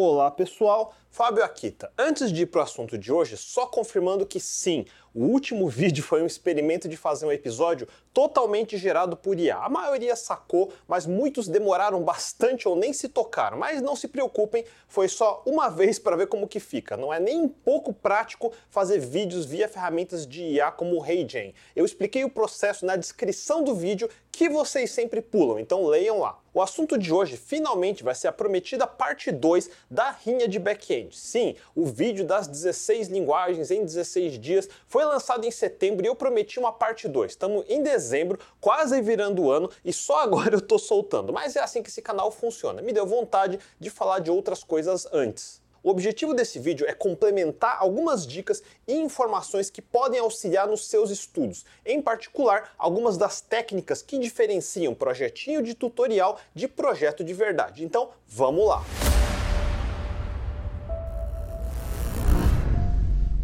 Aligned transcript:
Olá 0.00 0.30
pessoal, 0.30 0.94
Fábio 1.10 1.42
Akita. 1.42 1.92
Antes 1.98 2.32
de 2.32 2.42
ir 2.42 2.46
para 2.46 2.60
o 2.60 2.62
assunto 2.62 2.96
de 2.96 3.10
hoje, 3.10 3.36
só 3.36 3.66
confirmando 3.66 4.24
que 4.24 4.38
sim, 4.38 4.86
o 5.14 5.24
último 5.24 5.68
vídeo 5.70 6.02
foi 6.02 6.22
um 6.22 6.26
experimento 6.26 6.88
de 6.88 6.96
fazer 6.96 7.26
um 7.26 7.32
episódio 7.32 7.88
totalmente 8.12 8.76
gerado 8.76 9.16
por 9.16 9.38
IA. 9.38 9.56
A 9.56 9.68
maioria 9.68 10.16
sacou, 10.16 10.72
mas 10.86 11.06
muitos 11.06 11.46
demoraram 11.46 12.02
bastante 12.02 12.68
ou 12.68 12.74
nem 12.74 12.92
se 12.92 13.08
tocaram. 13.08 13.58
Mas 13.58 13.80
não 13.80 13.94
se 13.94 14.08
preocupem, 14.08 14.64
foi 14.86 15.08
só 15.08 15.42
uma 15.46 15.68
vez 15.70 15.98
para 15.98 16.16
ver 16.16 16.26
como 16.26 16.48
que 16.48 16.60
fica. 16.60 16.96
Não 16.96 17.12
é 17.12 17.20
nem 17.20 17.38
um 17.38 17.48
pouco 17.48 17.92
prático 17.92 18.52
fazer 18.70 18.98
vídeos 18.98 19.44
via 19.44 19.68
ferramentas 19.68 20.26
de 20.26 20.42
IA 20.42 20.70
como 20.70 21.00
o 21.00 21.04
HeyGen. 21.04 21.54
Eu 21.74 21.84
expliquei 21.84 22.24
o 22.24 22.30
processo 22.30 22.84
na 22.84 22.96
descrição 22.96 23.62
do 23.62 23.74
vídeo 23.74 24.08
que 24.38 24.48
vocês 24.48 24.92
sempre 24.92 25.20
pulam, 25.20 25.58
então 25.58 25.84
leiam 25.84 26.20
lá. 26.20 26.38
O 26.54 26.62
assunto 26.62 26.96
de 26.96 27.12
hoje 27.12 27.36
finalmente 27.36 28.04
vai 28.04 28.14
ser 28.14 28.28
a 28.28 28.32
prometida 28.32 28.86
parte 28.86 29.32
2 29.32 29.68
da 29.90 30.10
rinha 30.10 30.48
de 30.48 30.58
back-end. 30.58 31.16
Sim, 31.16 31.56
o 31.74 31.86
vídeo 31.86 32.24
das 32.24 32.46
16 32.46 33.08
linguagens 33.08 33.70
em 33.70 33.84
16 33.84 34.38
dias 34.38 34.68
foi 34.86 34.97
lançado 35.04 35.44
em 35.44 35.50
setembro 35.50 36.04
e 36.04 36.08
eu 36.08 36.14
prometi 36.14 36.58
uma 36.58 36.72
parte 36.72 37.08
2. 37.08 37.32
Estamos 37.32 37.64
em 37.68 37.82
dezembro, 37.82 38.38
quase 38.60 39.00
virando 39.00 39.42
o 39.42 39.50
ano 39.50 39.70
e 39.84 39.92
só 39.92 40.20
agora 40.22 40.54
eu 40.54 40.60
tô 40.60 40.78
soltando. 40.78 41.32
Mas 41.32 41.56
é 41.56 41.60
assim 41.60 41.82
que 41.82 41.88
esse 41.88 42.02
canal 42.02 42.30
funciona. 42.30 42.82
Me 42.82 42.92
deu 42.92 43.06
vontade 43.06 43.58
de 43.78 43.90
falar 43.90 44.20
de 44.20 44.30
outras 44.30 44.62
coisas 44.62 45.06
antes. 45.12 45.60
O 45.82 45.90
objetivo 45.90 46.34
desse 46.34 46.58
vídeo 46.58 46.86
é 46.88 46.92
complementar 46.92 47.78
algumas 47.80 48.26
dicas 48.26 48.62
e 48.86 48.94
informações 48.94 49.70
que 49.70 49.80
podem 49.80 50.18
auxiliar 50.20 50.66
nos 50.66 50.86
seus 50.86 51.10
estudos, 51.10 51.64
em 51.86 52.02
particular 52.02 52.74
algumas 52.76 53.16
das 53.16 53.40
técnicas 53.40 54.02
que 54.02 54.18
diferenciam 54.18 54.94
projetinho 54.94 55.62
de 55.62 55.74
tutorial 55.74 56.38
de 56.54 56.66
projeto 56.66 57.22
de 57.22 57.32
verdade. 57.32 57.84
Então, 57.84 58.10
vamos 58.26 58.66
lá! 58.66 58.82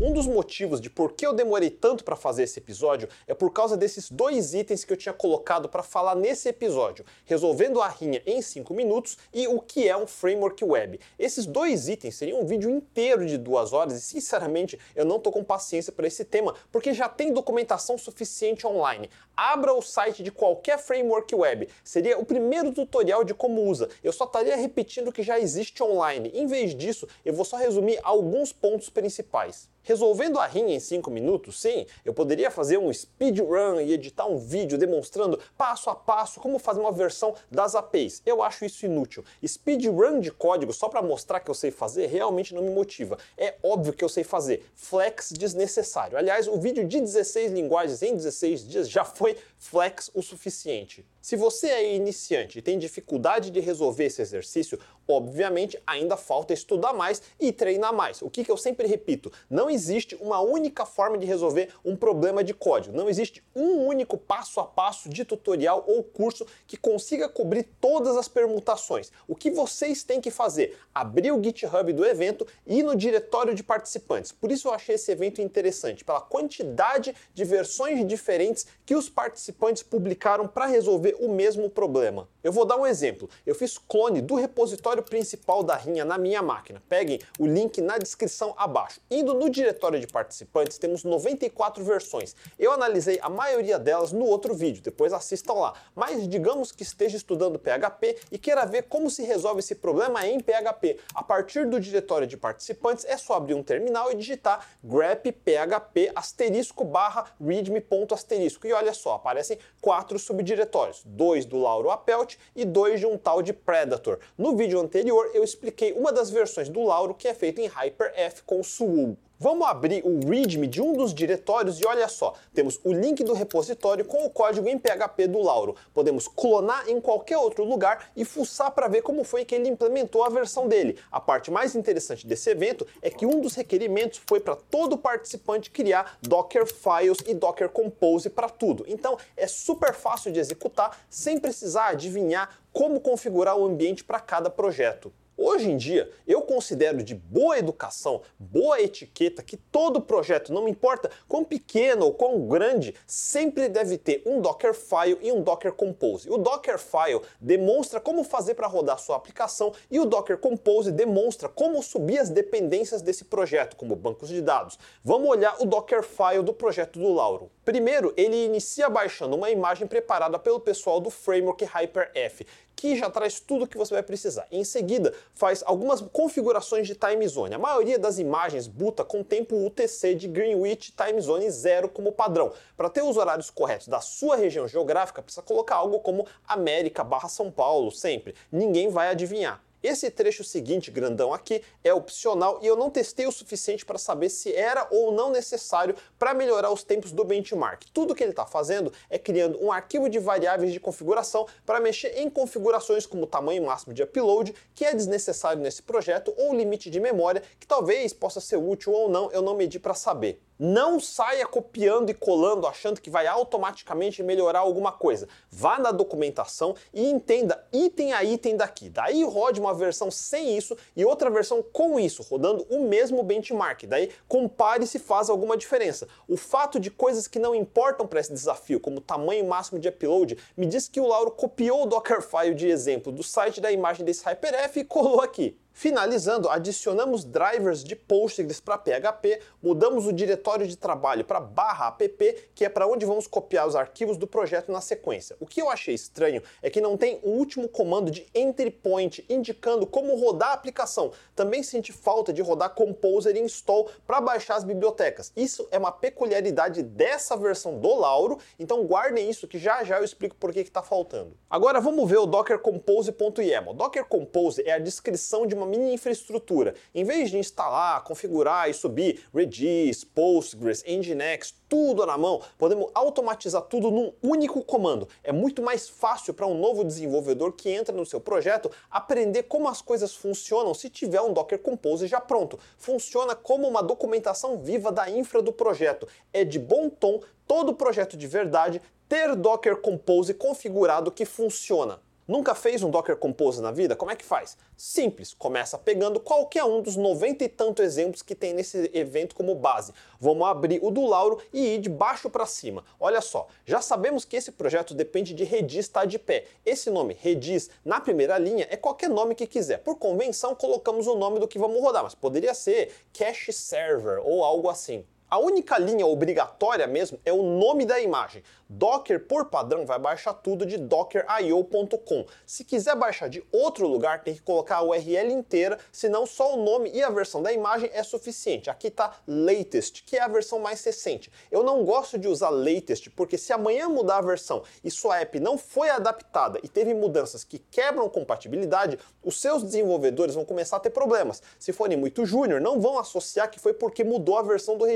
Um 0.01 0.13
dos 0.13 0.27
motivos 0.27 0.81
de 0.81 0.91
por 0.91 1.13
que 1.13 1.25
eu 1.25 1.33
demorei 1.33 1.71
tanto 1.71 2.03
para 2.03 2.17
fazer 2.17 2.43
esse 2.43 2.59
episódio 2.59 3.09
é 3.29 3.33
por 3.33 3.53
causa 3.53 3.77
desses 3.77 4.11
dois 4.11 4.53
itens 4.53 4.85
que 4.85 4.93
eu 4.93 4.97
tinha 4.97 5.13
colocado 5.13 5.69
para 5.69 5.85
falar 5.85 6.17
nesse 6.17 6.49
episódio, 6.49 7.05
resolvendo 7.25 7.81
a 7.81 7.87
rinha 7.87 8.21
em 8.27 8.43
5 8.43 8.75
minutos 8.75 9.17
e 9.33 9.47
o 9.47 9.61
que 9.61 9.89
é 9.89 9.97
um 9.97 10.05
framework 10.05 10.65
web. 10.65 10.99
Esses 11.17 11.47
dois 11.47 11.89
itens 11.89 12.17
seriam 12.17 12.41
um 12.41 12.45
vídeo 12.45 12.69
inteiro 12.69 13.25
de 13.25 13.39
duas 13.39 13.73
horas 13.73 13.95
e 13.95 14.01
sinceramente 14.01 14.77
eu 14.97 15.05
não 15.05 15.21
tô 15.21 15.31
com 15.31 15.45
paciência 15.45 15.93
para 15.93 16.09
esse 16.09 16.25
tema 16.25 16.57
porque 16.73 16.93
já 16.93 17.09
tem 17.09 17.33
documentação 17.33 17.97
suficiente 17.97 18.67
online. 18.67 19.09
Abra 19.37 19.73
o 19.73 19.81
site 19.81 20.25
de 20.25 20.33
qualquer 20.33 20.77
framework 20.77 21.33
web, 21.33 21.69
seria 21.85 22.19
o 22.19 22.27
primeiro 22.27 22.73
tutorial 22.73 23.23
de 23.23 23.33
como 23.33 23.63
usa. 23.63 23.89
Eu 24.03 24.13
só 24.13 24.25
estaria 24.25 24.57
repetindo 24.57 25.09
o 25.09 25.13
que 25.13 25.23
já 25.23 25.39
existe 25.39 25.81
online. 25.85 26.33
Em 26.35 26.49
vez 26.49 26.75
disso, 26.75 27.07
eu 27.25 27.33
vou 27.33 27.45
só 27.45 27.57
resumir 27.57 28.01
alguns 28.03 28.53
pontos 28.53 28.91
principais. 28.91 29.73
Resolvendo 29.85 30.39
a 30.39 30.47
rinha 30.47 30.75
em 30.75 30.81
5 30.81 31.11
minutos, 31.11 31.61
sim, 31.61 31.87
eu 32.05 32.13
poderia 32.13 32.51
fazer 32.51 32.79
um 32.79 32.93
speedrun 32.93 33.81
e 33.81 33.93
editar 33.93 34.27
um 34.27 34.39
vídeo 34.39 34.79
demonstrando 34.79 35.39
passo 35.57 35.91
a 35.91 35.95
passo 35.95 36.41
como 36.41 36.59
fazer 36.59 36.81
uma 36.81 36.91
versão 36.91 37.35
das 37.51 37.75
APIs. 37.75 38.23
Eu 38.25 38.43
acho 38.43 38.65
isso 38.65 38.87
inútil. 38.87 39.23
Speedrun 39.47 40.21
de 40.21 40.31
código 40.31 40.73
só 40.73 40.89
para 40.89 41.03
mostrar 41.03 41.41
que 41.41 41.51
eu 41.51 41.55
sei 41.55 41.71
fazer 41.71 42.07
realmente 42.07 42.55
não 42.55 42.63
me 42.63 42.71
motiva. 42.71 43.19
É 43.37 43.57
óbvio 43.63 43.93
que 43.93 44.03
eu 44.03 44.09
sei 44.09 44.25
fazer. 44.25 44.67
Flex 44.75 45.31
desnecessário. 45.31 46.17
Aliás, 46.17 46.49
o 46.49 46.57
vídeo 46.57 46.87
de 46.87 47.01
16 47.01 47.53
linguagens 47.53 48.03
em 48.03 48.17
16 48.17 48.67
dias 48.67 48.89
já 48.89 49.05
foi 49.05 49.37
flex 49.59 50.11
o 50.15 50.23
suficiente. 50.23 51.05
Se 51.21 51.37
você 51.37 51.69
é 51.69 51.95
iniciante 51.95 52.59
e 52.59 52.63
tem 52.63 52.79
dificuldade 52.79 53.51
de 53.51 53.59
resolver 53.59 54.05
esse 54.05 54.21
exercício, 54.21 54.79
obviamente 55.09 55.81
ainda 55.87 56.19
falta 56.19 56.53
estudar 56.53 56.93
mais 56.93 57.23
e 57.41 57.51
treinar 57.51 57.95
mais. 57.95 58.21
O 58.21 58.29
que, 58.29 58.45
que 58.45 58.51
eu 58.51 58.57
sempre 58.59 58.87
repito: 58.87 59.33
não 59.49 59.71
existe 59.75 60.17
uma 60.21 60.41
única 60.41 60.87
forma 60.87 61.19
de 61.19 61.27
resolver 61.27 61.69
um 61.85 61.97
problema 61.97 62.43
de 62.43 62.55
código. 62.55 62.97
Não 62.97 63.09
existe 63.09 63.45
um 63.55 63.87
único 63.87 64.17
passo 64.17 64.61
a 64.61 64.65
passo 64.65 65.09
de 65.09 65.25
tutorial 65.25 65.85
ou 65.87 66.03
curso 66.03 66.47
que 66.67 66.77
consiga 66.77 67.29
cobrir 67.29 67.65
todas 67.81 68.17
as 68.17 68.29
permutações. 68.29 69.11
O 69.29 69.35
que 69.35 69.51
vocês 69.51 70.03
têm 70.03 70.21
que 70.21 70.31
fazer? 70.31 70.79
Abrir 70.95 71.33
o 71.33 71.43
GitHub 71.43 71.93
do 71.93 72.05
evento 72.05 72.47
e 72.67 72.79
ir 72.79 72.83
no 72.83 72.95
diretório 72.95 73.55
de 73.55 73.63
participantes. 73.63 74.33
Por 74.33 74.51
isso 74.51 74.69
eu 74.69 74.73
achei 74.73 74.95
esse 74.95 75.11
evento 75.11 75.43
interessante, 75.43 76.05
pela 76.05 76.21
quantidade 76.21 77.15
de 77.35 77.45
versões 77.45 78.07
diferentes 78.07 78.67
que 78.87 78.95
os 78.95 79.09
participantes 79.09 79.83
publicaram 79.83 80.47
para 80.47 80.67
resolver 80.67 81.17
o 81.21 81.29
mesmo 81.29 81.69
problema. 81.69 82.29
Eu 82.43 82.53
vou 82.53 82.65
dar 82.65 82.77
um 82.77 82.87
exemplo. 82.87 83.29
Eu 83.47 83.55
fiz 83.55 83.79
clone 83.79 84.21
do 84.21 84.35
repositório 84.35 85.03
principal 85.03 85.63
da 85.63 85.77
Rinha 85.77 86.05
na 86.05 86.19
minha 86.19 86.43
máquina. 86.43 86.83
Peguem 86.89 87.19
o 87.39 87.47
link 87.47 87.81
na 87.81 87.99
descrição 87.99 88.55
abaixo. 88.57 89.01
Indo 89.11 89.33
no 89.33 89.49
diretório 89.49 89.64
de 89.73 90.07
participantes, 90.07 90.79
temos 90.79 91.05
94 91.05 91.83
versões. 91.85 92.35
Eu 92.59 92.73
analisei 92.73 93.19
a 93.23 93.29
maioria 93.29 93.79
delas 93.79 94.13
no 94.13 94.25
outro 94.25 94.55
vídeo, 94.55 94.83
depois 94.83 95.13
assistam 95.13 95.55
lá. 95.55 95.75
Mas 95.95 96.29
digamos 96.29 96.73
que 96.73 96.83
esteja 96.83 97.17
estudando 97.17 97.59
PHP 97.59 98.17
e 98.31 98.39
queira 98.39 98.67
ver 98.67 98.83
como 98.85 99.09
se 99.09 99.23
resolve 99.23 99.61
esse 99.61 99.75
problema 99.75 100.27
em 100.27 100.41
PHP. 100.41 100.99
A 101.15 101.23
partir 101.23 101.67
do 101.69 101.81
diretório 101.81 102.27
de 102.27 102.37
participantes, 102.37 103.05
é 103.05 103.17
só 103.17 103.35
abrir 103.35 103.55
um 103.55 103.63
terminal 103.63 104.11
e 104.11 104.15
digitar 104.15 104.67
grep 104.83 105.33
php 105.33 106.13
asterisco 106.15 106.85
barra 106.85 107.27
readme.asterisco. 107.41 108.67
E 108.67 108.73
olha 108.73 108.93
só, 108.93 109.15
aparecem 109.15 109.59
quatro 109.81 110.19
subdiretórios 110.19 111.03
dois 111.05 111.45
do 111.45 111.59
Lauro 111.59 111.91
Apelt 111.91 112.37
e 112.55 112.65
dois 112.65 113.01
de 113.01 113.07
um 113.07 113.17
tal 113.17 113.43
de 113.43 113.53
Predator. 113.53 114.19
No 114.37 114.57
vídeo 114.57 114.81
anterior 114.81 115.31
eu 115.35 115.45
expliquei 115.45 115.93
uma 115.93 116.13
das 116.13 116.31
versões 116.31 116.69
do 116.69 116.83
Lauro 116.83 117.15
que 117.15 117.29
é 117.29 117.35
feita 117.35 117.61
em 117.61 117.67
Hyper-F 117.67 118.43
com 118.43 118.63
Suul. 118.63 119.17
Vamos 119.37 119.67
abrir 119.67 120.01
o 120.07 120.21
README 120.21 120.69
de 120.69 120.81
um 120.81 120.93
dos 120.93 121.13
diretórios 121.13 121.81
e 121.81 121.87
olha 121.87 122.07
só, 122.07 122.35
temos 122.55 122.79
o 122.85 122.93
link 122.93 123.25
do 123.25 123.33
repositório 123.33 124.05
com 124.05 124.25
o 124.25 124.31
código 124.31 124.69
em 124.69 124.79
PHP 124.79 125.27
do 125.27 125.43
Lauro. 125.43 125.75
Podemos 125.93 126.29
clonar 126.29 126.89
em 126.89 127.01
qualquer 127.01 127.37
outro 127.37 127.65
lugar 127.65 128.13
e 128.15 128.25
fuçar 128.25 128.71
para 128.71 128.87
ver 128.87 129.03
como 129.03 129.25
foi 129.25 129.45
que 129.45 129.53
ele 129.53 129.69
implementou 129.69 130.23
a 130.23 130.29
versão 130.29 130.69
dele. 130.69 131.01
A 131.11 131.21
parte 131.21 131.51
mais 131.51 131.75
interessante 131.75 132.25
desse 132.25 132.49
evento 132.49 132.87
é 133.03 133.11
que 133.11 133.27
um 133.27 133.41
dos 133.41 133.57
requerimentos 133.57 134.23
foi 134.25 134.39
para 134.39 134.55
todo 134.55 134.97
participante 134.97 135.69
criar 135.69 136.17
Docker 136.23 136.65
Files 136.65 137.19
e 137.27 137.35
Docker 137.35 137.71
Compose 137.71 138.31
para 138.31 138.49
tudo. 138.49 138.85
Então 138.87 139.19
é 139.37 139.49
super 139.49 139.95
fácil 139.95 140.31
de 140.31 140.39
executar 140.39 141.05
sem 141.11 141.41
precisar 141.41 141.89
adivinhar 141.89 142.61
como 142.73 143.01
configurar 143.01 143.57
o 143.57 143.65
ambiente 143.65 144.05
para 144.05 144.21
cada 144.21 144.49
projeto. 144.49 145.13
Hoje 145.37 145.69
em 145.69 145.77
dia, 145.77 146.09
eu 146.29 146.43
considero 146.43 147.03
de 147.03 147.13
boa 147.13 147.59
educação, 147.59 148.23
boa 148.39 148.81
etiqueta 148.81 149.43
que 149.43 149.57
todo 149.57 150.01
projeto, 150.01 150.53
não 150.53 150.63
me 150.63 150.71
importa 150.71 151.11
quão 151.29 151.43
pequeno 151.43 152.07
ou 152.07 152.15
quão 152.15 152.47
grande, 152.47 152.95
sempre 153.05 153.69
deve 153.69 153.99
ter 153.99 154.23
um 154.25 154.41
Dockerfile 154.41 155.19
e 155.21 155.33
um 155.33 155.43
Docker 155.43 155.73
Compose. 155.73 156.31
O 156.31 156.39
Dockerfile 156.39 157.21
demonstra 157.41 157.99
como 157.99 158.23
fazer 158.23 158.55
para 158.55 158.69
rodar 158.69 158.97
sua 159.01 159.17
aplicação 159.17 159.73
e 159.91 159.99
o 159.99 160.05
Docker 160.05 160.39
Compose 160.39 160.93
demonstra 160.93 161.49
como 161.49 161.83
subir 161.83 162.19
as 162.19 162.31
dependências 162.31 163.03
desse 163.03 163.25
projeto, 163.25 163.75
como 163.75 163.97
bancos 163.97 164.29
de 164.29 164.41
dados. 164.41 164.79
Vamos 165.03 165.29
olhar 165.29 165.61
o 165.61 165.67
Dockerfile 165.67 166.45
do 166.45 166.55
projeto 166.55 166.97
do 166.97 167.13
Lauro. 167.13 167.51
Primeiro, 167.65 168.15
ele 168.17 168.45
inicia 168.45 168.89
baixando 168.89 169.35
uma 169.35 169.51
imagem 169.51 169.89
preparada 169.89 170.39
pelo 170.39 170.61
pessoal 170.61 171.01
do 171.01 171.11
framework 171.11 171.65
Hyper-F, 171.65 172.47
que 172.77 172.97
já 172.97 173.09
traz 173.09 173.41
tudo 173.41 173.65
o 173.65 173.67
que 173.67 173.79
você 173.79 173.95
vai 173.95 174.03
precisar. 174.03 174.47
Em 174.51 174.65
seguida, 174.65 175.15
faz 175.33 175.63
algumas 175.67 176.01
configurações 176.01 176.87
de 176.87 176.95
time 176.95 177.27
zone. 177.27 177.55
A 177.55 177.59
maioria 177.59 177.99
das 177.99 178.19
imagens 178.19 178.67
buta 178.67 179.05
com 179.05 179.23
tempo 179.23 179.65
UTC 179.65 180.15
de 180.15 180.29
Greenwich 180.29 180.93
Time 180.93 181.21
Zone 181.21 181.51
0 181.51 181.89
como 181.89 182.13
padrão. 182.13 182.53
Para 182.77 182.91
ter 182.91 183.03
os 183.03 183.17
horários 183.17 183.51
corretos 183.51 183.89
da 183.89 184.01
sua 184.01 184.37
região 184.37 184.69
geográfica, 184.69 185.23
precisa 185.23 185.43
colocar 185.43 185.77
algo 185.77 186.01
como 186.01 186.27
América 186.47 187.03
barra 187.03 187.29
São 187.29 187.51
Paulo 187.51 187.91
sempre. 187.91 188.35
Ninguém 188.53 188.89
vai 188.89 189.09
adivinhar. 189.09 189.64
Esse 189.85 190.11
trecho 190.11 190.43
seguinte, 190.43 190.91
grandão 190.91 191.35
aqui, 191.35 191.61
é 191.85 191.93
opcional 191.93 192.59
e 192.63 192.67
eu 192.67 192.75
não 192.75 192.89
testei 192.89 193.27
o 193.27 193.31
suficiente 193.31 193.85
para 193.85 193.99
saber 193.99 194.31
se 194.31 194.51
era 194.51 194.89
ou 194.91 195.13
não 195.13 195.31
necessário 195.31 195.95
para 196.19 196.33
melhorar 196.33 196.71
os 196.71 196.83
tempos 196.83 197.13
do 197.13 197.23
benchmark. 197.23 197.83
Tudo 197.93 198.15
que 198.15 198.25
ele 198.25 198.31
está 198.31 198.47
fazendo 198.47 198.91
é 199.11 199.19
criando 199.19 199.63
um 199.63 199.71
arquivo 199.71 200.09
de 200.09 200.19
variáveis 200.19 200.73
de 200.73 200.81
configuração 200.81 201.47
para 201.67 201.81
mexer 201.81 202.19
em 202.19 202.31
configurações 202.31 203.05
como 203.05 203.27
tamanho 203.27 203.67
máximo 203.67 203.93
de 203.93 204.03
upload, 204.03 204.55
que 204.75 204.87
é 204.87 204.95
desnecessário 204.95 205.61
nesse 205.61 205.83
projeto, 205.83 206.33
ou 206.39 206.55
limite 206.55 206.89
de 206.89 206.99
memória, 206.99 207.43
que 207.61 207.67
talvez 207.67 208.15
possa 208.15 208.41
ser 208.41 208.57
útil 208.57 208.91
ou 208.91 209.11
não, 209.11 209.31
eu 209.33 209.43
não 209.43 209.55
medi 209.55 209.79
para 209.79 209.93
saber. 209.93 210.41
Não 210.57 211.01
saia 211.01 211.47
copiando 211.47 212.11
e 212.11 212.15
colando 212.15 212.67
achando 212.67 213.01
que 213.01 213.11
vai 213.11 213.27
automaticamente 213.27 214.23
melhorar 214.23 214.61
alguma 214.61 214.93
coisa. 214.93 215.29
Vá 215.51 215.81
na 215.81 215.91
documentação 215.91 216.77
e 216.93 217.11
entenda 217.11 217.67
item 217.73 218.13
a 218.13 218.23
item 218.23 218.57
daqui. 218.57 218.89
Daí 218.89 219.25
rode 219.25 219.59
uma 219.59 219.75
versão 219.75 220.13
sem 220.13 220.57
isso 220.57 220.77
e 220.95 221.05
outra 221.05 221.29
versão 221.29 221.61
com 221.61 221.99
isso, 221.99 222.23
rodando 222.23 222.65
o 222.71 222.83
mesmo 222.83 223.23
benchmark. 223.25 223.85
Daí 223.85 224.13
compare 224.29 224.87
se 224.87 225.01
faz 225.01 225.29
alguma 225.29 225.57
diferença. 225.57 226.07
O 226.29 226.37
fato 226.37 226.79
de 226.79 226.89
coisas 226.89 227.27
que 227.27 227.41
não 227.41 227.53
importam 227.53 228.07
para 228.07 228.21
esse 228.21 228.33
desafio, 228.33 228.79
como 228.79 229.01
tamanho 229.01 229.45
máximo 229.45 229.81
de 229.81 229.89
upload, 229.89 230.39
me 230.57 230.67
diz 230.67 230.89
que 230.89 231.01
o 231.01 231.07
Lauro 231.09 231.33
copiou 231.33 231.83
o 231.83 231.87
Dockerfile 231.87 232.55
de 232.55 232.69
exemplo 232.69 233.11
do 233.11 233.25
site 233.25 233.61
da 233.61 233.73
imagem 233.73 234.07
desse 234.07 234.25
HyperF 234.25 234.79
e 234.79 234.85
colou 234.85 235.21
aqui. 235.21 235.59
Finalizando, 235.77 236.49
adicionamos 236.49 237.25
drivers 237.25 237.83
de 237.83 237.97
Postgres 237.97 238.61
para 238.61 238.79
PHP, 238.79 239.41
mudamos 239.61 240.07
o 240.07 240.13
diretório 240.13 240.69
de 240.69 240.77
trabalho 240.77 241.25
para 241.25 241.41
barra 241.41 241.89
app, 241.89 242.49
que 242.55 242.65
é 242.65 242.69
para 242.69 242.87
onde 242.87 243.05
vamos 243.05 243.27
copiar 243.27 243.67
os 243.67 243.75
arquivos 243.75 244.17
do 244.17 244.25
projeto 244.25 244.71
na 244.71 244.81
sequência. 244.81 245.37
O 245.41 245.47
que 245.47 245.61
eu 245.61 245.69
achei 245.69 245.93
estranho 245.93 246.41
é 246.63 246.71
que 246.71 246.81
não 246.81 246.97
tem 246.97 247.19
o 247.25 247.31
último 247.31 247.69
comando 247.69 248.09
de 248.09 248.25
entry 248.33 248.71
point 248.71 249.27
indicando 249.29 249.85
como 249.85 250.15
rodar 250.15 250.51
a 250.51 250.53
aplicação. 250.53 251.11
Também 251.35 251.65
senti 251.65 251.93
falta 251.93 252.33
de 252.33 252.41
rodar 252.41 252.71
Composer 252.71 253.35
e 253.37 253.41
install 253.41 253.91
para 254.07 254.21
baixar 254.21 254.55
as 254.55 254.65
bibliotecas. 254.65 255.33
Isso 255.37 255.67
é 255.73 255.79
uma 255.79 255.91
peculiaridade 255.91 256.85
dessa 256.85 257.37
versão 257.37 257.81
do 257.81 257.93
Lauro, 257.97 258.39
então 258.61 258.85
guardem 258.85 259.29
isso 259.29 259.49
que 259.49 259.59
já 259.59 259.83
já 259.83 259.99
eu 259.99 260.05
explico 260.05 260.37
por 260.37 260.53
que 260.53 260.61
está 260.61 260.85
faltando. 260.85 261.37
Agora 261.51 261.81
vamos 261.81 262.09
ver 262.09 262.19
o 262.19 262.27
Docker 262.27 262.61
Compose.yaml. 262.61 263.75
Docker 263.75 264.05
Compose 264.05 264.63
é 264.65 264.73
a 264.73 264.79
descrição 264.79 265.45
de 265.45 265.55
uma 265.55 265.64
uma 265.65 265.71
mini 265.71 265.95
infraestrutura. 265.95 266.75
Em 266.95 267.03
vez 267.03 267.31
de 267.31 267.39
instalar, 267.39 268.05
configurar 268.05 268.69
e 268.69 268.75
subir 268.75 269.25
Redis, 269.35 270.05
Postgres, 270.05 270.85
Nginx, 270.87 271.55
tudo 271.69 272.05
na 272.07 272.17
mão, 272.17 272.41
podemos 272.59 272.91
automatizar 272.95 273.63
tudo 273.63 273.91
num 273.91 274.13
único 274.23 274.63
comando. 274.63 275.09
É 275.23 275.33
muito 275.33 275.63
mais 275.63 275.89
fácil 275.89 276.35
para 276.35 276.47
um 276.47 276.59
novo 276.59 276.85
desenvolvedor 276.85 277.53
que 277.53 277.71
entra 277.71 277.97
no 277.97 278.05
seu 278.05 278.21
projeto 278.21 278.71
aprender 278.91 279.45
como 279.45 279.69
as 279.69 279.81
coisas 279.81 280.15
funcionam 280.15 280.75
se 280.75 280.91
tiver 280.91 281.21
um 281.21 281.33
Docker 281.33 281.59
Compose 281.59 282.07
já 282.07 282.21
pronto. 282.21 282.59
Funciona 282.77 283.35
como 283.35 283.67
uma 283.67 283.83
documentação 283.83 284.59
viva 284.59 284.93
da 284.93 285.09
infra 285.11 285.41
do 285.43 285.53
projeto. 285.53 286.07
É 286.33 286.45
de 286.45 286.59
bom 286.59 286.89
tom 286.91 287.21
todo 287.47 287.75
projeto 287.75 288.17
de 288.17 288.27
verdade 288.27 288.81
ter 289.09 289.35
Docker 289.35 289.77
Compose 289.77 290.35
configurado 290.35 291.11
que 291.11 291.25
funciona. 291.25 292.04
Nunca 292.27 292.55
fez 292.55 292.83
um 292.83 292.91
Docker 292.91 293.19
Compose 293.19 293.61
na 293.61 293.71
vida? 293.71 293.95
Como 293.95 294.11
é 294.11 294.17
que 294.17 294.25
faz? 294.25 294.57
Simples, 294.79 295.35
começa 295.35 295.77
pegando 295.77 296.19
qualquer 296.19 296.65
um 296.65 296.81
dos 296.81 296.97
90 296.97 297.45
e 297.45 297.49
tanto 297.51 297.83
exemplos 297.83 298.23
que 298.23 298.35
tem 298.35 298.55
nesse 298.55 298.91
evento 298.95 299.35
como 299.35 299.55
base. 299.55 299.93
Vamos 300.19 300.47
abrir 300.49 300.81
o 300.83 300.91
do 300.91 301.05
Lauro 301.05 301.39
e 301.53 301.75
ir 301.75 301.81
de 301.81 301.91
baixo 301.91 302.31
para 302.31 302.47
cima. 302.47 302.83
Olha 302.99 303.21
só, 303.21 303.47
já 303.67 303.83
sabemos 303.83 304.25
que 304.25 304.37
esse 304.37 304.51
projeto 304.51 304.95
depende 304.95 305.35
de 305.35 305.45
Redis 305.45 305.85
estar 305.85 306.01
tá 306.01 306.07
de 306.07 306.19
pé. 306.19 306.47
Esse 306.65 306.89
nome, 306.89 307.15
Redis, 307.21 307.69
na 307.85 308.01
primeira 308.01 308.39
linha 308.39 308.67
é 308.71 308.77
qualquer 308.77 309.11
nome 309.11 309.35
que 309.35 309.47
quiser. 309.47 309.81
Por 309.81 309.97
convenção, 309.97 310.55
colocamos 310.55 311.07
o 311.07 311.17
nome 311.17 311.39
do 311.39 311.47
que 311.47 311.59
vamos 311.59 311.79
rodar, 311.79 312.05
mas 312.05 312.15
poderia 312.15 312.55
ser 312.55 312.91
Cache 313.13 313.53
Server 313.53 314.19
ou 314.25 314.43
algo 314.43 314.71
assim. 314.71 315.05
A 315.31 315.39
única 315.39 315.79
linha 315.79 316.07
obrigatória 316.07 316.87
mesmo 316.87 317.19
é 317.25 317.33
o 317.33 317.43
nome 317.43 317.85
da 317.85 317.99
imagem. 317.99 318.43
Docker, 318.69 319.27
por 319.27 319.47
padrão, 319.47 319.87
vai 319.87 319.99
baixar 319.99 320.35
tudo 320.35 320.65
de 320.65 320.77
docker.io.com. 320.77 322.27
Se 322.47 322.65
quiser 322.65 322.97
baixar 322.97 323.29
de 323.29 323.45
outro 323.53 323.87
lugar, 323.87 324.23
tem 324.23 324.35
que 324.35 324.43
colocar 324.43 324.77
a 324.77 324.83
URL 324.83 325.33
inteira, 325.33 325.79
senão 325.93 326.27
só 326.27 326.55
o 326.55 326.65
nome 326.65 326.91
e 326.93 327.03
a 327.03 327.11
versão 327.11 327.43
da 327.43 327.53
imagem 327.53 327.91
é 327.93 328.03
suficiente. 328.03 328.71
Aqui 328.71 328.89
está 328.89 329.13
latest, 329.27 330.03
que 330.05 330.17
é 330.17 330.23
a 330.23 330.29
versão 330.29 330.59
mais 330.59 330.83
recente. 330.85 331.31
Eu 331.51 331.63
não 331.63 331.85
gosto 331.85 332.19
de 332.19 332.29
usar 332.29 332.51
latest, 332.51 333.11
porque 333.11 333.39
se 333.39 333.53
amanhã 333.53 333.89
mudar 333.89 334.19
a 334.19 334.23
versão 334.23 334.63
e 334.83 334.91
sua 334.91 335.21
app 335.21 335.39
não 335.41 335.59
foi 335.59 335.91
adaptada 335.91 336.59
e 336.63 336.69
teve 336.69 336.95
mudanças 336.95 337.45
que 337.45 337.59
quebram 337.59 338.09
compatibilidade, 338.09 338.99
os 339.23 339.41
seus 339.41 339.63
desenvolvedores 339.63 340.35
vão 340.35 340.45
começar 340.45 340.77
a 340.77 340.81
ter 340.81 340.91
problemas. 340.91 341.43
Se 341.59 341.73
forem 341.73 341.97
muito 341.97 342.25
júnior, 342.25 342.61
não 342.61 342.81
vão 342.81 342.99
associar 342.99 343.51
que 343.51 343.61
foi 343.61 343.73
porque 343.73 344.05
mudou 344.05 344.39
a 344.39 344.43
versão 344.43 344.77
do 344.77 344.87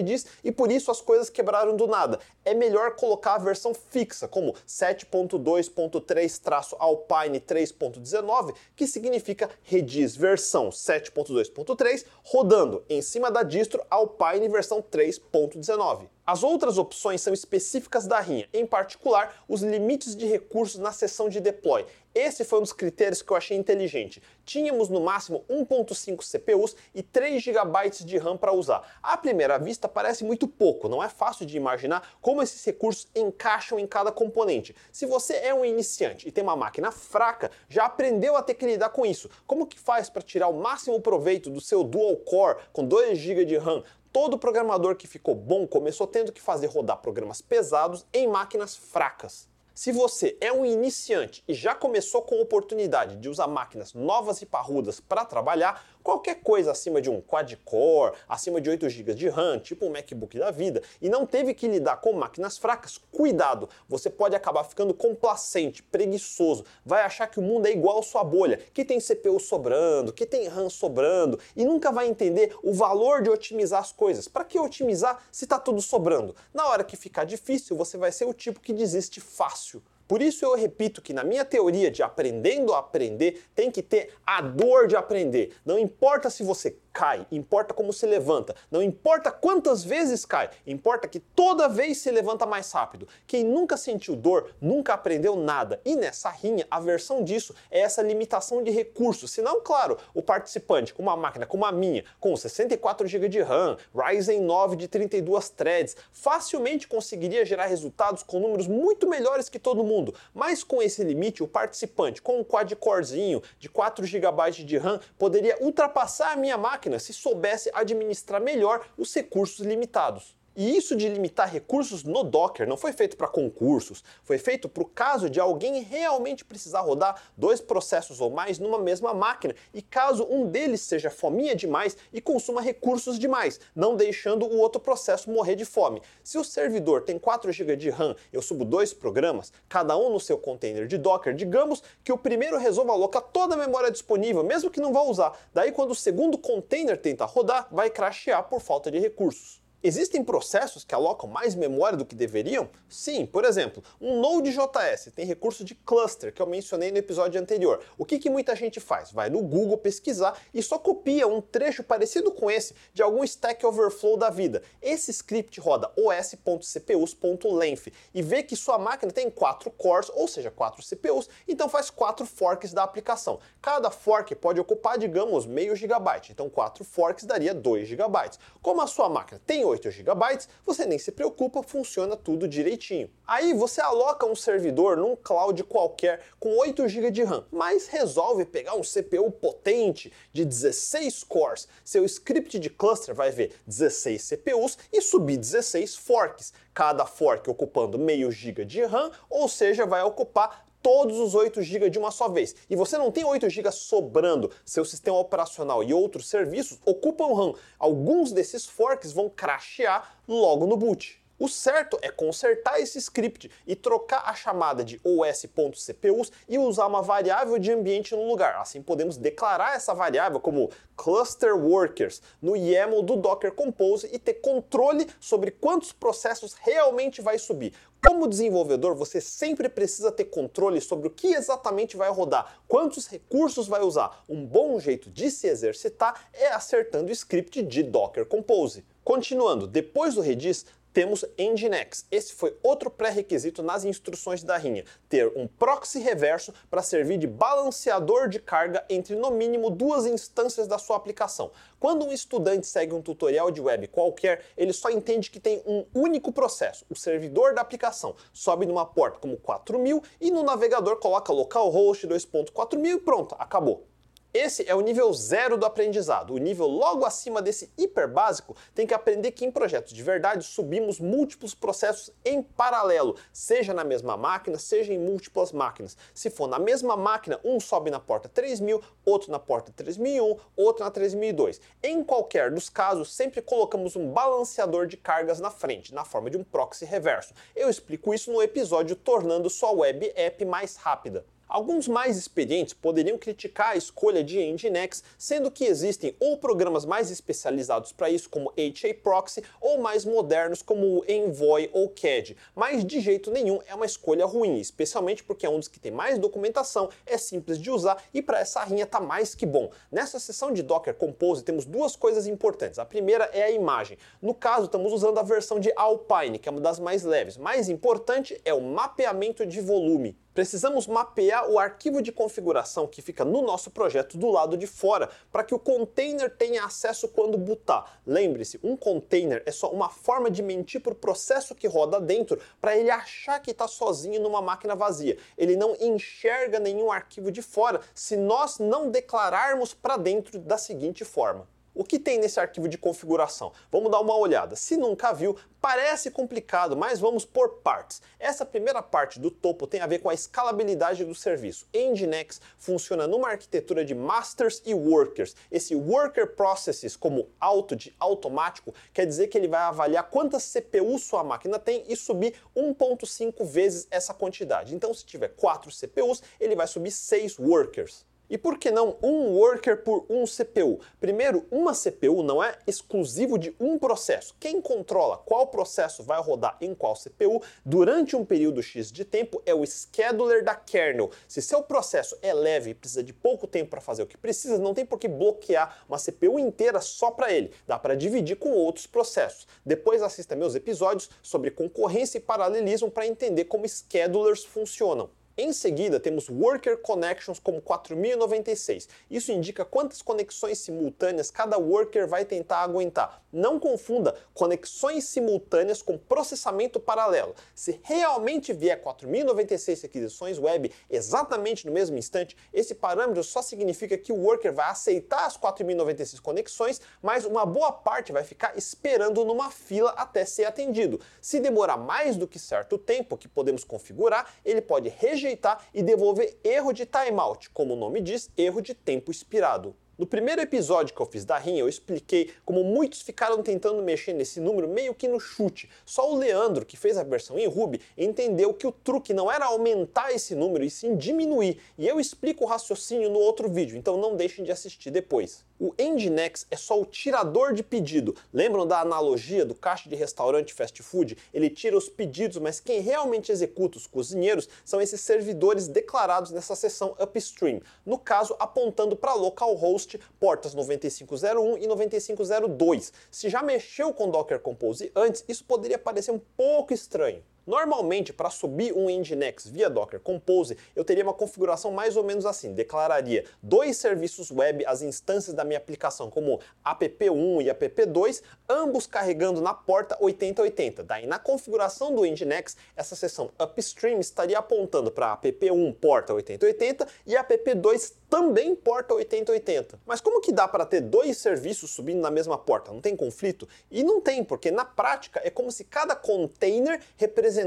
E 0.43 0.50
por 0.53 0.70
isso 0.70 0.91
as 0.91 1.00
coisas 1.00 1.31
quebraram 1.31 1.75
do 1.76 1.87
nada. 1.87 2.19
É 2.44 2.53
melhor 2.55 2.97
colocar 2.97 3.35
a 3.35 3.38
versão 3.38 3.73
fixa, 3.75 4.29
como 4.29 4.55
7.2.3-Alpine 4.67 7.41
3.19, 7.41 8.55
que 8.75 8.87
significa 8.87 9.50
Redis 9.62 10.17
versão 10.17 10.70
7.2.3 10.70 12.06
rodando 12.23 12.82
em 12.88 13.03
cima 13.03 13.31
da 13.31 13.43
distro 13.43 13.85
Alpine 13.91 14.49
versão 14.49 14.82
3.19. 14.82 16.09
As 16.28 16.42
outras 16.42 16.76
opções 16.76 17.22
são 17.22 17.32
específicas 17.32 18.06
da 18.06 18.20
rinha, 18.20 18.46
em 18.52 18.66
particular 18.66 19.42
os 19.48 19.62
limites 19.62 20.14
de 20.14 20.26
recursos 20.26 20.78
na 20.78 20.92
seção 20.92 21.26
de 21.26 21.40
deploy. 21.40 21.86
Esse 22.14 22.44
foi 22.44 22.58
um 22.58 22.62
dos 22.62 22.72
critérios 22.72 23.22
que 23.22 23.30
eu 23.30 23.36
achei 23.36 23.56
inteligente. 23.56 24.20
Tínhamos 24.44 24.88
no 24.88 25.00
máximo 25.00 25.44
1.5 25.48 26.19
CPUs 26.22 26.75
e 26.94 27.02
3 27.02 27.42
GB 27.42 27.90
de 28.04 28.19
RAM 28.19 28.36
para 28.36 28.52
usar. 28.52 28.98
À 29.02 29.16
primeira 29.16 29.58
vista 29.58 29.88
parece 29.88 30.25
muito 30.25 30.48
pouco, 30.48 30.88
não 30.88 31.02
é 31.02 31.08
fácil 31.08 31.46
de 31.46 31.56
imaginar 31.56 32.16
como 32.20 32.42
esses 32.42 32.64
recursos 32.64 33.06
encaixam 33.14 33.78
em 33.78 33.86
cada 33.86 34.10
componente. 34.10 34.75
Se 34.90 35.06
você 35.06 35.34
é 35.34 35.54
um 35.54 35.64
iniciante 35.64 36.26
e 36.26 36.32
tem 36.32 36.42
uma 36.42 36.56
máquina 36.56 36.90
fraca, 36.90 37.50
já 37.69 37.84
aprendeu 37.84 38.36
a 38.36 38.42
ter 38.42 38.54
que 38.54 38.66
lidar 38.66 38.88
com 38.88 39.06
isso. 39.06 39.30
Como 39.46 39.66
que 39.66 39.78
faz 39.78 40.10
para 40.10 40.20
tirar 40.20 40.48
o 40.48 40.60
máximo 40.60 41.00
proveito 41.00 41.48
do 41.48 41.60
seu 41.60 41.84
dual 41.84 42.16
core 42.16 42.58
com 42.72 42.84
2 42.84 43.16
GB 43.16 43.44
de 43.44 43.56
RAM, 43.56 43.82
Todo 44.10 44.38
programador 44.38 44.96
que 44.96 45.06
ficou 45.06 45.34
bom 45.34 45.66
começou 45.66 46.06
tendo 46.06 46.32
que 46.32 46.40
fazer 46.40 46.66
rodar 46.69 46.96
programas 46.99 47.43
pesados 47.43 48.06
em 48.12 48.26
máquinas 48.26 48.75
fracas. 48.75 49.46
Se 49.75 49.93
você 49.93 50.37
é 50.40 50.50
um 50.50 50.64
iniciante 50.64 51.44
e 51.46 51.52
já 51.52 51.75
começou 51.75 52.22
com 52.22 52.40
oportunidade 52.40 53.16
de 53.16 53.28
usar 53.28 53.46
máquinas 53.46 53.93
novas 53.93 54.40
e 54.40 54.46
parrudas 54.46 54.99
para 54.99 55.26
trabalhar, 55.26 55.87
qualquer 56.03 56.37
coisa 56.37 56.73
acima 56.73 57.00
de 57.00 57.11
um 57.11 57.21
quad-core, 57.21 58.17
acima 58.29 58.61
de 58.61 58.71
8 58.71 58.89
GB 58.89 59.15
de 59.15 59.29
RAM, 59.29 59.59
tipo 59.59 59.87
um 59.87 59.91
MacBook 59.91 60.39
da 60.39 60.50
vida, 60.50 60.83
e 61.00 61.09
não 61.09 61.27
teve 61.27 61.55
que 61.55 61.69
lidar 61.69 62.00
com 62.00 62.12
máquinas 62.12 62.59
fracas, 62.59 62.99
cuidado, 63.11 63.69
você 63.89 64.09
pode 64.11 64.35
acabar 64.35 64.65
ficando 64.65 64.95
complacente, 64.95 65.83
preguiçoso, 65.83 66.65
vai 66.85 67.03
achar 67.03 67.27
que 67.27 67.39
o 67.39 67.43
mundo 67.43 67.67
é 67.67 67.73
igual 67.73 68.03
sua 68.03 68.25
bolha, 68.25 68.59
que 68.73 68.85
tem 68.85 68.99
CPU 69.00 69.39
sobrando, 69.41 70.12
que 70.12 70.27
tem 70.27 70.49
RAM 70.49 70.71
sobrando, 70.71 71.39
e 71.56 71.65
nunca 71.65 71.93
vai 71.93 72.09
entender 72.09 72.55
o 72.62 72.73
valor 72.73 73.23
de 73.23 73.31
otimizar 73.31 73.81
as 73.81 73.93
coisas. 73.93 74.29
Para 74.29 74.45
que 74.45 74.59
otimizar 74.59 75.23
se 75.31 75.45
está 75.45 75.59
tudo 75.59 75.81
sobrando? 75.81 76.35
Na 76.53 76.67
hora 76.69 76.85
que 76.85 76.97
ficar 76.97 77.25
difícil, 77.25 77.77
você 77.77 77.97
vai 77.97 78.12
ser 78.12 78.25
o 78.25 78.35
tipo 78.35 78.61
que 78.61 78.73
desiste 78.73 79.21
fácil. 79.21 79.83
Por 80.08 80.22
isso 80.22 80.43
eu 80.44 80.56
repito 80.56 81.02
que 81.02 81.12
na 81.12 81.22
minha 81.22 81.44
teoria 81.44 81.90
de 81.90 82.02
aprendendo 82.02 82.72
a 82.72 82.78
aprender, 82.78 83.43
tem 83.55 83.70
que 83.70 83.82
ter 83.82 84.14
a 84.26 84.40
dor 84.40 84.87
de 84.87 84.96
aprender. 84.96 85.55
Não 85.66 85.78
importa 85.78 86.31
se 86.31 86.43
você 86.43 86.78
cai, 86.99 87.25
importa 87.31 87.73
como 87.73 87.93
se 87.93 88.05
levanta. 88.06 88.56
Não 88.73 88.83
importa 88.83 89.31
quantas 89.31 89.85
vezes 89.85 90.25
cai, 90.25 90.50
importa 90.67 91.06
que 91.06 91.21
toda 91.21 91.69
vez 91.69 91.99
se 91.99 92.11
levanta 92.11 92.45
mais 92.45 92.73
rápido. 92.73 93.06
Quem 93.25 93.45
nunca 93.45 93.77
sentiu 93.77 94.17
dor, 94.17 94.50
nunca 94.61 94.95
aprendeu 94.95 95.37
nada. 95.37 95.81
E 95.85 95.95
nessa 95.95 96.29
rinha, 96.29 96.67
a 96.69 96.81
versão 96.81 97.23
disso 97.23 97.55
é 97.71 97.79
essa 97.79 98.03
limitação 98.03 98.65
de 98.65 98.73
recursos. 98.73 99.31
Senão, 99.31 99.61
claro, 99.61 99.97
o 100.12 100.21
participante 100.21 100.93
com 100.93 101.00
uma 101.00 101.17
máquina 101.17 101.47
como 101.47 101.65
a 101.65 101.71
minha, 101.71 102.05
com 102.19 102.37
64 102.37 103.06
GB 103.06 103.29
de 103.29 103.43
RAM, 103.43 103.76
Ryzen 103.95 104.40
9 104.40 104.75
de 104.75 104.88
32 104.88 105.50
threads, 105.50 105.97
facilmente 106.11 106.88
conseguiria 106.88 107.47
gerar 107.47 107.67
resultados 107.67 108.25
com 108.25 108.40
números 108.40 108.67
muito 108.67 109.09
melhores 109.09 109.49
que 109.49 109.61
todo 109.61 109.85
mundo. 109.85 110.12
Mas 110.35 110.64
com 110.64 110.83
esse 110.83 111.05
limite, 111.05 111.45
o 111.45 111.47
participante 111.47 112.21
com 112.21 112.40
um 112.40 112.45
quad-corezinho 112.45 113.40
de 113.61 113.69
4 113.69 114.05
GB 114.05 114.50
de 114.64 114.76
RAM 114.78 114.99
poderia 115.17 115.62
ultrapassar 115.62 116.33
a 116.33 116.37
minha 116.37 116.59
máquina 116.59 116.88
máquina 116.88 116.99
se 116.99 117.12
soubesse 117.12 117.71
administrar 117.75 118.40
melhor 118.40 118.87
os 118.97 119.14
recursos 119.14 119.64
limitados. 119.64 120.35
E 120.61 120.77
isso 120.77 120.97
de 120.97 121.09
limitar 121.09 121.49
recursos 121.49 122.03
no 122.03 122.25
Docker 122.25 122.67
não 122.67 122.77
foi 122.77 122.93
feito 122.93 123.17
para 123.17 123.29
concursos, 123.29 124.03
foi 124.25 124.38
feito 124.38 124.69
para 124.69 124.83
o 124.83 124.87
caso 124.87 125.31
de 125.31 125.38
alguém 125.38 125.85
realmente 125.85 126.45
precisar 126.45 126.81
rodar 126.81 127.23
dois 127.37 127.61
processos 127.61 128.21
ou 128.21 128.29
mais 128.29 128.59
numa 128.59 128.77
mesma 128.77 129.15
máquina 129.15 129.55
e 129.73 129.81
caso 129.81 130.27
um 130.29 130.49
deles 130.49 130.81
seja 130.81 131.11
fominha 131.11 131.55
demais 131.55 131.97
e 132.12 132.21
consuma 132.21 132.61
recursos 132.61 133.21
demais, 133.21 133.61
não 133.73 133.95
deixando 133.95 134.47
o 134.47 134.59
outro 134.59 134.81
processo 134.81 135.31
morrer 135.31 135.55
de 135.55 135.65
fome. 135.65 136.03
Se 136.25 136.37
o 136.37 136.43
servidor 136.43 137.03
tem 137.03 137.21
4 137.21 137.53
GB 137.53 137.77
de 137.77 137.91
RAM, 137.91 138.17
eu 138.33 138.43
subo 138.43 138.65
dois 138.65 138.93
programas, 138.93 139.53
cada 139.69 139.97
um 139.97 140.11
no 140.11 140.19
seu 140.19 140.38
container 140.38 140.88
de 140.88 140.99
Docker, 140.99 141.35
digamos 141.35 141.85
que 142.03 142.11
o 142.11 142.19
primeiro 142.19 142.59
resolva 142.59 142.95
alocar 142.95 143.23
toda 143.23 143.55
a 143.55 143.59
memória 143.59 143.93
disponível, 143.93 144.43
mesmo 144.43 144.73
que 144.73 144.81
não 144.81 144.93
vá 144.93 145.03
usar. 145.03 145.38
Daí 145.55 145.71
quando 145.71 145.93
o 145.93 145.95
segundo 145.95 146.37
container 146.37 147.00
tenta 147.00 147.25
rodar, 147.27 147.69
vai 147.71 147.88
crashear 147.91 148.43
por 148.49 148.61
falta 148.61 148.91
de 148.91 148.99
recursos. 148.99 149.67
Existem 149.80 150.25
processos 150.25 150.82
que 150.82 150.92
alocam 150.92 151.30
mais 151.30 151.54
memória 151.54 151.97
do 151.97 152.04
que 152.04 152.16
deveriam? 152.16 152.68
Sim, 152.88 153.25
por 153.25 153.44
exemplo, 153.44 153.80
um 154.00 154.20
Node.js 154.20 155.12
tem 155.14 155.25
recurso 155.25 155.62
de 155.62 155.73
cluster 155.76 156.32
que 156.32 156.42
eu 156.42 156.47
mencionei 156.49 156.90
no 156.90 156.99
episódio 156.99 157.40
anterior. 157.40 157.80
O 157.97 158.04
que, 158.04 158.18
que 158.18 158.28
muita 158.28 158.56
gente 158.56 158.80
faz? 158.80 159.12
Vai 159.12 159.30
no 159.30 159.40
Google 159.40 159.78
pesquisar 159.78 160.37
e 160.52 160.61
só 160.64 160.80
copia 160.80 161.28
um 161.28 161.40
trecho 161.40 161.85
parecido 161.85 162.32
com 162.32 162.50
esse 162.50 162.75
de 162.92 163.04
algum 163.04 163.23
Stack 163.23 163.64
Overflow 163.64 164.16
da 164.16 164.30
vida. 164.30 164.64
Esse 164.82 165.12
script 165.12 165.61
roda 165.61 165.92
os.cpus.length 165.97 167.92
e 168.12 168.20
vê 168.20 168.42
que 168.42 168.56
sua 168.56 168.78
máquina 168.78 169.12
tem 169.12 169.30
4 169.30 169.70
cores, 169.70 170.11
ou 170.12 170.26
seja, 170.26 170.50
4 170.50 170.82
CPUs, 170.82 171.28
então 171.47 171.68
faz 171.68 171.88
4 171.88 172.26
forks 172.26 172.73
da 172.73 172.82
aplicação. 172.82 173.38
Cada 173.62 173.92
fork 173.92 174.35
pode 174.35 174.58
ocupar, 174.58 174.99
digamos, 174.99 175.47
meio 175.47 175.76
gigabyte, 175.76 176.32
então 176.32 176.50
4 176.50 176.82
forks 176.82 177.25
daria 177.25 177.54
2 177.54 177.87
gigabytes. 177.87 178.40
Como 178.61 178.82
a 178.82 178.88
sua 178.88 179.08
máquina 179.08 179.40
tem 179.47 179.67
8 179.68 179.90
GB, 179.90 180.38
você 180.64 180.87
nem 180.87 180.98
se 180.98 181.12
preocupa, 181.12 181.62
funciona 181.62 182.16
tudo 182.16 182.48
direitinho. 182.48 183.10
Aí 183.26 183.52
você 183.52 183.80
aloca 183.80 184.26
um 184.26 184.34
servidor 184.34 184.96
num 184.96 185.14
cloud 185.14 185.62
qualquer 185.64 186.20
com 186.38 186.56
8 186.58 186.88
GB 186.88 187.10
de 187.10 187.22
RAM, 187.22 187.44
mas 187.50 187.87
resolve 187.87 188.44
pegar 188.44 188.75
um 188.75 188.82
CPU 188.82 189.30
potente 189.30 190.12
de 190.32 190.44
16 190.44 191.25
cores. 191.25 191.68
Seu 191.84 192.04
script 192.04 192.58
de 192.58 192.70
cluster 192.70 193.14
vai 193.14 193.30
ver 193.30 193.54
16 193.66 194.22
CPUs 194.22 194.78
e 194.92 195.00
subir 195.00 195.37
16 195.37 195.96
forks, 195.96 196.52
cada 196.72 197.04
fork 197.04 197.48
ocupando 197.50 197.98
meio 197.98 198.30
GB 198.30 198.64
de 198.64 198.84
RAM, 198.84 199.10
ou 199.28 199.48
seja, 199.48 199.84
vai 199.84 200.02
ocupar 200.02 200.67
todos 200.82 201.18
os 201.18 201.35
8 201.35 201.62
GB 201.62 201.90
de 201.90 201.99
uma 201.99 202.11
só 202.11 202.28
vez. 202.28 202.54
E 202.68 202.76
você 202.76 202.97
não 202.99 203.11
tem 203.11 203.25
8 203.25 203.49
GB 203.49 203.70
sobrando, 203.73 204.50
seu 204.64 204.85
sistema 204.85 205.18
operacional 205.18 205.82
e 205.82 205.92
outros 205.92 206.28
serviços 206.28 206.78
ocupam 206.85 207.35
RAM. 207.35 207.54
Alguns 207.78 208.32
desses 208.32 208.66
forks 208.66 209.12
vão 209.12 209.28
crashear 209.28 210.18
logo 210.26 210.66
no 210.66 210.76
boot. 210.76 211.18
O 211.38 211.49
certo 211.49 211.97
é 212.02 212.11
consertar 212.11 212.80
esse 212.80 212.99
script 212.99 213.49
e 213.64 213.76
trocar 213.76 214.25
a 214.26 214.35
chamada 214.35 214.85
de 214.85 215.00
os.cpus 215.04 216.32
e 216.49 216.58
usar 216.58 216.88
uma 216.88 217.00
variável 217.00 217.61
de 217.61 217.70
ambiente 217.70 218.12
no 218.16 218.26
lugar. 218.26 218.56
Assim 218.56 218.82
podemos 218.82 219.16
declarar 219.16 219.76
essa 219.76 219.94
variável 219.94 220.40
como 220.40 220.68
cluster 220.97 221.56
workers 221.56 222.20
no 222.42 222.56
YAML 222.56 223.02
do 223.02 223.14
Docker 223.14 223.52
Compose 223.52 224.11
e 224.12 224.18
ter 224.18 224.35
controle 224.35 225.06
sobre 225.20 225.52
quantos 225.52 225.92
processos 225.92 226.54
realmente 226.54 227.23
vai 227.23 227.38
subir. 227.38 227.73
Como 228.07 228.28
desenvolvedor, 228.28 228.95
você 228.95 229.21
sempre 229.21 229.69
precisa 229.69 230.12
ter 230.12 230.26
controle 230.26 230.81
sobre 230.81 231.09
o 231.09 231.11
que 231.11 231.35
exatamente 231.35 231.97
vai 231.97 232.09
rodar, 232.11 232.61
quantos 232.69 233.07
recursos 233.07 233.67
vai 233.67 233.83
usar. 233.83 234.25
Um 234.28 234.47
bom 234.47 234.78
jeito 234.78 235.11
de 235.11 235.31
se 235.31 235.49
exercitar 235.49 236.28
é 236.33 236.49
acertando 236.49 237.09
o 237.09 237.12
script 237.12 237.62
de 237.62 237.83
Docker 237.83 238.25
Compose. 238.25 238.85
Continuando, 239.02 239.67
depois 239.67 240.14
do 240.14 240.21
Redis, 240.21 240.67
temos 240.92 241.25
Nginx. 241.38 242.07
Esse 242.11 242.35
foi 242.35 242.57
outro 242.62 242.90
pré-requisito 242.90 243.62
nas 243.62 243.85
instruções 243.85 244.42
da 244.42 244.57
rinha, 244.57 244.85
ter 245.09 245.33
um 245.37 245.47
proxy 245.47 245.99
reverso 245.99 246.52
para 246.71 246.83
servir 246.83 247.18
de 247.18 247.26
balanceador 247.26 248.28
de 248.28 248.38
carga 248.38 248.85
entre 248.88 249.16
no 249.16 249.30
mínimo 249.30 249.71
duas 249.71 250.07
instâncias 250.07 250.66
da 250.66 250.78
sua 250.78 250.97
aplicação. 250.97 251.50
Quando 251.80 252.04
um 252.04 252.12
estudante 252.12 252.66
segue 252.66 252.95
um 252.95 253.02
tutorial 253.02 253.50
de 253.50 253.61
web 253.61 253.87
qualquer, 253.88 254.45
ele 254.57 254.73
só 254.73 254.90
entende 254.90 255.30
que 255.30 255.40
tem 255.40 255.62
um 255.66 255.85
único 255.95 256.33
processo, 256.33 256.85
o 256.90 256.95
servidor 256.95 257.54
da 257.54 257.61
aplicação. 257.61 258.14
Sobe 258.33 258.66
numa 258.66 258.85
porta 258.85 259.18
como 259.18 259.37
4000 259.37 260.02
e 260.21 260.30
no 260.30 260.42
navegador 260.42 260.97
coloca 260.97 261.33
localhost 261.33 262.07
2.4000 262.07 262.87
e 262.87 262.99
pronto, 262.99 263.35
acabou. 263.38 263.88
Esse 264.35 264.68
é 264.68 264.75
o 264.75 264.82
nível 264.82 265.11
zero 265.14 265.56
do 265.56 265.64
aprendizado. 265.64 266.35
O 266.35 266.38
nível 266.38 266.66
logo 266.66 267.06
acima 267.06 267.40
desse 267.40 267.73
hiper 267.78 268.06
básico 268.06 268.54
tem 268.75 268.87
que 268.87 268.92
aprender 268.92 269.32
que 269.32 269.42
em 269.42 269.50
projetos 269.50 269.94
de 269.94 270.02
verdade 270.02 270.44
subimos 270.44 271.00
múltiplos 271.00 271.54
processos 271.54 272.11
em 272.23 272.42
paralelo, 272.42 273.16
seja 273.32 273.73
na 273.73 273.82
mesma 273.85 274.18
máquina, 274.18 274.58
seja 274.58 274.92
em 274.92 274.99
múltiplas 274.99 275.50
máquinas. 275.50 275.97
Se 276.12 276.28
for 276.28 276.47
na 276.47 276.58
mesma 276.58 276.94
máquina, 276.94 277.40
um 277.42 277.58
sobe 277.58 277.90
na 277.90 277.99
porta 277.99 278.28
3000, 278.28 278.82
outro 279.02 279.32
na 279.32 279.38
porta 279.38 279.73
3001, 279.75 280.37
outro 280.54 280.85
na 280.85 280.90
3002. 280.90 281.58
Em 281.82 282.04
qualquer 282.04 282.50
dos 282.50 282.68
casos, 282.68 283.14
sempre 283.14 283.40
colocamos 283.40 283.97
um 283.97 284.12
balanceador 284.12 284.87
de 284.87 284.99
cargas 284.99 285.40
na 285.40 285.50
frente, 285.50 285.94
na 285.94 286.04
forma 286.04 286.28
de 286.28 286.37
um 286.37 286.44
proxy 286.44 286.85
reverso. 286.85 287.32
Eu 287.56 287.70
explico 287.70 288.12
isso 288.12 288.30
no 288.30 288.42
episódio 288.42 288.94
Tornando 288.94 289.49
sua 289.49 289.73
web 289.73 290.12
app 290.14 290.44
mais 290.44 290.76
rápida. 290.76 291.25
Alguns 291.49 291.88
mais 291.88 292.19
experientes 292.19 292.75
poderiam 292.75 293.17
criticar 293.17 293.71
a 293.71 293.76
escolha 293.76 294.23
de 294.23 294.38
Nginx, 294.38 295.02
sendo 295.17 295.50
que 295.50 295.64
existem 295.64 296.14
ou 296.21 296.37
programas 296.37 296.85
mais 296.85 297.11
especializados 297.11 297.90
para 297.90 298.11
isso, 298.11 298.28
como 298.28 298.52
HAProxy, 298.52 299.43
ou 299.59 299.78
mais 299.78 300.05
modernos, 300.05 300.61
como 300.61 300.99
o 300.99 301.05
Envoy 301.11 301.71
ou 301.73 301.88
CAD. 301.88 302.37
Mas 302.55 302.85
de 302.85 303.00
jeito 303.00 303.31
nenhum 303.31 303.61
é 303.67 303.75
uma 303.75 303.87
escolha 303.87 304.26
ruim, 304.26 304.59
especialmente 304.59 305.25
porque 305.25 305.47
é 305.47 305.49
um 305.49 305.59
dos 305.59 305.69
que 305.69 305.81
tem 305.81 305.90
mais 305.90 306.19
documentação, 306.19 306.90
é 307.07 307.17
simples 307.17 307.59
de 307.59 307.71
usar 307.71 307.97
e 308.12 308.21
para 308.21 308.40
essa 308.40 308.62
rinha 308.62 308.85
tá 308.85 309.00
mais 309.00 309.35
que 309.35 309.47
bom. 309.47 309.71
Nessa 309.90 310.19
seção 310.19 310.52
de 310.52 310.62
Docker 310.62 310.95
Compose 310.95 311.43
temos 311.43 311.64
duas 311.64 311.97
coisas 311.97 312.26
importantes. 312.26 312.78
A 312.78 312.85
primeira 312.85 313.25
é 313.33 313.45
a 313.45 313.50
imagem. 313.50 313.97
No 314.21 314.35
caso, 314.35 314.67
estamos 314.67 314.93
usando 314.93 315.19
a 315.19 315.23
versão 315.23 315.59
de 315.59 315.73
Alpine, 315.75 316.38
que 316.38 316.47
é 316.49 316.52
uma 316.52 316.61
das 316.61 316.78
mais 316.78 317.05
leves. 317.05 317.38
Mais 317.38 317.71
importante 317.71 318.38
é 318.45 318.52
o 318.52 318.61
mapeamento 318.61 319.47
de 319.47 319.62
volume 319.62 320.14
precisamos 320.38 320.87
mapear 320.87 321.50
o 321.50 321.59
arquivo 321.59 322.00
de 322.00 322.12
configuração 322.12 322.87
que 322.87 323.02
fica 323.02 323.25
no 323.25 323.42
nosso 323.42 323.73
projeto 323.73 324.16
do 324.16 324.30
lado 324.30 324.57
de 324.57 324.68
fora 324.68 325.11
para 325.33 325.42
que 325.42 325.52
o 325.52 325.59
container 325.59 326.30
tenha 326.30 326.64
acesso 326.64 327.09
quando 327.09 327.37
bootar. 327.37 327.99
Lembre-se, 328.07 328.61
um 328.62 328.76
container 328.76 329.42
é 329.45 329.50
só 329.50 329.68
uma 329.68 329.88
forma 329.88 330.30
de 330.30 330.40
mentir 330.40 330.80
para 330.80 330.92
o 330.92 330.95
processo 330.95 331.57
que 331.57 331.66
roda 331.66 332.00
dentro 332.00 332.38
para 332.61 332.76
ele 332.76 332.88
achar 332.88 333.42
que 333.42 333.50
está 333.50 333.66
sozinho 333.66 334.23
numa 334.23 334.40
máquina 334.40 334.76
vazia. 334.76 335.18
Ele 335.37 335.57
não 335.57 335.75
enxerga 335.80 336.61
nenhum 336.61 336.92
arquivo 336.92 337.33
de 337.33 337.42
fora 337.42 337.80
se 337.92 338.16
nós 338.16 338.61
não 338.61 338.92
declararmos 338.92 339.75
para 339.75 339.97
dentro 339.97 340.38
da 340.38 340.57
seguinte 340.57 341.04
forma. 341.04 341.49
O 341.78 341.85
que 341.85 341.97
tem 341.97 342.18
nesse 342.18 342.40
arquivo 342.40 342.68
de 342.68 342.76
configuração? 342.76 343.52
Vamos 343.70 343.88
dar 343.92 344.00
uma 344.00 344.16
olhada. 344.16 344.56
Se 344.56 344.76
nunca 344.76 345.12
viu, 345.12 345.37
parece 345.61 346.11
complicado, 346.11 346.76
mas 346.76 346.99
vamos 346.99 347.25
por 347.25 347.61
partes. 347.61 348.02
Essa 348.18 348.44
primeira 348.44 348.82
parte 348.82 349.20
do 349.20 349.30
topo 349.30 349.64
tem 349.64 349.80
a 349.80 349.87
ver 349.87 350.00
com 350.00 350.11
a 350.11 350.14
escalabilidade 350.14 351.04
do 351.04 351.14
serviço. 351.14 351.68
Nginx 351.73 352.40
funciona 352.58 353.06
numa 353.06 353.28
arquitetura 353.28 353.85
de 353.85 353.94
masters 353.94 354.61
e 354.66 354.75
workers. 354.75 355.37
Esse 355.52 355.76
worker 355.76 356.35
processes, 356.35 356.97
como 356.97 357.28
auto 357.38 357.76
de 357.76 357.94
automático, 358.00 358.75
quer 358.92 359.06
dizer 359.06 359.28
que 359.28 359.38
ele 359.38 359.47
vai 359.47 359.61
avaliar 359.61 360.11
quantas 360.11 360.42
CPUs 360.52 361.04
sua 361.04 361.23
máquina 361.23 361.61
tem 361.61 361.85
e 361.87 361.94
subir 361.94 362.35
1.5 362.56 363.44
vezes 363.44 363.87
essa 363.88 364.12
quantidade. 364.12 364.75
Então, 364.75 364.92
se 364.92 365.06
tiver 365.06 365.28
4 365.28 365.70
CPUs, 365.70 366.25
ele 366.40 366.56
vai 366.56 366.66
subir 366.66 366.90
6 366.90 367.38
workers. 367.38 368.08
E 368.30 368.37
por 368.37 368.58
que 368.58 368.70
não 368.70 368.97
um 369.02 369.28
worker 369.37 369.82
por 369.82 370.04
um 370.11 370.25
CPU? 370.25 370.80
Primeiro, 371.00 371.47
uma 371.50 371.73
CPU 371.73 372.23
não 372.23 372.42
é 372.44 372.58
exclusivo 372.66 373.38
de 373.38 373.54
um 373.58 373.78
processo. 373.78 374.35
Quem 374.38 374.61
controla 374.61 375.16
qual 375.16 375.47
processo 375.47 376.02
vai 376.02 376.20
rodar 376.20 376.58
em 376.61 376.75
qual 376.75 376.94
CPU 376.94 377.42
durante 377.64 378.14
um 378.14 378.26
período 378.26 378.62
X 378.62 378.92
de 378.92 379.02
tempo 379.02 379.42
é 379.47 379.54
o 379.54 379.64
scheduler 379.64 380.44
da 380.44 380.54
kernel. 380.54 381.11
Se 381.26 381.40
seu 381.40 381.62
processo 381.62 382.18
é 382.20 382.35
leve 382.35 382.70
e 382.70 382.75
precisa 382.75 383.02
de 383.02 383.14
pouco 383.14 383.47
tempo 383.47 383.70
para 383.70 383.80
fazer 383.80 384.02
o 384.02 384.06
que 384.06 384.18
precisa, 384.18 384.58
não 384.58 384.75
tem 384.75 384.85
por 384.85 384.99
que 384.99 385.08
bloquear 385.08 385.85
uma 385.88 385.99
CPU 385.99 386.38
inteira 386.38 386.82
só 386.82 387.11
para 387.11 387.32
ele. 387.32 387.50
Dá 387.66 387.78
para 387.78 387.97
dividir 387.97 388.37
com 388.37 388.50
outros 388.50 388.87
processos. 388.87 389.47
Depois 389.64 390.02
assista 390.02 390.37
meus 390.37 390.54
episódios 390.54 391.08
sobre 391.23 391.50
concorrência 391.50 392.18
e 392.18 392.20
paralelismo 392.20 392.90
para 392.90 393.06
entender 393.06 393.47
como 393.47 393.66
schedulers 393.66 394.44
funcionam. 394.44 395.08
Em 395.40 395.52
seguida, 395.52 396.00
temos 396.00 396.28
Worker 396.28 396.78
Connections 396.78 397.38
como 397.38 397.62
4096. 397.62 398.88
Isso 399.09 399.30
indica 399.30 399.64
quantas 399.64 400.02
conexões 400.02 400.59
simultâneas 400.59 401.30
cada 401.30 401.57
worker 401.57 402.09
vai 402.09 402.25
tentar 402.25 402.59
aguentar. 402.59 403.23
Não 403.33 403.61
confunda 403.61 404.16
conexões 404.35 405.04
simultâneas 405.04 405.80
com 405.80 405.97
processamento 405.97 406.80
paralelo. 406.80 407.37
Se 407.54 407.78
realmente 407.85 408.52
vier 408.52 408.80
4096 408.80 409.83
requisições 409.83 410.40
web 410.40 410.73
exatamente 410.90 411.64
no 411.68 411.73
mesmo 411.73 411.97
instante, 411.97 412.37
esse 412.52 412.75
parâmetro 412.75 413.23
só 413.23 413.40
significa 413.40 413.97
que 413.97 414.12
o 414.12 414.16
worker 414.16 414.52
vai 414.52 414.68
aceitar 414.68 415.25
as 415.25 415.37
4096 415.37 416.18
conexões, 416.18 416.80
mas 417.00 417.25
uma 417.25 417.47
boa 417.47 417.71
parte 417.71 418.11
vai 418.11 418.25
ficar 418.25 418.59
esperando 418.59 419.25
numa 419.25 419.52
fila 419.52 419.90
até 419.90 420.25
ser 420.25 420.47
atendido. 420.47 421.00
Se 421.21 421.38
demorar 421.38 421.76
mais 421.76 422.16
do 422.16 422.26
que 422.26 422.40
certo 422.40 422.76
tempo 422.76 423.16
que 423.16 423.28
podemos 423.28 423.62
configurar, 423.62 424.35
ele 424.45 424.61
pode 424.61 424.88
rejeitar 424.88 425.27
rejeitar 425.28 425.66
e 425.75 425.82
devolver 425.82 426.37
erro 426.42 426.73
de 426.73 426.87
timeout, 426.87 427.50
como 427.50 427.75
o 427.75 427.76
nome 427.76 428.00
diz, 428.00 428.30
erro 428.37 428.62
de 428.62 428.75
tempo 428.75 429.11
expirado. 429.11 429.76
No 429.99 430.06
primeiro 430.06 430.40
episódio 430.40 430.94
que 430.94 431.02
eu 431.02 431.06
fiz 431.06 431.25
da 431.25 431.37
rinha, 431.37 431.58
eu 431.58 431.68
expliquei 431.68 432.30
como 432.44 432.62
muitos 432.62 433.02
ficaram 433.02 433.42
tentando 433.42 433.82
mexer 433.82 434.12
nesse 434.12 434.38
número 434.38 434.68
meio 434.68 434.94
que 434.94 435.08
no 435.08 435.18
chute. 435.18 435.68
Só 435.85 436.12
o 436.12 436.16
Leandro, 436.16 436.64
que 436.64 436.76
fez 436.76 436.97
a 436.97 437.02
versão 437.02 437.37
em 437.37 437.49
Ruby, 437.49 437.80
entendeu 437.97 438.54
que 438.54 438.66
o 438.66 438.70
truque 438.70 439.12
não 439.12 439.30
era 439.30 439.47
aumentar 439.47 440.12
esse 440.12 440.37
número 440.37 440.64
e 440.64 440.70
sim 440.70 440.97
diminuir. 440.97 441.58
E 441.76 441.88
eu 441.88 441.99
explico 441.99 442.44
o 442.44 442.47
raciocínio 442.47 443.11
no 443.11 443.18
outro 443.18 443.49
vídeo, 443.50 443.76
então 443.76 443.97
não 443.97 444.14
deixem 444.14 444.44
de 444.44 444.52
assistir 444.52 444.92
depois. 444.92 445.44
O 445.61 445.75
Nginx 445.77 446.47
é 446.53 446.57
só 446.57 446.81
o 446.81 446.87
tirador 446.87 447.53
de 447.53 447.65
pedido. 447.65 448.15
Lembram 448.33 448.65
da 448.65 448.81
analogia 448.81 449.45
do 449.45 449.57
caixa 449.57 449.88
de 449.88 449.97
restaurante 449.97 450.55
fast 450.55 450.81
food? 450.85 451.19
Ele 451.35 451.50
tira 451.50 451.77
os 451.77 451.88
pedidos, 451.88 452.37
mas 452.38 452.61
quem 452.61 452.81
realmente 452.81 453.33
executa 453.33 453.77
os 453.77 453.87
cozinheiros 453.87 454.49
são 454.65 454.81
esses 454.81 455.00
servidores 455.00 455.67
declarados 455.67 456.31
nessa 456.31 456.55
seção 456.55 456.95
upstream. 457.00 457.61
No 457.85 457.99
caso, 457.99 458.37
apontando 458.38 458.95
para 458.95 459.15
localhost 459.15 459.99
portas 460.21 460.55
9501 460.55 461.59
e 461.59 461.67
9502. 461.67 462.93
Se 463.11 463.29
já 463.29 463.43
mexeu 463.43 463.93
com 463.93 464.11
Docker 464.11 464.38
Compose 464.38 464.93
antes, 464.95 465.25
isso 465.29 465.45
poderia 465.45 465.79
parecer 465.79 466.12
um 466.12 466.21
pouco 466.37 466.73
estranho. 466.73 467.23
Normalmente, 467.49 468.12
para 468.12 468.28
subir 468.28 468.75
um 468.75 468.90
Nginx 468.90 469.47
via 469.47 469.71
Docker 469.71 469.99
Compose, 469.99 470.59
eu 470.76 470.85
teria 470.85 471.02
uma 471.02 471.14
configuração 471.14 471.71
mais 471.71 471.97
ou 471.97 472.05
menos 472.05 472.26
assim. 472.26 472.52
Declararia 472.52 473.25
dois 473.43 473.78
serviços 473.78 474.31
web, 474.31 474.67
as 474.67 474.83
instâncias 474.83 475.35
da 475.35 475.45
minha 475.45 475.57
aplicação, 475.57 476.11
como 476.11 476.40
app1 476.62 477.40
e 477.40 477.47
app2, 477.47 478.23
ambos 478.50 478.87
carregando 478.87 479.40
na 479.40 479.55
porta 479.55 479.97
8080. 479.99 480.83
Daí, 480.83 481.07
na 481.07 481.19
configuração 481.19 481.95
do 481.95 482.05
Nginx, 482.05 482.55
essa 482.76 482.95
seção 482.95 483.31
upstream 483.43 483.99
estaria 483.99 484.38
apontando 484.38 484.90
para 484.90 485.17
app1 485.17 485.75
porta 485.76 486.12
8080 486.12 486.87
e 487.07 487.14
app2 487.14 487.95
também 488.11 488.55
porta 488.55 488.93
8080. 488.93 489.81
Mas 489.87 490.02
como 490.02 490.21
que 490.21 490.33
dá 490.33 490.47
para 490.47 490.67
ter 490.67 490.83
dois 490.83 491.17
serviços 491.17 491.71
subindo 491.71 492.00
na 492.00 492.11
mesma 492.11 492.37
porta? 492.37 492.73
Não 492.73 492.81
tem 492.83 492.95
conflito? 492.95 493.49
E 493.71 493.83
não 493.83 494.02
tem, 494.02 494.23
porque 494.23 494.50
na 494.50 494.67
prática 494.67 495.21
é 495.25 495.31
como 495.31 495.50
se 495.50 495.64
cada 495.64 495.97
container 495.97 496.81
representasse 496.99 497.38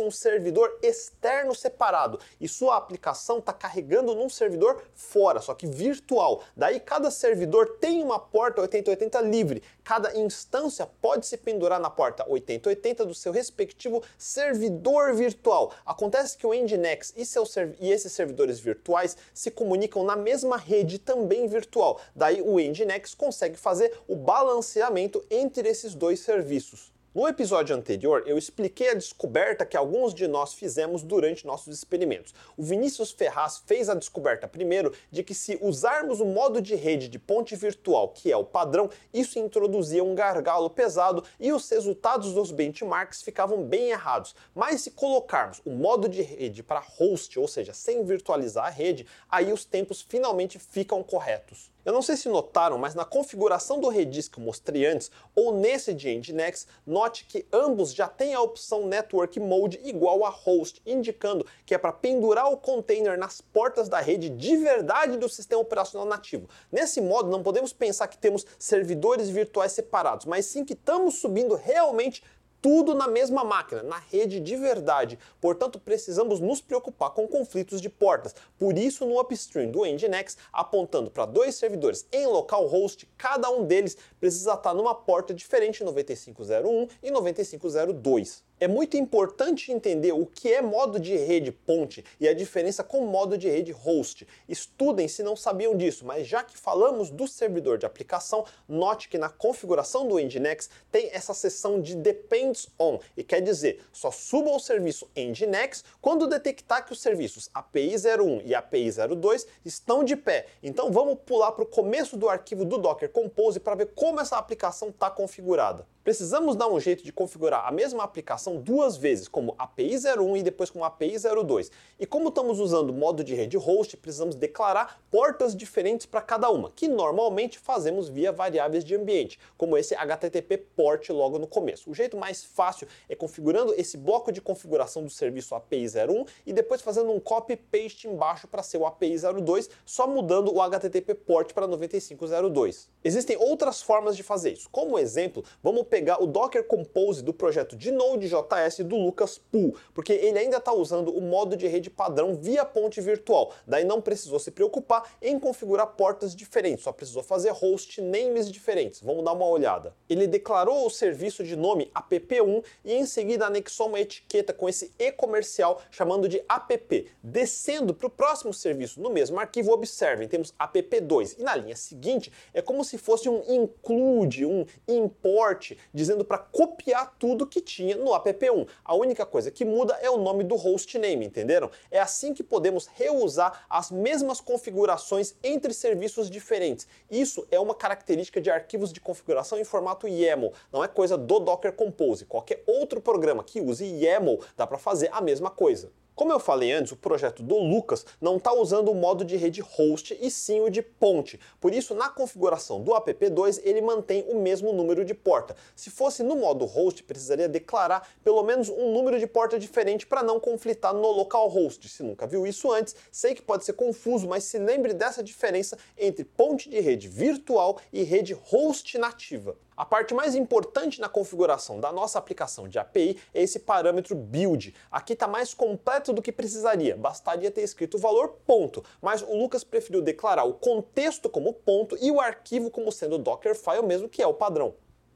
um 0.00 0.10
servidor 0.10 0.78
externo 0.82 1.54
separado 1.54 2.18
e 2.40 2.48
sua 2.48 2.76
aplicação 2.76 3.38
está 3.38 3.52
carregando 3.52 4.14
num 4.14 4.28
servidor 4.28 4.82
fora, 4.94 5.40
só 5.40 5.54
que 5.54 5.66
virtual. 5.66 6.42
Daí 6.56 6.78
cada 6.78 7.10
servidor 7.10 7.78
tem 7.80 8.02
uma 8.02 8.18
porta 8.18 8.60
8080 8.60 9.20
livre. 9.22 9.62
Cada 9.82 10.16
instância 10.18 10.86
pode 11.00 11.26
se 11.26 11.36
pendurar 11.36 11.80
na 11.80 11.90
porta 11.90 12.24
8080 12.28 13.06
do 13.06 13.14
seu 13.14 13.32
respectivo 13.32 14.02
servidor 14.18 15.14
virtual. 15.14 15.72
Acontece 15.84 16.36
que 16.36 16.46
o 16.46 16.52
Nginx 16.52 17.14
e, 17.16 17.24
seus 17.24 17.54
e 17.80 17.90
esses 17.90 18.12
servidores 18.12 18.60
virtuais 18.60 19.16
se 19.34 19.50
comunicam 19.50 20.04
na 20.04 20.16
mesma 20.16 20.56
rede 20.56 20.98
também 20.98 21.46
virtual. 21.46 22.00
Daí 22.14 22.40
o 22.40 22.58
Nginx 22.58 23.14
consegue 23.14 23.56
fazer 23.56 24.00
o 24.06 24.14
balanceamento 24.14 25.24
entre 25.30 25.68
esses 25.68 25.94
dois 25.94 26.20
serviços. 26.20 26.99
No 27.12 27.26
episódio 27.26 27.74
anterior, 27.74 28.22
eu 28.24 28.38
expliquei 28.38 28.90
a 28.90 28.94
descoberta 28.94 29.66
que 29.66 29.76
alguns 29.76 30.14
de 30.14 30.28
nós 30.28 30.54
fizemos 30.54 31.02
durante 31.02 31.44
nossos 31.44 31.74
experimentos. 31.76 32.32
O 32.56 32.62
Vinícius 32.62 33.10
Ferraz 33.10 33.60
fez 33.66 33.88
a 33.88 33.96
descoberta 33.96 34.46
primeiro 34.46 34.92
de 35.10 35.24
que 35.24 35.34
se 35.34 35.58
usarmos 35.60 36.20
o 36.20 36.24
modo 36.24 36.62
de 36.62 36.76
rede 36.76 37.08
de 37.08 37.18
ponte 37.18 37.56
virtual, 37.56 38.10
que 38.10 38.30
é 38.30 38.36
o 38.36 38.44
padrão, 38.44 38.88
isso 39.12 39.40
introduzia 39.40 40.04
um 40.04 40.14
gargalo 40.14 40.70
pesado 40.70 41.24
e 41.40 41.52
os 41.52 41.68
resultados 41.68 42.32
dos 42.32 42.52
benchmarks 42.52 43.22
ficavam 43.22 43.60
bem 43.64 43.90
errados. 43.90 44.32
Mas 44.54 44.82
se 44.82 44.92
colocarmos 44.92 45.60
o 45.64 45.70
modo 45.70 46.08
de 46.08 46.22
rede 46.22 46.62
para 46.62 46.78
host, 46.78 47.36
ou 47.40 47.48
seja, 47.48 47.74
sem 47.74 48.04
virtualizar 48.04 48.66
a 48.66 48.70
rede, 48.70 49.04
aí 49.28 49.52
os 49.52 49.64
tempos 49.64 50.00
finalmente 50.00 50.60
ficam 50.60 51.02
corretos. 51.02 51.72
Eu 51.84 51.94
não 51.94 52.02
sei 52.02 52.16
se 52.16 52.28
notaram, 52.28 52.76
mas 52.76 52.94
na 52.94 53.06
configuração 53.06 53.80
do 53.80 53.88
Redis 53.88 54.28
que 54.28 54.38
eu 54.38 54.44
mostrei 54.44 54.84
antes, 54.84 55.10
ou 55.34 55.54
nesse 55.54 55.94
de 55.94 56.14
Nginx, 56.14 56.66
note 56.86 57.24
que 57.24 57.46
ambos 57.50 57.94
já 57.94 58.06
têm 58.06 58.34
a 58.34 58.40
opção 58.42 58.86
Network 58.86 59.40
Mode 59.40 59.80
igual 59.82 60.24
a 60.24 60.28
Host, 60.28 60.82
indicando 60.84 61.46
que 61.64 61.74
é 61.74 61.78
para 61.78 61.92
pendurar 61.92 62.52
o 62.52 62.56
container 62.58 63.18
nas 63.18 63.40
portas 63.40 63.88
da 63.88 63.98
rede 63.98 64.28
de 64.28 64.56
verdade 64.58 65.16
do 65.16 65.28
sistema 65.28 65.62
operacional 65.62 66.06
nativo. 66.06 66.48
Nesse 66.70 67.00
modo, 67.00 67.30
não 67.30 67.42
podemos 67.42 67.72
pensar 67.72 68.08
que 68.08 68.18
temos 68.18 68.44
servidores 68.58 69.30
virtuais 69.30 69.72
separados, 69.72 70.26
mas 70.26 70.44
sim 70.44 70.64
que 70.64 70.74
estamos 70.74 71.14
subindo 71.14 71.54
realmente 71.54 72.22
tudo 72.60 72.94
na 72.94 73.08
mesma 73.08 73.44
máquina, 73.44 73.82
na 73.82 73.98
rede 73.98 74.40
de 74.40 74.56
verdade. 74.56 75.18
Portanto, 75.40 75.78
precisamos 75.78 76.40
nos 76.40 76.60
preocupar 76.60 77.10
com 77.10 77.26
conflitos 77.26 77.80
de 77.80 77.88
portas. 77.88 78.34
Por 78.58 78.76
isso, 78.76 79.06
no 79.06 79.20
upstream 79.20 79.70
do 79.70 79.84
Nginx, 79.84 80.36
apontando 80.52 81.10
para 81.10 81.26
dois 81.26 81.54
servidores 81.54 82.06
em 82.12 82.26
localhost, 82.26 83.08
cada 83.16 83.50
um 83.50 83.64
deles 83.64 83.96
precisa 84.18 84.54
estar 84.54 84.74
numa 84.74 84.94
porta 84.94 85.32
diferente 85.32 85.82
9501 85.82 86.88
e 87.02 87.10
9502 87.10 88.49
é 88.60 88.68
muito 88.68 88.94
importante 88.94 89.72
entender 89.72 90.12
o 90.12 90.26
que 90.26 90.52
é 90.52 90.60
modo 90.60 91.00
de 91.00 91.16
rede 91.16 91.50
ponte 91.50 92.04
e 92.20 92.28
a 92.28 92.34
diferença 92.34 92.84
com 92.84 93.06
modo 93.06 93.38
de 93.38 93.48
rede 93.48 93.72
host. 93.72 94.28
Estudem 94.46 95.08
se 95.08 95.22
não 95.22 95.34
sabiam 95.34 95.74
disso, 95.74 96.04
mas 96.04 96.26
já 96.26 96.44
que 96.44 96.58
falamos 96.58 97.08
do 97.08 97.26
servidor 97.26 97.78
de 97.78 97.86
aplicação, 97.86 98.44
note 98.68 99.08
que 99.08 99.16
na 99.16 99.30
configuração 99.30 100.06
do 100.06 100.18
Nginx 100.18 100.68
tem 100.92 101.08
essa 101.10 101.32
seção 101.32 101.80
de 101.80 101.96
Depends 101.96 102.68
On, 102.78 102.98
e 103.16 103.24
quer 103.24 103.40
dizer, 103.40 103.82
só 103.90 104.10
suba 104.10 104.50
o 104.50 104.60
serviço 104.60 105.08
Nginx 105.16 105.82
quando 105.98 106.26
detectar 106.26 106.84
que 106.84 106.92
os 106.92 107.00
serviços 107.00 107.48
API 107.54 107.94
01 107.96 108.42
e 108.44 108.54
API 108.54 108.90
02 108.92 109.46
estão 109.64 110.04
de 110.04 110.16
pé. 110.16 110.46
Então 110.62 110.92
vamos 110.92 111.18
pular 111.24 111.52
para 111.52 111.64
o 111.64 111.66
começo 111.66 112.14
do 112.14 112.28
arquivo 112.28 112.66
do 112.66 112.76
Docker 112.76 113.08
Compose 113.08 113.58
para 113.58 113.74
ver 113.74 113.92
como 113.94 114.20
essa 114.20 114.36
aplicação 114.36 114.90
está 114.90 115.08
configurada. 115.08 115.86
Precisamos 116.02 116.56
dar 116.56 116.66
um 116.66 116.80
jeito 116.80 117.04
de 117.04 117.12
configurar 117.12 117.68
a 117.68 117.70
mesma 117.70 118.02
aplicação 118.02 118.49
duas 118.58 118.96
vezes, 118.96 119.28
como 119.28 119.54
API 119.58 119.96
01 119.96 120.38
e 120.38 120.42
depois 120.42 120.70
como 120.70 120.84
API 120.84 121.16
02. 121.18 121.70
E 121.98 122.06
como 122.06 122.30
estamos 122.30 122.58
usando 122.58 122.92
modo 122.92 123.22
de 123.22 123.34
rede 123.34 123.56
host, 123.56 123.96
precisamos 123.96 124.34
declarar 124.34 125.00
portas 125.10 125.54
diferentes 125.54 126.06
para 126.06 126.22
cada 126.22 126.48
uma, 126.50 126.70
que 126.70 126.88
normalmente 126.88 127.58
fazemos 127.58 128.08
via 128.08 128.32
variáveis 128.32 128.84
de 128.84 128.94
ambiente, 128.94 129.38
como 129.58 129.76
esse 129.76 129.94
HTTP 129.94 130.56
port 130.74 131.10
logo 131.10 131.38
no 131.38 131.46
começo. 131.46 131.90
O 131.90 131.94
jeito 131.94 132.16
mais 132.16 132.42
fácil 132.42 132.88
é 133.08 133.14
configurando 133.14 133.74
esse 133.74 133.96
bloco 133.96 134.32
de 134.32 134.40
configuração 134.40 135.04
do 135.04 135.10
serviço 135.10 135.54
API 135.54 135.86
01 135.86 136.24
e 136.46 136.52
depois 136.52 136.80
fazendo 136.80 137.12
um 137.12 137.20
copy 137.20 137.56
paste 137.56 138.08
embaixo 138.08 138.48
para 138.48 138.62
ser 138.62 138.78
o 138.78 138.86
API 138.86 139.16
02, 139.18 139.68
só 139.84 140.06
mudando 140.06 140.54
o 140.54 140.62
HTTP 140.62 141.14
port 141.14 141.52
para 141.52 141.66
9502. 141.66 142.88
Existem 143.04 143.36
outras 143.36 143.82
formas 143.82 144.16
de 144.16 144.22
fazer 144.22 144.52
isso. 144.52 144.68
Como 144.70 144.98
exemplo, 144.98 145.44
vamos 145.62 145.86
pegar 145.86 146.22
o 146.22 146.26
Docker 146.26 146.64
Compose 146.64 147.22
do 147.22 147.32
projeto 147.32 147.76
de 147.76 147.90
Node.js 147.90 148.39
do 148.84 148.96
Lucas 148.96 149.38
Pool, 149.38 149.74
porque 149.94 150.12
ele 150.12 150.38
ainda 150.38 150.56
está 150.58 150.72
usando 150.72 151.10
o 151.16 151.20
modo 151.20 151.56
de 151.56 151.66
rede 151.66 151.90
padrão 151.90 152.34
via 152.34 152.64
ponte 152.64 153.00
virtual. 153.00 153.52
Daí 153.66 153.84
não 153.84 154.00
precisou 154.00 154.38
se 154.38 154.50
preocupar 154.50 155.16
em 155.20 155.38
configurar 155.38 155.86
portas 155.88 156.34
diferentes, 156.34 156.84
só 156.84 156.92
precisou 156.92 157.22
fazer 157.22 157.50
host 157.50 158.00
names 158.00 158.50
diferentes. 158.50 159.00
Vamos 159.00 159.24
dar 159.24 159.32
uma 159.32 159.46
olhada. 159.46 159.94
Ele 160.08 160.26
declarou 160.26 160.86
o 160.86 160.90
serviço 160.90 161.44
de 161.44 161.56
nome 161.56 161.90
app1 161.94 162.64
e 162.84 162.94
em 162.94 163.06
seguida 163.06 163.46
anexou 163.46 163.88
uma 163.88 164.00
etiqueta 164.00 164.52
com 164.52 164.68
esse 164.68 164.92
e 164.98 165.12
comercial 165.12 165.80
chamando 165.90 166.28
de 166.28 166.42
app. 166.48 167.10
Descendo 167.22 167.94
para 167.94 168.06
o 168.06 168.10
próximo 168.10 168.52
serviço 168.52 169.00
no 169.00 169.10
mesmo 169.10 169.38
arquivo, 169.38 169.72
observem, 169.72 170.28
temos 170.28 170.52
app2 170.58 171.36
e 171.38 171.42
na 171.42 171.56
linha 171.56 171.76
seguinte 171.76 172.32
é 172.52 172.62
como 172.62 172.84
se 172.84 172.98
fosse 172.98 173.28
um 173.28 173.42
include, 173.48 174.44
um 174.44 174.64
import 174.88 175.72
dizendo 175.92 176.24
para 176.24 176.38
copiar 176.38 177.16
tudo 177.18 177.46
que 177.46 177.60
tinha 177.60 177.96
no 177.96 178.12
app1. 178.32 178.66
A 178.84 178.94
única 178.94 179.24
coisa 179.26 179.50
que 179.50 179.64
muda 179.64 179.98
é 180.00 180.10
o 180.10 180.16
nome 180.16 180.44
do 180.44 180.56
hostname, 180.56 181.26
entenderam? 181.26 181.70
É 181.90 182.00
assim 182.00 182.32
que 182.34 182.42
podemos 182.42 182.86
reusar 182.86 183.64
as 183.68 183.90
mesmas 183.90 184.40
configurações 184.40 185.34
entre 185.42 185.72
serviços 185.72 186.30
diferentes. 186.30 186.86
Isso 187.10 187.46
é 187.50 187.58
uma 187.58 187.74
característica 187.74 188.40
de 188.40 188.50
arquivos 188.50 188.92
de 188.92 189.00
configuração 189.00 189.58
em 189.58 189.64
formato 189.64 190.06
YAML, 190.06 190.52
não 190.72 190.82
é 190.84 190.88
coisa 190.88 191.16
do 191.16 191.40
Docker 191.40 191.72
Compose. 191.72 192.24
Qualquer 192.24 192.62
outro 192.66 193.00
programa 193.00 193.44
que 193.44 193.60
use 193.60 193.84
YAML 193.84 194.40
dá 194.56 194.66
para 194.66 194.78
fazer 194.78 195.08
a 195.12 195.20
mesma 195.20 195.50
coisa. 195.50 195.90
Como 196.20 196.32
eu 196.32 196.38
falei 196.38 196.70
antes, 196.70 196.92
o 196.92 196.96
projeto 196.96 197.42
do 197.42 197.56
Lucas 197.56 198.04
não 198.20 198.36
está 198.36 198.52
usando 198.52 198.90
o 198.90 198.94
modo 198.94 199.24
de 199.24 199.38
rede 199.38 199.62
host 199.62 200.14
e 200.20 200.30
sim 200.30 200.60
o 200.60 200.68
de 200.68 200.82
ponte. 200.82 201.40
Por 201.58 201.72
isso, 201.72 201.94
na 201.94 202.10
configuração 202.10 202.82
do 202.82 202.90
app2, 202.90 203.58
ele 203.64 203.80
mantém 203.80 204.26
o 204.28 204.38
mesmo 204.38 204.70
número 204.70 205.02
de 205.02 205.14
porta. 205.14 205.56
Se 205.74 205.88
fosse 205.88 206.22
no 206.22 206.36
modo 206.36 206.66
host, 206.66 207.02
precisaria 207.04 207.48
declarar 207.48 208.06
pelo 208.22 208.42
menos 208.42 208.68
um 208.68 208.92
número 208.92 209.18
de 209.18 209.26
porta 209.26 209.58
diferente 209.58 210.06
para 210.06 210.22
não 210.22 210.38
conflitar 210.38 210.92
no 210.92 211.10
localhost. 211.10 211.88
Se 211.88 212.02
nunca 212.02 212.26
viu 212.26 212.46
isso 212.46 212.70
antes, 212.70 212.94
sei 213.10 213.34
que 213.34 213.40
pode 213.40 213.64
ser 213.64 213.72
confuso, 213.72 214.28
mas 214.28 214.44
se 214.44 214.58
lembre 214.58 214.92
dessa 214.92 215.22
diferença 215.22 215.78
entre 215.96 216.22
ponte 216.22 216.68
de 216.68 216.80
rede 216.80 217.08
virtual 217.08 217.78
e 217.90 218.02
rede 218.02 218.34
host 218.34 218.98
nativa. 218.98 219.56
A 219.80 219.84
parte 219.86 220.12
mais 220.12 220.34
importante 220.34 221.00
na 221.00 221.08
configuração 221.08 221.80
da 221.80 221.90
nossa 221.90 222.18
aplicação 222.18 222.68
de 222.68 222.78
API 222.78 223.16
é 223.32 223.42
esse 223.42 223.60
parâmetro 223.60 224.14
build. 224.14 224.74
Aqui 224.90 225.14
está 225.14 225.26
mais 225.26 225.54
completo 225.54 226.12
do 226.12 226.20
que 226.20 226.30
precisaria, 226.30 226.94
bastaria 226.98 227.50
ter 227.50 227.62
escrito 227.62 227.96
o 227.96 227.98
valor 227.98 228.40
ponto, 228.46 228.84
mas 229.00 229.22
o 229.22 229.34
Lucas 229.34 229.64
preferiu 229.64 230.02
declarar 230.02 230.44
o 230.44 230.52
contexto 230.52 231.30
como 231.30 231.54
ponto 231.54 231.96
e 231.98 232.10
o 232.10 232.20
arquivo 232.20 232.70
como 232.70 232.92
sendo 232.92 233.16
Dockerfile 233.16 233.82
mesmo, 233.82 234.06
que 234.06 234.20
é 234.20 234.26
o 234.26 234.34
padrão. 234.34 234.74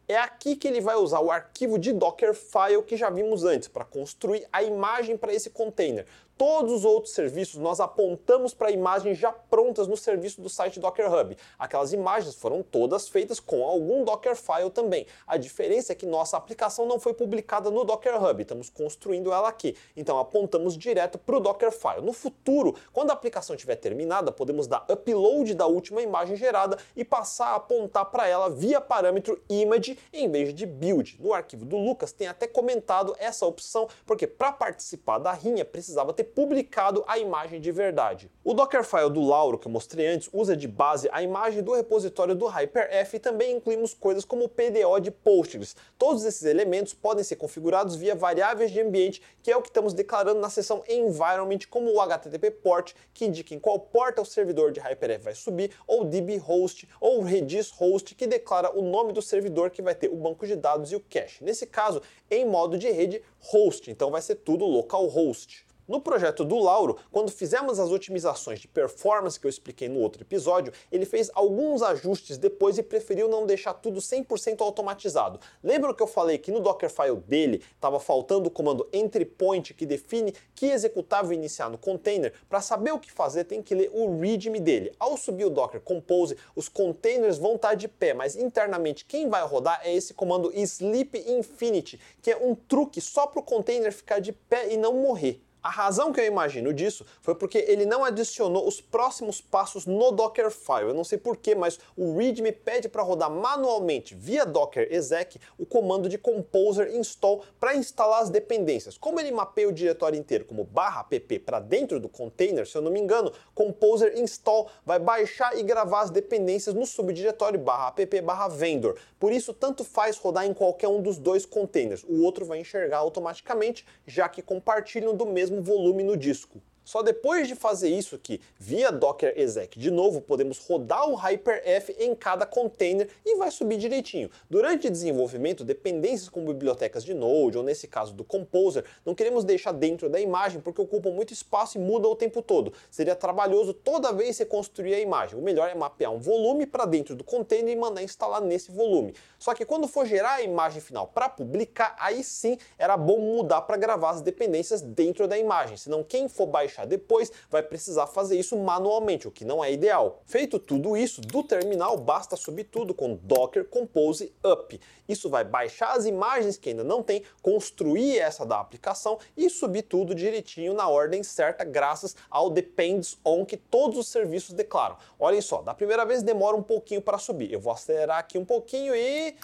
É 0.08 0.16
aqui 0.16 0.56
que 0.56 0.66
ele 0.66 0.80
vai 0.80 0.96
usar 0.96 1.20
o 1.20 1.30
arquivo 1.30 1.78
de 1.78 1.92
Dockerfile 1.92 2.82
que 2.86 2.96
já 2.96 3.10
vimos 3.10 3.44
antes 3.44 3.68
para 3.68 3.84
construir 3.84 4.46
a 4.50 4.62
imagem 4.62 5.18
para 5.18 5.34
esse 5.34 5.50
container. 5.50 6.06
Todos 6.36 6.72
os 6.72 6.84
outros 6.84 7.14
serviços 7.14 7.60
nós 7.60 7.78
apontamos 7.78 8.52
para 8.52 8.68
imagens 8.72 9.16
já 9.16 9.30
prontas 9.30 9.86
no 9.86 9.96
serviço 9.96 10.40
do 10.40 10.48
site 10.48 10.80
Docker 10.80 11.12
Hub. 11.12 11.36
Aquelas 11.56 11.92
imagens 11.92 12.34
foram 12.34 12.60
todas 12.60 13.08
feitas 13.08 13.38
com 13.38 13.62
algum 13.62 14.02
Dockerfile 14.02 14.68
também. 14.70 15.06
A 15.28 15.36
diferença 15.36 15.92
é 15.92 15.94
que 15.94 16.04
nossa 16.04 16.36
aplicação 16.36 16.86
não 16.86 16.98
foi 16.98 17.14
publicada 17.14 17.70
no 17.70 17.84
Docker 17.84 18.20
Hub, 18.20 18.42
estamos 18.42 18.68
construindo 18.68 19.32
ela 19.32 19.48
aqui. 19.48 19.76
Então 19.96 20.18
apontamos 20.18 20.76
direto 20.76 21.18
para 21.18 21.36
o 21.36 21.40
Dockerfile. 21.40 22.02
No 22.02 22.12
futuro, 22.12 22.74
quando 22.92 23.10
a 23.10 23.12
aplicação 23.12 23.54
estiver 23.54 23.76
terminada, 23.76 24.32
podemos 24.32 24.66
dar 24.66 24.84
upload 24.90 25.54
da 25.54 25.66
última 25.68 26.02
imagem 26.02 26.34
gerada 26.34 26.76
e 26.96 27.04
passar 27.04 27.50
a 27.50 27.54
apontar 27.56 28.06
para 28.06 28.26
ela 28.26 28.50
via 28.50 28.80
parâmetro 28.80 29.40
image 29.48 29.96
em 30.12 30.28
vez 30.28 30.52
de 30.52 30.66
build. 30.66 31.16
No 31.20 31.32
arquivo 31.32 31.64
do 31.64 31.76
Lucas 31.76 32.10
tem 32.10 32.26
até 32.26 32.48
comentado 32.48 33.14
essa 33.20 33.46
opção, 33.46 33.88
porque 34.04 34.26
para 34.26 34.50
participar 34.50 35.18
da 35.18 35.32
rinha 35.32 35.64
precisava 35.64 36.12
ter 36.12 36.23
ter 36.24 36.32
publicado 36.32 37.04
a 37.06 37.18
imagem 37.18 37.60
de 37.60 37.70
verdade. 37.70 38.30
O 38.42 38.54
Dockerfile 38.54 39.10
do 39.10 39.20
Lauro, 39.20 39.58
que 39.58 39.66
eu 39.66 39.72
mostrei 39.72 40.06
antes, 40.06 40.28
usa 40.32 40.56
de 40.56 40.66
base 40.66 41.08
a 41.12 41.22
imagem 41.22 41.62
do 41.62 41.74
repositório 41.74 42.34
do 42.34 42.46
HyperF 42.46 43.16
e 43.16 43.20
também 43.20 43.56
incluímos 43.56 43.92
coisas 43.92 44.24
como 44.24 44.44
o 44.44 44.48
PDO 44.48 45.00
de 45.00 45.10
Postgres. 45.10 45.76
Todos 45.98 46.24
esses 46.24 46.44
elementos 46.44 46.94
podem 46.94 47.22
ser 47.22 47.36
configurados 47.36 47.96
via 47.96 48.14
variáveis 48.14 48.70
de 48.70 48.80
ambiente, 48.80 49.22
que 49.42 49.50
é 49.50 49.56
o 49.56 49.62
que 49.62 49.68
estamos 49.68 49.92
declarando 49.92 50.40
na 50.40 50.48
seção 50.48 50.82
Environment, 50.88 51.58
como 51.68 51.92
o 51.92 52.00
HTTP 52.00 52.50
port, 52.50 52.94
que 53.12 53.26
indica 53.26 53.54
em 53.54 53.58
qual 53.58 53.78
porta 53.78 54.22
o 54.22 54.26
servidor 54.26 54.72
de 54.72 54.80
HyperF 54.80 55.24
vai 55.24 55.34
subir, 55.34 55.72
ou 55.86 56.04
DB 56.04 56.38
host, 56.38 56.88
ou 57.00 57.22
Redis 57.22 57.70
host, 57.70 58.14
que 58.14 58.26
declara 58.26 58.76
o 58.76 58.82
nome 58.82 59.12
do 59.12 59.22
servidor 59.22 59.70
que 59.70 59.82
vai 59.82 59.94
ter 59.94 60.08
o 60.08 60.16
banco 60.16 60.46
de 60.46 60.56
dados 60.56 60.92
e 60.92 60.96
o 60.96 61.00
cache. 61.00 61.42
Nesse 61.44 61.66
caso, 61.66 62.00
em 62.30 62.44
modo 62.44 62.78
de 62.78 62.90
rede, 62.90 63.22
host, 63.40 63.90
então 63.90 64.10
vai 64.10 64.22
ser 64.22 64.36
tudo 64.36 64.64
localhost. 64.64 65.64
No 65.86 66.00
projeto 66.00 66.46
do 66.46 66.58
Lauro, 66.58 66.96
quando 67.12 67.30
fizemos 67.30 67.78
as 67.78 67.90
otimizações 67.90 68.58
de 68.58 68.66
performance 68.66 69.38
que 69.38 69.46
eu 69.46 69.50
expliquei 69.50 69.86
no 69.86 70.00
outro 70.00 70.22
episódio, 70.22 70.72
ele 70.90 71.04
fez 71.04 71.30
alguns 71.34 71.82
ajustes 71.82 72.38
depois 72.38 72.78
e 72.78 72.82
preferiu 72.82 73.28
não 73.28 73.44
deixar 73.44 73.74
tudo 73.74 74.00
100% 74.00 74.62
automatizado. 74.62 75.38
Lembra 75.62 75.92
que 75.92 76.02
eu 76.02 76.06
falei 76.06 76.38
que 76.38 76.50
no 76.50 76.60
Dockerfile 76.60 77.16
dele 77.26 77.62
estava 77.74 78.00
faltando 78.00 78.48
o 78.48 78.50
comando 78.50 78.88
entryPoint 78.94 79.74
que 79.74 79.84
define 79.84 80.34
que 80.54 80.66
executável 80.66 81.34
iniciar 81.34 81.68
no 81.68 81.76
container? 81.76 82.32
Para 82.48 82.62
saber 82.62 82.92
o 82.92 82.98
que 82.98 83.12
fazer, 83.12 83.44
tem 83.44 83.62
que 83.62 83.74
ler 83.74 83.90
o 83.92 84.18
README 84.18 84.60
dele. 84.60 84.90
Ao 84.98 85.18
subir 85.18 85.44
o 85.44 85.50
Docker 85.50 85.82
Compose, 85.82 86.38
os 86.56 86.66
containers 86.66 87.36
vão 87.36 87.56
estar 87.56 87.74
de 87.74 87.88
pé, 87.88 88.14
mas 88.14 88.36
internamente 88.36 89.04
quem 89.04 89.28
vai 89.28 89.42
rodar 89.46 89.82
é 89.84 89.94
esse 89.94 90.14
comando 90.14 90.50
sleep 90.54 91.18
infinity, 91.30 92.00
que 92.22 92.30
é 92.30 92.36
um 92.38 92.54
truque 92.54 93.02
só 93.02 93.26
para 93.26 93.40
o 93.40 93.42
container 93.42 93.92
ficar 93.92 94.18
de 94.18 94.32
pé 94.32 94.72
e 94.72 94.78
não 94.78 94.94
morrer. 94.94 95.42
A 95.64 95.70
razão 95.70 96.12
que 96.12 96.20
eu 96.20 96.26
imagino 96.26 96.74
disso 96.74 97.06
foi 97.22 97.34
porque 97.34 97.56
ele 97.56 97.86
não 97.86 98.04
adicionou 98.04 98.68
os 98.68 98.82
próximos 98.82 99.40
passos 99.40 99.86
no 99.86 100.10
Dockerfile. 100.10 100.88
Eu 100.88 100.94
não 100.94 101.04
sei 101.04 101.16
porquê, 101.16 101.54
mas 101.54 101.80
o 101.96 102.18
README 102.18 102.52
pede 102.52 102.86
para 102.86 103.02
rodar 103.02 103.30
manualmente 103.30 104.14
via 104.14 104.44
Docker 104.44 104.86
exec 104.90 105.40
o 105.58 105.64
comando 105.64 106.06
de 106.06 106.18
composer 106.18 106.94
install 106.94 107.42
para 107.58 107.74
instalar 107.74 108.20
as 108.20 108.28
dependências. 108.28 108.98
Como 108.98 109.18
ele 109.18 109.32
mapeia 109.32 109.66
o 109.66 109.72
diretório 109.72 110.18
inteiro 110.18 110.44
como 110.44 110.64
barra 110.64 111.06
app 111.10 111.38
para 111.38 111.60
dentro 111.60 111.98
do 111.98 112.10
container, 112.10 112.66
se 112.66 112.76
eu 112.76 112.82
não 112.82 112.90
me 112.92 113.00
engano, 113.00 113.32
composer 113.54 114.18
install 114.18 114.68
vai 114.84 114.98
baixar 114.98 115.56
e 115.56 115.62
gravar 115.62 116.02
as 116.02 116.10
dependências 116.10 116.74
no 116.74 116.84
subdiretório 116.84 117.58
barra 117.58 117.94
app 117.96 118.20
barra 118.20 118.48
vendor. 118.48 118.98
Por 119.18 119.32
isso, 119.32 119.54
tanto 119.54 119.82
faz 119.82 120.18
rodar 120.18 120.44
em 120.44 120.52
qualquer 120.52 120.88
um 120.88 121.00
dos 121.00 121.16
dois 121.16 121.46
containers. 121.46 122.04
O 122.06 122.22
outro 122.22 122.44
vai 122.44 122.58
enxergar 122.58 122.98
automaticamente, 122.98 123.86
já 124.06 124.28
que 124.28 124.42
compartilham 124.42 125.16
do 125.16 125.24
mesmo 125.24 125.53
mesmo 125.54 125.62
volume 125.62 126.02
no 126.02 126.16
disco. 126.16 126.60
Só 126.84 127.02
depois 127.02 127.48
de 127.48 127.54
fazer 127.54 127.88
isso 127.88 128.14
aqui, 128.14 128.40
via 128.58 128.92
Docker 128.92 129.32
exec 129.36 129.78
de 129.78 129.90
novo, 129.90 130.20
podemos 130.20 130.58
rodar 130.58 131.08
o 131.08 131.16
HyperF 131.16 131.96
em 131.98 132.14
cada 132.14 132.46
container 132.46 133.08
e 133.24 133.36
vai 133.36 133.50
subir 133.50 133.78
direitinho. 133.78 134.30
Durante 134.48 134.90
desenvolvimento, 134.90 135.64
dependências 135.64 136.28
como 136.28 136.52
bibliotecas 136.52 137.02
de 137.02 137.14
Node, 137.14 137.58
ou 137.58 137.64
nesse 137.64 137.88
caso 137.88 138.12
do 138.12 138.22
Composer, 138.22 138.84
não 139.04 139.14
queremos 139.14 139.44
deixar 139.44 139.72
dentro 139.72 140.08
da 140.08 140.20
imagem 140.20 140.60
porque 140.60 140.80
ocupam 140.80 141.10
muito 141.10 141.32
espaço 141.32 141.78
e 141.78 141.80
mudam 141.80 142.10
o 142.10 142.16
tempo 142.16 142.42
todo. 142.42 142.72
Seria 142.90 143.16
trabalhoso 143.16 143.72
toda 143.72 144.12
vez 144.12 144.36
você 144.36 144.44
construir 144.44 144.94
a 144.94 145.00
imagem. 145.00 145.38
O 145.38 145.42
melhor 145.42 145.68
é 145.68 145.74
mapear 145.74 146.12
um 146.12 146.18
volume 146.18 146.66
para 146.66 146.84
dentro 146.84 147.16
do 147.16 147.24
container 147.24 147.72
e 147.72 147.76
mandar 147.76 148.02
instalar 148.02 148.40
nesse 148.40 148.70
volume. 148.70 149.14
Só 149.38 149.54
que 149.54 149.64
quando 149.64 149.88
for 149.88 150.06
gerar 150.06 150.34
a 150.34 150.42
imagem 150.42 150.80
final 150.80 151.06
para 151.06 151.28
publicar, 151.28 151.96
aí 151.98 152.22
sim 152.22 152.58
era 152.78 152.96
bom 152.96 153.18
mudar 153.18 153.62
para 153.62 153.76
gravar 153.76 154.10
as 154.10 154.20
dependências 154.20 154.82
dentro 154.82 155.26
da 155.26 155.38
imagem. 155.38 155.76
Senão 155.76 156.04
quem 156.04 156.28
for 156.28 156.46
baixar 156.46 156.73
baixar 156.74 156.86
depois, 156.86 157.30
vai 157.48 157.62
precisar 157.62 158.06
fazer 158.06 158.38
isso 158.38 158.56
manualmente, 158.56 159.28
o 159.28 159.30
que 159.30 159.44
não 159.44 159.62
é 159.62 159.72
ideal. 159.72 160.22
Feito 160.26 160.58
tudo 160.58 160.96
isso, 160.96 161.20
do 161.20 161.42
terminal 161.42 161.96
basta 161.96 162.36
subir 162.36 162.64
tudo 162.64 162.92
com 162.92 163.14
Docker 163.22 163.64
Compose 163.64 164.32
Up. 164.44 164.80
Isso 165.08 165.30
vai 165.30 165.44
baixar 165.44 165.92
as 165.96 166.06
imagens 166.06 166.56
que 166.56 166.70
ainda 166.70 166.82
não 166.82 167.02
tem, 167.02 167.22
construir 167.40 168.18
essa 168.18 168.44
da 168.44 168.58
aplicação 168.58 169.18
e 169.36 169.48
subir 169.48 169.82
tudo 169.82 170.14
direitinho 170.14 170.74
na 170.74 170.88
ordem 170.88 171.22
certa, 171.22 171.64
graças 171.64 172.16
ao 172.28 172.50
Depends 172.50 173.16
On 173.24 173.44
que 173.44 173.56
todos 173.56 173.98
os 173.98 174.08
serviços 174.08 174.54
declaram. 174.54 174.96
Olhem 175.18 175.40
só, 175.40 175.62
da 175.62 175.74
primeira 175.74 176.04
vez 176.04 176.22
demora 176.22 176.56
um 176.56 176.62
pouquinho 176.62 177.00
para 177.00 177.18
subir. 177.18 177.52
Eu 177.52 177.60
vou 177.60 177.72
acelerar 177.72 178.18
aqui 178.18 178.38
um 178.38 178.44
pouquinho 178.44 178.94
e 178.94 179.36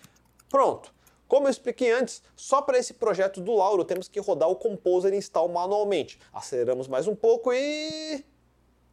pronto. 0.49 1.00
Como 1.31 1.47
eu 1.47 1.51
expliquei 1.53 1.93
antes, 1.93 2.25
só 2.35 2.61
para 2.61 2.77
esse 2.77 2.93
projeto 2.93 3.41
do 3.41 3.55
Lauro 3.55 3.85
temos 3.85 4.09
que 4.09 4.19
rodar 4.19 4.51
o 4.51 4.57
Composer 4.57 5.15
Install 5.15 5.49
manualmente. 5.49 6.19
Aceleramos 6.33 6.89
mais 6.89 7.07
um 7.07 7.15
pouco 7.15 7.53
e... 7.53 8.25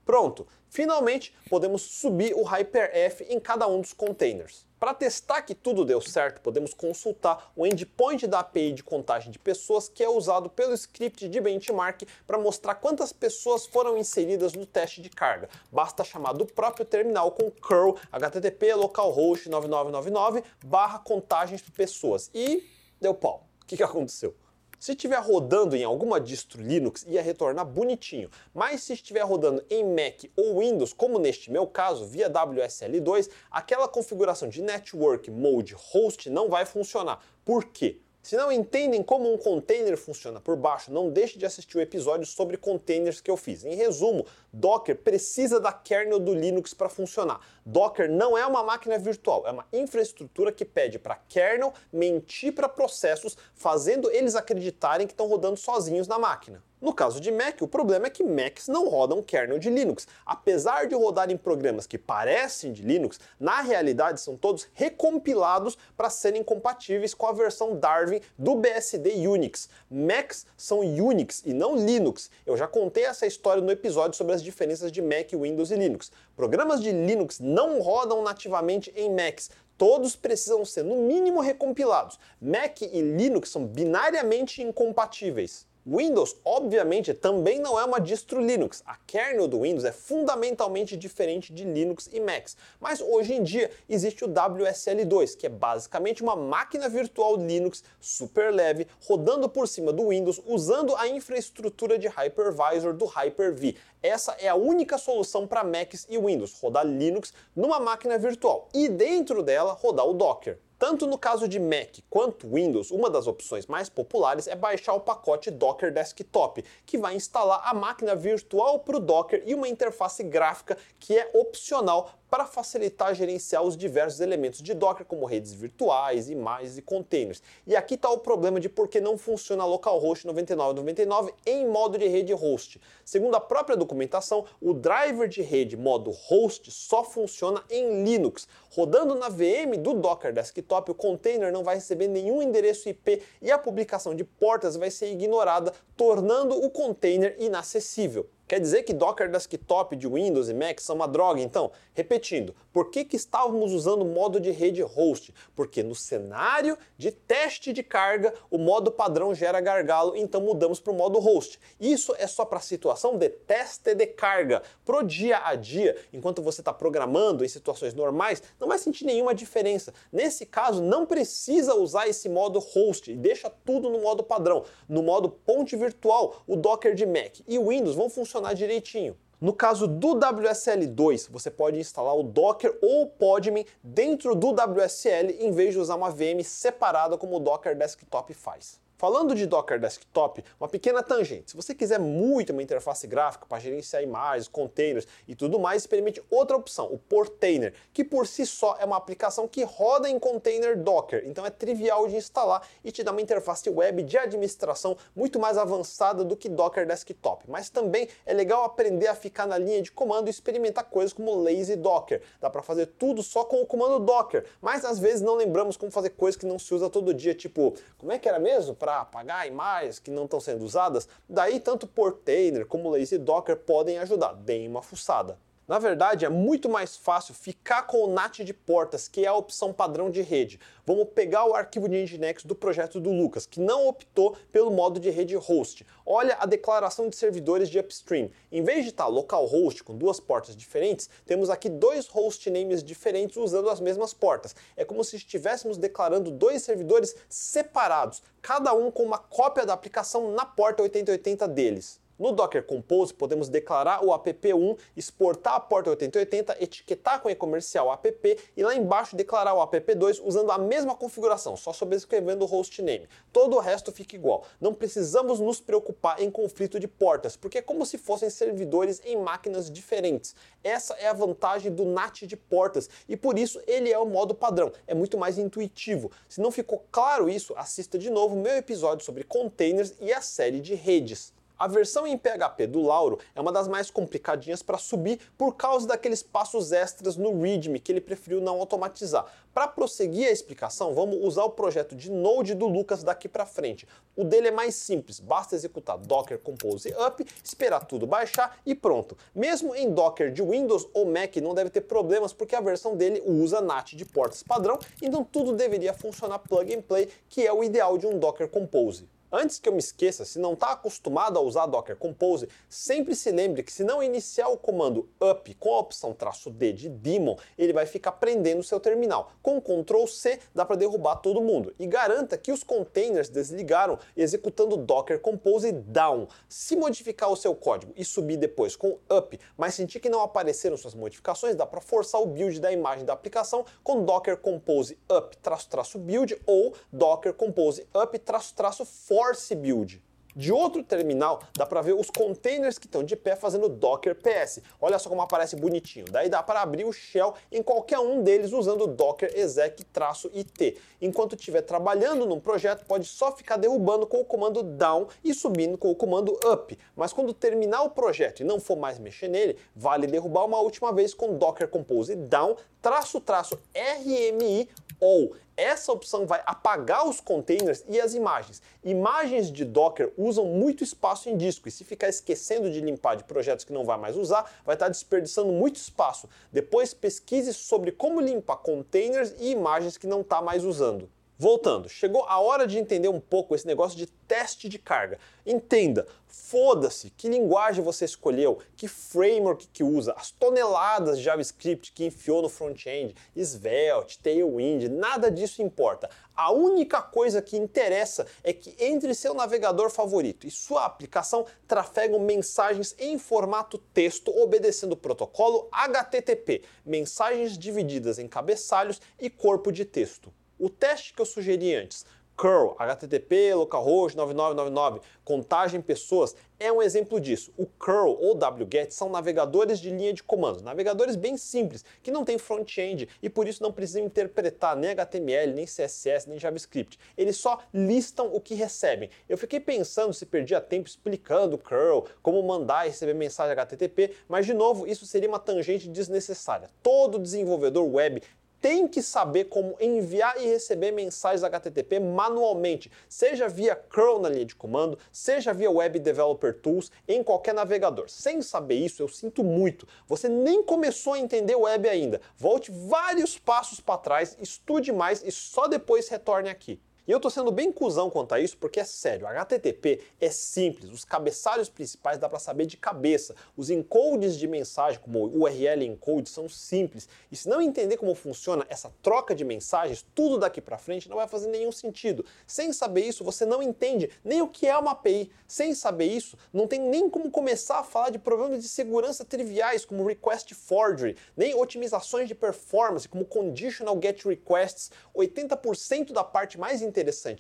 Pronto! 0.06 0.46
Finalmente, 0.70 1.36
podemos 1.50 1.82
subir 1.82 2.36
o 2.36 2.44
HyperF 2.44 3.24
em 3.24 3.40
cada 3.40 3.68
um 3.68 3.82
dos 3.82 3.92
containers. 3.92 4.67
Para 4.80 4.94
testar 4.94 5.42
que 5.42 5.56
tudo 5.56 5.84
deu 5.84 6.00
certo, 6.00 6.40
podemos 6.40 6.72
consultar 6.72 7.52
o 7.56 7.66
endpoint 7.66 8.28
da 8.28 8.40
API 8.40 8.74
de 8.74 8.84
contagem 8.84 9.32
de 9.32 9.40
pessoas 9.40 9.90
que 9.90 10.04
é 10.04 10.10
usado 10.10 10.50
pelo 10.50 10.74
script 10.76 11.28
de 11.28 11.42
benchmark 11.42 12.04
para 12.28 12.38
mostrar 12.38 12.76
quantas 12.76 13.12
pessoas 13.12 13.66
foram 13.66 13.98
inseridas 13.98 14.54
no 14.54 14.68
teste 14.68 15.02
de 15.02 15.10
carga. 15.10 15.50
Basta 15.72 16.04
chamar 16.04 16.34
do 16.34 16.46
próprio 16.46 16.86
terminal 16.86 17.32
com 17.32 17.50
curl 17.50 17.96
http 18.12 18.74
localhost 18.76 19.50
9999 19.50 20.44
barra 20.64 21.00
contagens 21.00 21.62
pessoas 21.62 22.30
e 22.32 22.64
deu 23.02 23.16
pau. 23.16 23.48
O 23.64 23.66
que, 23.66 23.78
que 23.78 23.84
aconteceu? 23.84 24.36
Se 24.80 24.92
estiver 24.92 25.20
rodando 25.20 25.76
em 25.76 25.84
alguma 25.84 26.22
distro 26.22 26.62
Linux, 26.62 27.04
ia 27.08 27.22
retornar 27.22 27.66
bonitinho. 27.66 28.30
Mas 28.54 28.84
se 28.84 28.94
estiver 28.94 29.24
rodando 29.24 29.64
em 29.72 29.84
Mac 29.84 30.26
ou 30.36 30.60
Windows, 30.60 30.94
como 30.94 31.18
neste 31.18 31.52
meu 31.52 31.66
caso, 31.66 32.06
via 32.06 32.30
WSL2, 32.30 33.28
aquela 33.50 33.88
configuração 33.88 34.48
de 34.48 34.62
Network 34.62 35.32
Mode 35.32 35.74
Host 35.76 36.30
não 36.30 36.48
vai 36.48 36.64
funcionar. 36.64 37.26
Por 37.44 37.66
quê? 37.66 37.98
Se 38.22 38.36
não 38.36 38.52
entendem 38.52 39.02
como 39.02 39.34
um 39.34 39.38
container 39.38 39.98
funciona 39.98 40.42
por 40.42 40.58
baixo, 40.58 40.92
não 40.92 41.10
deixe 41.10 41.40
de 41.40 41.46
assistir 41.46 41.78
o 41.78 41.82
episódio 41.82 42.26
sobre 42.26 42.58
containers 42.58 43.22
que 43.22 43.32
eu 43.32 43.38
fiz. 43.38 43.64
Em 43.64 43.74
resumo, 43.74 44.26
Docker 44.58 44.96
precisa 44.96 45.60
da 45.60 45.72
kernel 45.72 46.20
do 46.20 46.34
Linux 46.34 46.74
para 46.74 46.90
funcionar. 46.90 47.40
Docker 47.64 48.10
não 48.10 48.36
é 48.36 48.44
uma 48.44 48.64
máquina 48.64 48.98
virtual, 48.98 49.46
é 49.46 49.52
uma 49.52 49.68
infraestrutura 49.72 50.52
que 50.52 50.66
pede 50.66 50.98
para 50.98 51.16
kernel 51.30 51.72
mentir 51.94 52.56
para 52.56 52.68
processos, 52.68 53.38
fazendo 53.54 54.10
eles 54.10 54.34
acreditarem 54.34 55.06
que 55.06 55.14
estão 55.14 55.28
rodando 55.28 55.58
sozinhos 55.58 56.08
na 56.08 56.18
máquina. 56.18 56.64
No 56.80 56.94
caso 56.94 57.20
de 57.20 57.32
Mac, 57.32 57.60
o 57.62 57.68
problema 57.68 58.06
é 58.06 58.10
que 58.10 58.24
Macs 58.24 58.68
não 58.68 58.88
rodam 58.88 59.24
kernel 59.24 59.58
de 59.58 59.68
Linux. 59.68 60.08
Apesar 60.24 60.86
de 60.86 60.94
rodarem 60.94 61.36
programas 61.36 61.88
que 61.88 61.98
parecem 61.98 62.72
de 62.72 62.84
Linux, 62.84 63.20
na 63.40 63.62
realidade 63.62 64.22
são 64.22 64.38
todos 64.38 64.68
recompilados 64.76 65.76
para 65.98 66.12
serem 66.12 66.44
compatíveis 66.44 67.16
com 67.16 67.26
a 67.26 67.32
versão 67.32 67.76
Darwin 67.76 68.22
do 68.38 68.56
BSD 68.56 69.28
Unix. 69.28 69.68
Macs 69.90 70.46
são 70.56 70.82
Unix 70.82 71.42
e 71.48 71.52
não 71.52 71.76
Linux. 71.76 72.30
Eu 72.46 72.56
já 72.56 72.68
contei 72.68 73.06
essa 73.06 73.26
história 73.26 73.64
no 73.64 73.72
episódio 73.72 74.16
sobre 74.16 74.36
as 74.36 74.44
diferenças 74.48 74.92
de 74.92 75.02
Mac, 75.02 75.32
Windows 75.34 75.72
e 75.72 75.76
Linux. 75.76 76.10
Programas 76.36 76.82
de 76.82 76.92
Linux 76.92 77.40
não 77.40 77.82
rodam 77.82 78.24
nativamente 78.24 78.94
em 78.96 79.14
Macs, 79.14 79.52
todos 79.78 80.16
precisam 80.16 80.64
ser 80.64 80.84
no 80.84 80.96
mínimo 81.04 81.42
recompilados. 81.42 82.18
Mac 82.42 82.82
e 82.82 83.02
Linux 83.02 83.50
são 83.50 83.68
binariamente 83.68 84.64
incompatíveis. 84.64 85.67
Windows, 85.90 86.36
obviamente, 86.44 87.14
também 87.14 87.60
não 87.60 87.80
é 87.80 87.86
uma 87.86 88.02
distro 88.02 88.46
Linux. 88.46 88.84
A 88.86 88.98
kernel 89.08 89.48
do 89.48 89.62
Windows 89.62 89.86
é 89.86 89.92
fundamentalmente 89.94 90.98
diferente 90.98 91.54
de 91.54 91.64
Linux 91.64 92.10
e 92.12 92.20
Macs. 92.20 92.58
Mas 92.78 93.00
hoje 93.00 93.34
em 93.34 93.42
dia 93.42 93.72
existe 93.88 94.26
o 94.26 94.28
WSL2, 94.28 95.38
que 95.38 95.46
é 95.46 95.50
basicamente 95.50 96.22
uma 96.22 96.36
máquina 96.36 96.90
virtual 96.90 97.38
Linux 97.38 97.86
super 98.02 98.54
leve, 98.54 98.86
rodando 99.08 99.48
por 99.48 99.66
cima 99.66 99.94
do 99.94 100.10
Windows 100.10 100.42
usando 100.46 100.94
a 100.98 101.08
infraestrutura 101.08 101.98
de 101.98 102.10
hypervisor 102.10 102.94
do 102.94 103.06
Hyper-V. 103.06 103.78
Essa 104.04 104.34
é 104.34 104.50
a 104.50 104.56
única 104.56 104.98
solução 104.98 105.48
para 105.48 105.64
Macs 105.64 106.06
e 106.10 106.18
Windows, 106.18 106.60
rodar 106.62 106.86
Linux 106.86 107.32
numa 107.56 107.80
máquina 107.80 108.18
virtual 108.18 108.68
e 108.74 108.90
dentro 108.90 109.42
dela 109.42 109.72
rodar 109.72 110.06
o 110.06 110.14
Docker. 110.14 110.60
Tanto 110.80 111.08
no 111.08 111.18
caso 111.18 111.48
de 111.48 111.60
Mac 111.60 111.98
quanto 112.08 112.48
Windows, 112.48 112.92
uma 112.92 113.10
das 113.10 113.26
opções 113.26 113.66
mais 113.66 113.90
populares 113.90 114.48
é 114.48 114.56
baixar 114.56 114.94
o 114.94 115.00
pacote 115.00 115.50
Docker 115.50 115.92
Desktop, 115.92 116.64
que 116.86 117.00
vai 117.00 117.16
instalar 117.16 117.62
a 117.66 117.74
máquina 117.74 118.16
virtual 118.16 118.80
para 118.82 118.98
o 118.98 119.00
Docker 119.00 119.42
e 119.48 119.56
uma 119.56 119.68
interface 119.68 120.24
gráfica 120.24 120.78
que 121.00 121.18
é 121.18 121.32
opcional 121.34 122.12
para 122.30 122.46
facilitar 122.46 123.16
gerenciar 123.16 123.64
os 123.64 123.78
diversos 123.78 124.20
elementos 124.20 124.62
de 124.62 124.74
Docker, 124.74 125.06
como 125.06 125.26
redes 125.26 125.54
virtuais, 125.54 126.30
imagens 126.30 126.78
e 126.78 126.82
containers. 126.82 127.42
E 127.66 127.76
aqui 127.76 127.96
está 127.96 128.10
o 128.10 128.20
problema 128.20 128.60
de 128.60 128.70
por 128.70 128.88
que 128.88 129.00
não 129.00 129.18
funciona 129.18 129.66
localhost 129.66 130.26
9999 130.28 131.34
em 131.46 131.68
modo 131.68 131.98
de 131.98 132.08
rede 132.08 132.34
host. 132.34 132.82
Segundo 133.06 133.36
a 133.36 133.40
própria 133.40 133.78
documentação, 133.78 134.46
o 134.62 134.74
driver 134.74 135.28
de 135.28 135.42
rede 135.42 135.78
modo 135.78 136.12
host 136.12 136.72
só 136.72 137.04
funciona 137.04 137.64
em 137.70 138.04
Linux. 138.04 138.48
Rodando 138.72 139.16
na 139.16 139.30
VM 139.30 139.78
do 139.80 139.94
Docker 139.94 140.34
Desktop, 140.34 140.92
o 140.92 140.96
container 140.96 141.52
não 141.52 141.64
vai 141.64 141.76
receber 141.76 142.08
nenhum 142.08 142.42
endereço 142.42 142.90
IP 142.90 143.22
e 143.42 143.52
a 143.52 143.58
publicação 143.58 144.14
de 144.14 144.24
portas 144.24 144.76
vai 144.76 144.92
ser 144.92 145.12
ignorada, 145.12 145.74
tornando 145.96 146.56
o 146.56 146.70
container 146.70 147.36
inacessível. 147.40 148.30
Quer 148.48 148.62
dizer 148.62 148.84
que 148.84 148.94
Docker 148.94 149.30
Desktop 149.30 149.94
de 149.98 150.08
Windows 150.08 150.48
e 150.48 150.54
Mac 150.54 150.80
são 150.80 150.96
uma 150.96 151.08
droga, 151.08 151.42
então? 151.42 151.70
Repetindo, 151.94 152.56
por 152.72 152.90
que, 152.90 153.04
que 153.04 153.18
estávamos 153.18 153.74
usando 153.74 154.04
o 154.04 154.06
modo 154.06 154.40
de 154.40 154.52
rede 154.52 154.82
host? 154.82 155.34
Porque 155.54 155.84
no 155.84 155.94
cenário 155.94 156.78
de 156.98 157.12
teste 157.12 157.74
de 157.74 157.84
carga, 157.84 158.34
o 158.50 158.58
modo 158.58 158.90
padrão 158.90 159.36
gera 159.36 159.60
gargalo, 159.60 160.16
então 160.16 160.40
mudamos 160.40 160.80
para 160.80 160.94
o 160.94 160.96
modo 160.96 161.20
host. 161.20 161.60
Isso 161.78 162.16
é 162.18 162.26
só 162.26 162.46
para 162.46 162.60
a 162.60 162.62
situação 162.62 163.18
de 163.18 163.28
teste 163.28 163.94
de 163.94 164.08
carga. 164.08 164.64
Pro 164.86 165.04
dia 165.04 165.42
a 165.44 165.54
dia, 165.56 165.98
enquanto 166.14 166.42
você 166.42 166.62
está 166.62 166.72
programando 166.72 167.44
em 167.44 167.50
situações 167.50 167.94
normais, 167.94 168.42
não 168.58 168.70
vai 168.70 168.78
sentir 168.78 169.04
nenhuma 169.04 169.36
diferença. 169.36 169.94
Nesse 170.10 170.46
caso, 170.46 170.82
não 170.82 171.06
precisa 171.06 171.76
usar 171.76 172.08
esse 172.08 172.30
modo 172.30 172.60
host 172.60 173.12
e 173.12 173.18
deixa 173.18 173.50
tudo 173.66 173.90
no 173.90 174.00
modo 174.00 174.24
padrão. 174.24 174.64
No 174.88 175.04
modo 175.04 175.28
ponte 175.28 175.76
virtual, 175.76 176.44
o 176.48 176.56
Docker 176.56 176.96
de 176.96 177.06
Mac 177.06 177.42
e 177.46 177.60
Windows 177.60 177.96
vão 177.96 178.10
funcionar 178.10 178.37
funcionar 178.38 178.54
direitinho. 178.54 179.18
No 179.40 179.54
caso 179.54 179.88
do 179.88 180.16
WSL2, 180.16 181.30
você 181.30 181.52
pode 181.52 181.80
instalar 181.80 182.16
o 182.16 182.24
Docker 182.24 182.78
ou 182.82 183.04
o 183.04 183.08
Podman 183.08 183.66
dentro 183.84 184.34
do 184.34 184.50
WSL 184.50 185.38
em 185.40 185.52
vez 185.52 185.74
de 185.74 185.80
usar 185.80 185.96
uma 185.96 186.10
VM 186.10 186.44
separada 186.44 187.18
como 187.18 187.38
o 187.38 187.40
Docker 187.40 187.78
Desktop 187.78 188.34
faz. 188.34 188.80
Falando 188.98 189.36
de 189.36 189.46
Docker 189.46 189.80
Desktop, 189.80 190.44
uma 190.60 190.68
pequena 190.68 191.04
tangente. 191.04 191.52
Se 191.52 191.56
você 191.56 191.76
quiser 191.76 192.00
muito 192.00 192.52
uma 192.52 192.64
interface 192.64 193.06
gráfica 193.06 193.46
para 193.46 193.60
gerenciar 193.60 194.02
imagens, 194.02 194.48
containers 194.48 195.08
e 195.28 195.36
tudo 195.36 195.60
mais, 195.60 195.84
experimente 195.84 196.20
outra 196.32 196.58
opção, 196.58 196.92
o 196.92 196.98
Portainer, 196.98 197.76
que 197.94 198.04
por 198.04 198.26
si 198.26 198.44
só 198.44 198.76
é 198.80 198.86
uma 198.86 198.98
aplicação 198.98 199.48
que 199.48 199.64
roda 199.64 200.10
em 200.10 200.18
container 200.18 200.76
Docker, 200.76 201.22
então 201.28 201.46
é 201.46 201.52
trivial 201.52 202.08
de 202.08 202.16
instalar 202.16 202.68
e 202.84 202.92
te 202.92 203.04
dá 203.04 203.12
uma 203.12 203.22
interface 203.22 203.70
web 203.70 204.02
de 204.02 204.18
administração 204.18 204.98
muito 205.16 205.40
mais 205.40 205.60
avançada 205.60 206.26
do 206.26 206.36
que 206.36 206.50
Docker 206.50 206.88
Desktop. 206.88 207.44
Mas 207.48 207.70
também 207.70 208.10
é 208.26 208.34
legal 208.34 208.64
aprender 208.64 209.06
a 209.06 209.14
ficar 209.14 209.46
na 209.46 209.60
linha 209.60 209.80
de 209.80 209.92
comando 209.92 210.26
e 210.26 210.32
experimentar 210.32 210.86
coisas 210.86 211.14
como 211.14 211.36
Lazy 211.36 211.76
Docker. 211.76 212.24
Dá 212.42 212.50
para 212.50 212.64
fazer 212.64 212.88
tudo 212.88 213.22
só 213.22 213.46
com 213.46 213.62
o 213.62 213.66
comando 213.68 214.04
Docker, 214.04 214.44
mas 214.60 214.84
às 214.84 214.98
vezes 214.98 215.22
não 215.22 215.36
lembramos 215.36 215.78
como 215.78 215.92
fazer 215.92 216.10
coisas 216.10 216.36
que 216.36 216.48
não 216.48 216.58
se 216.58 216.74
usa 216.74 216.90
todo 216.90 217.14
dia, 217.14 217.36
tipo, 217.36 217.76
como 218.00 218.12
é 218.12 218.18
que 218.18 218.28
era 218.28 218.40
mesmo? 218.40 218.74
Para 218.88 219.02
apagar 219.02 219.46
imagens 219.46 220.00
que 220.00 220.10
não 220.10 220.24
estão 220.24 220.40
sendo 220.40 220.64
usadas, 220.64 221.10
daí 221.28 221.60
tanto 221.60 221.86
Portainer 221.86 222.66
como 222.66 222.90
Lazy 222.90 223.18
Docker 223.18 223.58
podem 223.58 223.98
ajudar. 223.98 224.32
Deem 224.32 224.66
uma 224.66 224.82
fuçada. 224.82 225.38
Na 225.68 225.80
verdade, 225.80 226.24
é 226.24 226.30
muito 226.30 226.70
mais 226.70 226.96
fácil 226.96 227.34
ficar 227.34 227.82
com 227.82 228.06
o 228.06 228.08
NAT 228.08 228.40
de 228.40 228.54
portas, 228.54 229.10
que 229.10 229.26
é 229.26 229.28
a 229.28 229.36
opção 229.36 229.74
padrão 229.74 230.10
de 230.10 230.22
rede. 230.22 230.62
Vamos 230.86 231.10
pegar 231.14 231.44
o 231.44 231.54
arquivo 231.54 231.90
de 231.90 232.02
Nginx 232.02 232.46
do 232.46 232.56
projeto 232.56 233.02
do 233.02 233.12
Lucas, 233.12 233.46
que 233.46 233.60
não 233.60 233.86
optou 233.86 234.38
pelo 234.50 234.72
modo 234.72 234.98
de 234.98 235.10
rede 235.10 235.36
host. 235.36 235.86
Olha 236.06 236.38
a 236.40 236.46
declaração 236.46 237.10
de 237.10 237.18
servidores 237.18 237.70
de 237.70 237.78
upstream. 237.80 238.32
Em 238.50 238.64
vez 238.64 238.86
de 238.86 238.92
estar 238.92 239.08
localhost 239.08 239.84
com 239.84 239.98
duas 239.98 240.22
portas 240.22 240.56
diferentes, 240.56 241.10
temos 241.26 241.50
aqui 241.50 241.68
dois 241.68 242.08
hostnames 242.08 242.82
diferentes 242.82 243.36
usando 243.36 243.70
as 243.70 243.82
mesmas 243.82 244.14
portas. 244.14 244.56
É 244.78 244.86
como 244.86 245.04
se 245.04 245.18
estivéssemos 245.18 245.78
declarando 245.78 246.32
dois 246.32 246.62
servidores 246.62 247.14
separados, 247.28 248.24
cada 248.42 248.74
um 248.74 248.90
com 248.90 249.04
uma 249.04 249.18
cópia 249.18 249.66
da 249.66 249.74
aplicação 249.74 250.32
na 250.32 250.46
porta 250.46 250.82
8080 250.82 251.46
deles. 251.50 252.07
No 252.18 252.32
Docker 252.32 252.64
Compose, 252.64 253.14
podemos 253.14 253.48
declarar 253.48 254.04
o 254.04 254.08
app1, 254.08 254.78
exportar 254.96 255.54
a 255.54 255.60
porta 255.60 255.92
8080, 255.92 256.58
etiquetar 256.60 257.22
com 257.22 257.30
e-comercial 257.30 257.92
app 257.94 258.40
e 258.56 258.64
lá 258.64 258.76
embaixo 258.76 259.16
declarar 259.16 259.54
o 259.54 259.68
app2 259.68 260.22
usando 260.24 260.52
a 260.52 260.58
mesma 260.58 260.96
configuração, 260.96 261.56
só 261.56 261.72
sobrescrevendo 261.72 262.44
o 262.44 262.48
hostname. 262.48 263.08
Todo 263.32 263.56
o 263.56 263.60
resto 263.60 263.92
fica 263.92 264.16
igual. 264.16 264.46
Não 264.60 264.74
precisamos 264.74 265.40
nos 265.40 265.62
preocupar 265.62 266.20
em 266.22 266.32
conflito 266.32 266.80
de 266.80 266.88
portas, 266.88 267.36
porque 267.36 267.60
é 267.60 267.62
como 267.62 267.86
se 267.86 267.98
fossem 267.98 268.30
servidores 268.30 269.00
em 269.06 269.16
máquinas 269.18 269.70
diferentes. 269.70 270.36
Essa 270.64 270.96
é 270.96 271.08
a 271.08 271.14
vantagem 271.14 271.72
do 271.72 271.86
NAT 271.86 272.24
de 272.24 272.36
portas 272.36 272.90
e 273.08 273.16
por 273.16 273.38
isso 273.38 273.62
ele 273.68 273.92
é 273.92 274.00
o 274.00 274.06
modo 274.06 274.34
padrão. 274.34 274.72
É 274.88 274.96
muito 274.96 275.18
mais 275.18 275.38
intuitivo. 275.38 276.12
Se 276.28 276.42
não 276.42 276.52
ficou 276.52 276.84
claro 276.92 277.30
isso, 277.30 277.54
assista 277.56 277.98
de 277.98 278.10
novo 278.10 278.36
meu 278.36 278.56
episódio 278.56 279.06
sobre 279.06 279.24
containers 279.24 279.94
e 280.02 280.12
a 280.12 280.22
série 280.22 280.60
de 280.60 280.74
redes. 280.74 281.38
A 281.60 281.68
versão 281.68 282.06
em 282.06 282.16
PHP 282.16 282.68
do 282.68 282.84
Lauro 282.84 283.18
é 283.34 283.42
uma 283.42 283.52
das 283.52 283.68
mais 283.68 283.90
complicadinhas 283.90 284.62
para 284.62 284.78
subir 284.78 285.20
por 285.36 285.56
causa 285.56 285.88
daqueles 285.88 286.22
passos 286.22 286.72
extras 286.72 287.18
no 287.18 287.42
README 287.42 287.80
que 287.80 287.92
ele 287.92 288.00
preferiu 288.00 288.40
não 288.40 288.60
automatizar. 288.60 289.26
Para 289.56 289.68
prosseguir 289.68 290.28
a 290.28 290.32
explicação, 290.32 290.94
vamos 290.94 291.18
usar 291.20 291.44
o 291.44 291.50
projeto 291.50 291.96
de 291.96 292.12
Node 292.12 292.54
do 292.54 292.68
Lucas 292.68 293.04
daqui 293.04 293.28
para 293.28 293.44
frente. 293.44 293.88
O 294.16 294.24
dele 294.24 294.50
é 294.50 294.52
mais 294.52 294.76
simples, 294.76 295.20
basta 295.20 295.56
executar 295.56 295.98
Docker 295.98 296.38
Compose 296.38 296.94
Up, 296.94 297.26
esperar 297.44 297.86
tudo 297.86 298.06
baixar 298.06 298.60
e 298.64 298.76
pronto. 298.76 299.18
Mesmo 299.34 299.74
em 299.74 299.92
Docker 299.92 300.32
de 300.32 300.44
Windows 300.44 300.88
ou 300.94 301.06
Mac 301.06 301.38
não 301.38 301.56
deve 301.56 301.72
ter 301.72 301.82
problemas 301.82 302.34
porque 302.34 302.56
a 302.56 302.62
versão 302.62 302.96
dele 302.96 303.24
usa 303.26 303.62
NAT 303.62 303.94
de 303.94 304.06
portas 304.06 304.44
padrão, 304.44 304.78
então 305.02 305.24
tudo 305.24 305.54
deveria 305.54 305.94
funcionar 305.94 306.38
plug 306.38 306.76
and 306.76 306.82
play, 306.82 307.10
que 307.28 307.46
é 307.46 307.52
o 307.52 307.64
ideal 307.64 307.98
de 307.98 308.06
um 308.06 308.20
Docker 308.20 308.48
Compose. 308.48 309.10
Antes 309.30 309.60
que 309.60 309.68
eu 309.68 309.74
me 309.74 309.80
esqueça, 309.80 310.24
se 310.24 310.40
não 310.40 310.54
está 310.54 310.72
acostumado 310.72 311.38
a 311.38 311.42
usar 311.42 311.66
Docker 311.66 311.98
Compose, 311.98 312.48
sempre 312.70 313.14
se 313.14 313.30
lembre 313.30 313.62
que 313.62 313.74
se 313.74 313.84
não 313.84 314.02
iniciar 314.02 314.48
o 314.48 314.56
comando 314.56 315.10
up 315.22 315.54
com 315.56 315.74
a 315.74 315.80
opção 315.80 316.16
"-d 316.16 316.72
de 316.72 316.88
daemon, 316.88 317.36
ele 317.58 317.74
vai 317.74 317.86
ficar 317.86 318.14
prendendo 318.14 318.60
o 318.60 318.64
seu 318.64 318.80
terminal. 318.80 319.34
Com 319.44 319.60
Ctrl 319.60 320.08
C 320.08 320.40
dá 320.56 320.64
para 320.64 320.78
derrubar 320.78 321.18
todo 321.18 321.42
mundo. 321.42 321.76
E 321.78 321.86
garanta 321.86 322.38
que 322.38 322.54
os 322.54 322.64
containers 322.64 323.28
desligaram 323.28 324.00
executando 324.16 324.78
Docker 324.78 325.20
Compose 325.20 325.74
down. 325.74 326.30
Se 326.48 326.78
modificar 326.78 327.30
o 327.30 327.36
seu 327.36 327.54
código 327.54 327.92
e 327.98 328.06
subir 328.06 328.38
depois 328.38 328.78
com 328.78 328.98
up, 329.12 329.38
mas 329.58 329.76
sentir 329.76 330.00
que 330.00 330.08
não 330.08 330.22
apareceram 330.22 330.78
suas 330.78 330.96
modificações, 330.96 331.54
dá 331.54 331.66
para 331.66 331.82
forçar 331.82 332.22
o 332.22 332.28
build 332.28 332.62
da 332.62 332.72
imagem 332.72 333.04
da 333.04 333.12
aplicação 333.12 333.66
com 333.84 334.06
Docker 334.06 334.38
Compose 334.38 334.98
up-build 335.10 336.42
ou 336.46 336.74
Docker 336.94 337.34
Compose 337.34 337.86
up-force 337.94 339.17
Force 339.18 339.56
Build. 339.56 340.00
De 340.36 340.52
outro 340.52 340.84
terminal, 340.84 341.42
dá 341.58 341.66
para 341.66 341.82
ver 341.82 341.94
os 341.94 342.12
containers 342.12 342.78
que 342.78 342.86
estão 342.86 343.04
de 343.04 343.16
pé 343.16 343.36
fazendo 343.36 343.68
Docker 343.68 344.14
PS. 344.14 344.62
Olha 344.80 345.00
só 345.00 345.10
como 345.10 345.24
aparece 345.24 345.56
bonitinho. 345.56 346.06
Daí 346.12 346.30
dá 346.30 346.44
para 346.44 346.62
abrir 346.62 346.86
o 346.86 346.94
shell 346.94 347.34
em 347.52 347.64
qualquer 347.64 347.98
um 347.98 348.22
deles 348.22 348.54
usando 348.54 348.86
Docker 348.86 349.32
exec-it. 349.36 350.78
Enquanto 351.02 351.36
estiver 351.36 351.64
trabalhando 351.64 352.28
num 352.28 352.40
projeto, 352.40 352.86
pode 352.86 353.06
só 353.06 353.36
ficar 353.36 353.58
derrubando 353.58 354.06
com 354.06 354.22
o 354.22 354.26
comando 354.26 354.62
down 354.62 355.08
e 355.24 355.34
subindo 355.34 355.80
com 355.80 355.90
o 355.90 355.96
comando 355.96 356.38
up. 356.46 356.78
Mas 356.96 357.12
quando 357.12 357.34
terminar 357.34 357.82
o 357.82 357.90
projeto 357.90 358.42
e 358.42 358.44
não 358.44 358.60
for 358.60 358.78
mais 358.78 359.00
mexer 359.00 359.30
nele, 359.30 359.58
vale 359.76 360.06
derrubar 360.06 360.46
uma 360.46 360.60
última 360.60 360.94
vez 360.94 361.16
com 361.16 361.36
Docker 361.36 361.68
Compose 361.68 362.16
down 362.16 362.56
traço 362.80 363.20
traço 363.20 363.60
RMI 363.76 364.70
ou 365.00 365.36
essa 365.56 365.92
opção 365.92 366.28
vai 366.28 366.42
apagar 366.46 367.08
os 367.08 367.20
containers 367.20 367.84
e 367.88 368.00
as 368.00 368.14
imagens. 368.14 368.62
Imagens 368.84 369.52
de 369.52 369.66
Docker 369.66 370.14
usam 370.16 370.46
muito 370.46 370.84
espaço 370.84 371.30
em 371.30 371.36
disco 371.36 371.68
e 371.68 371.72
se 371.72 371.84
ficar 371.84 372.10
esquecendo 372.10 372.70
de 372.70 372.80
limpar 372.80 373.16
de 373.16 373.24
projetos 373.24 373.66
que 373.66 373.74
não 373.74 373.84
vai 373.84 373.98
mais 373.98 374.16
usar, 374.16 374.50
vai 374.64 374.76
estar 374.76 374.88
desperdiçando 374.88 375.52
muito 375.52 375.78
espaço. 375.78 376.30
Depois 376.52 376.94
pesquise 376.94 377.54
sobre 377.54 377.92
como 377.92 378.22
limpar 378.22 378.58
containers 378.58 379.34
e 379.40 379.50
imagens 379.50 379.98
que 379.98 380.06
não 380.06 380.22
está 380.22 380.42
mais 380.42 380.64
usando. 380.64 381.10
Voltando, 381.40 381.88
chegou 381.88 382.26
a 382.28 382.40
hora 382.40 382.66
de 382.66 382.80
entender 382.80 383.10
um 383.10 383.20
pouco 383.20 383.54
esse 383.54 383.68
negócio 383.68 383.96
de 383.96 384.08
teste 384.08 384.68
de 384.68 384.80
carga. 384.80 385.20
Entenda, 385.46 386.08
foda-se 386.28 387.12
que 387.12 387.30
linguagem 387.30 387.84
você 387.84 388.06
escolheu, 388.06 388.58
que 388.76 388.88
framework 388.88 389.68
que 389.68 389.84
usa, 389.84 390.16
as 390.18 390.32
toneladas 390.32 391.20
de 391.20 391.24
JavaScript 391.24 391.92
que 391.92 392.06
enfiou 392.06 392.42
no 392.42 392.50
front-end, 392.50 393.14
Svelte, 393.36 394.18
Tailwind, 394.18 394.90
nada 394.90 395.30
disso 395.30 395.62
importa. 395.62 396.10
A 396.36 396.52
única 396.52 397.04
coisa 397.04 397.40
que 397.40 397.56
interessa 397.56 398.26
é 398.44 398.52
que 398.52 398.76
entre 398.80 399.14
seu 399.14 399.36
navegador 399.36 399.92
favorito 399.92 400.48
e 400.48 400.50
sua 400.50 400.86
aplicação 400.86 401.46
trafegam 401.68 402.20
mensagens 402.20 402.96
em 402.98 403.20
formato 403.20 403.78
texto 403.78 404.36
obedecendo 404.42 404.94
o 404.94 404.98
protocolo 404.98 405.68
HTTP, 405.72 406.64
mensagens 406.84 407.56
divididas 407.56 408.18
em 408.18 408.28
cabeçalhos 408.28 409.00
e 409.20 409.30
corpo 409.30 409.72
de 409.72 409.86
texto. 409.86 410.34
O 410.60 410.70
teste 410.70 411.14
que 411.14 411.22
eu 411.22 411.26
sugeri 411.26 411.76
antes, 411.76 412.04
curl, 412.38 412.76
HTTP, 412.78 413.54
localhost 413.56 414.16
9999, 414.16 415.02
contagem 415.24 415.82
pessoas, 415.82 416.36
é 416.60 416.72
um 416.72 416.82
exemplo 416.82 417.20
disso. 417.20 417.52
O 417.58 417.66
curl 417.66 418.18
ou 418.20 418.36
wget 418.36 418.94
são 418.94 419.10
navegadores 419.10 419.80
de 419.80 419.90
linha 419.90 420.14
de 420.14 420.24
comando, 420.24 420.62
navegadores 420.62 421.16
bem 421.16 421.36
simples, 421.38 421.84
que 422.02 422.12
não 422.12 422.24
têm 422.24 422.38
front-end 422.38 423.10
e 423.22 423.30
por 423.30 423.48
isso 423.48 423.62
não 423.62 423.72
precisam 423.72 424.04
interpretar 424.04 424.76
nem 424.76 424.92
HTML, 424.92 425.54
nem 425.54 425.66
CSS, 425.66 426.30
nem 426.30 426.40
JavaScript. 426.40 426.98
Eles 427.18 427.38
só 427.38 427.60
listam 427.74 428.34
o 428.34 428.40
que 428.40 428.56
recebem. 428.56 429.10
Eu 429.28 429.38
fiquei 429.38 429.60
pensando 429.60 430.14
se 430.14 430.26
perdia 430.26 430.62
tempo 430.62 430.88
explicando 430.88 431.58
curl, 431.58 432.06
como 432.22 432.42
mandar 432.42 432.86
e 432.86 432.90
receber 432.90 433.14
mensagem 433.14 433.52
HTTP, 433.52 434.16
mas 434.28 434.46
de 434.46 434.54
novo, 434.54 434.88
isso 434.88 435.06
seria 435.06 435.30
uma 435.30 435.40
tangente 435.40 435.88
desnecessária. 435.90 436.70
Todo 436.82 437.20
desenvolvedor 437.20 437.86
web 437.88 438.22
tem 438.62 438.88
que 438.88 439.02
saber 439.02 439.46
como 439.46 439.76
enviar 439.80 440.42
e 440.42 440.48
receber 440.48 440.92
mensagens 440.92 441.44
HTTP 441.44 442.00
manualmente, 442.00 442.92
seja 443.08 443.48
via 443.48 443.76
curl 443.76 444.20
na 444.20 444.30
linha 444.30 444.46
de 444.46 444.56
comando, 444.56 444.98
seja 445.12 445.54
via 445.54 445.70
Web 445.72 446.00
Developer 446.00 446.54
Tools, 446.60 446.92
em 447.08 447.24
qualquer 447.24 447.54
navegador. 447.54 448.10
Sem 448.10 448.42
saber 448.42 448.76
isso, 448.76 449.02
eu 449.02 449.08
sinto 449.08 449.44
muito. 449.44 449.88
Você 450.08 450.28
nem 450.28 450.64
começou 450.64 451.14
a 451.14 451.20
entender 451.20 451.56
web 451.56 451.88
ainda. 451.88 452.22
Volte 452.36 452.72
vários 452.72 453.38
passos 453.38 453.80
para 453.80 453.98
trás, 453.98 454.38
estude 454.40 454.92
mais 454.92 455.24
e 455.24 455.32
só 455.32 455.68
depois 455.68 456.10
retorne 456.10 456.50
aqui. 456.50 456.80
E 457.08 457.12
eu 457.12 457.22
tô 457.22 457.30
sendo 457.30 457.54
bem 457.54 457.72
cuzão 457.72 458.10
quanto 458.10 458.34
a 458.34 458.40
isso 458.40 458.58
porque 458.58 458.82
é 458.82 458.84
sério, 458.84 459.26
HTTP 459.26 460.02
é 460.20 460.30
simples, 460.30 460.92
os 460.92 461.06
cabeçalhos 461.06 461.70
principais 461.70 462.18
dá 462.18 462.28
para 462.28 462.38
saber 462.38 462.66
de 462.66 462.76
cabeça. 462.76 463.34
Os 463.56 463.70
encodes 463.70 464.38
de 464.38 464.46
mensagem, 464.46 465.00
como 465.00 465.24
URL 465.24 465.86
encode, 465.86 466.28
são 466.28 466.50
simples. 466.50 467.08
E 467.32 467.36
se 467.38 467.48
não 467.48 467.62
entender 467.62 467.96
como 467.96 468.14
funciona 468.14 468.66
essa 468.68 468.92
troca 469.02 469.34
de 469.34 469.46
mensagens, 469.46 470.06
tudo 470.14 470.38
daqui 470.38 470.60
para 470.60 470.78
frente 470.78 471.08
não 471.08 471.16
vai 471.16 471.30
fazer 471.30 471.48
nenhum 471.48 471.72
sentido. 471.72 472.26
Sem 472.46 472.74
saber 472.74 473.06
isso, 473.06 473.24
você 473.24 473.46
não 473.46 473.64
entende 473.64 474.10
nem 474.22 474.42
o 474.42 474.48
que 474.50 474.68
é 474.68 474.78
uma 474.78 474.92
API. 474.92 475.32
Sem 475.48 475.74
saber 475.74 476.08
isso, 476.08 476.38
não 476.52 476.68
tem 476.68 476.80
nem 476.80 477.10
como 477.10 477.32
começar 477.32 477.80
a 477.80 477.84
falar 477.84 478.10
de 478.10 478.20
problemas 478.20 478.62
de 478.62 478.68
segurança 478.68 479.24
triviais, 479.24 479.86
como 479.86 480.06
request 480.06 480.54
forgery, 480.54 481.16
nem 481.38 481.56
otimizações 481.56 482.28
de 482.28 482.36
performance, 482.36 483.08
como 483.08 483.24
conditional 483.24 483.98
get 484.02 484.26
requests. 484.26 484.92
80% 485.16 486.12
da 486.12 486.24
parte 486.24 486.60
mais 486.60 486.82
interessante, 486.82 486.97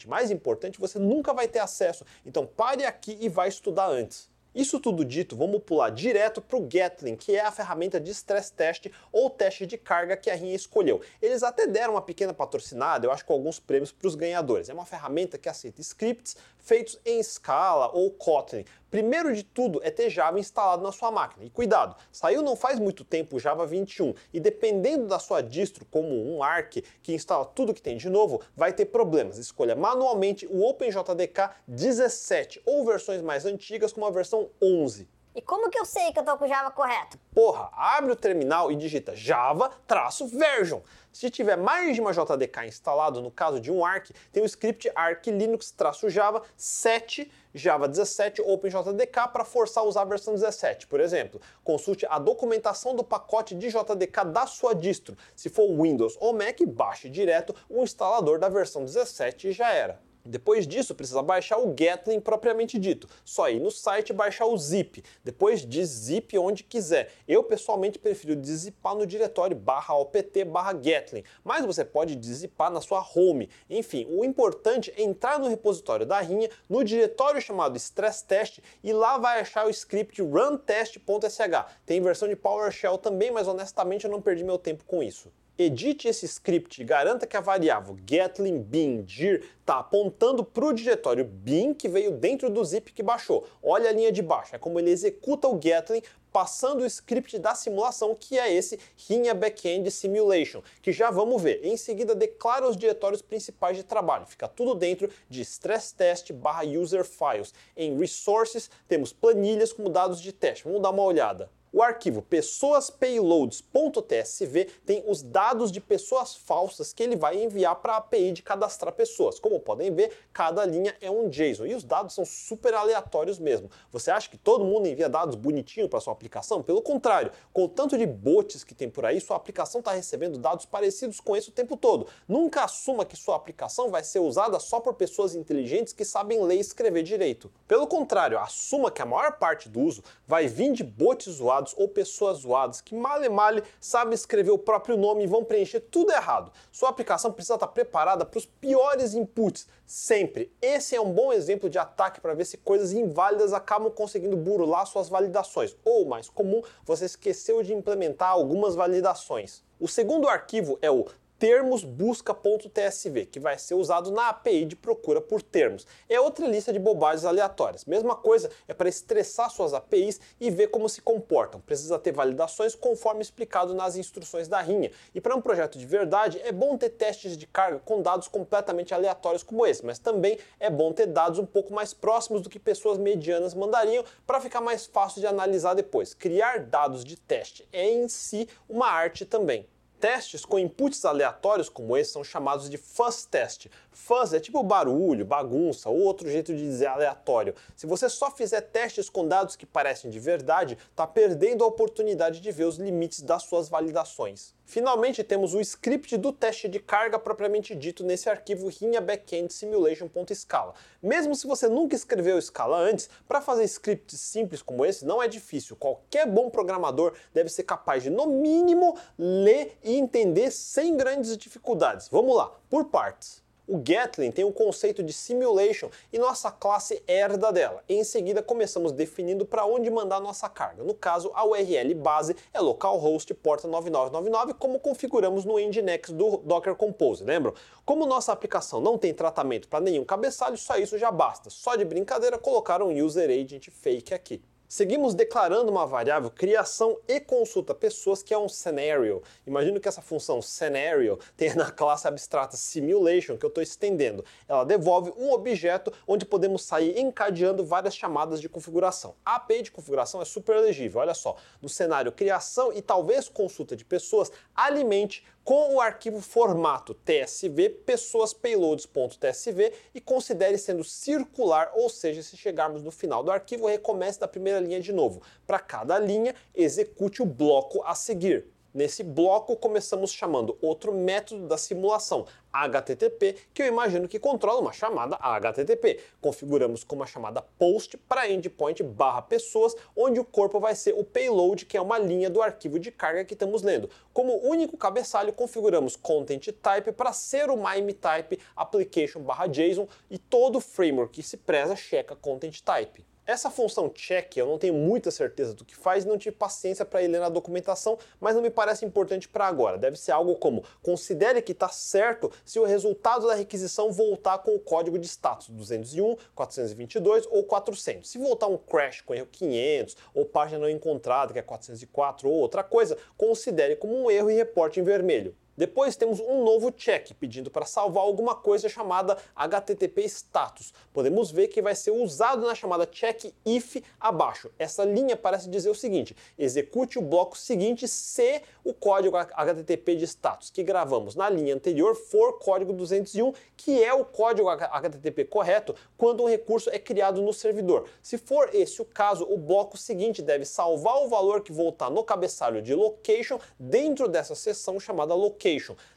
mais 0.08 0.32
importante, 0.32 0.80
você 0.80 1.00
nunca 1.00 1.34
vai 1.34 1.48
ter 1.48 1.60
acesso. 1.60 2.06
Então 2.26 2.46
pare 2.46 2.86
aqui 2.86 3.18
e 3.20 3.30
vá 3.30 3.48
estudar 3.48 3.88
antes. 3.88 4.30
Isso 4.58 4.80
tudo 4.80 5.06
dito, 5.06 5.36
vamos 5.36 5.62
pular 5.62 5.92
direto 5.92 6.42
para 6.42 6.58
o 6.58 6.62
Gatling, 6.62 7.16
que 7.16 7.36
é 7.36 7.42
a 7.42 7.52
ferramenta 7.52 8.00
de 8.00 8.10
stress 8.10 8.52
test 8.52 8.88
ou 9.12 9.30
teste 9.30 9.68
de 9.68 9.78
carga 9.78 10.18
que 10.18 10.32
a 10.32 10.36
Rinha 10.36 10.56
escolheu. 10.56 11.00
Eles 11.22 11.44
até 11.44 11.68
deram 11.68 11.94
uma 11.94 12.02
pequena 12.02 12.34
patrocinada, 12.34 13.06
eu 13.06 13.12
acho 13.12 13.24
com 13.24 13.34
alguns 13.34 13.60
prêmios 13.60 13.92
para 13.92 14.08
os 14.08 14.16
ganhadores. 14.16 14.68
É 14.68 14.74
uma 14.74 14.84
ferramenta 14.84 15.38
que 15.38 15.48
aceita 15.48 15.80
scripts 15.80 16.36
feitos 16.58 17.00
em 17.06 17.22
Scala 17.22 17.92
ou 17.94 18.10
Kotlin. 18.10 18.66
Primeiro 18.90 19.34
de 19.36 19.44
tudo 19.44 19.82
é 19.84 19.92
ter 19.92 20.10
Java 20.10 20.40
instalado 20.40 20.82
na 20.82 20.92
sua 20.92 21.12
máquina. 21.12 21.46
E 21.46 21.50
cuidado, 21.50 21.96
saiu 22.12 22.42
não 22.42 22.56
faz 22.56 22.80
muito 22.80 23.04
tempo 23.04 23.36
o 23.36 23.40
Java 23.40 23.66
21 23.66 24.14
e 24.34 24.40
dependendo 24.40 25.08
da 25.08 25.20
sua 25.20 25.42
distro, 25.42 25.86
como 25.92 26.10
um 26.10 26.42
Arc, 26.42 26.78
que 27.04 27.14
instala 27.14 27.46
tudo 27.46 27.74
que 27.74 27.82
tem 27.82 27.98
de 27.98 28.10
novo, 28.10 28.42
vai 28.56 28.74
ter 28.74 28.86
problemas. 28.86 29.38
Escolha 29.38 29.76
manualmente 29.76 30.48
o 30.48 30.66
OpenJDK 30.68 31.52
17 31.68 32.62
ou 32.66 32.86
versões 32.86 33.22
mais 33.22 33.46
antigas 33.46 33.94
como 33.94 34.06
a 34.06 34.12
versão 34.12 34.47
11. 34.62 35.08
E 35.38 35.42
como 35.42 35.70
que 35.70 35.78
eu 35.78 35.86
sei 35.86 36.12
que 36.12 36.18
eu 36.18 36.26
tô 36.26 36.36
com 36.36 36.46
o 36.46 36.48
Java 36.48 36.72
correto? 36.72 37.20
Porra, 37.32 37.70
abre 37.72 38.12
o 38.12 38.16
terminal 38.16 38.72
e 38.72 38.76
digita 38.76 39.16
java-version. 39.16 40.82
Se 41.14 41.30
tiver 41.30 41.56
mais 41.56 41.94
de 41.94 42.02
uma 42.02 42.12
JDK 42.12 42.66
instalado, 42.66 43.22
no 43.22 43.30
caso 43.30 43.60
de 43.60 43.72
um 43.72 43.86
ARC, 43.86 44.10
tem 44.32 44.42
o 44.42 44.48
script 44.48 44.92
arc 44.96 45.28
linux-java 45.28 46.42
7 46.56 47.32
Java 47.54 47.88
17 47.88 48.42
OpenJDK 48.42 49.28
para 49.34 49.44
forçar 49.44 49.84
a 49.84 49.88
usar 49.88 50.02
a 50.02 50.06
versão 50.06 50.34
17, 50.34 50.88
por 50.88 51.00
exemplo. 51.00 51.42
Consulte 51.64 52.06
a 52.08 52.20
documentação 52.20 52.96
do 52.96 53.04
pacote 53.04 53.56
de 53.56 53.70
JDK 53.70 54.26
da 54.32 54.46
sua 54.46 54.74
distro. 54.76 55.18
Se 55.36 55.50
for 55.50 55.68
Windows 55.68 56.16
ou 56.20 56.34
Mac, 56.34 56.60
baixe 56.68 57.10
direto 57.10 57.56
o 57.70 57.84
instalador 57.84 58.40
da 58.40 58.48
versão 58.48 58.86
17 58.86 59.50
e 59.50 59.52
já 59.52 59.72
era. 59.72 60.07
Depois 60.28 60.68
disso, 60.68 60.94
precisa 60.94 61.22
baixar 61.22 61.58
o 61.58 61.74
Gatling 61.74 62.20
propriamente 62.20 62.78
dito. 62.78 63.08
Só 63.24 63.50
ir 63.50 63.60
no 63.60 63.72
site 63.72 64.10
e 64.10 64.14
baixar 64.14 64.46
o 64.46 64.58
zip. 64.58 65.04
Depois 65.24 65.66
diz 65.66 65.90
zip 65.90 66.38
onde 66.38 66.64
quiser. 66.64 67.12
Eu 67.28 67.44
pessoalmente 67.44 67.98
prefiro 67.98 68.36
dizipar 68.36 68.96
no 68.96 69.08
diretório 69.08 69.56
barra 69.56 69.96
opt 69.96 70.44
barra 70.46 70.74
Gatling, 70.74 71.24
mas 71.44 71.66
você 71.66 71.84
pode 71.86 72.16
dizipar 72.16 72.72
na 72.72 72.82
sua 72.82 73.06
home. 73.16 73.50
Enfim, 73.70 74.06
o 74.10 74.24
importante 74.24 74.94
é 74.98 75.02
entrar 75.02 75.40
no 75.40 75.48
repositório 75.48 76.06
da 76.06 76.20
Rinha, 76.20 76.50
no 76.70 76.84
diretório 76.84 77.42
chamado 77.42 77.78
Stress 77.78 78.24
Test, 78.24 78.60
e 78.84 78.92
lá 78.92 79.18
vai 79.18 79.40
achar 79.40 79.66
o 79.66 79.70
script 79.70 80.22
runtest.sh. 80.22 81.66
Tem 81.86 82.02
versão 82.02 82.28
de 82.28 82.36
PowerShell 82.36 82.98
também, 82.98 83.32
mas 83.32 83.48
honestamente 83.48 84.06
eu 84.06 84.12
não 84.12 84.22
perdi 84.22 84.44
meu 84.44 84.58
tempo 84.58 84.84
com 84.86 85.02
isso 85.02 85.32
edite 85.58 86.08
esse 86.08 86.26
script 86.28 86.82
e 86.82 86.86
garanta 86.86 87.26
que 87.26 87.36
a 87.36 87.42
variável 87.42 87.98
Gatling 88.06 88.62
bin 88.62 89.02
dir 89.02 89.44
está 89.60 89.80
apontando 89.80 90.44
para 90.44 90.66
o 90.66 90.74
diretório 90.74 91.26
bin 91.26 91.74
que 91.74 91.90
veio 91.90 92.12
dentro 92.12 92.50
do 92.50 92.64
zip 92.64 92.94
que 92.94 93.04
baixou. 93.04 93.46
Olha 93.62 93.90
a 93.90 93.94
linha 93.94 94.12
de 94.12 94.22
baixo, 94.22 94.56
é 94.56 94.60
como 94.60 94.80
ele 94.80 94.92
executa 94.92 95.48
o 95.48 95.56
Gatling 95.56 96.02
passando 96.32 96.82
o 96.82 96.86
script 96.86 97.40
da 97.40 97.56
simulação, 97.56 98.14
que 98.14 98.38
é 98.38 98.54
esse 98.54 98.80
Rinha 99.10 99.34
Backend 99.34 99.90
Simulation, 99.90 100.62
que 100.84 100.92
já 100.92 101.10
vamos 101.10 101.42
ver. 101.42 101.66
Em 101.66 101.76
seguida, 101.76 102.14
declara 102.14 102.70
os 102.70 102.78
diretórios 102.78 103.24
principais 103.24 103.76
de 103.76 103.84
trabalho. 103.84 104.28
Fica 104.28 104.48
tudo 104.48 104.76
dentro 104.76 105.10
de 105.28 105.42
stress 105.42 105.94
test 105.96 106.32
barra 106.32 106.64
user 106.64 107.04
files. 107.04 107.54
Em 107.76 107.98
resources, 107.98 108.70
temos 108.88 109.12
planilhas 109.12 109.74
como 109.74 109.90
dados 109.90 110.22
de 110.22 110.32
teste. 110.32 110.66
Vamos 110.66 110.82
dar 110.82 110.92
uma 110.92 111.04
olhada. 111.04 111.50
O 111.78 111.84
arquivo 111.84 112.24
pessoaspayloads.tsv 112.24 114.66
tem 114.84 115.04
os 115.06 115.22
dados 115.22 115.72
de 115.72 115.80
pessoas 115.80 116.36
falsas 116.36 116.92
que 116.92 117.04
ele 117.04 117.16
vai 117.16 117.44
enviar 117.44 117.76
para 117.76 117.94
a 117.94 117.98
API 117.98 118.32
de 118.32 118.42
cadastrar 118.42 118.92
pessoas. 118.92 119.40
Como 119.40 119.60
podem 119.60 119.94
ver, 119.94 120.12
cada 120.34 120.66
linha 120.66 120.98
é 121.00 121.12
um 121.12 121.30
JSON 121.30 121.68
e 121.68 121.76
os 121.76 121.84
dados 121.84 122.16
são 122.16 122.26
super 122.26 122.74
aleatórios 122.74 123.38
mesmo. 123.38 123.70
Você 123.92 124.10
acha 124.10 124.28
que 124.28 124.40
todo 124.40 124.66
mundo 124.66 124.88
envia 124.88 125.08
dados 125.08 125.36
bonitinho 125.36 125.88
para 125.88 126.00
sua 126.00 126.14
aplicação? 126.14 126.64
Pelo 126.64 126.82
contrário, 126.82 127.32
com 127.54 127.66
o 127.66 127.70
tanto 127.70 127.96
de 127.96 128.08
bots 128.08 128.64
que 128.64 128.74
tem 128.74 128.90
por 128.90 129.06
aí, 129.06 129.22
sua 129.22 129.38
aplicação 129.38 129.78
está 129.78 129.92
recebendo 129.92 130.40
dados 130.40 130.66
parecidos 130.66 131.20
com 131.20 131.38
esse 131.38 131.50
o 131.50 131.52
tempo 131.52 131.78
todo. 131.78 132.08
Nunca 132.28 132.64
assuma 132.64 133.06
que 133.06 133.16
sua 133.16 133.36
aplicação 133.36 133.92
vai 133.92 134.04
ser 134.04 134.18
usada 134.18 134.60
só 134.60 134.80
por 134.80 134.96
pessoas 134.96 135.36
inteligentes 135.36 135.94
que 135.94 136.04
sabem 136.04 136.44
ler 136.44 136.56
e 136.56 136.60
escrever 136.60 137.04
direito. 137.04 137.52
Pelo 137.68 137.86
contrário, 137.86 138.40
assuma 138.40 138.90
que 138.90 139.04
a 139.04 139.06
maior 139.06 139.34
parte 139.34 139.70
do 139.70 139.80
uso 139.80 140.04
vai 140.26 140.48
vir 140.48 140.74
de 140.74 140.84
bots 140.84 141.36
zoados 141.36 141.67
zoados 141.68 141.74
ou 141.78 141.88
pessoas 141.88 142.40
zoadas 142.40 142.82
que 142.82 142.96
male 142.96 143.30
male 143.30 143.64
sabem 143.80 144.14
escrever 144.14 144.52
o 144.52 144.58
próprio 144.58 144.98
nome 144.98 145.24
e 145.24 145.28
vão 145.28 145.44
preencher 145.44 145.80
tudo 145.80 146.12
errado. 146.12 146.52
Sua 146.72 146.90
aplicação 146.90 147.32
precisa 147.32 147.56
estar 147.56 147.68
preparada 147.68 148.26
para 148.26 148.38
os 148.38 148.46
piores 148.46 149.14
inputs, 149.14 149.68
sempre. 149.86 150.52
Esse 150.62 150.96
é 150.96 151.02
um 151.02 151.12
bom 151.12 151.34
exemplo 151.34 151.70
de 151.70 151.78
ataque 151.78 152.22
para 152.22 152.34
ver 152.34 152.46
se 152.46 152.58
coisas 152.58 152.94
inválidas 152.94 153.54
acabam 153.54 153.92
conseguindo 153.92 154.38
burlar 154.38 154.86
suas 154.86 155.10
validações. 155.10 155.76
Ou, 155.84 156.06
mais 156.06 156.30
comum, 156.30 156.62
você 156.86 157.06
esqueceu 157.06 157.62
de 157.64 157.74
implementar 157.74 158.30
algumas 158.30 158.76
validações. 158.76 159.64
O 159.80 159.88
segundo 159.88 160.28
arquivo 160.28 160.78
é 160.82 160.90
o 160.90 161.06
termosbusca.tsv, 161.40 163.26
que 163.28 163.40
vai 163.40 163.58
ser 163.58 163.76
usado 163.76 164.12
na 164.12 164.30
API 164.30 164.66
de 164.66 164.76
procura 164.76 165.22
por 165.22 165.42
termos. 165.42 165.86
É 166.10 166.20
outra 166.20 166.48
lista 166.48 166.74
de 166.74 166.80
bobagens 166.80 167.26
aleatórias. 167.26 167.86
Mesma 167.86 168.16
coisa 168.16 168.50
é 168.68 168.74
para 168.74 168.90
estressar 168.90 169.50
suas 169.50 169.74
APIs 169.74 170.20
e 170.40 170.50
ver 170.50 170.68
como 170.68 170.90
se 170.90 171.02
comportam. 171.02 171.62
Precisa 171.62 172.00
ter 172.00 172.12
validações 172.12 172.74
conforme 172.76 173.22
explicado 173.22 173.74
nas 173.74 173.96
instruções 173.96 174.48
da 174.48 174.60
rinha. 174.62 174.92
E 175.14 175.22
para 175.22 175.36
um 175.36 175.42
projeto 175.42 175.78
de 175.78 175.86
verdade, 175.86 176.42
é 176.44 176.52
bom 176.52 176.78
ter 176.78 176.90
testes 176.90 177.38
de 177.38 177.46
carga 177.46 177.80
com 177.86 178.02
dados 178.02 178.28
completamente 178.28 178.94
aleatórios 178.94 179.44
como 179.44 179.66
esse, 179.66 179.86
mas 179.86 180.00
também 180.00 180.38
é 180.60 180.70
bom 180.70 180.92
ter 180.92 181.06
dados 181.06 181.40
um 181.40 181.46
pouco 181.46 181.74
mais 181.74 181.94
próximos 181.94 182.42
do 182.42 182.50
que 182.50 182.60
pessoas 182.60 182.98
medianas 182.98 183.54
mandariam 183.54 184.04
para 184.26 184.42
ficar 184.42 184.62
mais 184.62 184.86
fácil 184.86 185.22
de 185.22 185.28
analisar 185.28 185.74
depois. 185.74 186.14
Criar 186.14 186.60
dados 186.62 187.04
de 187.04 187.16
teste 187.16 187.68
é 187.72 187.90
em 187.90 188.08
si 188.08 188.48
uma 188.68 188.88
arte 188.88 189.26
também. 189.26 189.68
Testes 190.00 190.46
com 190.46 190.60
inputs 190.60 191.04
aleatórios 191.06 191.70
como 191.70 191.98
esse 191.98 192.12
são 192.12 192.24
chamados 192.24 192.70
de 192.70 192.78
fuzz 192.78 193.26
test. 193.26 193.68
Fuzz 193.98 194.32
é 194.32 194.40
tipo 194.40 194.64
barulho, 194.64 195.26
bagunça 195.26 195.90
ou 195.90 195.98
outro 195.98 196.30
jeito 196.30 196.56
de 196.56 196.62
dizer 196.62 196.86
aleatório. 196.86 197.56
Se 197.76 197.86
você 197.86 198.08
só 198.08 198.32
fizer 198.32 198.62
testes 198.62 199.10
com 199.10 199.28
dados 199.28 199.56
que 199.56 199.66
parecem 199.66 200.10
de 200.10 200.20
verdade, 200.20 200.78
está 200.92 201.06
perdendo 201.06 201.64
a 201.64 201.68
oportunidade 201.68 202.40
de 202.40 202.52
ver 202.52 202.66
os 202.66 202.78
limites 202.78 203.22
das 203.22 203.44
suas 203.44 203.68
validações. 203.68 204.54
Finalmente 204.64 205.24
temos 205.24 205.54
o 205.54 205.60
script 205.60 206.16
do 206.16 206.32
teste 206.32 206.70
de 206.70 206.80
carga 206.80 207.18
propriamente 207.18 207.76
dito 207.76 208.04
nesse 208.04 208.30
arquivo 208.30 208.70
rinha 208.70 209.02
backend 209.02 209.52
simulation.scala. 209.52 210.74
Mesmo 211.02 211.36
se 211.36 211.48
você 211.48 211.68
nunca 211.68 211.96
escreveu 211.96 212.42
Scala 212.42 212.78
antes, 212.78 213.10
para 213.28 213.42
fazer 213.42 213.64
scripts 213.64 214.22
simples 214.22 214.62
como 214.62 214.86
esse 214.86 215.06
não 215.06 215.22
é 215.22 215.28
difícil. 215.28 215.76
Qualquer 215.76 216.28
bom 216.28 216.50
programador 216.50 217.14
deve 217.34 217.50
ser 217.50 217.64
capaz 217.64 218.04
de, 218.04 218.10
no 218.10 218.28
mínimo, 218.28 218.96
ler 219.18 219.78
e 219.84 219.96
entender 219.96 220.52
sem 220.52 220.96
grandes 220.96 221.36
dificuldades. 221.36 222.08
Vamos 222.10 222.36
lá, 222.38 222.52
por 222.70 222.86
partes. 222.86 223.47
O 223.68 223.78
Gatling 223.78 224.32
tem 224.32 224.46
o 224.46 224.48
um 224.48 224.52
conceito 224.52 225.04
de 225.04 225.12
simulation 225.12 225.90
e 226.12 226.18
nossa 226.18 226.50
classe 226.50 227.04
herda 227.06 227.52
dela. 227.52 227.84
Em 227.90 228.02
seguida, 228.02 228.42
começamos 228.42 228.94
definindo 228.94 229.46
para 229.46 229.66
onde 229.66 229.90
mandar 229.90 230.22
nossa 230.22 230.48
carga. 230.48 230.86
No 230.86 230.94
caso, 230.94 231.30
a 231.36 231.46
URL 231.46 231.94
base 231.96 232.34
é 232.54 232.62
localhost 232.62 233.34
porta 233.34 233.68
9999, 233.68 234.54
como 234.54 234.80
configuramos 234.80 235.44
no 235.44 235.60
Nginx 235.60 236.12
do 236.12 236.38
Docker 236.38 236.76
Compose, 236.76 237.26
lembram? 237.26 237.54
Como 237.84 238.06
nossa 238.06 238.32
aplicação 238.32 238.80
não 238.80 238.98
tem 238.98 239.14
tratamento 239.14 239.68
para 239.68 239.82
nenhum 239.82 240.06
cabeçalho, 240.06 240.58
só 240.58 240.78
isso 240.78 240.98
já 240.98 241.12
basta. 241.12 241.50
Só 241.50 241.76
de 241.76 241.84
brincadeira, 241.84 242.38
colocar 242.38 242.82
um 242.82 242.98
user 242.98 243.30
agent 243.30 243.70
fake 243.70 244.14
aqui. 244.14 244.42
Seguimos 244.70 245.16
declarando 245.16 245.72
uma 245.72 245.88
variável 245.88 246.30
criação 246.30 247.00
e 247.08 247.22
consulta 247.22 247.74
pessoas 247.74 248.22
que 248.22 248.34
é 248.34 248.38
um 248.38 248.50
scenario. 248.50 249.24
Imagino 249.46 249.80
que 249.80 249.88
essa 249.88 250.02
função 250.02 250.42
scenario 250.42 251.18
tenha 251.38 251.56
na 251.56 251.72
classe 251.72 252.06
abstrata 252.06 252.58
simulation 252.58 253.38
que 253.38 253.46
eu 253.46 253.48
estou 253.48 253.64
estendendo. 253.64 254.26
Ela 254.46 254.66
devolve 254.66 255.14
um 255.16 255.32
objeto 255.32 255.94
onde 256.06 256.26
podemos 256.26 256.64
sair 256.64 257.00
encadeando 257.00 257.64
várias 257.64 257.96
chamadas 257.96 258.42
de 258.42 258.50
configuração. 258.50 259.16
A 259.24 259.36
API 259.36 259.62
de 259.62 259.72
configuração 259.72 260.22
é 260.22 260.26
super 260.26 260.60
legível. 260.60 261.00
Olha 261.00 261.14
só, 261.14 261.38
no 261.62 261.70
cenário 261.70 262.12
criação 262.12 262.74
e 262.74 262.82
talvez 262.82 263.30
consulta 263.30 263.74
de 263.74 263.86
pessoas, 263.86 264.34
alimente 264.54 265.24
com 265.48 265.76
o 265.76 265.80
arquivo 265.80 266.20
formato 266.20 266.94
tsv 266.94 267.70
pessoaspayloads.tsv 267.86 269.72
e 269.96 270.02
considere 270.02 270.58
sendo 270.58 270.84
circular, 270.84 271.72
ou 271.74 271.88
seja, 271.88 272.22
se 272.22 272.36
chegarmos 272.36 272.84
no 272.84 272.92
final 272.92 273.24
do 273.24 273.32
arquivo, 273.32 273.66
recomece 273.66 274.20
da 274.20 274.28
primeira 274.28 274.60
linha 274.60 274.82
de 274.82 274.92
novo. 274.92 275.22
Para 275.46 275.60
cada 275.60 275.98
linha, 275.98 276.36
execute 276.54 277.22
o 277.22 277.26
bloco 277.26 277.82
a 277.86 277.96
seguir. 277.96 278.46
Nesse 278.78 279.02
bloco, 279.02 279.56
começamos 279.56 280.12
chamando 280.12 280.56
outro 280.62 280.94
método 280.94 281.48
da 281.48 281.58
simulação, 281.58 282.28
HTTP, 282.54 283.36
que 283.52 283.64
eu 283.64 283.66
imagino 283.66 284.08
que 284.08 284.20
controla 284.20 284.62
uma 284.62 284.72
chamada 284.72 285.18
HTTP. 285.20 286.00
Configuramos 286.22 286.84
com 286.84 286.96
uma 286.96 287.08
chamada 287.08 287.42
post 287.42 287.98
para 287.98 288.30
endpoint 288.30 288.84
barra 288.84 289.24
pessoas, 289.24 289.76
onde 289.96 290.20
o 290.20 290.24
corpo 290.24 290.60
vai 290.60 290.76
ser 290.76 290.94
o 290.94 291.04
payload, 291.04 291.66
que 291.66 291.76
é 291.76 291.82
uma 291.82 291.98
linha 291.98 292.30
do 292.30 292.40
arquivo 292.40 292.78
de 292.78 292.92
carga 292.92 293.26
que 293.26 293.34
estamos 293.34 293.64
lendo. 293.64 293.90
Como 294.14 294.48
único 294.48 294.78
cabeçalho, 294.78 295.34
configuramos 295.34 295.96
content 295.96 296.46
type 296.62 296.92
para 296.92 297.12
ser 297.14 297.50
o 297.50 297.58
MIME 297.58 297.94
type 297.94 298.38
application 298.56 299.24
barra 299.24 299.48
JSON 299.48 299.88
e 300.08 300.20
todo 300.20 300.62
framework 300.62 301.14
que 301.14 301.24
se 301.24 301.38
preza 301.38 301.76
checa 301.76 302.16
content 302.16 302.62
type. 302.62 303.04
Essa 303.28 303.52
função 303.52 303.90
check 303.90 304.38
eu 304.38 304.46
não 304.46 304.58
tenho 304.58 304.74
muita 304.74 305.12
certeza 305.12 305.54
do 305.54 305.66
que 305.66 305.76
faz 305.76 306.06
e 306.06 306.08
não 306.08 306.18
tive 306.18 306.38
paciência 306.38 306.86
para 306.86 307.02
ler 307.02 307.20
na 307.20 307.28
documentação, 307.28 308.00
mas 308.22 308.34
não 308.34 308.42
me 308.42 308.50
parece 308.50 308.86
importante 308.86 309.28
para 309.28 309.46
agora. 309.46 309.78
Deve 309.78 309.98
ser 309.98 310.14
algo 310.14 310.34
como 310.38 310.64
considere 310.82 311.42
que 311.42 311.52
está 311.52 311.68
certo 311.68 312.32
se 312.46 312.58
o 312.58 312.64
resultado 312.64 313.28
da 313.28 313.36
requisição 313.36 313.92
voltar 313.92 314.38
com 314.38 314.56
o 314.56 314.60
código 314.60 314.98
de 314.98 315.08
status 315.08 315.50
201, 315.50 316.16
422 316.34 317.28
ou 317.30 317.44
400. 317.44 318.10
Se 318.10 318.18
voltar 318.18 318.48
um 318.48 318.58
crash 318.58 319.02
com 319.02 319.14
erro 319.14 319.28
500 319.30 319.98
ou 320.14 320.24
página 320.24 320.60
não 320.60 320.70
encontrada 320.70 321.34
que 321.34 321.40
é 321.40 321.42
404 321.42 322.30
ou 322.30 322.34
outra 322.34 322.64
coisa, 322.64 322.98
considere 323.18 323.76
como 323.76 323.94
um 323.94 324.10
erro 324.10 324.32
e 324.32 324.36
reporte 324.36 324.80
em 324.80 324.84
vermelho. 324.84 325.36
Depois 325.58 325.96
temos 325.96 326.20
um 326.20 326.44
novo 326.44 326.70
check 326.72 327.16
pedindo 327.16 327.50
para 327.50 327.66
salvar 327.66 328.04
alguma 328.04 328.36
coisa 328.36 328.70
chamada 328.70 329.18
HTTP 329.36 330.04
status. 330.04 330.72
Podemos 330.94 331.32
ver 331.32 331.48
que 331.48 331.64
vai 331.64 331.74
ser 331.74 331.90
usado 331.90 332.46
na 332.46 332.54
chamada 332.54 332.86
check 332.86 333.34
if 333.44 333.78
abaixo. 334.00 334.52
Essa 334.60 334.86
linha 334.86 335.18
parece 335.18 335.50
dizer 335.50 335.72
o 335.72 335.74
seguinte: 335.74 336.16
execute 336.38 337.00
o 337.00 337.02
bloco 337.02 337.36
seguinte 337.36 337.88
se 337.88 338.44
o 338.64 338.72
código 338.72 339.18
HTTP 339.18 339.96
de 339.96 340.06
status 340.06 340.52
que 340.52 340.62
gravamos 340.62 341.16
na 341.16 341.28
linha 341.28 341.56
anterior 341.56 341.96
for 341.96 342.38
código 342.38 342.72
201, 342.72 343.34
que 343.56 343.84
é 343.84 343.92
o 343.92 344.06
código 344.06 344.50
HTTP 344.50 345.26
correto 345.26 345.74
quando 345.98 346.22
um 346.22 346.28
recurso 346.28 346.70
é 346.70 346.78
criado 346.78 347.20
no 347.20 347.34
servidor. 347.34 347.90
Se 348.04 348.20
for 348.20 348.54
esse 348.54 348.80
o 348.80 348.86
caso, 348.86 349.26
o 349.28 349.40
bloco 349.40 349.76
seguinte 349.76 350.22
deve 350.22 350.46
salvar 350.46 351.04
o 351.04 351.10
valor 351.10 351.42
que 351.42 351.52
voltar 351.52 351.90
no 351.90 352.04
cabeçalho 352.04 352.62
de 352.62 352.76
location 352.76 353.40
dentro 353.60 354.08
dessa 354.08 354.36
seção 354.36 354.80
chamada 354.80 355.16
location 355.16 355.47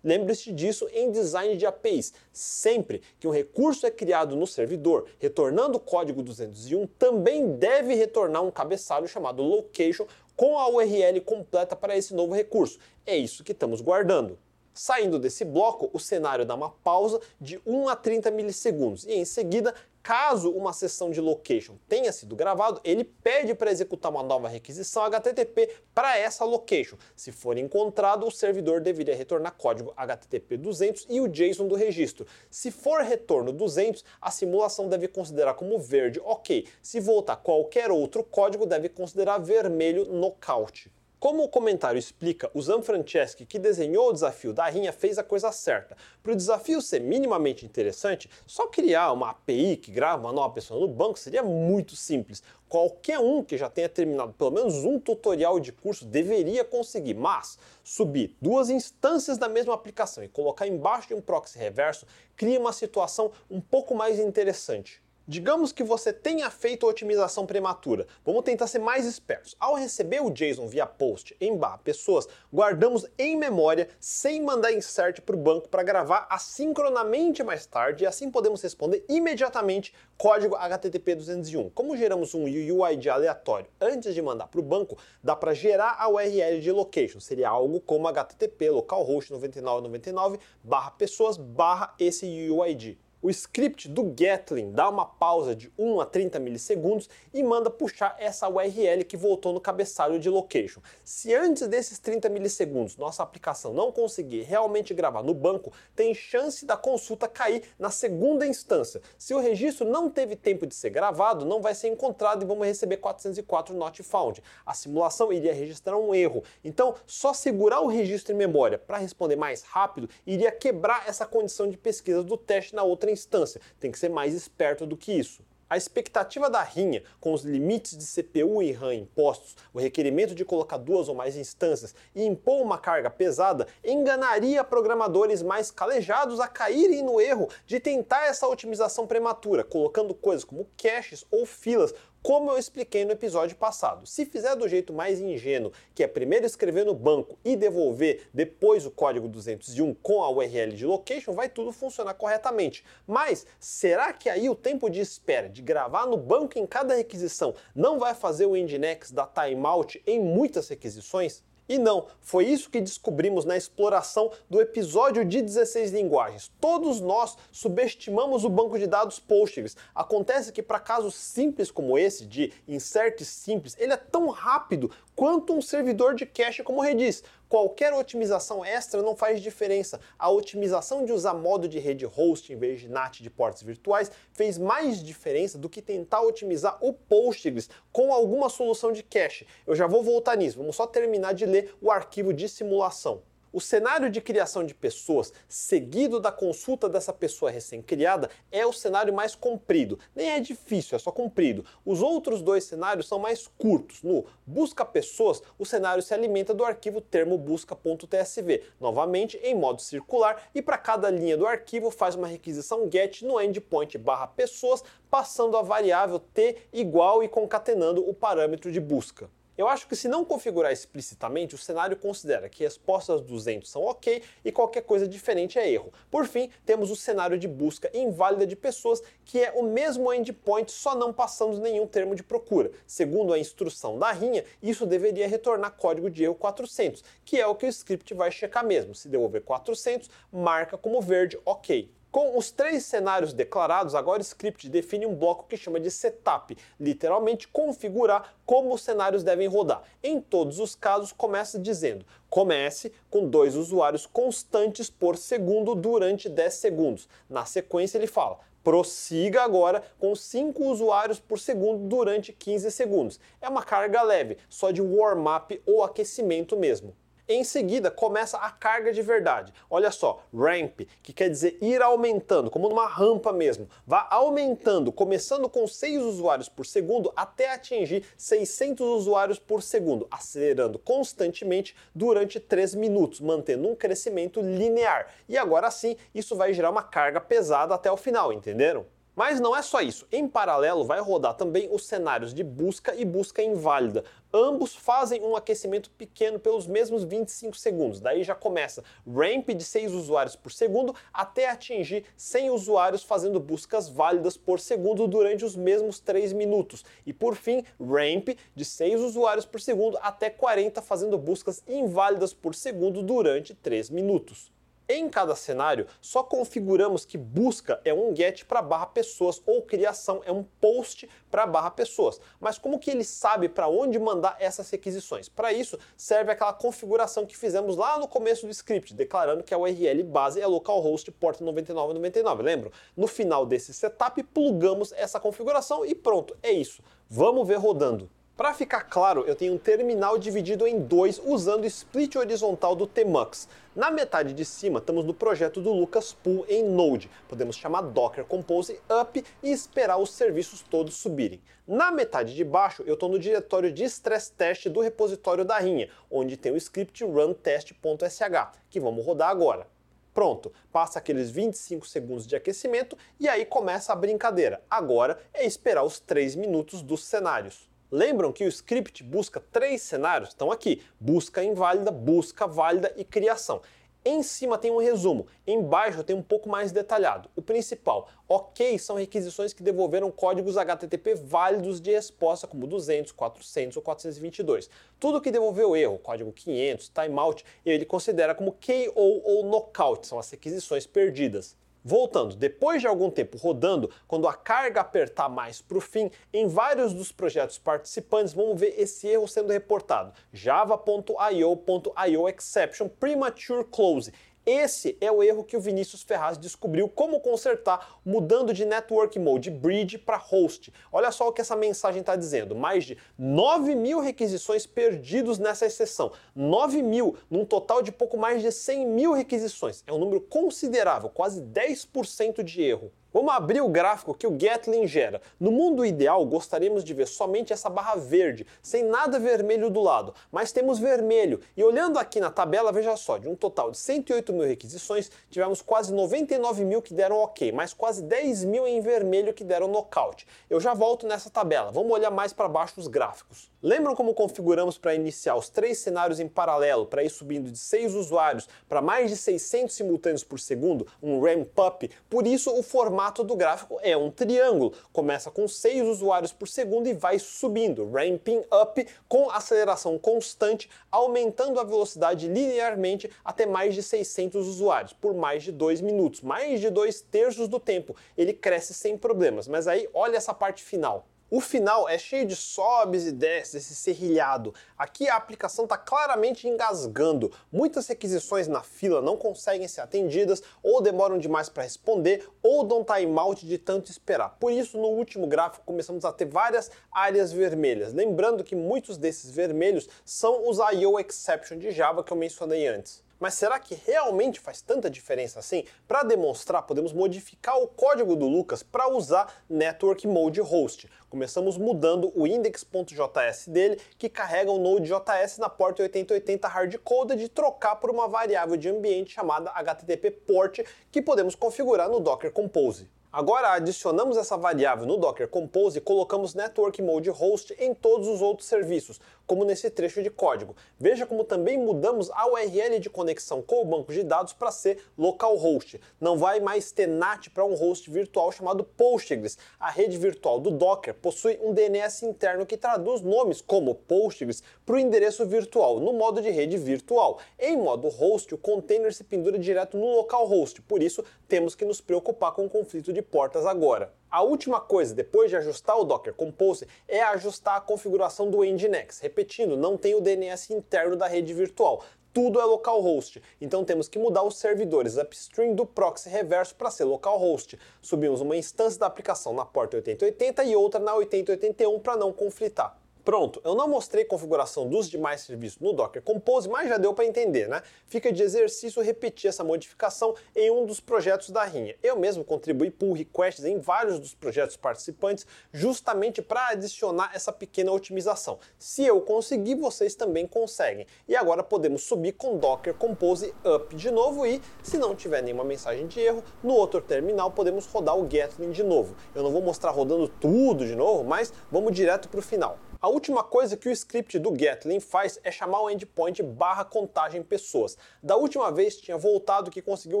Lembre-se 0.04 0.52
disso 0.52 0.88
em 0.92 1.10
design 1.10 1.56
de 1.56 1.64
APIs. 1.64 2.12
Sempre 2.32 3.00
que 3.18 3.26
um 3.26 3.30
recurso 3.30 3.86
é 3.86 3.90
criado 3.90 4.36
no 4.36 4.46
servidor, 4.46 5.06
retornando 5.18 5.78
o 5.78 5.80
código 5.80 6.22
201, 6.22 6.86
também 6.98 7.56
deve 7.56 7.94
retornar 7.94 8.42
um 8.42 8.50
cabeçalho 8.50 9.08
chamado 9.08 9.42
location 9.42 10.06
com 10.36 10.58
a 10.58 10.68
URL 10.68 11.20
completa 11.22 11.74
para 11.74 11.96
esse 11.96 12.14
novo 12.14 12.34
recurso. 12.34 12.78
É 13.06 13.16
isso 13.16 13.42
que 13.42 13.52
estamos 13.52 13.80
guardando. 13.80 14.38
Saindo 14.78 15.18
desse 15.18 15.44
bloco, 15.44 15.90
o 15.92 15.98
cenário 15.98 16.46
dá 16.46 16.54
uma 16.54 16.70
pausa 16.70 17.20
de 17.40 17.60
1 17.66 17.88
a 17.88 17.96
30 17.96 18.30
milissegundos 18.30 19.04
e 19.06 19.12
em 19.12 19.24
seguida 19.24 19.74
Caso 20.08 20.50
uma 20.52 20.72
sessão 20.72 21.10
de 21.10 21.20
location 21.20 21.74
tenha 21.86 22.10
sido 22.12 22.34
gravado, 22.34 22.80
ele 22.82 23.04
pede 23.04 23.54
para 23.54 23.70
executar 23.70 24.10
uma 24.10 24.22
nova 24.22 24.48
requisição 24.48 25.02
HTTP 25.02 25.68
para 25.94 26.16
essa 26.16 26.46
location. 26.46 26.96
Se 27.14 27.30
for 27.30 27.58
encontrado, 27.58 28.26
o 28.26 28.30
servidor 28.30 28.80
deveria 28.80 29.14
retornar 29.14 29.56
código 29.58 29.92
HTTP 29.94 30.56
200 30.56 31.06
e 31.10 31.20
o 31.20 31.28
JSON 31.28 31.68
do 31.68 31.74
registro. 31.74 32.26
Se 32.50 32.70
for 32.70 33.02
retorno 33.02 33.52
200, 33.52 34.02
a 34.18 34.30
simulação 34.30 34.88
deve 34.88 35.08
considerar 35.08 35.52
como 35.52 35.78
verde 35.78 36.20
OK. 36.24 36.66
Se 36.80 37.00
voltar 37.00 37.36
qualquer 37.36 37.90
outro 37.90 38.24
código, 38.24 38.64
deve 38.64 38.88
considerar 38.88 39.36
vermelho 39.38 40.06
nocaute. 40.06 40.90
Como 41.20 41.42
o 41.42 41.48
comentário 41.48 41.98
explica, 41.98 42.48
o 42.54 42.62
Zanfranceschi, 42.62 43.44
que 43.44 43.58
desenhou 43.58 44.08
o 44.08 44.12
desafio 44.12 44.52
da 44.52 44.68
rinha, 44.68 44.92
fez 44.92 45.18
a 45.18 45.24
coisa 45.24 45.50
certa. 45.50 45.96
Para 46.22 46.30
o 46.30 46.36
desafio 46.36 46.80
ser 46.80 47.00
minimamente 47.00 47.66
interessante, 47.66 48.30
só 48.46 48.68
criar 48.68 49.10
uma 49.10 49.30
API 49.30 49.78
que 49.78 49.90
grava 49.90 50.22
uma 50.22 50.32
nova 50.32 50.54
pessoa 50.54 50.78
no 50.78 50.86
banco 50.86 51.18
seria 51.18 51.42
muito 51.42 51.96
simples. 51.96 52.40
Qualquer 52.68 53.18
um 53.18 53.42
que 53.42 53.58
já 53.58 53.68
tenha 53.68 53.88
terminado 53.88 54.32
pelo 54.34 54.52
menos 54.52 54.84
um 54.84 55.00
tutorial 55.00 55.58
de 55.58 55.72
curso 55.72 56.04
deveria 56.04 56.64
conseguir, 56.64 57.14
mas 57.14 57.58
subir 57.82 58.36
duas 58.40 58.70
instâncias 58.70 59.36
da 59.36 59.48
mesma 59.48 59.74
aplicação 59.74 60.22
e 60.22 60.28
colocar 60.28 60.68
embaixo 60.68 61.08
de 61.08 61.14
um 61.14 61.20
proxy 61.20 61.58
reverso 61.58 62.06
cria 62.36 62.60
uma 62.60 62.72
situação 62.72 63.32
um 63.50 63.60
pouco 63.60 63.92
mais 63.92 64.20
interessante. 64.20 65.02
Digamos 65.30 65.72
que 65.72 65.84
você 65.84 66.10
tenha 66.10 66.48
feito 66.48 66.86
a 66.86 66.88
otimização 66.88 67.44
prematura. 67.44 68.06
Vamos 68.24 68.42
tentar 68.44 68.66
ser 68.66 68.78
mais 68.78 69.04
espertos. 69.04 69.54
Ao 69.60 69.74
receber 69.74 70.22
o 70.22 70.30
JSON 70.30 70.66
via 70.66 70.86
post 70.86 71.36
em 71.38 71.54
barra 71.54 71.76
pessoas, 71.76 72.26
guardamos 72.50 73.04
em 73.18 73.36
memória 73.36 73.90
sem 74.00 74.40
mandar 74.40 74.72
insert 74.72 75.20
para 75.20 75.36
o 75.36 75.38
banco 75.38 75.68
para 75.68 75.82
gravar 75.82 76.26
assincronamente 76.30 77.42
mais 77.42 77.66
tarde 77.66 78.04
e 78.04 78.06
assim 78.06 78.30
podemos 78.30 78.62
responder 78.62 79.04
imediatamente 79.06 79.92
código 80.16 80.56
HTTP 80.56 81.16
201. 81.16 81.68
Como 81.74 81.94
geramos 81.94 82.32
um 82.32 82.44
UUID 82.44 83.10
aleatório 83.10 83.68
antes 83.78 84.14
de 84.14 84.22
mandar 84.22 84.48
para 84.48 84.60
o 84.60 84.62
banco, 84.62 84.96
dá 85.22 85.36
para 85.36 85.52
gerar 85.52 85.96
a 85.98 86.08
URL 86.08 86.58
de 86.58 86.72
location. 86.72 87.20
Seria 87.20 87.50
algo 87.50 87.82
como 87.82 88.08
HTTP 88.08 88.70
localhost 88.70 89.30
9999 89.30 90.38
barra 90.64 90.90
pessoas 90.92 91.36
barra 91.36 91.94
esse 91.98 92.24
UUID. 92.50 92.98
O 93.20 93.28
script 93.30 93.88
do 93.88 94.04
Gatling 94.04 94.70
dá 94.70 94.88
uma 94.88 95.04
pausa 95.04 95.52
de 95.52 95.72
1 95.76 96.00
a 96.00 96.06
30 96.06 96.38
milissegundos 96.38 97.10
e 97.34 97.42
manda 97.42 97.68
puxar 97.68 98.14
essa 98.16 98.48
URL 98.48 99.04
que 99.04 99.16
voltou 99.16 99.52
no 99.52 99.60
cabeçalho 99.60 100.20
de 100.20 100.30
location. 100.30 100.80
Se 101.02 101.34
antes 101.34 101.66
desses 101.66 101.98
30 101.98 102.28
milissegundos 102.28 102.96
nossa 102.96 103.24
aplicação 103.24 103.72
não 103.74 103.90
conseguir 103.90 104.42
realmente 104.42 104.94
gravar 104.94 105.24
no 105.24 105.34
banco, 105.34 105.72
tem 105.96 106.14
chance 106.14 106.64
da 106.64 106.76
consulta 106.76 107.26
cair 107.26 107.64
na 107.76 107.90
segunda 107.90 108.46
instância. 108.46 109.02
Se 109.18 109.34
o 109.34 109.40
registro 109.40 109.84
não 109.84 110.08
teve 110.08 110.36
tempo 110.36 110.64
de 110.64 110.76
ser 110.76 110.90
gravado, 110.90 111.44
não 111.44 111.60
vai 111.60 111.74
ser 111.74 111.88
encontrado 111.88 112.44
e 112.44 112.46
vamos 112.46 112.68
receber 112.68 112.98
404 112.98 113.74
not 113.74 114.00
found. 114.04 114.40
A 114.64 114.74
simulação 114.74 115.32
iria 115.32 115.52
registrar 115.52 115.98
um 115.98 116.14
erro. 116.14 116.44
Então, 116.62 116.94
só 117.04 117.32
segurar 117.32 117.80
o 117.80 117.88
registro 117.88 118.32
em 118.32 118.38
memória 118.38 118.78
para 118.78 118.98
responder 118.98 119.34
mais 119.34 119.62
rápido 119.62 120.08
iria 120.24 120.52
quebrar 120.52 121.08
essa 121.08 121.26
condição 121.26 121.68
de 121.68 121.76
pesquisa 121.76 122.22
do 122.22 122.36
teste 122.36 122.76
na 122.76 122.84
outra 122.84 123.07
instância. 123.10 123.60
Tem 123.80 123.90
que 123.90 123.98
ser 123.98 124.08
mais 124.08 124.34
esperto 124.34 124.86
do 124.86 124.96
que 124.96 125.12
isso. 125.12 125.42
A 125.70 125.76
expectativa 125.76 126.48
da 126.48 126.62
rinha, 126.62 127.02
com 127.20 127.34
os 127.34 127.42
limites 127.42 127.94
de 127.98 128.06
CPU 128.06 128.62
e 128.62 128.72
RAM 128.72 128.94
impostos, 128.94 129.54
o 129.74 129.78
requerimento 129.78 130.34
de 130.34 130.42
colocar 130.42 130.78
duas 130.78 131.10
ou 131.10 131.14
mais 131.14 131.36
instâncias 131.36 131.94
e 132.14 132.24
impor 132.24 132.62
uma 132.62 132.78
carga 132.78 133.10
pesada, 133.10 133.66
enganaria 133.84 134.64
programadores 134.64 135.42
mais 135.42 135.70
calejados 135.70 136.40
a 136.40 136.48
caírem 136.48 137.02
no 137.02 137.20
erro 137.20 137.50
de 137.66 137.78
tentar 137.78 138.28
essa 138.28 138.48
otimização 138.48 139.06
prematura, 139.06 139.62
colocando 139.62 140.14
coisas 140.14 140.42
como 140.42 140.66
caches 140.74 141.26
ou 141.30 141.44
filas 141.44 141.92
como 142.28 142.50
eu 142.50 142.58
expliquei 142.58 143.06
no 143.06 143.12
episódio 143.12 143.56
passado, 143.56 144.06
se 144.06 144.26
fizer 144.26 144.54
do 144.54 144.68
jeito 144.68 144.92
mais 144.92 145.18
ingênuo, 145.18 145.72
que 145.94 146.02
é 146.02 146.06
primeiro 146.06 146.44
escrever 146.44 146.84
no 146.84 146.92
banco 146.92 147.38
e 147.42 147.56
devolver 147.56 148.28
depois 148.34 148.84
o 148.84 148.90
código 148.90 149.26
201 149.26 149.94
com 149.94 150.22
a 150.22 150.28
URL 150.28 150.74
de 150.74 150.84
location, 150.84 151.32
vai 151.32 151.48
tudo 151.48 151.72
funcionar 151.72 152.12
corretamente. 152.12 152.84
Mas 153.06 153.46
será 153.58 154.12
que 154.12 154.28
aí 154.28 154.46
o 154.50 154.54
tempo 154.54 154.90
de 154.90 155.00
espera 155.00 155.48
de 155.48 155.62
gravar 155.62 156.04
no 156.04 156.18
banco 156.18 156.58
em 156.58 156.66
cada 156.66 156.94
requisição 156.94 157.54
não 157.74 157.98
vai 157.98 158.12
fazer 158.12 158.44
o 158.44 158.54
Nginx 158.54 159.10
dar 159.10 159.28
timeout 159.28 160.02
em 160.06 160.20
muitas 160.20 160.68
requisições? 160.68 161.42
E 161.68 161.78
não, 161.78 162.06
foi 162.20 162.46
isso 162.46 162.70
que 162.70 162.80
descobrimos 162.80 163.44
na 163.44 163.56
exploração 163.56 164.32
do 164.48 164.60
episódio 164.60 165.24
de 165.24 165.42
16 165.42 165.92
linguagens. 165.92 166.50
Todos 166.58 167.00
nós 167.00 167.36
subestimamos 167.52 168.42
o 168.44 168.48
banco 168.48 168.78
de 168.78 168.86
dados 168.86 169.18
Postgres. 169.18 169.76
Acontece 169.94 170.50
que 170.50 170.62
para 170.62 170.80
casos 170.80 171.14
simples 171.14 171.70
como 171.70 171.98
esse, 171.98 172.24
de 172.24 172.52
insert 172.66 173.22
simples, 173.22 173.76
ele 173.78 173.92
é 173.92 173.96
tão 173.98 174.28
rápido 174.28 174.90
quanto 175.14 175.52
um 175.52 175.60
servidor 175.60 176.14
de 176.14 176.24
cache 176.24 176.62
como 176.62 176.80
Redis. 176.80 177.22
Qualquer 177.48 177.94
otimização 177.94 178.64
extra 178.64 179.02
não 179.02 179.16
faz 179.16 179.40
diferença. 179.40 179.98
A 180.18 180.30
otimização 180.30 181.04
de 181.04 181.12
usar 181.12 181.34
modo 181.34 181.66
de 181.66 181.78
rede 181.78 182.04
host 182.04 182.52
em 182.52 182.56
vez 182.56 182.80
de 182.80 182.88
NAT 182.88 183.20
de 183.20 183.30
portas 183.30 183.62
virtuais 183.62 184.10
fez 184.32 184.58
mais 184.58 185.02
diferença 185.02 185.56
do 185.56 185.68
que 185.68 185.80
tentar 185.80 186.20
otimizar 186.20 186.78
o 186.80 186.92
Postgres 186.92 187.70
com 187.90 188.12
alguma 188.12 188.48
solução 188.50 188.92
de 188.92 189.02
cache. 189.02 189.46
Eu 189.66 189.74
já 189.74 189.86
vou 189.86 190.02
voltar 190.02 190.36
nisso, 190.36 190.58
vamos 190.58 190.76
só 190.76 190.86
terminar 190.86 191.32
de 191.32 191.46
ler 191.46 191.74
o 191.80 191.90
arquivo 191.90 192.32
de 192.34 192.48
simulação. 192.48 193.22
O 193.50 193.62
cenário 193.62 194.10
de 194.10 194.20
criação 194.20 194.62
de 194.62 194.74
pessoas, 194.74 195.32
seguido 195.48 196.20
da 196.20 196.30
consulta 196.30 196.86
dessa 196.86 197.14
pessoa 197.14 197.50
recém-criada, 197.50 198.28
é 198.52 198.66
o 198.66 198.74
cenário 198.74 199.14
mais 199.14 199.34
comprido. 199.34 199.98
Nem 200.14 200.28
é 200.32 200.38
difícil, 200.40 200.96
é 200.96 200.98
só 200.98 201.10
comprido. 201.10 201.64
Os 201.82 202.02
outros 202.02 202.42
dois 202.42 202.64
cenários 202.64 203.08
são 203.08 203.18
mais 203.18 203.46
curtos. 203.46 204.02
No 204.02 204.26
busca 204.46 204.84
pessoas, 204.84 205.42
o 205.58 205.64
cenário 205.64 206.02
se 206.02 206.12
alimenta 206.12 206.52
do 206.52 206.62
arquivo 206.62 207.00
termo 207.00 207.38
busca.tsv, 207.38 208.62
novamente 208.78 209.38
em 209.38 209.54
modo 209.54 209.80
circular, 209.80 210.50
e 210.54 210.60
para 210.60 210.76
cada 210.76 211.08
linha 211.08 211.36
do 211.36 211.46
arquivo 211.46 211.90
faz 211.90 212.14
uma 212.14 212.26
requisição 212.26 212.86
get 212.90 213.22
no 213.22 213.40
endpoint 213.40 213.96
barra 213.96 214.26
pessoas, 214.26 214.84
passando 215.10 215.56
a 215.56 215.62
variável 215.62 216.18
t 216.18 216.56
igual 216.70 217.22
e 217.22 217.28
concatenando 217.28 218.06
o 218.06 218.12
parâmetro 218.12 218.70
de 218.70 218.78
busca. 218.78 219.30
Eu 219.58 219.66
acho 219.66 219.88
que 219.88 219.96
se 219.96 220.06
não 220.06 220.24
configurar 220.24 220.72
explicitamente, 220.72 221.56
o 221.56 221.58
cenário 221.58 221.96
considera 221.96 222.48
que 222.48 222.62
respostas 222.62 223.20
200 223.20 223.68
são 223.68 223.82
ok 223.82 224.22
e 224.44 224.52
qualquer 224.52 224.82
coisa 224.82 225.08
diferente 225.08 225.58
é 225.58 225.68
erro. 225.68 225.92
Por 226.08 226.28
fim, 226.28 226.48
temos 226.64 226.92
o 226.92 226.96
cenário 226.96 227.36
de 227.36 227.48
busca 227.48 227.90
inválida 227.92 228.46
de 228.46 228.54
pessoas, 228.54 229.02
que 229.24 229.42
é 229.42 229.50
o 229.50 229.64
mesmo 229.64 230.14
endpoint, 230.14 230.70
só 230.70 230.94
não 230.94 231.12
passando 231.12 231.58
nenhum 231.58 231.88
termo 231.88 232.14
de 232.14 232.22
procura. 232.22 232.70
Segundo 232.86 233.32
a 233.32 233.38
instrução 233.38 233.98
da 233.98 234.12
rinha, 234.12 234.44
isso 234.62 234.86
deveria 234.86 235.26
retornar 235.26 235.72
código 235.72 236.08
de 236.08 236.22
erro 236.22 236.36
400, 236.36 237.02
que 237.24 237.40
é 237.40 237.46
o 237.48 237.56
que 237.56 237.66
o 237.66 237.68
script 237.68 238.14
vai 238.14 238.30
checar 238.30 238.64
mesmo. 238.64 238.94
Se 238.94 239.08
devolver 239.08 239.42
400, 239.42 240.08
marca 240.30 240.78
como 240.78 241.02
verde 241.02 241.36
ok. 241.44 241.90
Com 242.18 242.36
os 242.36 242.50
três 242.50 242.84
cenários 242.84 243.32
declarados, 243.32 243.94
agora 243.94 244.18
o 244.18 244.22
script 244.22 244.68
define 244.68 245.06
um 245.06 245.14
bloco 245.14 245.46
que 245.46 245.56
chama 245.56 245.78
de 245.78 245.88
setup, 245.88 246.58
literalmente 246.80 247.46
configurar 247.46 248.34
como 248.44 248.74
os 248.74 248.82
cenários 248.82 249.22
devem 249.22 249.46
rodar. 249.46 249.84
Em 250.02 250.20
todos 250.20 250.58
os 250.58 250.74
casos, 250.74 251.12
começa 251.12 251.60
dizendo: 251.60 252.04
comece 252.28 252.92
com 253.08 253.28
dois 253.28 253.54
usuários 253.54 254.04
constantes 254.04 254.90
por 254.90 255.16
segundo 255.16 255.76
durante 255.76 256.28
10 256.28 256.54
segundos. 256.54 257.08
Na 257.30 257.44
sequência, 257.44 257.98
ele 257.98 258.08
fala: 258.08 258.40
prossiga 258.64 259.44
agora 259.44 259.84
com 259.96 260.12
5 260.12 260.60
usuários 260.64 261.20
por 261.20 261.38
segundo 261.38 261.86
durante 261.86 262.32
15 262.32 262.68
segundos. 262.72 263.20
É 263.40 263.48
uma 263.48 263.62
carga 263.62 264.02
leve, 264.02 264.38
só 264.48 264.72
de 264.72 264.82
warm-up 264.82 265.62
ou 265.64 265.84
aquecimento 265.84 266.56
mesmo. 266.56 266.96
Em 267.30 267.44
seguida, 267.44 267.90
começa 267.90 268.38
a 268.38 268.50
carga 268.50 268.90
de 268.90 269.02
verdade. 269.02 269.52
Olha 269.68 269.90
só, 269.90 270.24
ramp, 270.34 270.80
que 271.02 271.12
quer 271.12 271.28
dizer 271.28 271.58
ir 271.60 271.82
aumentando, 271.82 272.50
como 272.50 272.70
numa 272.70 272.86
rampa 272.86 273.34
mesmo. 273.34 273.68
Vá 273.86 274.08
aumentando, 274.10 274.90
começando 274.90 275.46
com 275.46 275.66
6 275.66 276.02
usuários 276.02 276.48
por 276.48 276.64
segundo 276.64 277.12
até 277.14 277.52
atingir 277.52 278.02
600 278.16 278.86
usuários 278.86 279.38
por 279.38 279.62
segundo, 279.62 280.08
acelerando 280.10 280.78
constantemente 280.78 281.76
durante 281.94 282.40
3 282.40 282.74
minutos, 282.74 283.20
mantendo 283.20 283.68
um 283.68 283.76
crescimento 283.76 284.40
linear. 284.40 285.08
E 285.28 285.36
agora 285.36 285.70
sim, 285.70 285.98
isso 286.14 286.34
vai 286.34 286.54
gerar 286.54 286.70
uma 286.70 286.82
carga 286.82 287.20
pesada 287.20 287.74
até 287.74 287.92
o 287.92 287.96
final, 287.98 288.32
entenderam? 288.32 288.86
Mas 289.18 289.40
não 289.40 289.56
é 289.56 289.60
só 289.62 289.80
isso. 289.80 290.06
Em 290.12 290.28
paralelo, 290.28 290.84
vai 290.84 291.00
rodar 291.00 291.34
também 291.34 291.68
os 291.72 291.84
cenários 291.84 292.32
de 292.32 292.44
busca 292.44 292.94
e 292.94 293.04
busca 293.04 293.42
inválida. 293.42 294.04
Ambos 294.32 294.76
fazem 294.76 295.20
um 295.24 295.34
aquecimento 295.34 295.90
pequeno 295.90 296.38
pelos 296.38 296.68
mesmos 296.68 297.02
25 297.02 297.56
segundos. 297.56 297.98
Daí 297.98 298.22
já 298.22 298.36
começa 298.36 298.84
ramp 299.04 299.48
de 299.48 299.64
6 299.64 299.92
usuários 299.92 300.36
por 300.36 300.52
segundo 300.52 300.94
até 301.12 301.50
atingir 301.50 302.04
100 302.16 302.50
usuários 302.50 303.02
fazendo 303.02 303.40
buscas 303.40 303.88
válidas 303.88 304.36
por 304.36 304.60
segundo 304.60 305.08
durante 305.08 305.44
os 305.44 305.56
mesmos 305.56 305.98
3 305.98 306.32
minutos. 306.32 306.84
E 307.04 307.12
por 307.12 307.34
fim, 307.34 307.64
ramp 307.80 308.28
de 308.54 308.64
6 308.64 309.00
usuários 309.00 309.44
por 309.44 309.60
segundo 309.60 309.98
até 310.00 310.30
40 310.30 310.80
fazendo 310.80 311.18
buscas 311.18 311.60
inválidas 311.66 312.32
por 312.32 312.54
segundo 312.54 313.02
durante 313.02 313.52
3 313.52 313.90
minutos. 313.90 314.56
Em 314.90 315.06
cada 315.06 315.36
cenário, 315.36 315.86
só 316.00 316.22
configuramos 316.22 317.04
que 317.04 317.18
busca 317.18 317.78
é 317.84 317.92
um 317.92 318.16
get 318.16 318.46
para 318.46 318.62
barra 318.62 318.86
pessoas 318.86 319.42
ou 319.44 319.60
criação 319.60 320.22
é 320.24 320.32
um 320.32 320.42
post 320.42 321.06
para 321.30 321.46
barra 321.46 321.70
pessoas. 321.70 322.18
Mas 322.40 322.56
como 322.56 322.78
que 322.78 322.90
ele 322.90 323.04
sabe 323.04 323.50
para 323.50 323.68
onde 323.68 323.98
mandar 323.98 324.36
essas 324.40 324.70
requisições? 324.70 325.28
Para 325.28 325.52
isso, 325.52 325.78
serve 325.94 326.32
aquela 326.32 326.54
configuração 326.54 327.26
que 327.26 327.36
fizemos 327.36 327.76
lá 327.76 327.98
no 327.98 328.08
começo 328.08 328.46
do 328.46 328.52
script, 328.52 328.94
declarando 328.94 329.44
que 329.44 329.52
a 329.52 329.58
URL 329.58 330.02
base 330.04 330.40
é 330.40 330.46
localhost 330.46 331.10
porta 331.12 331.44
9999, 331.44 332.42
lembram? 332.42 332.72
No 332.96 333.06
final 333.06 333.44
desse 333.44 333.74
setup, 333.74 334.22
plugamos 334.22 334.90
essa 334.92 335.20
configuração 335.20 335.84
e 335.84 335.94
pronto, 335.94 336.34
é 336.42 336.50
isso. 336.50 336.82
Vamos 337.10 337.46
ver 337.46 337.56
rodando. 337.56 338.08
Para 338.38 338.54
ficar 338.54 338.82
claro, 338.84 339.24
eu 339.26 339.34
tenho 339.34 339.54
um 339.54 339.58
terminal 339.58 340.16
dividido 340.16 340.64
em 340.64 340.78
dois 340.78 341.20
usando 341.24 341.64
o 341.64 341.66
split 341.66 342.14
horizontal 342.14 342.76
do 342.76 342.86
Tmux. 342.86 343.48
Na 343.74 343.90
metade 343.90 344.32
de 344.32 344.44
cima, 344.44 344.78
estamos 344.78 345.04
no 345.04 345.12
projeto 345.12 345.60
do 345.60 345.72
Lucas 345.72 346.12
Pool 346.12 346.46
em 346.48 346.62
Node. 346.62 347.10
Podemos 347.28 347.56
chamar 347.56 347.80
Docker 347.80 348.24
Compose 348.24 348.80
up 348.88 349.24
e 349.42 349.50
esperar 349.50 349.98
os 349.98 350.12
serviços 350.12 350.62
todos 350.62 350.94
subirem. 350.94 351.42
Na 351.66 351.90
metade 351.90 352.32
de 352.32 352.44
baixo, 352.44 352.84
eu 352.86 352.94
estou 352.94 353.08
no 353.08 353.18
diretório 353.18 353.72
de 353.72 353.82
stress 353.82 354.30
test 354.30 354.68
do 354.68 354.78
repositório 354.78 355.44
da 355.44 355.58
Rinha, 355.58 355.90
onde 356.08 356.36
tem 356.36 356.52
o 356.52 356.56
script 356.56 357.02
runtest.sh, 357.02 358.52
que 358.70 358.78
vamos 358.78 359.04
rodar 359.04 359.30
agora. 359.30 359.66
Pronto, 360.14 360.52
passa 360.70 361.00
aqueles 361.00 361.28
25 361.28 361.88
segundos 361.88 362.24
de 362.24 362.36
aquecimento 362.36 362.96
e 363.18 363.28
aí 363.28 363.44
começa 363.44 363.92
a 363.92 363.96
brincadeira. 363.96 364.62
Agora 364.70 365.18
é 365.34 365.44
esperar 365.44 365.82
os 365.82 365.98
3 365.98 366.36
minutos 366.36 366.82
dos 366.82 367.04
cenários. 367.04 367.68
Lembram 367.90 368.32
que 368.32 368.44
o 368.44 368.48
script 368.48 369.02
busca 369.02 369.40
três 369.40 369.80
cenários? 369.80 370.30
Estão 370.30 370.52
aqui: 370.52 370.82
busca 371.00 371.42
inválida, 371.42 371.90
busca 371.90 372.46
válida 372.46 372.92
e 372.96 373.04
criação. 373.04 373.62
Em 374.04 374.22
cima 374.22 374.56
tem 374.56 374.70
um 374.70 374.78
resumo, 374.78 375.26
embaixo 375.46 376.04
tem 376.04 376.14
um 376.14 376.22
pouco 376.22 376.48
mais 376.48 376.70
detalhado. 376.70 377.28
O 377.34 377.42
principal, 377.42 378.08
ok, 378.28 378.78
são 378.78 378.96
requisições 378.96 379.52
que 379.52 379.62
devolveram 379.62 380.10
códigos 380.10 380.56
HTTP 380.56 381.14
válidos 381.14 381.80
de 381.80 381.90
resposta, 381.90 382.46
como 382.46 382.66
200, 382.66 383.10
400 383.12 383.76
ou 383.76 383.82
422. 383.82 384.70
Tudo 385.00 385.20
que 385.20 385.30
devolveu 385.30 385.74
erro, 385.74 385.98
código 385.98 386.32
500, 386.32 386.90
timeout, 386.90 387.44
ele 387.66 387.84
considera 387.84 388.34
como 388.34 388.52
KO 388.52 388.92
ou 388.96 389.44
knockout, 389.44 390.06
são 390.06 390.18
as 390.18 390.30
requisições 390.30 390.86
perdidas. 390.86 391.56
Voltando, 391.84 392.34
depois 392.34 392.80
de 392.80 392.86
algum 392.86 393.10
tempo 393.10 393.36
rodando, 393.36 393.90
quando 394.06 394.26
a 394.26 394.34
carga 394.34 394.80
apertar 394.80 395.28
mais 395.28 395.60
para 395.60 395.78
o 395.78 395.80
fim, 395.80 396.10
em 396.32 396.46
vários 396.46 396.92
dos 396.92 397.12
projetos 397.12 397.58
participantes 397.58 398.32
vamos 398.34 398.58
ver 398.60 398.74
esse 398.78 399.06
erro 399.06 399.28
sendo 399.28 399.52
reportado: 399.52 400.12
java.io.io 400.32 402.28
exception 402.28 402.88
premature 402.88 403.64
close. 403.64 404.12
Esse 404.50 404.96
é 404.98 405.12
o 405.12 405.22
erro 405.22 405.44
que 405.44 405.58
o 405.58 405.60
Vinícius 405.60 406.02
Ferraz 406.02 406.38
descobriu 406.38 406.88
como 406.88 407.20
consertar 407.20 408.00
mudando 408.02 408.54
de 408.54 408.64
Network 408.64 409.18
Mode 409.18 409.50
Bridge 409.50 409.98
para 409.98 410.16
Host. 410.16 410.72
Olha 410.90 411.12
só 411.12 411.28
o 411.28 411.32
que 411.34 411.42
essa 411.42 411.54
mensagem 411.54 412.00
está 412.00 412.16
dizendo: 412.16 412.56
mais 412.56 412.86
de 412.86 412.96
9 413.18 413.74
mil 413.74 414.00
requisições 414.00 414.64
perdidos 414.64 415.38
nessa 415.38 415.66
exceção. 415.66 416.12
9 416.34 416.82
mil, 416.82 417.14
num 417.28 417.44
total 417.44 417.82
de 417.82 417.92
pouco 417.92 418.16
mais 418.16 418.40
de 418.40 418.50
100 418.50 418.86
mil 418.86 419.12
requisições. 419.12 419.84
É 419.86 419.92
um 419.92 419.98
número 419.98 420.22
considerável, 420.22 421.10
quase 421.10 421.42
10% 421.42 422.42
de 422.42 422.62
erro. 422.62 422.90
Vamos 423.10 423.32
abrir 423.32 423.62
o 423.62 423.68
gráfico 423.70 424.12
que 424.12 424.26
o 424.26 424.30
Gatling 424.30 424.86
gera. 424.86 425.22
No 425.40 425.50
mundo 425.50 425.82
ideal, 425.82 426.22
gostaríamos 426.26 426.84
de 426.84 426.92
ver 426.92 427.08
somente 427.08 427.54
essa 427.54 427.70
barra 427.70 427.94
verde, 427.94 428.46
sem 428.62 428.84
nada 428.84 429.18
vermelho 429.18 429.70
do 429.70 429.80
lado, 429.80 430.14
mas 430.30 430.52
temos 430.52 430.78
vermelho. 430.78 431.40
E 431.56 431.64
olhando 431.64 431.98
aqui 431.98 432.20
na 432.20 432.30
tabela, 432.30 432.70
veja 432.70 432.98
só, 432.98 433.16
de 433.16 433.26
um 433.26 433.34
total 433.34 433.70
de 433.70 433.78
108 433.78 434.30
mil 434.34 434.46
requisições, 434.46 435.10
tivemos 435.30 435.62
quase 435.62 435.90
99 435.90 436.66
mil 436.66 436.82
que 436.82 436.92
deram 436.92 437.16
ok, 437.16 437.50
mas 437.50 437.72
quase 437.72 438.02
10 438.02 438.44
mil 438.44 438.68
em 438.68 438.82
vermelho 438.82 439.32
que 439.32 439.42
deram 439.42 439.68
nocaute. 439.68 440.26
Eu 440.50 440.60
já 440.60 440.74
volto 440.74 441.06
nessa 441.06 441.30
tabela, 441.30 441.72
vamos 441.72 441.90
olhar 441.90 442.10
mais 442.10 442.34
para 442.34 442.46
baixo 442.46 442.78
os 442.78 442.88
gráficos. 442.88 443.50
Lembram 443.62 443.96
como 443.96 444.14
configuramos 444.14 444.76
para 444.76 444.94
iniciar 444.94 445.34
os 445.34 445.48
três 445.48 445.78
cenários 445.78 446.20
em 446.20 446.28
paralelo, 446.28 446.86
para 446.86 447.02
ir 447.02 447.10
subindo 447.10 447.50
de 447.50 447.58
6 447.58 447.94
usuários 447.94 448.46
para 448.68 448.82
mais 448.82 449.10
de 449.10 449.16
600 449.16 449.74
simultâneos 449.74 450.22
por 450.22 450.38
segundo, 450.38 450.86
um 451.02 451.20
ramp 451.20 451.58
up? 451.58 451.90
Por 452.08 452.26
isso 452.26 452.52
o 452.52 452.62
formato 452.62 452.97
formato 452.98 453.22
do 453.22 453.36
gráfico 453.36 453.78
é 453.80 453.96
um 453.96 454.10
triângulo. 454.10 454.74
Começa 454.92 455.30
com 455.30 455.46
6 455.46 455.86
usuários 455.86 456.32
por 456.32 456.48
segundo 456.48 456.88
e 456.88 456.92
vai 456.92 457.16
subindo, 457.16 457.88
ramping 457.88 458.42
up 458.52 458.84
com 459.08 459.30
aceleração 459.30 459.96
constante, 459.96 460.68
aumentando 460.90 461.60
a 461.60 461.64
velocidade 461.64 462.26
linearmente 462.26 463.08
até 463.24 463.46
mais 463.46 463.76
de 463.76 463.84
600 463.84 464.48
usuários 464.48 464.92
por 464.92 465.14
mais 465.14 465.44
de 465.44 465.52
2 465.52 465.80
minutos, 465.80 466.22
mais 466.22 466.60
de 466.60 466.70
2 466.70 467.00
terços 467.02 467.46
do 467.46 467.60
tempo. 467.60 467.94
Ele 468.16 468.32
cresce 468.32 468.74
sem 468.74 468.98
problemas, 468.98 469.46
mas 469.46 469.68
aí 469.68 469.88
olha 469.94 470.16
essa 470.16 470.34
parte 470.34 470.64
final. 470.64 471.06
O 471.30 471.42
final 471.42 471.86
é 471.86 471.98
cheio 471.98 472.24
de 472.24 472.34
sobes 472.34 473.04
e 473.04 473.12
desces, 473.12 473.56
esse 473.56 473.74
serrilhado. 473.74 474.54
Aqui 474.78 475.10
a 475.10 475.16
aplicação 475.16 475.64
está 475.64 475.76
claramente 475.76 476.48
engasgando. 476.48 477.30
Muitas 477.52 477.86
requisições 477.86 478.48
na 478.48 478.62
fila 478.62 479.02
não 479.02 479.14
conseguem 479.14 479.68
ser 479.68 479.82
atendidas, 479.82 480.42
ou 480.62 480.80
demoram 480.80 481.18
demais 481.18 481.50
para 481.50 481.64
responder, 481.64 482.26
ou 482.42 482.64
dão 482.64 482.82
timeout 482.82 483.46
de 483.46 483.58
tanto 483.58 483.90
esperar. 483.90 484.38
Por 484.40 484.50
isso, 484.50 484.78
no 484.78 484.88
último 484.88 485.26
gráfico, 485.26 485.66
começamos 485.66 486.06
a 486.06 486.12
ter 486.14 486.24
várias 486.24 486.70
áreas 486.90 487.30
vermelhas. 487.30 487.92
Lembrando 487.92 488.42
que 488.42 488.56
muitos 488.56 488.96
desses 488.96 489.30
vermelhos 489.30 489.86
são 490.06 490.48
os 490.48 490.56
I.O. 490.58 490.98
exception 490.98 491.58
de 491.58 491.70
Java 491.72 492.02
que 492.02 492.10
eu 492.10 492.16
mencionei 492.16 492.66
antes. 492.66 493.06
Mas 493.18 493.34
será 493.34 493.58
que 493.58 493.74
realmente 493.74 494.38
faz 494.38 494.60
tanta 494.60 494.88
diferença 494.88 495.40
assim? 495.40 495.64
Para 495.88 496.04
demonstrar, 496.04 496.62
podemos 496.62 496.92
modificar 496.92 497.58
o 497.58 497.66
código 497.66 498.14
do 498.14 498.28
Lucas 498.28 498.62
para 498.62 498.88
usar 498.88 499.42
Network 499.48 500.06
Mode 500.06 500.40
Host. 500.40 500.88
Começamos 501.10 501.56
mudando 501.56 502.12
o 502.14 502.26
index.js 502.26 503.48
dele, 503.48 503.80
que 503.98 504.08
carrega 504.08 504.52
o 504.52 504.58
Node.js 504.58 505.38
na 505.38 505.48
porta 505.48 505.82
8080 505.82 506.46
hardcoded 506.46 507.24
e 507.24 507.28
trocar 507.28 507.76
por 507.76 507.90
uma 507.90 508.06
variável 508.06 508.56
de 508.56 508.68
ambiente 508.68 509.14
chamada 509.14 509.50
HTTP 509.50 510.10
port, 510.10 510.60
que 510.92 511.02
podemos 511.02 511.34
configurar 511.34 511.88
no 511.88 511.98
Docker 511.98 512.30
Compose. 512.30 512.97
Agora 513.10 513.52
adicionamos 513.52 514.18
essa 514.18 514.36
variável 514.36 514.84
no 514.84 514.98
Docker 514.98 515.26
Compose 515.28 515.78
e 515.78 515.80
colocamos 515.80 516.34
Network 516.34 516.82
Mode 516.82 517.08
Host 517.08 517.56
em 517.58 517.72
todos 517.72 518.06
os 518.06 518.20
outros 518.20 518.46
serviços, 518.46 519.00
como 519.26 519.46
nesse 519.46 519.70
trecho 519.70 520.02
de 520.02 520.10
código. 520.10 520.54
Veja 520.78 521.06
como 521.06 521.24
também 521.24 521.56
mudamos 521.56 522.10
a 522.10 522.30
URL 522.30 522.78
de 522.78 522.90
conexão 522.90 523.40
com 523.40 523.62
o 523.62 523.64
banco 523.64 523.94
de 523.94 524.02
dados 524.02 524.34
para 524.34 524.50
ser 524.50 524.82
localhost. 524.96 525.80
Não 525.98 526.18
vai 526.18 526.38
mais 526.38 526.70
ter 526.70 526.86
NAT 526.86 527.28
para 527.30 527.46
um 527.46 527.54
host 527.54 527.90
virtual 527.90 528.30
chamado 528.30 528.62
Postgres. 528.62 529.38
A 529.58 529.70
rede 529.70 529.96
virtual 529.96 530.38
do 530.38 530.50
Docker 530.50 530.92
possui 530.92 531.38
um 531.42 531.54
DNS 531.54 532.04
interno 532.04 532.44
que 532.44 532.58
traduz 532.58 533.00
nomes 533.00 533.40
como 533.40 533.74
Postgres 533.74 534.42
para 534.66 534.74
o 534.74 534.78
endereço 534.78 535.24
virtual 535.24 535.80
no 535.80 535.94
modo 535.94 536.20
de 536.20 536.28
rede 536.28 536.58
virtual. 536.58 537.18
Em 537.38 537.56
modo 537.56 537.88
host, 537.88 538.34
o 538.34 538.38
container 538.38 538.92
se 538.92 539.02
pendura 539.02 539.38
direto 539.38 539.78
no 539.78 539.96
localhost, 539.96 540.60
por 540.60 540.82
isso 540.82 541.02
temos 541.26 541.54
que 541.54 541.64
nos 541.64 541.80
preocupar 541.80 542.32
com 542.32 542.44
o 542.44 542.50
conflito 542.50 542.92
de 542.92 542.97
de 542.98 543.02
portas 543.02 543.46
agora. 543.46 543.94
A 544.10 544.22
última 544.22 544.60
coisa, 544.60 544.94
depois 544.94 545.30
de 545.30 545.36
ajustar 545.36 545.78
o 545.78 545.84
Docker 545.84 546.14
Compose, 546.14 546.66
é 546.88 547.00
ajustar 547.00 547.56
a 547.56 547.60
configuração 547.60 548.28
do 548.28 548.42
Nginx. 548.42 548.98
Repetindo, 549.00 549.56
não 549.56 549.76
tem 549.76 549.94
o 549.94 550.00
DNS 550.00 550.52
interno 550.52 550.96
da 550.96 551.06
rede 551.06 551.32
virtual. 551.32 551.84
Tudo 552.12 552.40
é 552.40 552.44
localhost, 552.44 553.22
então 553.40 553.64
temos 553.64 553.88
que 553.88 553.98
mudar 553.98 554.24
os 554.24 554.38
servidores 554.38 554.96
upstream 554.96 555.54
do 555.54 555.64
proxy 555.64 556.08
reverso 556.08 556.54
para 556.56 556.70
ser 556.70 556.84
localhost. 556.84 557.56
Subimos 557.80 558.20
uma 558.20 558.36
instância 558.36 558.80
da 558.80 558.86
aplicação 558.86 559.32
na 559.32 559.44
porta 559.44 559.76
8080 559.76 560.42
e 560.44 560.56
outra 560.56 560.80
na 560.80 560.96
8081 560.96 561.78
para 561.78 561.96
não 561.96 562.12
conflitar. 562.12 562.76
Pronto, 563.04 563.40
eu 563.44 563.54
não 563.54 563.66
mostrei 563.66 564.04
configuração 564.04 564.68
dos 564.68 564.88
demais 564.88 565.22
serviços 565.22 565.58
no 565.60 565.72
Docker 565.72 566.02
Compose, 566.02 566.48
mas 566.48 566.68
já 566.68 566.76
deu 566.76 566.92
para 566.92 567.06
entender, 567.06 567.48
né? 567.48 567.62
Fica 567.86 568.12
de 568.12 568.22
exercício 568.22 568.82
repetir 568.82 569.28
essa 569.28 569.42
modificação 569.42 570.14
em 570.36 570.50
um 570.50 570.66
dos 570.66 570.78
projetos 570.78 571.30
da 571.30 571.42
Rinha. 571.44 571.74
Eu 571.82 571.98
mesmo 571.98 572.22
contribuí 572.22 572.70
pull 572.70 572.92
requests 572.92 573.44
em 573.44 573.58
vários 573.58 573.98
dos 573.98 574.14
projetos 574.14 574.56
participantes 574.56 575.26
justamente 575.52 576.20
para 576.20 576.48
adicionar 576.48 577.10
essa 577.14 577.32
pequena 577.32 577.72
otimização. 577.72 578.38
Se 578.58 578.84
eu 578.84 579.00
conseguir, 579.00 579.54
vocês 579.54 579.94
também 579.94 580.26
conseguem. 580.26 580.86
E 581.08 581.16
agora 581.16 581.42
podemos 581.42 581.84
subir 581.84 582.12
com 582.12 582.36
Docker 582.36 582.74
Compose 582.74 583.34
up 583.44 583.74
de 583.74 583.90
novo 583.90 584.26
e, 584.26 584.40
se 584.62 584.76
não 584.76 584.94
tiver 584.94 585.22
nenhuma 585.22 585.44
mensagem 585.44 585.86
de 585.86 585.98
erro, 585.98 586.22
no 586.42 586.52
outro 586.52 586.80
terminal 586.82 587.30
podemos 587.30 587.66
rodar 587.66 587.98
o 587.98 588.02
Gatling 588.02 588.50
de 588.50 588.62
novo. 588.62 588.94
Eu 589.14 589.22
não 589.22 589.30
vou 589.30 589.40
mostrar 589.40 589.70
rodando 589.70 590.08
tudo 590.08 590.66
de 590.66 590.74
novo, 590.74 591.04
mas 591.04 591.32
vamos 591.50 591.72
direto 591.72 592.08
para 592.08 592.20
o 592.20 592.22
final. 592.22 592.58
A 592.80 592.86
última 592.88 593.24
coisa 593.24 593.56
que 593.56 593.68
o 593.68 593.72
script 593.72 594.20
do 594.20 594.30
Gatling 594.30 594.78
faz 594.78 595.18
é 595.24 595.32
chamar 595.32 595.62
o 595.62 595.68
endpoint 595.68 596.22
barra 596.22 596.64
contagem 596.64 597.24
pessoas. 597.24 597.76
Da 598.00 598.14
última 598.14 598.52
vez 598.52 598.76
tinha 598.76 598.96
voltado 598.96 599.50
que 599.50 599.60
conseguiu 599.60 600.00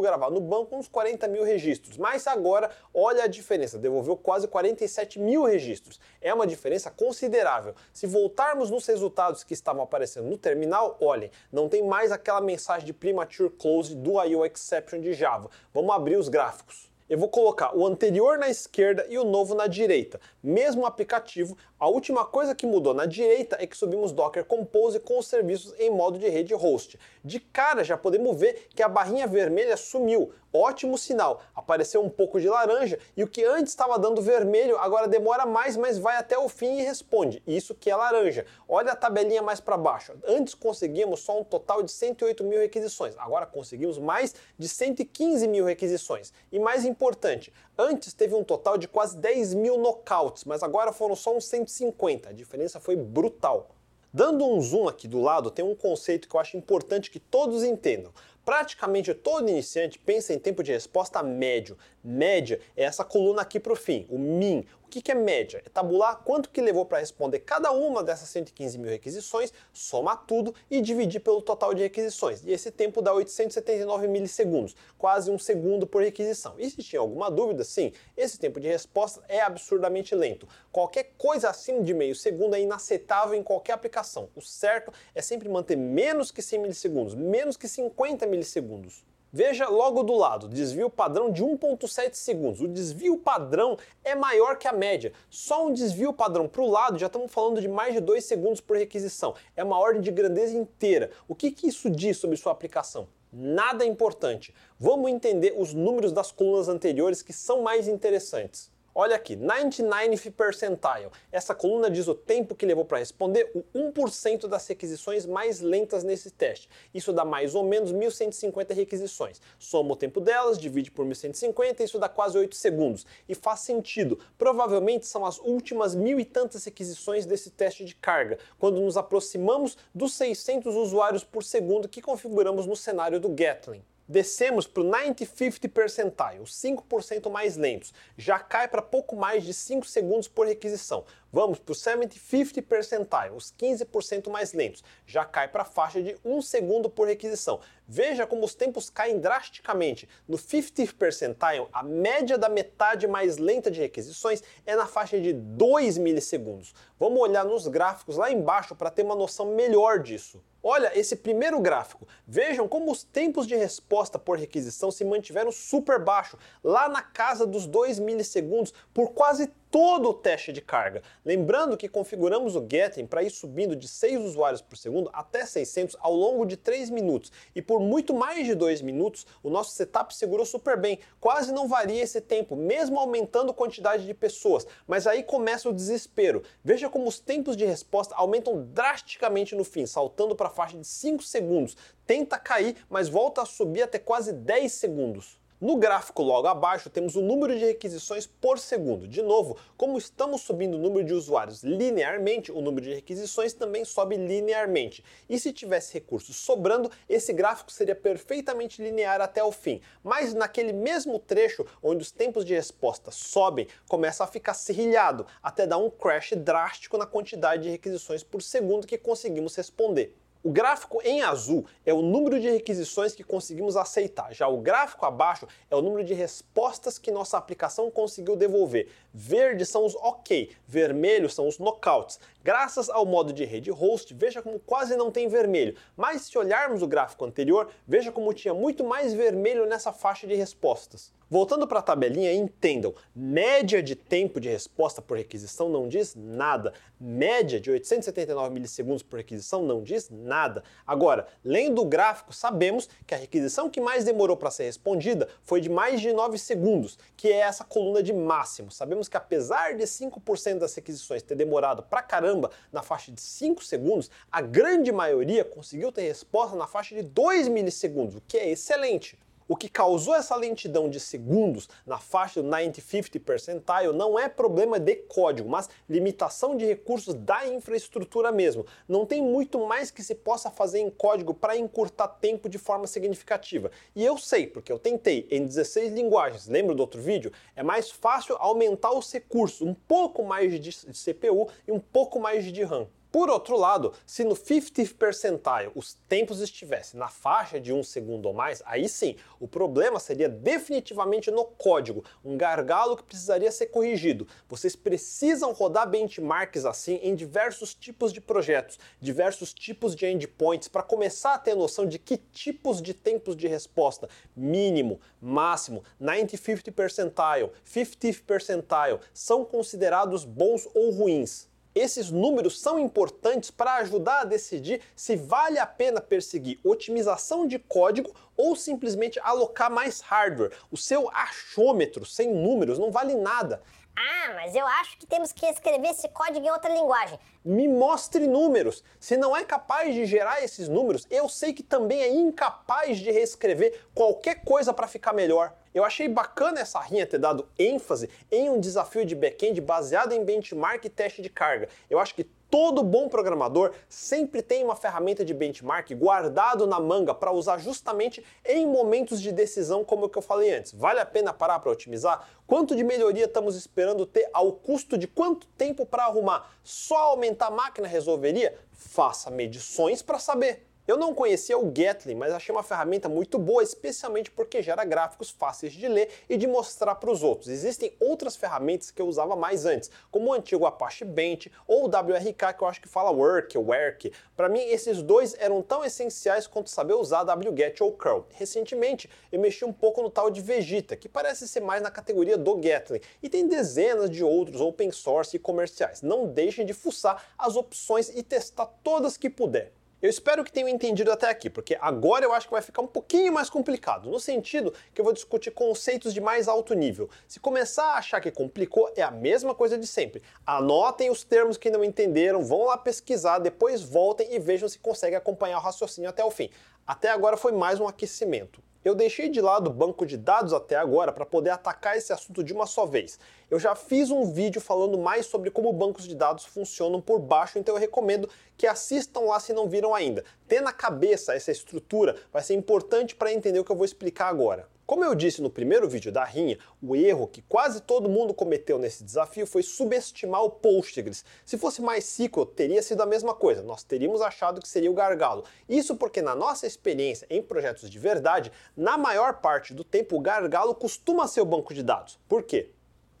gravar 0.00 0.30
no 0.30 0.40
banco 0.40 0.76
uns 0.76 0.86
40 0.86 1.26
mil 1.26 1.42
registros, 1.42 1.96
mas 1.96 2.28
agora 2.28 2.70
olha 2.94 3.24
a 3.24 3.26
diferença, 3.26 3.80
devolveu 3.80 4.16
quase 4.16 4.46
47 4.46 5.18
mil 5.18 5.42
registros. 5.42 5.98
É 6.20 6.32
uma 6.32 6.46
diferença 6.46 6.88
considerável. 6.88 7.74
Se 7.92 8.06
voltarmos 8.06 8.70
nos 8.70 8.86
resultados 8.86 9.42
que 9.42 9.54
estavam 9.54 9.82
aparecendo 9.82 10.28
no 10.28 10.38
terminal, 10.38 10.96
olhem, 11.00 11.32
não 11.50 11.68
tem 11.68 11.84
mais 11.84 12.12
aquela 12.12 12.40
mensagem 12.40 12.86
de 12.86 12.92
premature 12.92 13.50
close 13.50 13.92
do 13.92 14.22
IO 14.22 14.46
exception 14.46 15.00
de 15.00 15.14
Java. 15.14 15.50
Vamos 15.74 15.92
abrir 15.92 16.16
os 16.16 16.28
gráficos 16.28 16.87
eu 17.08 17.18
vou 17.18 17.28
colocar 17.28 17.76
o 17.76 17.86
anterior 17.86 18.38
na 18.38 18.48
esquerda 18.48 19.06
e 19.08 19.18
o 19.18 19.24
novo 19.24 19.54
na 19.54 19.66
direita. 19.66 20.20
Mesmo 20.42 20.84
aplicativo, 20.84 21.56
a 21.80 21.88
última 21.88 22.24
coisa 22.24 22.54
que 22.54 22.66
mudou 22.66 22.92
na 22.92 23.06
direita 23.06 23.56
é 23.60 23.66
que 23.66 23.76
subimos 23.76 24.12
Docker 24.12 24.44
Compose 24.44 25.00
com 25.00 25.18
os 25.18 25.26
serviços 25.26 25.74
em 25.78 25.90
modo 25.90 26.18
de 26.18 26.28
rede 26.28 26.52
host. 26.52 26.98
De 27.24 27.40
cara 27.40 27.82
já 27.84 27.96
podemos 27.96 28.36
ver 28.36 28.66
que 28.74 28.82
a 28.82 28.88
barrinha 28.88 29.26
vermelha 29.26 29.76
sumiu. 29.76 30.32
Ótimo 30.52 30.96
sinal. 30.96 31.42
Apareceu 31.54 32.02
um 32.02 32.08
pouco 32.08 32.40
de 32.40 32.48
laranja 32.48 32.98
e 33.16 33.22
o 33.22 33.28
que 33.28 33.44
antes 33.44 33.72
estava 33.72 33.98
dando 33.98 34.22
vermelho 34.22 34.78
agora 34.78 35.06
demora 35.06 35.44
mais, 35.44 35.76
mas 35.76 35.98
vai 35.98 36.16
até 36.16 36.38
o 36.38 36.48
fim 36.48 36.78
e 36.78 36.82
responde. 36.82 37.42
Isso 37.46 37.74
que 37.74 37.90
é 37.90 37.96
laranja. 37.96 38.46
Olha 38.66 38.92
a 38.92 38.96
tabelinha 38.96 39.42
mais 39.42 39.60
para 39.60 39.76
baixo. 39.76 40.14
Antes 40.26 40.54
conseguimos 40.54 41.20
só 41.20 41.38
um 41.38 41.44
total 41.44 41.82
de 41.82 41.92
108 41.92 42.42
mil 42.44 42.58
requisições. 42.60 43.14
Agora 43.18 43.46
conseguimos 43.46 43.98
mais 43.98 44.34
de 44.58 44.68
115 44.68 45.46
mil 45.46 45.64
requisições. 45.64 46.32
E 46.50 46.58
mais 46.58 46.84
importante, 46.98 47.52
antes 47.78 48.12
teve 48.12 48.34
um 48.34 48.42
total 48.42 48.76
de 48.76 48.88
quase 48.88 49.16
10 49.16 49.54
mil 49.54 49.78
knockouts, 49.78 50.42
mas 50.44 50.64
agora 50.64 50.92
foram 50.92 51.14
só 51.14 51.36
uns 51.36 51.44
150. 51.46 52.30
A 52.30 52.32
diferença 52.32 52.80
foi 52.80 52.96
brutal. 52.96 53.68
Dando 54.12 54.44
um 54.44 54.60
zoom 54.60 54.88
aqui 54.88 55.06
do 55.06 55.20
lado, 55.20 55.48
tem 55.48 55.64
um 55.64 55.76
conceito 55.76 56.28
que 56.28 56.34
eu 56.34 56.40
acho 56.40 56.56
importante 56.56 57.08
que 57.08 57.20
todos 57.20 57.62
entendam. 57.62 58.12
Praticamente 58.44 59.14
todo 59.14 59.48
iniciante 59.48 59.98
pensa 59.98 60.34
em 60.34 60.38
tempo 60.40 60.62
de 60.62 60.72
resposta 60.72 61.22
médio. 61.22 61.78
Média 62.08 62.58
é 62.74 62.84
essa 62.84 63.04
coluna 63.04 63.42
aqui 63.42 63.60
para 63.60 63.74
o 63.74 63.76
fim, 63.76 64.06
o 64.08 64.18
min. 64.18 64.64
O 64.82 64.88
que, 64.88 65.02
que 65.02 65.12
é 65.12 65.14
média? 65.14 65.62
É 65.66 65.68
tabular 65.68 66.22
quanto 66.24 66.48
que 66.48 66.62
levou 66.62 66.86
para 66.86 67.00
responder 67.00 67.40
cada 67.40 67.70
uma 67.70 68.02
dessas 68.02 68.30
115 68.30 68.78
mil 68.78 68.90
requisições, 68.90 69.52
somar 69.70 70.24
tudo 70.26 70.54
e 70.70 70.80
dividir 70.80 71.20
pelo 71.20 71.42
total 71.42 71.74
de 71.74 71.82
requisições. 71.82 72.42
E 72.42 72.50
esse 72.50 72.70
tempo 72.70 73.02
dá 73.02 73.12
879 73.12 74.08
milissegundos, 74.08 74.74
quase 74.96 75.30
um 75.30 75.38
segundo 75.38 75.86
por 75.86 76.02
requisição. 76.02 76.54
E 76.56 76.70
se 76.70 76.82
tinha 76.82 77.00
alguma 77.00 77.30
dúvida, 77.30 77.62
sim, 77.62 77.92
esse 78.16 78.38
tempo 78.38 78.58
de 78.58 78.68
resposta 78.68 79.22
é 79.28 79.42
absurdamente 79.42 80.14
lento. 80.14 80.48
Qualquer 80.72 81.12
coisa 81.18 81.50
acima 81.50 81.82
de 81.82 81.92
meio 81.92 82.14
segundo 82.14 82.56
é 82.56 82.60
inaceitável 82.62 83.34
em 83.34 83.42
qualquer 83.42 83.74
aplicação. 83.74 84.30
O 84.34 84.40
certo 84.40 84.90
é 85.14 85.20
sempre 85.20 85.50
manter 85.50 85.76
menos 85.76 86.30
que 86.30 86.40
100 86.40 86.60
milissegundos, 86.60 87.14
menos 87.14 87.58
que 87.58 87.68
50 87.68 88.26
milissegundos. 88.26 89.04
Veja 89.30 89.68
logo 89.68 90.02
do 90.02 90.14
lado, 90.14 90.48
desvio 90.48 90.88
padrão 90.88 91.30
de 91.30 91.44
1.7 91.44 92.14
segundos. 92.14 92.62
O 92.62 92.68
desvio 92.68 93.18
padrão 93.18 93.76
é 94.02 94.14
maior 94.14 94.56
que 94.56 94.66
a 94.66 94.72
média. 94.72 95.12
Só 95.28 95.66
um 95.66 95.72
desvio 95.72 96.14
padrão 96.14 96.48
para 96.48 96.62
o 96.62 96.70
lado 96.70 96.98
já 96.98 97.08
estamos 97.08 97.30
falando 97.30 97.60
de 97.60 97.68
mais 97.68 97.92
de 97.92 98.00
2 98.00 98.24
segundos 98.24 98.60
por 98.62 98.78
requisição. 98.78 99.34
É 99.54 99.62
uma 99.62 99.78
ordem 99.78 100.00
de 100.00 100.10
grandeza 100.10 100.56
inteira. 100.56 101.10
O 101.28 101.34
que, 101.34 101.50
que 101.50 101.68
isso 101.68 101.90
diz 101.90 102.16
sobre 102.16 102.38
sua 102.38 102.52
aplicação? 102.52 103.06
Nada 103.30 103.84
importante. 103.84 104.54
Vamos 104.80 105.10
entender 105.10 105.54
os 105.58 105.74
números 105.74 106.10
das 106.10 106.32
colunas 106.32 106.66
anteriores 106.66 107.20
que 107.20 107.32
são 107.34 107.60
mais 107.60 107.86
interessantes. 107.86 108.70
Olha 109.00 109.14
aqui, 109.14 109.36
99th 109.36 110.32
percentile. 110.32 111.08
Essa 111.30 111.54
coluna 111.54 111.88
diz 111.88 112.08
o 112.08 112.16
tempo 112.16 112.56
que 112.56 112.66
levou 112.66 112.84
para 112.84 112.98
responder 112.98 113.48
o 113.54 113.62
1% 113.92 114.48
das 114.48 114.66
requisições 114.66 115.24
mais 115.24 115.60
lentas 115.60 116.02
nesse 116.02 116.32
teste. 116.32 116.68
Isso 116.92 117.12
dá 117.12 117.24
mais 117.24 117.54
ou 117.54 117.62
menos 117.62 117.92
1150 117.92 118.74
requisições. 118.74 119.40
Soma 119.56 119.92
o 119.92 119.96
tempo 119.96 120.20
delas, 120.20 120.58
divide 120.58 120.90
por 120.90 121.04
1150, 121.06 121.84
isso 121.84 121.96
dá 122.00 122.08
quase 122.08 122.36
8 122.36 122.56
segundos. 122.56 123.06
E 123.28 123.36
faz 123.36 123.60
sentido. 123.60 124.18
Provavelmente 124.36 125.06
são 125.06 125.24
as 125.24 125.38
últimas 125.38 125.94
mil 125.94 126.18
e 126.18 126.24
tantas 126.24 126.64
requisições 126.64 127.24
desse 127.24 127.50
teste 127.50 127.84
de 127.84 127.94
carga, 127.94 128.36
quando 128.58 128.80
nos 128.80 128.96
aproximamos 128.96 129.78
dos 129.94 130.14
600 130.14 130.74
usuários 130.74 131.22
por 131.22 131.44
segundo 131.44 131.88
que 131.88 132.02
configuramos 132.02 132.66
no 132.66 132.74
cenário 132.74 133.20
do 133.20 133.28
Gatling. 133.28 133.84
Descemos 134.08 134.66
para 134.66 134.82
o 134.82 134.86
90-50 134.86 135.70
percentile, 135.70 136.40
os 136.40 136.54
5% 136.54 137.30
mais 137.30 137.58
lentos. 137.58 137.92
Já 138.16 138.38
cai 138.38 138.66
para 138.66 138.80
pouco 138.80 139.14
mais 139.14 139.44
de 139.44 139.52
5 139.52 139.86
segundos 139.86 140.26
por 140.26 140.46
requisição. 140.46 141.04
Vamos 141.30 141.58
para 141.58 141.72
o 141.72 141.76
70-50 141.76 142.62
percentile, 142.62 143.34
os 143.36 143.52
15% 143.52 144.30
mais 144.30 144.54
lentos. 144.54 144.82
Já 145.06 145.26
cai 145.26 145.46
para 145.46 145.60
a 145.60 145.66
faixa 145.66 146.02
de 146.02 146.16
1 146.24 146.40
segundo 146.40 146.88
por 146.88 147.06
requisição. 147.06 147.60
Veja 147.86 148.26
como 148.26 148.46
os 148.46 148.54
tempos 148.54 148.88
caem 148.88 149.20
drasticamente. 149.20 150.08
No 150.26 150.38
50 150.38 150.94
percentile, 150.94 151.68
a 151.70 151.82
média 151.82 152.38
da 152.38 152.48
metade 152.48 153.06
mais 153.06 153.36
lenta 153.36 153.70
de 153.70 153.78
requisições 153.78 154.42
é 154.64 154.74
na 154.74 154.86
faixa 154.86 155.20
de 155.20 155.34
2 155.34 155.98
milissegundos. 155.98 156.74
Vamos 156.98 157.20
olhar 157.20 157.44
nos 157.44 157.68
gráficos 157.68 158.16
lá 158.16 158.32
embaixo 158.32 158.74
para 158.74 158.90
ter 158.90 159.02
uma 159.02 159.14
noção 159.14 159.54
melhor 159.54 159.98
disso. 159.98 160.42
Olha 160.70 160.92
esse 160.94 161.16
primeiro 161.16 161.58
gráfico. 161.60 162.06
Vejam 162.26 162.68
como 162.68 162.92
os 162.92 163.02
tempos 163.02 163.46
de 163.46 163.56
resposta 163.56 164.18
por 164.18 164.36
requisição 164.36 164.90
se 164.90 165.02
mantiveram 165.02 165.50
super 165.50 165.98
baixo, 165.98 166.36
lá 166.62 166.90
na 166.90 167.00
casa 167.00 167.46
dos 167.46 167.66
2 167.66 167.98
milissegundos 167.98 168.74
por 168.92 169.12
quase 169.12 169.50
todo 169.70 170.10
o 170.10 170.14
teste 170.14 170.52
de 170.52 170.60
carga. 170.60 171.02
Lembrando 171.24 171.76
que 171.76 171.88
configuramos 171.88 172.56
o 172.56 172.66
Getting 172.68 173.06
para 173.06 173.22
ir 173.22 173.30
subindo 173.30 173.76
de 173.76 173.86
6 173.86 174.20
usuários 174.20 174.62
por 174.62 174.76
segundo 174.76 175.10
até 175.12 175.44
600 175.44 175.96
ao 176.00 176.14
longo 176.14 176.44
de 176.44 176.56
3 176.56 176.90
minutos. 176.90 177.30
E 177.54 177.60
por 177.60 177.80
muito 177.80 178.14
mais 178.14 178.46
de 178.46 178.54
2 178.54 178.82
minutos, 178.82 179.26
o 179.42 179.50
nosso 179.50 179.72
setup 179.72 180.14
segurou 180.14 180.46
super 180.46 180.78
bem. 180.78 180.98
Quase 181.20 181.52
não 181.52 181.68
varia 181.68 182.02
esse 182.02 182.20
tempo, 182.20 182.56
mesmo 182.56 182.98
aumentando 182.98 183.50
a 183.50 183.54
quantidade 183.54 184.06
de 184.06 184.14
pessoas. 184.14 184.66
Mas 184.86 185.06
aí 185.06 185.22
começa 185.22 185.68
o 185.68 185.74
desespero. 185.74 186.42
Veja 186.64 186.88
como 186.88 187.06
os 187.06 187.18
tempos 187.18 187.56
de 187.56 187.64
resposta 187.64 188.14
aumentam 188.14 188.64
drasticamente 188.72 189.54
no 189.54 189.64
fim, 189.64 189.86
saltando 189.86 190.34
para 190.34 190.48
a 190.48 190.52
faixa 190.52 190.78
de 190.78 190.86
5 190.86 191.22
segundos. 191.22 191.76
Tenta 192.06 192.38
cair, 192.38 192.76
mas 192.88 193.08
volta 193.08 193.42
a 193.42 193.46
subir 193.46 193.82
até 193.82 193.98
quase 193.98 194.32
10 194.32 194.72
segundos. 194.72 195.38
No 195.60 195.76
gráfico 195.76 196.22
logo 196.22 196.46
abaixo 196.46 196.88
temos 196.88 197.16
o 197.16 197.20
número 197.20 197.58
de 197.58 197.64
requisições 197.64 198.28
por 198.28 198.60
segundo. 198.60 199.08
De 199.08 199.20
novo, 199.22 199.56
como 199.76 199.98
estamos 199.98 200.42
subindo 200.42 200.74
o 200.74 200.78
número 200.78 201.04
de 201.04 201.12
usuários 201.12 201.64
linearmente, 201.64 202.52
o 202.52 202.60
número 202.60 202.86
de 202.86 202.94
requisições 202.94 203.52
também 203.52 203.84
sobe 203.84 204.16
linearmente. 204.16 205.04
E 205.28 205.36
se 205.36 205.52
tivesse 205.52 205.94
recursos 205.94 206.36
sobrando, 206.36 206.88
esse 207.08 207.32
gráfico 207.32 207.72
seria 207.72 207.96
perfeitamente 207.96 208.80
linear 208.80 209.20
até 209.20 209.42
o 209.42 209.50
fim. 209.50 209.80
Mas 210.04 210.32
naquele 210.32 210.72
mesmo 210.72 211.18
trecho 211.18 211.66
onde 211.82 212.02
os 212.02 212.12
tempos 212.12 212.44
de 212.44 212.54
resposta 212.54 213.10
sobem, 213.10 213.66
começa 213.88 214.22
a 214.22 214.28
ficar 214.28 214.54
serrilhado, 214.54 215.26
até 215.42 215.66
dar 215.66 215.78
um 215.78 215.90
crash 215.90 216.34
drástico 216.36 216.96
na 216.96 217.04
quantidade 217.04 217.64
de 217.64 217.70
requisições 217.70 218.22
por 218.22 218.42
segundo 218.42 218.86
que 218.86 218.96
conseguimos 218.96 219.56
responder. 219.56 220.14
O 220.48 220.50
gráfico 220.50 221.02
em 221.04 221.20
azul 221.20 221.66
é 221.84 221.92
o 221.92 222.00
número 222.00 222.40
de 222.40 222.48
requisições 222.48 223.14
que 223.14 223.22
conseguimos 223.22 223.76
aceitar. 223.76 224.32
Já 224.32 224.48
o 224.48 224.56
gráfico 224.56 225.04
abaixo 225.04 225.46
é 225.70 225.76
o 225.76 225.82
número 225.82 226.02
de 226.02 226.14
respostas 226.14 226.98
que 226.98 227.10
nossa 227.10 227.36
aplicação 227.36 227.90
conseguiu 227.90 228.34
devolver. 228.34 228.88
Verde 229.12 229.66
são 229.66 229.84
os 229.84 229.94
OK, 229.96 230.50
vermelho 230.66 231.28
são 231.28 231.46
os 231.46 231.58
knockouts. 231.58 232.18
Graças 232.48 232.88
ao 232.88 233.04
modo 233.04 233.30
de 233.30 233.44
rede 233.44 233.70
host, 233.70 234.14
veja 234.14 234.40
como 234.40 234.58
quase 234.58 234.96
não 234.96 235.10
tem 235.10 235.28
vermelho. 235.28 235.76
Mas 235.94 236.22
se 236.22 236.38
olharmos 236.38 236.80
o 236.80 236.86
gráfico 236.86 237.26
anterior, 237.26 237.68
veja 237.86 238.10
como 238.10 238.32
tinha 238.32 238.54
muito 238.54 238.82
mais 238.82 239.12
vermelho 239.12 239.66
nessa 239.66 239.92
faixa 239.92 240.26
de 240.26 240.34
respostas. 240.34 241.12
Voltando 241.30 241.68
para 241.68 241.80
a 241.80 241.82
tabelinha, 241.82 242.32
entendam, 242.32 242.94
média 243.14 243.82
de 243.82 243.94
tempo 243.94 244.40
de 244.40 244.48
resposta 244.48 245.02
por 245.02 245.18
requisição 245.18 245.68
não 245.68 245.86
diz 245.86 246.14
nada. 246.14 246.72
Média 246.98 247.60
de 247.60 247.70
879 247.70 248.54
milissegundos 248.54 249.02
por 249.02 249.18
requisição 249.18 249.62
não 249.62 249.82
diz 249.82 250.08
nada. 250.08 250.64
Agora, 250.86 251.26
lendo 251.44 251.82
o 251.82 251.84
gráfico, 251.84 252.32
sabemos 252.32 252.88
que 253.06 253.14
a 253.14 253.18
requisição 253.18 253.68
que 253.68 253.78
mais 253.78 254.06
demorou 254.06 254.38
para 254.38 254.50
ser 254.50 254.64
respondida 254.64 255.28
foi 255.42 255.60
de 255.60 255.68
mais 255.68 256.00
de 256.00 256.14
9 256.14 256.38
segundos, 256.38 256.98
que 257.14 257.28
é 257.28 257.40
essa 257.40 257.62
coluna 257.62 258.02
de 258.02 258.14
máximo. 258.14 258.70
Sabemos 258.70 259.06
que 259.06 259.16
apesar 259.18 259.76
de 259.76 259.84
5% 259.84 260.58
das 260.58 260.74
requisições 260.74 261.22
ter 261.22 261.34
demorado 261.34 261.82
pra 261.82 262.00
caramba 262.00 262.37
na 262.72 262.82
faixa 262.82 263.10
de 263.10 263.20
5 263.20 263.64
segundos, 263.64 264.10
a 264.30 264.40
grande 264.40 264.92
maioria 264.92 265.44
conseguiu 265.44 265.90
ter 265.90 266.02
resposta 266.02 266.56
na 266.56 266.66
faixa 266.66 266.94
de 266.94 267.02
2 267.02 267.48
milissegundos, 267.48 268.16
o 268.16 268.22
que 268.26 268.36
é 268.36 268.50
excelente. 268.50 269.18
O 269.50 269.56
que 269.56 269.66
causou 269.66 270.14
essa 270.14 270.36
lentidão 270.36 270.90
de 270.90 271.00
segundos 271.00 271.70
na 271.86 271.96
faixa 271.98 272.42
do 272.42 272.50
90-50 272.50 273.18
percentile 273.18 273.94
não 273.94 274.18
é 274.18 274.28
problema 274.28 274.78
de 274.78 274.94
código, 274.94 275.48
mas 275.48 275.70
limitação 275.88 276.54
de 276.54 276.66
recursos 276.66 277.14
da 277.14 277.48
infraestrutura 277.48 278.30
mesmo. 278.30 278.66
Não 278.86 279.06
tem 279.06 279.22
muito 279.22 279.58
mais 279.66 279.90
que 279.90 280.02
se 280.02 280.14
possa 280.14 280.50
fazer 280.50 280.80
em 280.80 280.90
código 280.90 281.32
para 281.32 281.56
encurtar 281.56 282.08
tempo 282.08 282.46
de 282.46 282.58
forma 282.58 282.86
significativa. 282.86 283.70
E 283.96 284.04
eu 284.04 284.18
sei, 284.18 284.46
porque 284.46 284.70
eu 284.70 284.78
tentei 284.78 285.26
em 285.30 285.46
16 285.46 285.94
linguagens, 285.94 286.46
lembra 286.46 286.74
do 286.74 286.80
outro 286.80 287.00
vídeo? 287.00 287.32
É 287.56 287.62
mais 287.62 287.90
fácil 287.90 288.36
aumentar 288.38 288.92
os 288.92 289.10
recursos, 289.10 289.62
um 289.62 289.72
pouco 289.72 290.22
mais 290.22 290.60
de 290.60 290.72
CPU 290.72 291.48
e 291.66 291.72
um 291.72 291.80
pouco 291.80 292.20
mais 292.20 292.44
de 292.44 292.62
RAM. 292.64 292.86
Por 293.10 293.30
outro 293.30 293.56
lado, 293.56 293.94
se 294.04 294.22
no 294.22 294.34
50th 294.34 294.94
percentile 294.94 295.72
os 295.74 295.94
tempos 296.08 296.42
estivessem 296.42 297.00
na 297.00 297.08
faixa 297.08 297.58
de 297.58 297.72
um 297.72 297.82
segundo 297.82 298.26
ou 298.26 298.34
mais, 298.34 298.62
aí 298.66 298.86
sim, 298.86 299.16
o 299.40 299.48
problema 299.48 299.98
seria 299.98 300.28
definitivamente 300.28 301.30
no 301.30 301.46
código, 301.46 302.04
um 302.22 302.36
gargalo 302.36 302.98
que 302.98 303.02
precisaria 303.02 303.50
ser 303.50 303.68
corrigido. 303.68 304.28
Vocês 304.46 304.76
precisam 304.76 305.52
rodar 305.52 305.88
benchmarks 305.88 306.66
assim 306.66 307.00
em 307.02 307.14
diversos 307.14 307.74
tipos 307.74 308.12
de 308.12 308.20
projetos, 308.20 308.78
diversos 309.00 309.54
tipos 309.54 309.96
de 309.96 310.06
endpoints, 310.06 310.68
para 310.68 310.82
começar 310.82 311.32
a 311.32 311.38
ter 311.38 311.54
noção 311.54 311.86
de 311.86 311.98
que 311.98 312.18
tipos 312.18 312.82
de 312.82 312.92
tempos 312.92 313.34
de 313.34 313.48
resposta, 313.48 314.06
mínimo, 314.36 315.00
máximo, 315.18 315.82
90-50 315.98 316.70
percentile, 316.72 317.50
50th 317.66 318.22
percentile, 318.26 319.00
são 319.14 319.46
considerados 319.46 320.26
bons 320.26 320.68
ou 320.74 320.90
ruins. 320.90 321.47
Esses 321.78 322.10
números 322.10 322.58
são 322.60 322.76
importantes 322.76 323.52
para 323.52 323.76
ajudar 323.76 324.22
a 324.22 324.24
decidir 324.24 324.80
se 324.96 325.14
vale 325.14 325.60
a 325.60 325.66
pena 325.66 326.00
perseguir 326.00 326.58
otimização 326.64 327.46
de 327.46 327.56
código 327.56 328.12
ou 328.36 328.56
simplesmente 328.56 329.20
alocar 329.20 329.70
mais 329.70 330.00
hardware. 330.00 330.50
O 330.72 330.76
seu 330.76 331.08
achômetro 331.10 332.04
sem 332.04 332.34
números 332.34 332.80
não 332.80 332.90
vale 332.90 333.14
nada. 333.14 333.62
Ah, 334.00 334.32
mas 334.36 334.54
eu 334.54 334.64
acho 334.64 334.96
que 334.96 335.06
temos 335.06 335.32
que 335.32 335.44
escrever 335.44 335.88
esse 335.88 336.08
código 336.10 336.46
em 336.46 336.50
outra 336.50 336.72
linguagem. 336.72 337.18
Me 337.44 337.66
mostre 337.66 338.28
números. 338.28 338.84
Se 339.00 339.16
não 339.16 339.36
é 339.36 339.42
capaz 339.44 339.92
de 339.92 340.06
gerar 340.06 340.40
esses 340.40 340.68
números, 340.68 341.04
eu 341.10 341.28
sei 341.28 341.52
que 341.52 341.64
também 341.64 342.00
é 342.00 342.08
incapaz 342.08 342.98
de 342.98 343.10
reescrever 343.10 343.76
qualquer 343.92 344.44
coisa 344.44 344.72
para 344.72 344.86
ficar 344.86 345.12
melhor. 345.12 345.52
Eu 345.74 345.84
achei 345.84 346.06
bacana 346.06 346.60
essa 346.60 346.78
rinha 346.78 347.06
ter 347.06 347.18
dado 347.18 347.48
ênfase 347.58 348.08
em 348.30 348.48
um 348.48 348.60
desafio 348.60 349.04
de 349.04 349.16
back-end 349.16 349.60
baseado 349.60 350.12
em 350.12 350.24
benchmark 350.24 350.84
e 350.84 350.88
teste 350.88 351.20
de 351.20 351.28
carga. 351.28 351.68
Eu 351.90 351.98
acho 351.98 352.14
que 352.14 352.22
Todo 352.50 352.82
bom 352.82 353.08
programador 353.08 353.72
sempre 353.90 354.40
tem 354.40 354.64
uma 354.64 354.74
ferramenta 354.74 355.22
de 355.22 355.34
benchmark 355.34 355.90
guardado 355.94 356.66
na 356.66 356.80
manga 356.80 357.14
para 357.14 357.30
usar 357.30 357.58
justamente 357.58 358.24
em 358.42 358.66
momentos 358.66 359.20
de 359.20 359.30
decisão 359.30 359.84
como 359.84 360.06
o 360.06 360.08
que 360.08 360.16
eu 360.16 360.22
falei 360.22 360.54
antes. 360.54 360.72
Vale 360.72 360.98
a 360.98 361.04
pena 361.04 361.32
parar 361.34 361.58
para 361.58 361.70
otimizar? 361.70 362.26
Quanto 362.46 362.74
de 362.74 362.82
melhoria 362.82 363.26
estamos 363.26 363.54
esperando 363.54 364.06
ter 364.06 364.30
ao 364.32 364.52
custo 364.52 364.96
de 364.96 365.06
quanto 365.06 365.46
tempo 365.48 365.84
para 365.84 366.04
arrumar? 366.04 366.50
Só 366.64 366.96
aumentar 366.96 367.48
a 367.48 367.50
máquina 367.50 367.86
resolveria? 367.86 368.58
Faça 368.72 369.30
medições 369.30 370.00
para 370.00 370.18
saber. 370.18 370.67
Eu 370.88 370.96
não 370.96 371.12
conhecia 371.12 371.58
o 371.58 371.70
Gatling, 371.70 372.14
mas 372.14 372.32
achei 372.32 372.50
uma 372.50 372.62
ferramenta 372.62 373.10
muito 373.10 373.38
boa, 373.38 373.62
especialmente 373.62 374.30
porque 374.30 374.62
gera 374.62 374.86
gráficos 374.86 375.28
fáceis 375.28 375.74
de 375.74 375.86
ler 375.86 376.08
e 376.30 376.34
de 376.38 376.46
mostrar 376.46 376.94
para 376.94 377.10
os 377.10 377.22
outros. 377.22 377.50
Existem 377.50 377.94
outras 378.00 378.36
ferramentas 378.36 378.90
que 378.90 379.02
eu 379.02 379.06
usava 379.06 379.36
mais 379.36 379.66
antes, 379.66 379.90
como 380.10 380.30
o 380.30 380.32
antigo 380.32 380.64
Apache 380.64 381.04
Bench 381.04 381.52
ou 381.66 381.84
o 381.84 381.88
WRK, 381.88 382.54
que 382.56 382.64
eu 382.64 382.66
acho 382.66 382.80
que 382.80 382.88
fala 382.88 383.10
Work, 383.10 383.58
Work. 383.58 384.10
Para 384.34 384.48
mim, 384.48 384.60
esses 384.60 385.02
dois 385.02 385.36
eram 385.38 385.60
tão 385.60 385.84
essenciais 385.84 386.46
quanto 386.46 386.70
saber 386.70 386.94
usar 386.94 387.22
wget 387.22 387.82
ou 387.82 387.92
curl. 387.92 388.24
Recentemente, 388.30 389.10
eu 389.30 389.38
mexi 389.38 389.66
um 389.66 389.72
pouco 389.74 390.00
no 390.00 390.08
tal 390.08 390.30
de 390.30 390.40
Vegeta, 390.40 390.96
que 390.96 391.06
parece 391.06 391.46
ser 391.46 391.60
mais 391.60 391.82
na 391.82 391.90
categoria 391.90 392.38
do 392.38 392.54
Gatling, 392.54 393.02
e 393.22 393.28
tem 393.28 393.46
dezenas 393.46 394.08
de 394.08 394.24
outros 394.24 394.62
open 394.62 394.90
source 394.90 395.36
e 395.36 395.38
comerciais. 395.38 396.00
Não 396.00 396.26
deixem 396.26 396.64
de 396.64 396.72
fuçar 396.72 397.26
as 397.36 397.56
opções 397.56 398.08
e 398.08 398.22
testar 398.22 398.64
todas 398.82 399.18
que 399.18 399.28
puder. 399.28 399.76
Eu 400.00 400.08
espero 400.08 400.44
que 400.44 400.52
tenham 400.52 400.68
entendido 400.68 401.10
até 401.10 401.28
aqui, 401.28 401.50
porque 401.50 401.76
agora 401.80 402.24
eu 402.24 402.32
acho 402.32 402.46
que 402.46 402.52
vai 402.52 402.62
ficar 402.62 402.80
um 402.82 402.86
pouquinho 402.86 403.32
mais 403.32 403.50
complicado, 403.50 404.08
no 404.08 404.20
sentido 404.20 404.72
que 404.94 405.00
eu 405.00 405.04
vou 405.04 405.12
discutir 405.12 405.50
conceitos 405.50 406.14
de 406.14 406.20
mais 406.20 406.46
alto 406.46 406.72
nível. 406.72 407.10
Se 407.26 407.40
começar 407.40 407.82
a 407.94 407.98
achar 407.98 408.20
que 408.20 408.30
complicou, 408.30 408.92
é 408.94 409.02
a 409.02 409.10
mesma 409.10 409.56
coisa 409.56 409.76
de 409.76 409.88
sempre. 409.88 410.22
Anotem 410.46 411.10
os 411.10 411.24
termos 411.24 411.56
que 411.56 411.68
não 411.68 411.82
entenderam, 411.82 412.44
vão 412.44 412.66
lá 412.66 412.78
pesquisar, 412.78 413.40
depois 413.40 413.82
voltem 413.82 414.32
e 414.32 414.38
vejam 414.38 414.68
se 414.68 414.78
conseguem 414.78 415.16
acompanhar 415.16 415.58
o 415.58 415.62
raciocínio 415.62 416.08
até 416.08 416.24
o 416.24 416.30
fim. 416.30 416.48
Até 416.86 417.10
agora 417.10 417.36
foi 417.36 417.50
mais 417.50 417.80
um 417.80 417.88
aquecimento. 417.88 418.62
Eu 418.88 418.94
deixei 418.94 419.28
de 419.28 419.38
lado 419.38 419.68
o 419.68 419.72
banco 419.74 420.06
de 420.06 420.16
dados 420.16 420.54
até 420.54 420.74
agora 420.74 421.12
para 421.12 421.26
poder 421.26 421.50
atacar 421.50 421.98
esse 421.98 422.10
assunto 422.10 422.42
de 422.42 422.54
uma 422.54 422.64
só 422.64 422.86
vez. 422.86 423.18
Eu 423.50 423.60
já 423.60 423.74
fiz 423.74 424.10
um 424.10 424.24
vídeo 424.32 424.62
falando 424.62 424.96
mais 424.96 425.26
sobre 425.26 425.50
como 425.50 425.70
bancos 425.74 426.08
de 426.08 426.14
dados 426.14 426.46
funcionam 426.46 426.98
por 426.98 427.18
baixo, 427.18 427.58
então 427.58 427.74
eu 427.74 427.78
recomendo 427.78 428.30
que 428.56 428.66
assistam 428.66 429.20
lá 429.20 429.38
se 429.40 429.52
não 429.52 429.68
viram 429.68 429.94
ainda. 429.94 430.24
Ter 430.48 430.62
na 430.62 430.72
cabeça 430.72 431.34
essa 431.34 431.52
estrutura 431.52 432.16
vai 432.32 432.42
ser 432.42 432.54
importante 432.54 433.14
para 433.14 433.30
entender 433.30 433.58
o 433.58 433.64
que 433.64 433.70
eu 433.70 433.76
vou 433.76 433.84
explicar 433.84 434.28
agora. 434.28 434.66
Como 434.88 435.04
eu 435.04 435.14
disse 435.14 435.42
no 435.42 435.50
primeiro 435.50 435.86
vídeo 435.86 436.10
da 436.10 436.24
Rinha, 436.24 436.58
o 436.82 436.96
erro 436.96 437.28
que 437.28 437.42
quase 437.42 437.82
todo 437.82 438.08
mundo 438.08 438.32
cometeu 438.32 438.78
nesse 438.78 439.04
desafio 439.04 439.46
foi 439.46 439.62
subestimar 439.62 440.42
o 440.42 440.48
Postgres. 440.48 441.26
Se 441.44 441.58
fosse 441.58 441.82
mais 441.82 442.04
teria 442.46 442.82
sido 442.82 443.02
a 443.02 443.06
mesma 443.06 443.34
coisa, 443.34 443.62
nós 443.62 443.82
teríamos 443.82 444.22
achado 444.22 444.62
que 444.62 444.66
seria 444.66 444.90
o 444.90 444.94
gargalo. 444.94 445.44
Isso 445.68 445.94
porque 445.94 446.22
na 446.22 446.34
nossa 446.34 446.66
experiência 446.66 447.26
em 447.28 447.42
projetos 447.42 447.90
de 447.90 447.98
verdade, 447.98 448.50
na 448.74 448.96
maior 448.96 449.42
parte 449.42 449.74
do 449.74 449.84
tempo 449.84 450.16
o 450.16 450.20
gargalo 450.20 450.74
costuma 450.74 451.28
ser 451.28 451.42
o 451.42 451.44
banco 451.44 451.74
de 451.74 451.82
dados. 451.82 452.18
Por 452.26 452.42
quê? 452.42 452.70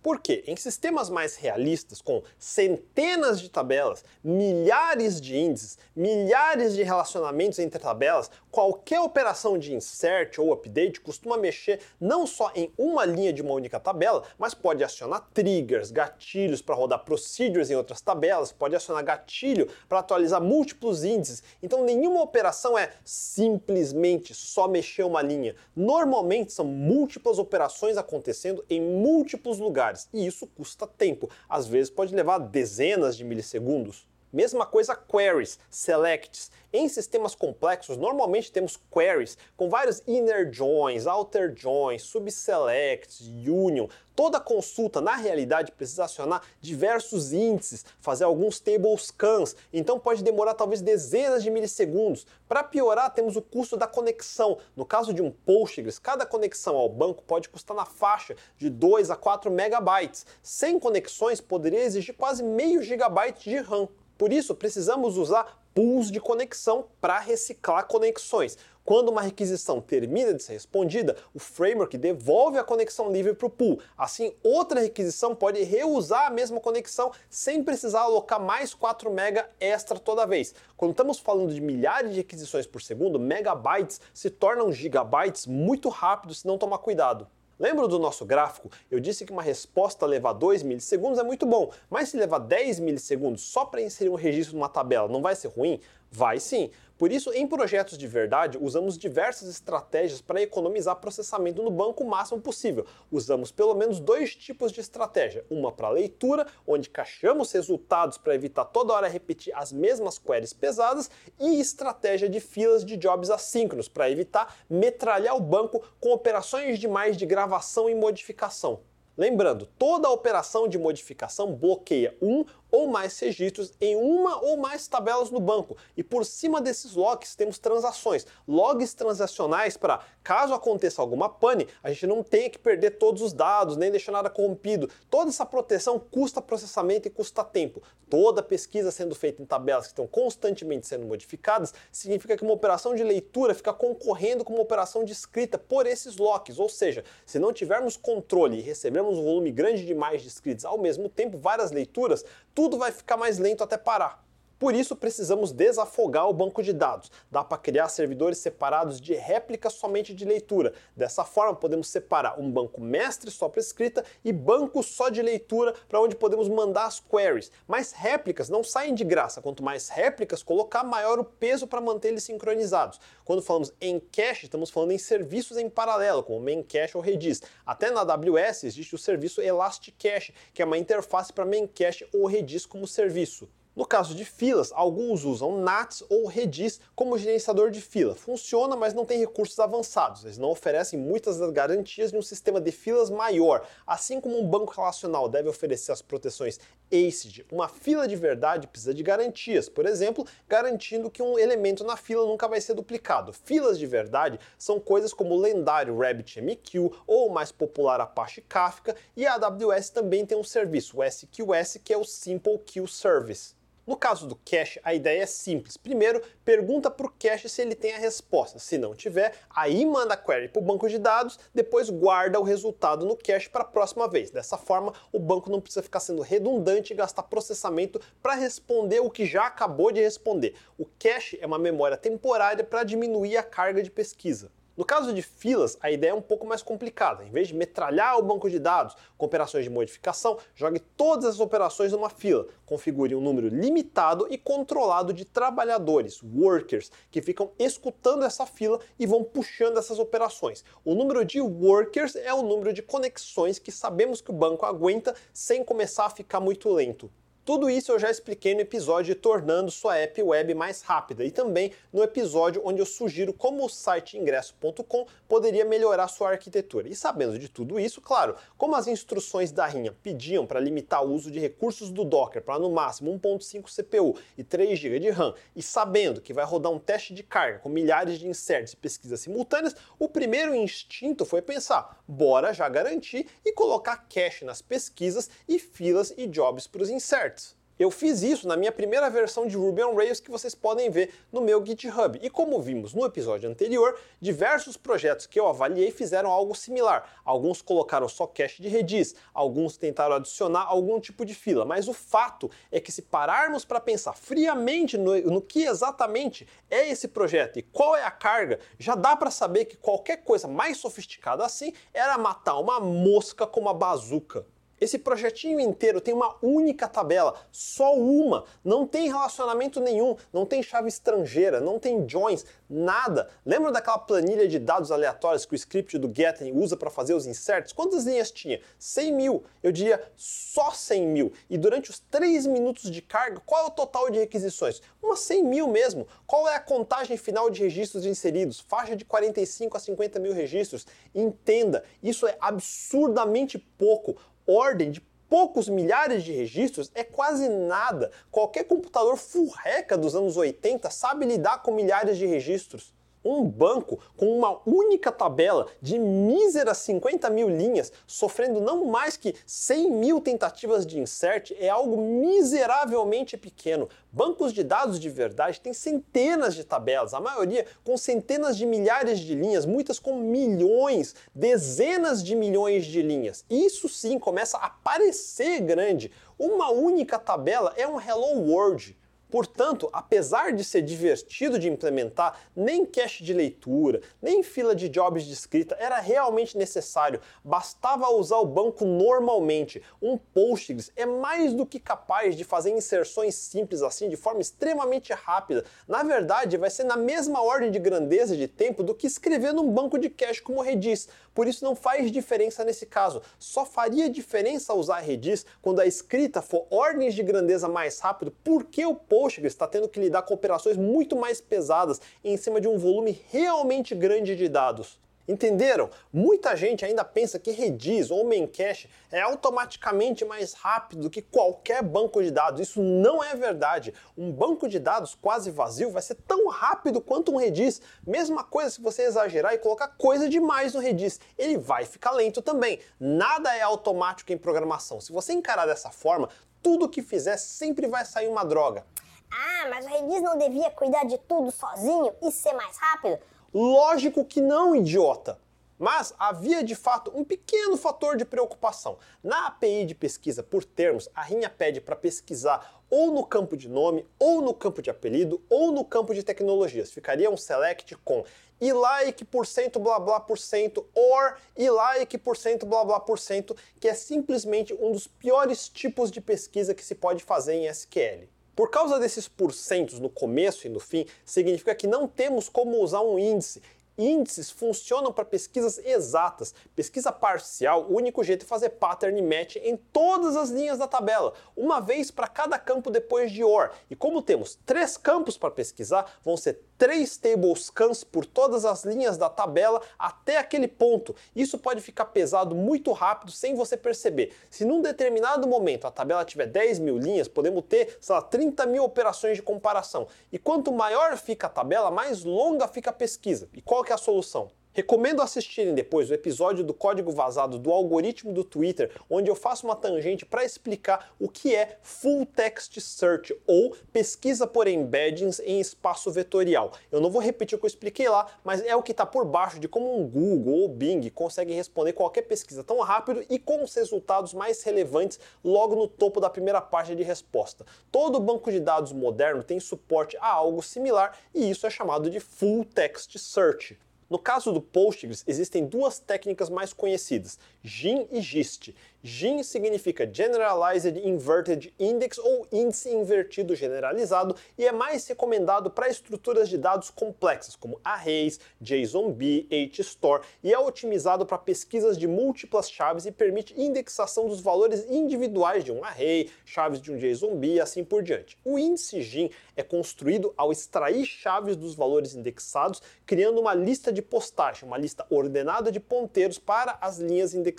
Porque 0.08 0.42
em 0.46 0.56
sistemas 0.56 1.10
mais 1.10 1.36
realistas, 1.36 2.00
com 2.00 2.22
centenas 2.38 3.38
de 3.38 3.50
tabelas, 3.50 4.02
milhares 4.24 5.20
de 5.20 5.36
índices, 5.36 5.76
milhares 5.94 6.74
de 6.74 6.82
relacionamentos 6.82 7.58
entre 7.58 7.78
tabelas, 7.78 8.30
qualquer 8.50 9.00
operação 9.00 9.58
de 9.58 9.74
insert 9.74 10.38
ou 10.38 10.50
update 10.50 11.02
costuma 11.02 11.36
mexer 11.36 11.80
não 12.00 12.26
só 12.26 12.50
em 12.54 12.72
uma 12.78 13.04
linha 13.04 13.34
de 13.34 13.42
uma 13.42 13.52
única 13.52 13.78
tabela, 13.78 14.22
mas 14.38 14.54
pode 14.54 14.82
acionar 14.82 15.28
triggers, 15.34 15.90
gatilhos 15.90 16.62
para 16.62 16.74
rodar 16.74 17.04
procedures 17.04 17.70
em 17.70 17.76
outras 17.76 18.00
tabelas, 18.00 18.50
pode 18.50 18.74
acionar 18.74 19.04
gatilho 19.04 19.68
para 19.90 19.98
atualizar 19.98 20.40
múltiplos 20.40 21.04
índices. 21.04 21.42
Então 21.62 21.84
nenhuma 21.84 22.22
operação 22.22 22.78
é 22.78 22.92
simplesmente 23.04 24.32
só 24.32 24.66
mexer 24.66 25.02
uma 25.02 25.20
linha. 25.20 25.54
Normalmente 25.76 26.50
são 26.50 26.64
múltiplas 26.64 27.38
operações 27.38 27.98
acontecendo 27.98 28.64
em 28.70 28.80
múltiplos 28.80 29.58
lugares 29.58 29.97
e 30.12 30.26
isso 30.26 30.46
custa 30.46 30.86
tempo. 30.86 31.30
Às 31.48 31.66
vezes 31.66 31.90
pode 31.90 32.14
levar 32.14 32.38
dezenas 32.38 33.16
de 33.16 33.24
milissegundos. 33.24 34.06
Mesma 34.30 34.66
coisa 34.66 34.94
queries, 34.94 35.58
selects. 35.70 36.50
Em 36.70 36.86
sistemas 36.86 37.34
complexos, 37.34 37.96
normalmente 37.96 38.52
temos 38.52 38.78
queries 38.92 39.38
com 39.56 39.70
vários 39.70 40.02
inner 40.06 40.52
joins, 40.52 41.06
outer 41.06 41.54
joins, 41.56 42.02
subselects, 42.02 43.20
union. 43.22 43.88
Toda 44.14 44.38
consulta, 44.38 45.00
na 45.00 45.16
realidade, 45.16 45.72
precisa 45.72 46.04
acionar 46.04 46.42
diversos 46.60 47.32
índices, 47.32 47.86
fazer 48.00 48.24
alguns 48.24 48.60
table 48.60 48.98
scans, 48.98 49.56
então 49.72 49.98
pode 49.98 50.22
demorar 50.22 50.52
talvez 50.52 50.82
dezenas 50.82 51.42
de 51.42 51.50
milissegundos. 51.50 52.26
Para 52.46 52.62
piorar, 52.62 53.14
temos 53.14 53.34
o 53.34 53.40
custo 53.40 53.76
da 53.76 53.86
conexão. 53.86 54.58
No 54.76 54.84
caso 54.84 55.14
de 55.14 55.22
um 55.22 55.30
Postgres, 55.30 55.98
cada 55.98 56.26
conexão 56.26 56.76
ao 56.76 56.88
banco 56.90 57.22
pode 57.22 57.48
custar 57.48 57.74
na 57.74 57.86
faixa 57.86 58.36
de 58.58 58.68
2 58.68 59.10
a 59.10 59.16
4 59.16 59.50
megabytes. 59.50 60.26
Sem 60.42 60.78
conexões, 60.78 61.40
poderia 61.40 61.80
exigir 61.80 62.14
quase 62.14 62.42
meio 62.42 62.82
gigabyte 62.82 63.48
de 63.48 63.56
RAM. 63.56 63.88
Por 64.18 64.32
isso, 64.32 64.52
precisamos 64.52 65.16
usar 65.16 65.62
pools 65.72 66.10
de 66.10 66.18
conexão 66.18 66.86
para 67.00 67.20
reciclar 67.20 67.86
conexões. 67.86 68.58
Quando 68.84 69.10
uma 69.10 69.22
requisição 69.22 69.80
termina 69.80 70.34
de 70.34 70.42
ser 70.42 70.54
respondida, 70.54 71.14
o 71.32 71.38
framework 71.38 71.96
devolve 71.96 72.58
a 72.58 72.64
conexão 72.64 73.12
livre 73.12 73.32
para 73.34 73.46
o 73.46 73.50
pool. 73.50 73.78
Assim, 73.96 74.34
outra 74.42 74.80
requisição 74.80 75.36
pode 75.36 75.62
reusar 75.62 76.26
a 76.26 76.30
mesma 76.30 76.58
conexão 76.58 77.12
sem 77.30 77.62
precisar 77.62 78.00
alocar 78.00 78.40
mais 78.40 78.74
4 78.74 79.08
MB 79.08 79.44
extra 79.60 80.00
toda 80.00 80.26
vez. 80.26 80.52
Quando 80.76 80.92
estamos 80.92 81.20
falando 81.20 81.54
de 81.54 81.60
milhares 81.60 82.10
de 82.10 82.16
requisições 82.16 82.66
por 82.66 82.82
segundo, 82.82 83.20
megabytes 83.20 84.00
se 84.12 84.30
tornam 84.30 84.72
gigabytes 84.72 85.46
muito 85.46 85.88
rápido 85.90 86.34
se 86.34 86.46
não 86.46 86.58
tomar 86.58 86.78
cuidado. 86.78 87.28
Lembra 87.58 87.88
do 87.88 87.98
nosso 87.98 88.24
gráfico? 88.24 88.70
Eu 88.88 89.00
disse 89.00 89.26
que 89.26 89.32
uma 89.32 89.42
resposta 89.42 90.06
levar 90.06 90.32
2 90.32 90.62
milissegundos 90.62 91.18
é 91.18 91.24
muito 91.24 91.44
bom, 91.44 91.72
mas 91.90 92.08
se 92.08 92.16
levar 92.16 92.38
10 92.38 92.78
milissegundos 92.78 93.42
só 93.42 93.64
para 93.64 93.82
inserir 93.82 94.10
um 94.10 94.14
registro 94.14 94.56
numa 94.56 94.68
tabela 94.68 95.08
não 95.08 95.20
vai 95.20 95.34
ser 95.34 95.48
ruim? 95.48 95.80
Vai 96.10 96.40
sim. 96.40 96.70
Por 96.96 97.12
isso, 97.12 97.32
em 97.32 97.46
projetos 97.46 97.96
de 97.96 98.08
verdade, 98.08 98.58
usamos 98.60 98.98
diversas 98.98 99.48
estratégias 99.48 100.20
para 100.20 100.42
economizar 100.42 100.96
processamento 100.96 101.62
no 101.62 101.70
banco 101.70 102.02
o 102.02 102.08
máximo 102.08 102.40
possível. 102.40 102.84
Usamos 103.12 103.52
pelo 103.52 103.72
menos 103.74 104.00
dois 104.00 104.34
tipos 104.34 104.72
de 104.72 104.80
estratégia: 104.80 105.44
uma 105.48 105.70
para 105.70 105.90
leitura, 105.90 106.46
onde 106.66 106.90
caixamos 106.90 107.52
resultados 107.52 108.18
para 108.18 108.34
evitar 108.34 108.64
toda 108.64 108.92
hora 108.92 109.06
repetir 109.06 109.54
as 109.54 109.70
mesmas 109.72 110.18
queries 110.18 110.52
pesadas, 110.52 111.08
e 111.38 111.60
estratégia 111.60 112.28
de 112.28 112.40
filas 112.40 112.84
de 112.84 112.96
jobs 112.96 113.30
assíncronos, 113.30 113.88
para 113.88 114.10
evitar 114.10 114.56
metralhar 114.68 115.36
o 115.36 115.40
banco 115.40 115.80
com 116.00 116.10
operações 116.12 116.80
demais 116.80 117.16
de 117.16 117.26
gravação 117.26 117.88
e 117.88 117.94
modificação. 117.94 118.80
Lembrando, 119.18 119.66
toda 119.76 120.08
operação 120.08 120.68
de 120.68 120.78
modificação 120.78 121.52
bloqueia 121.52 122.16
um 122.22 122.44
ou 122.70 122.88
mais 122.88 123.18
registros 123.18 123.72
em 123.80 123.96
uma 123.96 124.40
ou 124.42 124.56
mais 124.56 124.86
tabelas 124.86 125.30
no 125.30 125.40
banco. 125.40 125.76
E 125.96 126.02
por 126.02 126.24
cima 126.24 126.60
desses 126.60 126.94
logs 126.94 127.34
temos 127.34 127.58
transações, 127.58 128.26
logs 128.46 128.94
transacionais 128.94 129.76
para, 129.76 130.00
caso 130.22 130.54
aconteça 130.54 131.00
alguma 131.00 131.28
pane, 131.28 131.66
a 131.82 131.90
gente 131.90 132.06
não 132.06 132.22
tenha 132.22 132.50
que 132.50 132.58
perder 132.58 132.92
todos 132.92 133.22
os 133.22 133.32
dados, 133.32 133.76
nem 133.76 133.90
deixar 133.90 134.12
nada 134.12 134.30
corrompido. 134.30 134.88
Toda 135.10 135.30
essa 135.30 135.46
proteção 135.46 135.98
custa 135.98 136.40
processamento 136.40 137.08
e 137.08 137.10
custa 137.10 137.44
tempo. 137.44 137.82
Toda 138.08 138.42
pesquisa 138.42 138.90
sendo 138.90 139.14
feita 139.14 139.42
em 139.42 139.46
tabelas 139.46 139.84
que 139.84 139.92
estão 139.92 140.06
constantemente 140.06 140.86
sendo 140.86 141.06
modificadas 141.06 141.74
significa 141.92 142.36
que 142.36 142.42
uma 142.42 142.54
operação 142.54 142.94
de 142.94 143.02
leitura 143.02 143.54
fica 143.54 143.72
concorrendo 143.72 144.44
com 144.44 144.54
uma 144.54 144.62
operação 144.62 145.04
de 145.04 145.12
escrita 145.12 145.58
por 145.58 145.86
esses 145.86 146.16
locks. 146.16 146.58
Ou 146.58 146.68
seja, 146.68 147.04
se 147.26 147.38
não 147.38 147.52
tivermos 147.52 147.96
controle 147.96 148.58
e 148.58 148.62
recebermos 148.62 149.18
um 149.18 149.24
volume 149.24 149.50
grande 149.50 149.84
demais 149.84 150.22
de 150.22 150.28
scripts 150.28 150.64
ao 150.64 150.78
mesmo 150.78 151.08
tempo, 151.08 151.36
várias 151.36 151.70
leituras, 151.70 152.24
tudo 152.58 152.76
vai 152.76 152.90
ficar 152.90 153.16
mais 153.16 153.38
lento 153.38 153.62
até 153.62 153.78
parar. 153.78 154.27
Por 154.58 154.74
isso 154.74 154.96
precisamos 154.96 155.52
desafogar 155.52 156.28
o 156.28 156.32
banco 156.32 156.64
de 156.64 156.72
dados. 156.72 157.12
Dá 157.30 157.44
para 157.44 157.58
criar 157.58 157.88
servidores 157.88 158.38
separados 158.38 159.00
de 159.00 159.14
réplica 159.14 159.70
somente 159.70 160.12
de 160.12 160.24
leitura. 160.24 160.72
Dessa 160.96 161.24
forma 161.24 161.54
podemos 161.54 161.88
separar 161.88 162.40
um 162.40 162.50
banco 162.50 162.80
mestre 162.80 163.30
só 163.30 163.48
para 163.48 163.60
escrita 163.60 164.04
e 164.24 164.32
banco 164.32 164.82
só 164.82 165.10
de 165.10 165.22
leitura 165.22 165.74
para 165.88 166.00
onde 166.00 166.16
podemos 166.16 166.48
mandar 166.48 166.86
as 166.86 166.98
queries. 166.98 167.52
Mas 167.68 167.92
réplicas 167.92 168.48
não 168.48 168.64
saem 168.64 168.96
de 168.96 169.04
graça. 169.04 169.40
Quanto 169.40 169.62
mais 169.62 169.88
réplicas 169.88 170.42
colocar, 170.42 170.82
maior 170.82 171.20
o 171.20 171.24
peso 171.24 171.68
para 171.68 171.80
manter 171.80 172.08
eles 172.08 172.24
sincronizados. 172.24 172.98
Quando 173.24 173.42
falamos 173.42 173.72
em 173.80 174.00
cache, 174.00 174.46
estamos 174.46 174.70
falando 174.70 174.90
em 174.90 174.98
serviços 174.98 175.56
em 175.56 175.70
paralelo, 175.70 176.24
como 176.24 176.40
Memcache 176.40 176.96
ou 176.96 177.02
Redis. 177.02 177.42
Até 177.64 177.92
na 177.92 178.00
AWS 178.00 178.64
existe 178.64 178.92
o 178.92 178.98
serviço 178.98 179.40
Elasticache, 179.40 180.34
que 180.52 180.62
é 180.62 180.64
uma 180.64 180.78
interface 180.78 181.32
para 181.32 181.44
Memcache 181.44 182.08
ou 182.12 182.26
Redis 182.26 182.66
como 182.66 182.88
serviço. 182.88 183.48
No 183.78 183.86
caso 183.86 184.12
de 184.12 184.24
filas, 184.24 184.72
alguns 184.74 185.22
usam 185.22 185.60
NATS 185.60 186.02
ou 186.08 186.26
Redis 186.26 186.80
como 186.96 187.16
gerenciador 187.16 187.70
de 187.70 187.80
fila. 187.80 188.16
Funciona, 188.16 188.74
mas 188.74 188.92
não 188.92 189.04
tem 189.04 189.20
recursos 189.20 189.56
avançados. 189.60 190.24
Eles 190.24 190.36
não 190.36 190.50
oferecem 190.50 190.98
muitas 190.98 191.38
das 191.38 191.52
garantias 191.52 192.10
de 192.10 192.18
um 192.18 192.22
sistema 192.22 192.60
de 192.60 192.72
filas 192.72 193.08
maior. 193.08 193.64
Assim 193.86 194.20
como 194.20 194.36
um 194.36 194.44
banco 194.44 194.74
relacional 194.74 195.28
deve 195.28 195.48
oferecer 195.48 195.92
as 195.92 196.02
proteções 196.02 196.58
ACID, 196.90 197.46
uma 197.52 197.68
fila 197.68 198.08
de 198.08 198.16
verdade 198.16 198.66
precisa 198.66 198.92
de 198.92 199.00
garantias. 199.00 199.68
Por 199.68 199.86
exemplo, 199.86 200.26
garantindo 200.48 201.08
que 201.08 201.22
um 201.22 201.38
elemento 201.38 201.84
na 201.84 201.96
fila 201.96 202.26
nunca 202.26 202.48
vai 202.48 202.60
ser 202.60 202.74
duplicado. 202.74 203.32
Filas 203.32 203.78
de 203.78 203.86
verdade 203.86 204.40
são 204.58 204.80
coiscoisas 204.80 205.12
como 205.12 205.36
o 205.36 205.40
lendário 205.40 205.96
RabbitMQ 205.96 206.90
ou 207.06 207.28
o 207.28 207.32
mais 207.32 207.52
popular 207.52 208.00
Apache 208.00 208.40
Kafka 208.40 208.96
e 209.16 209.24
a 209.24 209.34
AWS 209.34 209.90
também 209.90 210.26
tem 210.26 210.36
um 210.36 210.42
serviço, 210.42 210.98
o 210.98 211.04
SQS, 211.04 211.78
que 211.84 211.92
é 211.92 211.96
o 211.96 212.02
Simple 212.02 212.58
Queue 212.58 212.88
Service. 212.88 213.56
No 213.88 213.96
caso 213.96 214.26
do 214.26 214.36
cache, 214.36 214.78
a 214.84 214.92
ideia 214.92 215.22
é 215.22 215.26
simples. 215.26 215.78
Primeiro, 215.78 216.20
pergunta 216.44 216.90
para 216.90 217.06
o 217.06 217.10
cache 217.18 217.48
se 217.48 217.62
ele 217.62 217.74
tem 217.74 217.94
a 217.94 217.98
resposta. 217.98 218.58
Se 218.58 218.76
não 218.76 218.94
tiver, 218.94 219.32
aí 219.48 219.86
manda 219.86 220.12
a 220.12 220.16
query 220.18 220.48
para 220.48 220.60
o 220.60 220.62
banco 220.62 220.86
de 220.90 220.98
dados, 220.98 221.38
depois 221.54 221.88
guarda 221.88 222.38
o 222.38 222.42
resultado 222.42 223.06
no 223.06 223.16
cache 223.16 223.48
para 223.48 223.62
a 223.62 223.66
próxima 223.66 224.06
vez. 224.06 224.30
Dessa 224.30 224.58
forma, 224.58 224.92
o 225.10 225.18
banco 225.18 225.48
não 225.48 225.58
precisa 225.58 225.82
ficar 225.82 226.00
sendo 226.00 226.20
redundante 226.20 226.92
e 226.92 226.96
gastar 226.96 227.22
processamento 227.22 227.98
para 228.22 228.34
responder 228.34 229.00
o 229.00 229.08
que 229.08 229.24
já 229.24 229.46
acabou 229.46 229.90
de 229.90 230.02
responder. 230.02 230.54
O 230.76 230.84
cache 230.84 231.38
é 231.40 231.46
uma 231.46 231.58
memória 231.58 231.96
temporária 231.96 232.62
para 232.62 232.84
diminuir 232.84 233.38
a 233.38 233.42
carga 233.42 233.82
de 233.82 233.90
pesquisa. 233.90 234.52
No 234.78 234.84
caso 234.84 235.12
de 235.12 235.22
filas, 235.22 235.76
a 235.80 235.90
ideia 235.90 236.12
é 236.12 236.14
um 236.14 236.22
pouco 236.22 236.46
mais 236.46 236.62
complicada. 236.62 237.24
Em 237.24 237.32
vez 237.32 237.48
de 237.48 237.54
metralhar 237.56 238.16
o 238.16 238.22
banco 238.22 238.48
de 238.48 238.60
dados 238.60 238.94
com 239.16 239.26
operações 239.26 239.64
de 239.64 239.70
modificação, 239.70 240.38
jogue 240.54 240.78
todas 240.78 241.24
as 241.24 241.40
operações 241.40 241.90
numa 241.90 242.08
fila. 242.08 242.46
Configure 242.64 243.12
um 243.12 243.20
número 243.20 243.48
limitado 243.48 244.28
e 244.30 244.38
controlado 244.38 245.12
de 245.12 245.24
trabalhadores, 245.24 246.22
workers, 246.22 246.92
que 247.10 247.20
ficam 247.20 247.50
escutando 247.58 248.24
essa 248.24 248.46
fila 248.46 248.78
e 248.96 249.04
vão 249.04 249.24
puxando 249.24 249.78
essas 249.78 249.98
operações. 249.98 250.64
O 250.84 250.94
número 250.94 251.24
de 251.24 251.40
workers 251.40 252.14
é 252.14 252.32
o 252.32 252.42
número 252.42 252.72
de 252.72 252.80
conexões 252.80 253.58
que 253.58 253.72
sabemos 253.72 254.20
que 254.20 254.30
o 254.30 254.32
banco 254.32 254.64
aguenta 254.64 255.12
sem 255.32 255.64
começar 255.64 256.06
a 256.06 256.10
ficar 256.10 256.38
muito 256.38 256.72
lento. 256.72 257.10
Tudo 257.48 257.70
isso 257.70 257.90
eu 257.90 257.98
já 257.98 258.10
expliquei 258.10 258.54
no 258.54 258.60
episódio 258.60 259.14
Tornando 259.14 259.70
sua 259.70 259.96
app 259.96 260.22
web 260.22 260.52
mais 260.52 260.82
rápida 260.82 261.24
e 261.24 261.30
também 261.30 261.72
no 261.90 262.02
episódio 262.02 262.60
onde 262.62 262.78
eu 262.78 262.84
sugiro 262.84 263.32
como 263.32 263.64
o 263.64 263.70
site 263.70 264.18
ingresso.com 264.18 265.06
poderia 265.26 265.64
melhorar 265.64 266.08
sua 266.08 266.32
arquitetura. 266.32 266.90
E 266.90 266.94
sabendo 266.94 267.38
de 267.38 267.48
tudo 267.48 267.80
isso, 267.80 268.02
claro, 268.02 268.36
como 268.58 268.76
as 268.76 268.86
instruções 268.86 269.50
da 269.50 269.64
Rinha 269.64 269.96
pediam 270.02 270.46
para 270.46 270.60
limitar 270.60 271.02
o 271.02 271.10
uso 271.10 271.30
de 271.30 271.38
recursos 271.38 271.90
do 271.90 272.04
Docker 272.04 272.42
para 272.42 272.58
no 272.58 272.70
máximo 272.70 273.18
1.5 273.18 273.62
CPU 273.74 274.18
e 274.36 274.44
3 274.44 274.78
GB 274.78 275.00
de 275.00 275.08
RAM, 275.08 275.32
e 275.56 275.62
sabendo 275.62 276.20
que 276.20 276.34
vai 276.34 276.44
rodar 276.44 276.70
um 276.70 276.78
teste 276.78 277.14
de 277.14 277.22
carga 277.22 277.60
com 277.60 277.70
milhares 277.70 278.18
de 278.18 278.28
inserts 278.28 278.74
e 278.74 278.76
pesquisas 278.76 279.20
simultâneas, 279.20 279.74
o 279.98 280.06
primeiro 280.06 280.54
instinto 280.54 281.24
foi 281.24 281.40
pensar, 281.40 282.02
bora 282.06 282.52
já 282.52 282.68
garantir 282.68 283.26
e 283.42 283.54
colocar 283.54 283.96
cache 284.06 284.44
nas 284.44 284.60
pesquisas 284.60 285.30
e 285.48 285.58
filas 285.58 286.12
e 286.14 286.26
jobs 286.26 286.66
para 286.66 286.82
os 286.82 286.90
inserts. 286.90 287.37
Eu 287.78 287.92
fiz 287.92 288.22
isso 288.22 288.48
na 288.48 288.56
minha 288.56 288.72
primeira 288.72 289.08
versão 289.08 289.46
de 289.46 289.56
Ruby 289.56 289.84
on 289.84 289.94
Rails 289.94 290.18
que 290.18 290.32
vocês 290.32 290.52
podem 290.52 290.90
ver 290.90 291.14
no 291.30 291.40
meu 291.40 291.64
GitHub. 291.64 292.18
E 292.20 292.28
como 292.28 292.60
vimos 292.60 292.92
no 292.92 293.06
episódio 293.06 293.48
anterior, 293.48 293.96
diversos 294.20 294.76
projetos 294.76 295.26
que 295.26 295.38
eu 295.38 295.46
avaliei 295.46 295.92
fizeram 295.92 296.28
algo 296.28 296.56
similar. 296.56 297.08
Alguns 297.24 297.62
colocaram 297.62 298.08
só 298.08 298.26
cache 298.26 298.60
de 298.60 298.68
Redis, 298.68 299.14
alguns 299.32 299.76
tentaram 299.76 300.16
adicionar 300.16 300.64
algum 300.64 300.98
tipo 300.98 301.24
de 301.24 301.34
fila. 301.34 301.64
Mas 301.64 301.86
o 301.86 301.92
fato 301.92 302.50
é 302.72 302.80
que 302.80 302.90
se 302.90 303.02
pararmos 303.02 303.64
para 303.64 303.78
pensar 303.78 304.14
friamente 304.14 304.98
no, 304.98 305.16
no 305.30 305.40
que 305.40 305.62
exatamente 305.62 306.48
é 306.68 306.88
esse 306.88 307.06
projeto 307.06 307.60
e 307.60 307.62
qual 307.62 307.94
é 307.94 308.02
a 308.02 308.10
carga, 308.10 308.58
já 308.76 308.96
dá 308.96 309.14
para 309.14 309.30
saber 309.30 309.66
que 309.66 309.76
qualquer 309.76 310.24
coisa 310.24 310.48
mais 310.48 310.78
sofisticada 310.78 311.44
assim 311.44 311.72
era 311.94 312.18
matar 312.18 312.58
uma 312.58 312.80
mosca 312.80 313.46
com 313.46 313.60
uma 313.60 313.72
bazuca. 313.72 314.44
Esse 314.80 314.98
projetinho 314.98 315.58
inteiro 315.58 316.00
tem 316.00 316.14
uma 316.14 316.36
única 316.40 316.86
tabela, 316.86 317.34
só 317.50 317.94
uma, 317.94 318.44
não 318.64 318.86
tem 318.86 319.08
relacionamento 319.08 319.80
nenhum, 319.80 320.16
não 320.32 320.46
tem 320.46 320.62
chave 320.62 320.88
estrangeira, 320.88 321.60
não 321.60 321.78
tem 321.78 322.08
joins, 322.08 322.44
nada. 322.68 323.28
Lembra 323.44 323.72
daquela 323.72 323.98
planilha 323.98 324.46
de 324.46 324.58
dados 324.58 324.92
aleatórios 324.92 325.44
que 325.44 325.54
o 325.54 325.56
script 325.56 325.98
do 325.98 326.12
Getting 326.14 326.52
usa 326.52 326.76
para 326.76 326.90
fazer 326.90 327.14
os 327.14 327.26
inserts? 327.26 327.72
Quantas 327.72 328.04
linhas 328.04 328.30
tinha? 328.30 328.60
100 328.78 329.12
mil. 329.12 329.44
Eu 329.62 329.72
diria 329.72 330.02
só 330.16 330.70
100 330.70 331.06
mil. 331.06 331.32
E 331.48 331.58
durante 331.58 331.90
os 331.90 331.98
3 331.98 332.46
minutos 332.46 332.90
de 332.90 333.02
carga, 333.02 333.40
qual 333.44 333.64
é 333.64 333.66
o 333.66 333.70
total 333.70 334.10
de 334.10 334.18
requisições? 334.18 334.80
Umas 335.02 335.20
100 335.20 335.44
mil 335.44 335.68
mesmo. 335.68 336.06
Qual 336.26 336.48
é 336.48 336.54
a 336.54 336.60
contagem 336.60 337.16
final 337.16 337.50
de 337.50 337.62
registros 337.62 338.04
inseridos? 338.04 338.60
Faixa 338.60 338.94
de 338.94 339.04
45 339.04 339.76
a 339.76 339.80
50 339.80 340.20
mil 340.20 340.32
registros. 340.32 340.86
Entenda, 341.14 341.82
isso 342.02 342.26
é 342.26 342.36
absurdamente 342.40 343.58
pouco 343.58 344.16
ordem 344.48 344.90
de 344.90 345.00
poucos 345.28 345.68
milhares 345.68 346.24
de 346.24 346.32
registros 346.32 346.90
é 346.94 347.04
quase 347.04 347.48
nada. 347.48 348.10
Qualquer 348.30 348.64
computador 348.64 349.16
furreca 349.16 349.96
dos 349.96 350.14
anos 350.16 350.36
80 350.36 350.90
sabe 350.90 351.26
lidar 351.26 351.62
com 351.62 351.74
milhares 351.74 352.16
de 352.16 352.26
registros 352.26 352.94
um 353.24 353.44
banco 353.44 353.98
com 354.16 354.36
uma 354.36 354.60
única 354.66 355.10
tabela 355.10 355.66
de 355.80 355.98
míseras 355.98 356.78
50 356.78 357.28
mil 357.30 357.48
linhas, 357.48 357.92
sofrendo 358.06 358.60
não 358.60 358.84
mais 358.84 359.16
que 359.16 359.34
100 359.46 359.90
mil 359.90 360.20
tentativas 360.20 360.86
de 360.86 360.98
insert, 360.98 361.52
é 361.58 361.68
algo 361.68 361.96
miseravelmente 361.96 363.36
pequeno. 363.36 363.88
Bancos 364.10 364.52
de 364.52 364.64
dados 364.64 364.98
de 364.98 365.10
verdade 365.10 365.60
têm 365.60 365.72
centenas 365.72 366.54
de 366.54 366.64
tabelas, 366.64 367.12
a 367.12 367.20
maioria 367.20 367.66
com 367.84 367.96
centenas 367.96 368.56
de 368.56 368.64
milhares 368.64 369.20
de 369.20 369.34
linhas, 369.34 369.66
muitas 369.66 369.98
com 369.98 370.16
milhões, 370.16 371.14
dezenas 371.34 372.24
de 372.24 372.34
milhões 372.34 372.86
de 372.86 373.02
linhas. 373.02 373.44
Isso 373.50 373.88
sim 373.88 374.18
começa 374.18 374.56
a 374.58 374.70
parecer 374.70 375.60
grande. 375.60 376.10
Uma 376.38 376.70
única 376.70 377.18
tabela 377.18 377.74
é 377.76 377.86
um 377.86 378.00
Hello 378.00 378.50
World. 378.50 378.96
Portanto, 379.30 379.88
apesar 379.92 380.52
de 380.52 380.64
ser 380.64 380.82
divertido 380.82 381.58
de 381.58 381.68
implementar, 381.68 382.40
nem 382.56 382.86
cache 382.86 383.22
de 383.22 383.34
leitura, 383.34 384.00
nem 384.22 384.42
fila 384.42 384.74
de 384.74 384.88
jobs 384.88 385.24
de 385.24 385.32
escrita 385.32 385.76
era 385.78 385.98
realmente 386.00 386.56
necessário. 386.56 387.20
Bastava 387.44 388.08
usar 388.10 388.38
o 388.38 388.46
banco 388.46 388.84
normalmente. 388.84 389.82
Um 390.00 390.16
Postgres 390.16 390.90
é 390.96 391.04
mais 391.04 391.52
do 391.52 391.66
que 391.66 391.78
capaz 391.78 392.36
de 392.36 392.44
fazer 392.44 392.70
inserções 392.70 393.34
simples 393.34 393.82
assim 393.82 394.08
de 394.08 394.16
forma 394.16 394.40
extremamente 394.40 395.12
rápida. 395.12 395.64
Na 395.86 396.02
verdade, 396.02 396.56
vai 396.56 396.70
ser 396.70 396.84
na 396.84 396.96
mesma 396.96 397.42
ordem 397.42 397.70
de 397.70 397.78
grandeza 397.78 398.36
de 398.36 398.48
tempo 398.48 398.82
do 398.82 398.94
que 398.94 399.06
escrever 399.06 399.52
num 399.52 399.70
banco 399.70 399.98
de 399.98 400.08
cache 400.08 400.40
como 400.40 400.62
Redis. 400.62 401.08
Por 401.38 401.46
isso 401.46 401.64
não 401.64 401.76
faz 401.76 402.10
diferença 402.10 402.64
nesse 402.64 402.84
caso. 402.84 403.22
Só 403.38 403.64
faria 403.64 404.10
diferença 404.10 404.74
usar 404.74 404.98
Redis 404.98 405.46
quando 405.62 405.78
a 405.78 405.86
escrita 405.86 406.42
for 406.42 406.66
ordens 406.68 407.14
de 407.14 407.22
grandeza 407.22 407.68
mais 407.68 408.00
rápido, 408.00 408.34
porque 408.42 408.84
o 408.84 408.92
Postgres 408.92 409.52
está 409.52 409.68
tendo 409.68 409.88
que 409.88 410.00
lidar 410.00 410.22
com 410.22 410.34
operações 410.34 410.76
muito 410.76 411.14
mais 411.14 411.40
pesadas 411.40 412.00
em 412.24 412.36
cima 412.36 412.60
de 412.60 412.66
um 412.66 412.76
volume 412.76 413.22
realmente 413.30 413.94
grande 413.94 414.34
de 414.34 414.48
dados. 414.48 414.98
Entenderam? 415.28 415.90
Muita 416.10 416.56
gente 416.56 416.86
ainda 416.86 417.04
pensa 417.04 417.38
que 417.38 417.50
Redis 417.50 418.10
ou 418.10 418.24
Memcache 418.24 418.88
é 419.12 419.20
automaticamente 419.20 420.24
mais 420.24 420.54
rápido 420.54 421.02
do 421.02 421.10
que 421.10 421.20
qualquer 421.20 421.82
banco 421.82 422.22
de 422.22 422.30
dados. 422.30 422.62
Isso 422.62 422.80
não 422.80 423.22
é 423.22 423.34
verdade. 423.34 423.92
Um 424.16 424.32
banco 424.32 424.66
de 424.66 424.78
dados 424.78 425.14
quase 425.14 425.50
vazio 425.50 425.90
vai 425.90 426.00
ser 426.00 426.14
tão 426.14 426.48
rápido 426.48 426.98
quanto 426.98 427.30
um 427.30 427.36
Redis. 427.36 427.82
Mesma 428.06 428.42
coisa 428.42 428.70
se 428.70 428.80
você 428.80 429.02
exagerar 429.02 429.52
e 429.52 429.58
colocar 429.58 429.88
coisa 429.88 430.30
demais 430.30 430.72
no 430.72 430.80
Redis. 430.80 431.20
Ele 431.36 431.58
vai 431.58 431.84
ficar 431.84 432.12
lento 432.12 432.40
também. 432.40 432.80
Nada 432.98 433.54
é 433.54 433.60
automático 433.60 434.32
em 434.32 434.38
programação. 434.38 434.98
Se 434.98 435.12
você 435.12 435.34
encarar 435.34 435.66
dessa 435.66 435.90
forma, 435.90 436.30
tudo 436.62 436.88
que 436.88 437.02
fizer 437.02 437.36
sempre 437.36 437.86
vai 437.86 438.06
sair 438.06 438.28
uma 438.28 438.44
droga. 438.44 438.86
Ah, 439.30 439.68
mas 439.68 439.84
o 439.84 439.88
Redis 439.88 440.22
não 440.22 440.38
devia 440.38 440.70
cuidar 440.70 441.04
de 441.04 441.18
tudo 441.18 441.50
sozinho 441.50 442.14
e 442.22 442.32
ser 442.32 442.54
mais 442.54 442.78
rápido? 442.78 443.18
Lógico 443.52 444.24
que 444.24 444.40
não, 444.40 444.76
idiota! 444.76 445.38
Mas 445.78 446.12
havia 446.18 446.62
de 446.62 446.74
fato 446.74 447.12
um 447.14 447.24
pequeno 447.24 447.76
fator 447.76 448.16
de 448.16 448.24
preocupação. 448.24 448.98
Na 449.22 449.46
API 449.46 449.86
de 449.86 449.94
pesquisa 449.94 450.42
por 450.42 450.64
termos, 450.64 451.08
a 451.14 451.22
Rinha 451.22 451.48
pede 451.48 451.80
para 451.80 451.94
pesquisar 451.94 452.82
ou 452.90 453.12
no 453.12 453.24
campo 453.24 453.56
de 453.56 453.68
nome, 453.68 454.06
ou 454.18 454.40
no 454.40 454.52
campo 454.52 454.82
de 454.82 454.90
apelido, 454.90 455.42
ou 455.48 455.72
no 455.72 455.84
campo 455.84 456.14
de 456.14 456.22
tecnologias. 456.22 456.90
Ficaria 456.90 457.30
um 457.30 457.36
select 457.36 457.94
com 457.96 458.24
e 458.60 458.72
like 458.72 459.24
por 459.24 459.46
cento 459.46 459.78
blá 459.78 460.00
blá 460.00 460.18
por 460.18 460.36
cento 460.36 460.84
or 460.94 461.36
e 461.56 461.70
like 461.70 462.18
por 462.18 462.36
cento 462.36 462.66
blá 462.66 462.84
blá 462.84 462.98
por 462.98 463.18
cento, 463.18 463.56
que 463.78 463.88
é 463.88 463.94
simplesmente 463.94 464.74
um 464.74 464.90
dos 464.92 465.06
piores 465.06 465.68
tipos 465.68 466.10
de 466.10 466.20
pesquisa 466.20 466.74
que 466.74 466.84
se 466.84 466.94
pode 466.94 467.22
fazer 467.22 467.54
em 467.54 467.68
SQL. 467.68 468.28
Por 468.58 468.70
causa 468.70 468.98
desses 468.98 469.28
porcentos 469.28 470.00
no 470.00 470.10
começo 470.10 470.66
e 470.66 470.68
no 470.68 470.80
fim, 470.80 471.06
significa 471.24 471.76
que 471.76 471.86
não 471.86 472.08
temos 472.08 472.48
como 472.48 472.82
usar 472.82 473.02
um 473.02 473.16
índice 473.16 473.62
Índices 473.98 474.48
funcionam 474.48 475.12
para 475.12 475.24
pesquisas 475.24 475.76
exatas. 475.78 476.54
Pesquisa 476.76 477.10
parcial, 477.10 477.86
o 477.90 477.96
único 477.96 478.22
jeito 478.22 478.44
é 478.44 478.48
fazer 478.48 478.70
pattern 478.70 479.20
match 479.22 479.56
em 479.56 479.76
todas 479.76 480.36
as 480.36 480.50
linhas 480.50 480.78
da 480.78 480.86
tabela, 480.86 481.34
uma 481.56 481.80
vez 481.80 482.08
para 482.08 482.28
cada 482.28 482.56
campo 482.58 482.92
depois 482.92 483.32
de 483.32 483.42
OR. 483.42 483.70
E 483.90 483.96
como 483.96 484.22
temos 484.22 484.56
três 484.64 484.96
campos 484.96 485.36
para 485.36 485.50
pesquisar, 485.50 486.18
vão 486.22 486.36
ser 486.36 486.60
três 486.78 487.16
tables 487.16 487.66
scans 487.66 488.04
por 488.04 488.24
todas 488.24 488.64
as 488.64 488.84
linhas 488.84 489.18
da 489.18 489.28
tabela 489.28 489.82
até 489.98 490.38
aquele 490.38 490.68
ponto. 490.68 491.14
Isso 491.34 491.58
pode 491.58 491.80
ficar 491.80 492.06
pesado 492.06 492.54
muito 492.54 492.92
rápido 492.92 493.32
sem 493.32 493.54
você 493.54 493.76
perceber. 493.76 494.32
Se 494.48 494.64
num 494.64 494.80
determinado 494.80 495.46
momento 495.48 495.86
a 495.86 495.90
tabela 495.90 496.24
tiver 496.24 496.46
10 496.46 496.78
mil 496.78 496.96
linhas, 496.96 497.26
podemos 497.26 497.64
ter, 497.68 497.98
sei 498.00 498.14
lá, 498.14 498.22
30 498.22 498.64
mil 498.66 498.84
operações 498.84 499.36
de 499.36 499.42
comparação. 499.42 500.06
E 500.32 500.38
quanto 500.38 500.72
maior 500.72 501.16
fica 501.16 501.48
a 501.48 501.50
tabela, 501.50 501.90
mais 501.90 502.22
longa 502.22 502.68
fica 502.68 502.90
a 502.90 502.92
pesquisa. 502.92 503.48
E 503.52 503.60
qual 503.60 503.82
que 503.82 503.90
é 503.90 503.94
a 503.96 503.98
solução? 503.98 504.50
Recomendo 504.78 505.20
assistirem 505.20 505.74
depois 505.74 506.08
o 506.08 506.14
episódio 506.14 506.62
do 506.62 506.72
código 506.72 507.10
vazado 507.10 507.58
do 507.58 507.72
algoritmo 507.72 508.32
do 508.32 508.44
Twitter, 508.44 508.92
onde 509.10 509.28
eu 509.28 509.34
faço 509.34 509.66
uma 509.66 509.74
tangente 509.74 510.24
para 510.24 510.44
explicar 510.44 511.12
o 511.18 511.28
que 511.28 511.52
é 511.52 511.78
Full 511.82 512.24
Text 512.24 512.78
Search 512.78 513.36
ou 513.44 513.74
pesquisa 513.92 514.46
por 514.46 514.68
embeddings 514.68 515.40
em 515.40 515.58
espaço 515.58 516.12
vetorial. 516.12 516.70
Eu 516.92 517.00
não 517.00 517.10
vou 517.10 517.20
repetir 517.20 517.56
o 517.56 517.58
que 517.58 517.64
eu 517.64 517.68
expliquei 517.68 518.08
lá, 518.08 518.28
mas 518.44 518.64
é 518.64 518.76
o 518.76 518.82
que 518.84 518.92
está 518.92 519.04
por 519.04 519.24
baixo 519.24 519.58
de 519.58 519.66
como 519.66 520.00
um 520.00 520.06
Google 520.06 520.60
ou 520.60 520.68
Bing 520.68 521.10
consegue 521.10 521.52
responder 521.52 521.92
qualquer 521.92 522.22
pesquisa 522.22 522.62
tão 522.62 522.78
rápido 522.78 523.24
e 523.28 523.36
com 523.36 523.64
os 523.64 523.74
resultados 523.74 524.32
mais 524.32 524.62
relevantes 524.62 525.18
logo 525.42 525.74
no 525.74 525.88
topo 525.88 526.20
da 526.20 526.30
primeira 526.30 526.60
página 526.60 526.94
de 526.94 527.02
resposta. 527.02 527.66
Todo 527.90 528.20
banco 528.20 528.48
de 528.52 528.60
dados 528.60 528.92
moderno 528.92 529.42
tem 529.42 529.58
suporte 529.58 530.16
a 530.18 530.28
algo 530.28 530.62
similar 530.62 531.18
e 531.34 531.50
isso 531.50 531.66
é 531.66 531.70
chamado 531.70 532.08
de 532.08 532.20
Full 532.20 532.64
Text 532.66 533.18
Search. 533.18 533.76
No 534.08 534.18
caso 534.18 534.52
do 534.52 534.60
Postgres, 534.60 535.22
existem 535.26 535.66
duas 535.66 535.98
técnicas 535.98 536.48
mais 536.48 536.72
conhecidas, 536.72 537.38
GIN 537.68 538.08
e 538.10 538.22
GIST. 538.22 538.74
GIN 539.00 539.44
significa 539.44 540.08
Generalized 540.12 540.98
Inverted 541.06 541.72
Index 541.78 542.18
ou 542.18 542.48
índice 542.50 542.90
invertido 542.90 543.54
generalizado 543.54 544.34
e 544.56 544.66
é 544.66 544.72
mais 544.72 545.06
recomendado 545.06 545.70
para 545.70 545.88
estruturas 545.88 546.48
de 546.48 546.58
dados 546.58 546.90
complexas 546.90 547.54
como 547.54 547.78
arrays, 547.84 548.40
JSONB, 548.60 549.46
HStore 549.70 550.24
e 550.42 550.52
é 550.52 550.58
otimizado 550.58 551.24
para 551.24 551.38
pesquisas 551.38 551.96
de 551.96 552.08
múltiplas 552.08 552.68
chaves 552.68 553.06
e 553.06 553.12
permite 553.12 553.54
indexação 553.60 554.26
dos 554.26 554.40
valores 554.40 554.84
individuais 554.90 555.62
de 555.62 555.70
um 555.70 555.84
array, 555.84 556.28
chaves 556.44 556.80
de 556.80 556.90
um 556.90 556.96
JSONB 556.96 557.54
e 557.54 557.60
assim 557.60 557.84
por 557.84 558.02
diante. 558.02 558.36
O 558.44 558.58
índice 558.58 559.00
GIN 559.00 559.30
é 559.56 559.62
construído 559.62 560.34
ao 560.36 560.50
extrair 560.50 561.04
chaves 561.04 561.54
dos 561.54 561.74
valores 561.74 562.14
indexados, 562.14 562.82
criando 563.06 563.40
uma 563.40 563.54
lista 563.54 563.92
de 563.92 564.02
postagem, 564.02 564.66
uma 564.66 564.78
lista 564.78 565.06
ordenada 565.08 565.70
de 565.70 565.78
ponteiros 565.78 566.38
para 566.38 566.76
as 566.80 566.98
linhas 566.98 567.32
indexadas. 567.32 567.57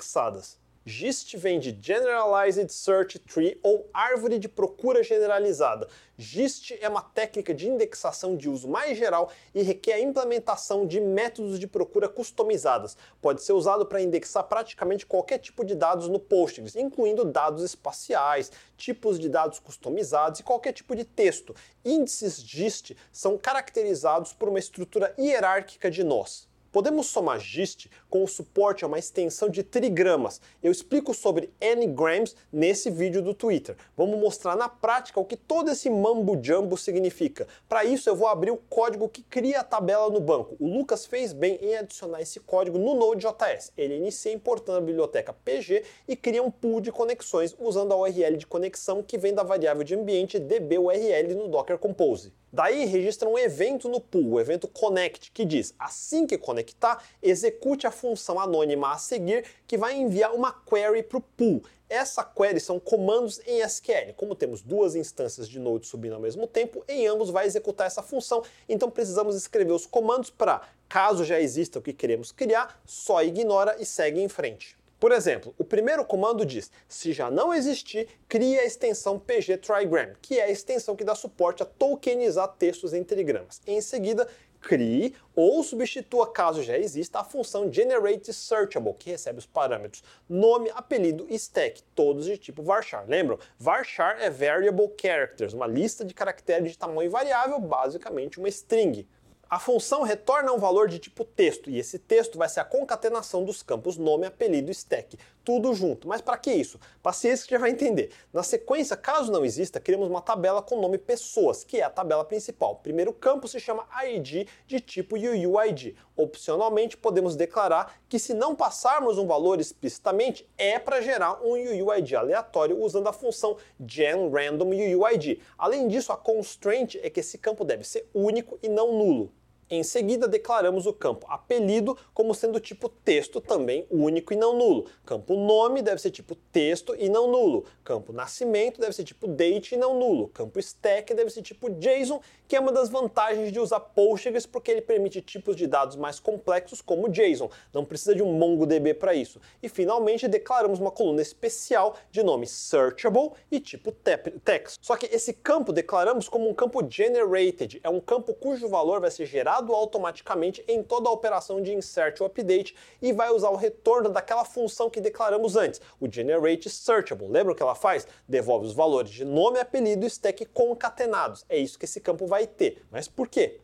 GIST 0.90 1.38
vem 1.38 1.60
de 1.60 1.78
Generalized 1.80 2.72
Search 2.72 3.20
Tree 3.20 3.60
ou 3.62 3.88
árvore 3.94 4.40
de 4.40 4.50
procura 4.50 5.04
generalizada. 5.04 5.88
GIST 6.18 6.80
é 6.82 6.90
uma 6.90 7.04
técnica 7.04 7.54
de 7.54 7.68
indexação 7.68 8.36
de 8.36 8.50
uso 8.50 8.68
mais 8.68 8.98
geral 8.98 9.32
e 9.54 9.62
requer 9.62 9.94
a 9.94 10.00
implementação 10.00 10.88
de 10.88 11.00
métodos 11.00 11.60
de 11.60 11.68
procura 11.68 12.10
customizadas. 12.10 12.98
Pode 13.22 13.44
ser 13.44 13.54
usado 13.54 13.86
para 13.86 14.02
indexar 14.02 14.46
praticamente 14.46 15.06
qualquer 15.06 15.38
tipo 15.38 15.64
de 15.64 15.76
dados 15.76 16.08
no 16.08 16.20
Postgres, 16.20 16.76
incluindo 16.76 17.24
dados 17.24 17.64
espaciais, 17.64 18.52
tipos 18.76 19.20
de 19.20 19.30
dados 19.30 19.60
customizados 19.60 20.40
e 20.40 20.44
qualquer 20.44 20.74
tipo 20.74 20.96
de 20.96 21.06
texto. 21.06 21.54
Índices 21.86 22.42
GIST 22.42 22.98
são 23.12 23.38
caracterizados 23.38 24.34
por 24.34 24.50
uma 24.50 24.58
estrutura 24.58 25.14
hierárquica 25.20 25.92
de 25.92 26.04
nós. 26.04 26.49
Podemos 26.72 27.08
somar 27.08 27.40
GIST 27.40 27.90
com 28.10 28.24
o 28.24 28.28
suporte 28.28 28.84
a 28.84 28.88
uma 28.88 29.00
extensão 29.00 29.50
de 29.50 29.64
trigramas. 29.64 30.40
Eu 30.62 30.72
explico 30.72 31.16
sobre 31.16 31.52
n-grams 31.60 32.36
nesse 32.54 32.92
vídeo 32.92 33.24
do 33.24 33.34
Twitter. 33.34 33.76
Vamos 33.98 34.20
mostrar 34.20 34.56
na 34.56 34.70
prática 34.70 35.20
o 35.20 35.26
que 35.26 35.36
todo 35.36 35.72
esse 35.72 35.90
mambo 35.90 36.40
jumbo 36.40 36.78
significa. 36.78 37.48
Para 37.68 37.86
isso 37.86 38.08
eu 38.08 38.16
vou 38.16 38.28
abrir 38.28 38.52
o 38.52 38.58
código 38.58 39.10
que 39.10 39.24
cria 39.24 39.62
a 39.62 39.64
tabela 39.64 40.12
no 40.12 40.20
banco. 40.20 40.56
O 40.60 40.68
Lucas 40.68 41.08
fez 41.08 41.34
bem 41.34 41.58
em 41.60 41.76
adicionar 41.76 42.22
esse 42.22 42.40
código 42.40 42.78
no 42.78 42.94
Node.js. 42.94 43.72
Ele 43.76 43.98
inicia 43.98 44.32
importando 44.32 44.78
a 44.78 44.82
biblioteca 44.82 45.34
PG 45.34 45.84
e 46.08 46.16
cria 46.16 46.44
um 46.44 46.52
pool 46.52 46.82
de 46.82 46.92
conexões 46.92 47.56
usando 47.58 47.94
a 47.94 47.98
URL 47.98 48.38
de 48.38 48.46
conexão 48.46 49.02
que 49.02 49.18
vem 49.18 49.34
da 49.34 49.42
variável 49.42 49.84
de 49.84 49.96
ambiente 49.96 50.38
dburl 50.38 51.36
no 51.36 51.48
Docker 51.48 51.80
Compose. 51.80 52.32
Daí 52.52 52.86
registra 52.86 53.30
um 53.30 53.38
evento 53.38 53.88
no 53.88 54.02
pool, 54.02 54.34
o 54.34 54.40
evento 54.40 54.68
connect, 54.68 55.32
que 55.32 55.46
diz: 55.46 55.74
assim 55.78 56.26
que 56.26 56.38
conectar, 56.38 57.04
execute 57.22 57.86
a 57.86 57.92
função 57.92 58.40
anônima 58.40 58.92
a 58.92 58.98
seguir 58.98 59.46
que 59.68 59.78
vai 59.78 59.96
enviar 59.96 60.34
uma 60.34 60.52
query 60.52 61.04
para 61.04 61.18
o 61.18 61.22
pool. 61.22 61.62
Essa 61.88 62.24
query 62.24 62.60
são 62.60 62.80
comandos 62.80 63.42
em 63.48 63.62
SQL. 63.62 64.14
Como 64.16 64.36
temos 64.36 64.62
duas 64.62 64.96
instâncias 64.96 65.50
de 65.50 65.60
Node 65.60 65.88
subindo 65.88 66.14
ao 66.14 66.22
mesmo 66.22 66.46
tempo, 66.46 66.84
em 66.88 67.08
ambos 67.08 67.32
vai 67.32 67.48
executar 67.48 67.88
essa 67.88 68.04
função. 68.04 68.44
Então 68.68 68.92
precisamos 68.92 69.36
escrever 69.36 69.74
os 69.74 69.88
comandos 69.88 70.30
para, 70.30 70.62
caso 70.88 71.26
já 71.26 71.40
exista 71.40 71.80
o 71.80 71.82
que 71.82 71.94
queremos 71.94 72.32
criar, 72.32 72.80
só 72.86 73.24
ignora 73.24 73.76
e 73.80 73.86
segue 73.86 74.22
em 74.22 74.30
frente. 74.30 74.79
Por 75.00 75.14
exemplo, 75.14 75.56
o 75.58 75.64
primeiro 75.64 76.04
comando 76.04 76.46
diz: 76.46 76.70
se 76.88 77.14
já 77.14 77.32
não 77.32 77.54
existir, 77.54 78.08
crie 78.28 78.60
a 78.60 78.66
extensão 78.66 79.18
PG 79.18 79.58
Trigram, 79.58 80.14
que 80.22 80.40
é 80.40 80.44
a 80.44 80.52
extensão 80.52 80.96
que 80.96 81.06
dá 81.06 81.16
suporte 81.16 81.64
a 81.64 81.66
tokenizar 81.66 82.50
textos 82.60 82.94
em 82.94 83.04
trigramas. 83.04 83.62
Em 83.66 83.80
seguida, 83.80 84.28
crie 84.60 85.16
ou 85.34 85.64
substitua, 85.64 86.32
caso 86.32 86.62
já 86.62 86.78
exista, 86.78 87.20
a 87.20 87.24
função 87.24 87.72
Generate 87.72 88.34
Searchable, 88.34 88.94
que 88.94 89.10
recebe 89.10 89.40
os 89.40 89.46
parâmetros 89.46 90.04
nome, 90.28 90.70
apelido 90.76 91.26
e 91.30 91.36
stack, 91.36 91.82
todos 91.96 92.26
de 92.26 92.38
tipo 92.38 92.62
varchar. 92.62 93.06
Lembram? 93.08 93.40
Varchar 93.58 94.18
é 94.22 94.30
Variable 94.30 94.94
Characters, 95.00 95.54
uma 95.54 95.66
lista 95.66 96.04
de 96.04 96.14
caracteres 96.14 96.72
de 96.72 96.78
tamanho 96.78 97.10
variável, 97.10 97.60
basicamente 97.60 98.38
uma 98.38 98.50
string. 98.50 99.08
A 99.50 99.58
função 99.58 100.04
retorna 100.04 100.54
um 100.54 100.60
valor 100.60 100.88
de 100.88 101.00
tipo 101.00 101.26
texto, 101.26 101.72
e 101.72 101.80
esse 101.80 101.98
texto 101.98 102.38
vai 102.38 102.48
ser 102.48 102.60
a 102.60 102.64
concatenação 102.64 103.44
dos 103.44 103.64
campos 103.64 103.98
nome, 103.98 104.28
apelido 104.28 104.70
e 104.70 104.72
stack, 104.72 105.18
tudo 105.44 105.74
junto. 105.74 106.08
Mas 106.08 106.22
para 106.22 106.38
que 106.38 106.52
isso? 106.52 106.80
Paciência 107.02 107.48
que 107.48 107.56
já 107.56 107.58
vai 107.58 107.72
entender. 107.72 108.12
Na 108.32 108.44
sequência, 108.44 108.96
caso 108.96 109.32
não 109.32 109.44
exista, 109.44 109.80
criamos 109.80 110.08
uma 110.08 110.22
tabela 110.22 110.62
com 110.62 110.76
o 110.76 110.82
nome 110.82 111.00
pessoas, 111.00 111.64
que 111.64 111.78
é 111.78 111.84
a 111.84 111.90
tabela 111.90 112.24
principal. 112.24 112.74
O 112.74 112.76
primeiro 112.76 113.12
campo 113.12 113.48
se 113.48 113.60
chama 113.60 113.88
ID 114.06 114.48
de 114.68 114.80
tipo 114.80 115.16
UUID. 115.16 115.96
Opcionalmente, 116.16 116.96
podemos 116.96 117.36
declarar 117.36 118.00
que 118.08 118.20
se 118.20 118.36
não 118.36 118.56
passarmos 118.56 119.18
um 119.18 119.26
valor 119.26 119.60
explicitamente, 119.60 120.48
é 120.60 120.78
para 120.78 121.02
gerar 121.02 121.42
um 121.42 121.54
UUID 121.54 122.16
aleatório 122.16 122.80
usando 122.80 123.08
a 123.08 123.14
função 123.14 123.58
genRandomUUID. 123.84 125.42
Além 125.58 125.88
disso, 125.88 126.12
a 126.12 126.18
constraint 126.18 126.98
é 127.02 127.10
que 127.10 127.22
esse 127.22 127.40
campo 127.40 127.66
deve 127.66 127.84
ser 127.84 128.08
único 128.14 128.60
e 128.62 128.70
não 128.70 128.94
nulo. 128.94 129.39
Em 129.72 129.84
seguida, 129.84 130.28
declaramos 130.28 130.88
o 130.88 130.94
campo 130.94 131.28
apelido 131.30 131.96
como 132.12 132.34
sendo 132.34 132.60
tipo 132.60 132.90
texto 132.90 133.40
também 133.40 133.86
único 133.92 134.34
e 134.34 134.36
não 134.36 134.58
nulo. 134.58 134.88
Campo 135.06 135.36
nome 135.36 135.84
deve 135.84 136.02
ser 136.02 136.10
tipo 136.10 136.34
texto 136.34 136.96
e 136.98 137.08
não 137.08 137.30
nulo. 137.30 137.66
Campo 137.84 138.12
nascimento 138.12 138.82
deve 138.82 138.94
ser 138.94 139.04
tipo 139.04 139.28
date 139.28 139.76
e 139.76 139.78
não 139.78 140.00
nulo. 140.00 140.30
Campo 140.30 140.58
stack 140.58 141.14
deve 141.14 141.30
ser 141.30 141.44
tipo 141.44 141.70
JSON, 141.70 142.20
que 142.48 142.56
é 142.56 142.60
uma 142.60 142.72
das 142.72 142.90
vantagens 142.90 143.52
de 143.52 143.60
usar 143.60 143.80
Postgres 143.80 144.48
porque 144.48 144.72
ele 144.72 144.82
permite 144.82 145.22
tipos 145.22 145.56
de 145.56 145.68
dados 145.68 145.96
mais 145.96 146.20
complexos 146.20 146.82
como 146.82 147.08
JSON. 147.08 147.52
Não 147.72 147.86
precisa 147.86 148.16
de 148.16 148.24
um 148.24 148.34
MongoDB 148.34 148.96
para 148.96 149.14
isso. 149.14 149.40
E 149.62 149.70
finalmente 149.70 150.28
declaramos 150.28 150.80
uma 150.80 150.90
coluna 150.90 151.22
especial 151.22 151.96
de 152.10 152.24
nome 152.24 152.48
searchable 152.48 153.34
e 153.52 153.60
tipo 153.60 153.92
text. 153.92 154.80
Só 154.82 154.96
que 154.98 155.06
esse 155.06 155.32
campo 155.32 155.72
declaramos 155.72 156.28
como 156.28 156.50
um 156.50 156.56
campo 156.56 156.84
generated, 156.90 157.80
é 157.84 157.90
um 157.90 158.00
campo 158.00 158.34
cujo 158.34 158.68
valor 158.68 159.00
vai 159.00 159.12
ser 159.12 159.28
gerado 159.28 159.59
automaticamente 159.74 160.64
em 160.68 160.82
toda 160.84 161.10
a 161.10 161.12
operação 161.12 161.62
de 161.62 161.74
insert 161.74 162.20
ou 162.22 162.28
update 162.28 162.76
e 163.02 163.14
vai 163.14 163.30
usar 163.30 163.50
o 163.50 163.56
retorno 163.56 164.10
daquela 164.10 164.46
função 164.46 164.90
que 164.90 165.02
declaramos 165.02 165.56
antes, 165.56 165.82
o 166.00 166.12
generate 166.12 166.70
searchable. 166.70 167.28
Lembra 167.28 167.54
o 167.54 167.56
que 167.56 167.64
ela 167.64 167.76
faz? 167.76 168.08
Devolve 168.28 168.66
os 168.66 168.74
valores 168.74 169.12
de 169.12 169.26
nome, 169.26 169.60
apelido 169.60 170.06
e 170.06 170.08
stack 170.08 170.46
concatenados. 170.46 171.46
É 171.50 171.58
isso 171.58 171.78
que 171.78 171.86
esse 171.86 172.00
campo 172.00 172.26
vai 172.26 172.48
ter. 172.48 172.84
Mas 172.92 173.08
por 173.08 173.28
quê? 173.28 173.60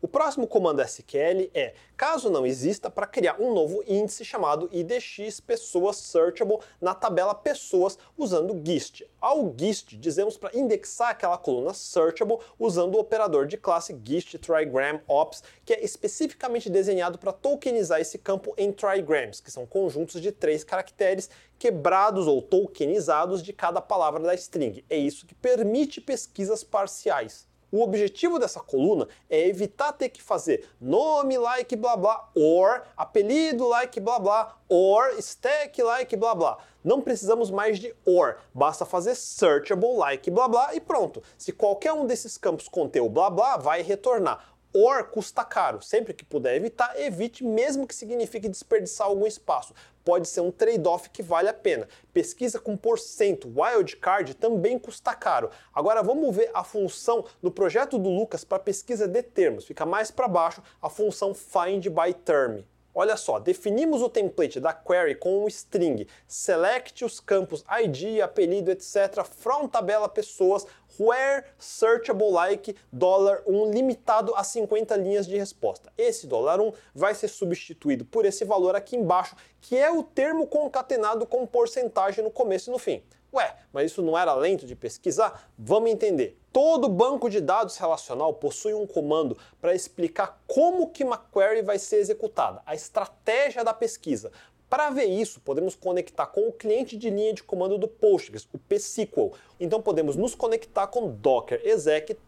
O 0.00 0.06
próximo 0.06 0.46
comando 0.46 0.80
SQL 0.80 1.50
é, 1.52 1.74
caso 1.96 2.30
não 2.30 2.46
exista, 2.46 2.88
para 2.88 3.04
criar 3.04 3.40
um 3.40 3.52
novo 3.52 3.82
índice 3.84 4.24
chamado 4.24 4.70
IDX 4.70 5.40
pessoas 5.40 5.96
searchable 5.96 6.58
na 6.80 6.94
tabela 6.94 7.34
pessoas 7.34 7.98
usando 8.16 8.62
GIST. 8.64 9.04
Ao 9.20 9.52
GIST, 9.58 9.96
dizemos 9.96 10.36
para 10.36 10.56
indexar 10.56 11.10
aquela 11.10 11.36
coluna 11.36 11.74
searchable 11.74 12.38
usando 12.60 12.94
o 12.94 13.00
operador 13.00 13.48
de 13.48 13.56
classe 13.56 14.00
GIST 14.04 14.38
trigram 14.38 15.00
ops, 15.08 15.42
que 15.64 15.72
é 15.72 15.84
especificamente 15.84 16.70
desenhado 16.70 17.18
para 17.18 17.32
tokenizar 17.32 18.00
esse 18.00 18.18
campo 18.18 18.54
em 18.56 18.70
trigrams, 18.70 19.40
que 19.40 19.50
são 19.50 19.66
conjuntos 19.66 20.22
de 20.22 20.30
três 20.30 20.62
caracteres 20.62 21.28
quebrados 21.58 22.28
ou 22.28 22.40
tokenizados 22.40 23.42
de 23.42 23.52
cada 23.52 23.80
palavra 23.80 24.22
da 24.22 24.34
string. 24.36 24.84
É 24.88 24.96
isso 24.96 25.26
que 25.26 25.34
permite 25.34 26.00
pesquisas 26.00 26.62
parciais. 26.62 27.47
O 27.70 27.82
objetivo 27.82 28.38
dessa 28.38 28.60
coluna 28.60 29.06
é 29.28 29.46
evitar 29.46 29.92
ter 29.92 30.08
que 30.08 30.22
fazer 30.22 30.66
nome 30.80 31.36
like 31.36 31.76
blá 31.76 31.96
blá, 31.96 32.30
or 32.34 32.82
apelido 32.96 33.68
like 33.68 34.00
blá 34.00 34.18
blá, 34.18 34.56
or 34.68 35.10
stack 35.18 35.82
like 35.82 36.16
blá 36.16 36.34
blá. 36.34 36.58
Não 36.82 37.02
precisamos 37.02 37.50
mais 37.50 37.78
de 37.78 37.94
or, 38.06 38.38
basta 38.54 38.86
fazer 38.86 39.14
searchable 39.14 39.96
like 39.98 40.30
blá 40.30 40.48
blá 40.48 40.74
e 40.74 40.80
pronto. 40.80 41.22
Se 41.36 41.52
qualquer 41.52 41.92
um 41.92 42.06
desses 42.06 42.38
campos 42.38 42.68
conter 42.68 43.00
o 43.00 43.10
blá 43.10 43.28
blá, 43.28 43.56
vai 43.58 43.82
retornar 43.82 44.57
or 44.84 45.04
custa 45.04 45.44
caro. 45.44 45.82
Sempre 45.82 46.14
que 46.14 46.24
puder 46.24 46.54
evitar, 46.56 46.98
evite, 46.98 47.44
mesmo 47.44 47.86
que 47.86 47.94
signifique 47.94 48.48
desperdiçar 48.48 49.06
algum 49.06 49.26
espaço. 49.26 49.74
Pode 50.04 50.28
ser 50.28 50.40
um 50.40 50.50
trade-off 50.50 51.10
que 51.10 51.22
vale 51.22 51.48
a 51.48 51.54
pena. 51.54 51.88
Pesquisa 52.12 52.58
com 52.58 52.76
porcento, 52.76 53.52
wildcard 53.54 54.34
também 54.34 54.78
custa 54.78 55.14
caro. 55.14 55.50
Agora 55.74 56.02
vamos 56.02 56.34
ver 56.34 56.50
a 56.54 56.64
função 56.64 57.24
no 57.42 57.50
projeto 57.50 57.98
do 57.98 58.08
Lucas 58.08 58.44
para 58.44 58.58
pesquisa 58.58 59.06
de 59.06 59.22
termos. 59.22 59.66
Fica 59.66 59.84
mais 59.84 60.10
para 60.10 60.28
baixo 60.28 60.62
a 60.80 60.88
função 60.88 61.34
find 61.34 61.88
by 61.88 62.14
term. 62.24 62.62
Olha 63.00 63.16
só, 63.16 63.38
definimos 63.38 64.02
o 64.02 64.08
template 64.08 64.58
da 64.58 64.72
query 64.72 65.14
com 65.14 65.44
um 65.44 65.46
string, 65.46 66.04
select 66.26 67.04
os 67.04 67.20
campos 67.20 67.64
ID, 67.80 68.20
apelido, 68.20 68.72
etc. 68.72 69.22
from 69.24 69.68
tabela 69.68 70.08
pessoas, 70.08 70.66
where 70.98 71.44
searchable 71.60 72.32
like 72.32 72.74
$1 72.92 73.72
limitado 73.72 74.34
a 74.34 74.42
50 74.42 74.96
linhas 74.96 75.28
de 75.28 75.38
resposta. 75.38 75.92
Esse 75.96 76.26
$1 76.26 76.74
vai 76.92 77.14
ser 77.14 77.28
substituído 77.28 78.04
por 78.04 78.24
esse 78.24 78.44
valor 78.44 78.74
aqui 78.74 78.96
embaixo, 78.96 79.36
que 79.60 79.76
é 79.76 79.92
o 79.92 80.02
termo 80.02 80.48
concatenado 80.48 81.24
com 81.24 81.46
porcentagem 81.46 82.24
no 82.24 82.32
começo 82.32 82.68
e 82.68 82.72
no 82.72 82.80
fim. 82.80 83.00
Ué, 83.32 83.54
mas 83.72 83.92
isso 83.92 84.02
não 84.02 84.16
era 84.18 84.34
lento 84.34 84.66
de 84.66 84.74
pesquisar? 84.74 85.48
Vamos 85.56 85.90
entender. 85.90 86.36
Todo 86.52 86.88
banco 86.88 87.28
de 87.28 87.40
dados 87.40 87.76
relacional 87.76 88.32
possui 88.34 88.72
um 88.74 88.86
comando 88.86 89.36
para 89.60 89.74
explicar 89.74 90.40
como 90.46 90.88
que 90.90 91.04
uma 91.04 91.18
query 91.18 91.62
vai 91.62 91.78
ser 91.78 91.96
executada, 91.96 92.62
a 92.64 92.74
estratégia 92.74 93.62
da 93.62 93.74
pesquisa. 93.74 94.32
Para 94.68 94.90
ver 94.90 95.06
isso, 95.06 95.40
podemos 95.40 95.74
conectar 95.74 96.26
com 96.26 96.48
o 96.48 96.52
cliente 96.52 96.96
de 96.96 97.08
linha 97.08 97.32
de 97.32 97.42
comando 97.42 97.78
do 97.78 97.88
Postgres, 97.88 98.46
o 98.52 98.58
pSQL. 98.58 99.32
Então 99.58 99.80
podemos 99.80 100.16
nos 100.16 100.34
conectar 100.34 100.86
com 100.86 101.08
docker 101.08 101.60
exec-it 101.64 102.20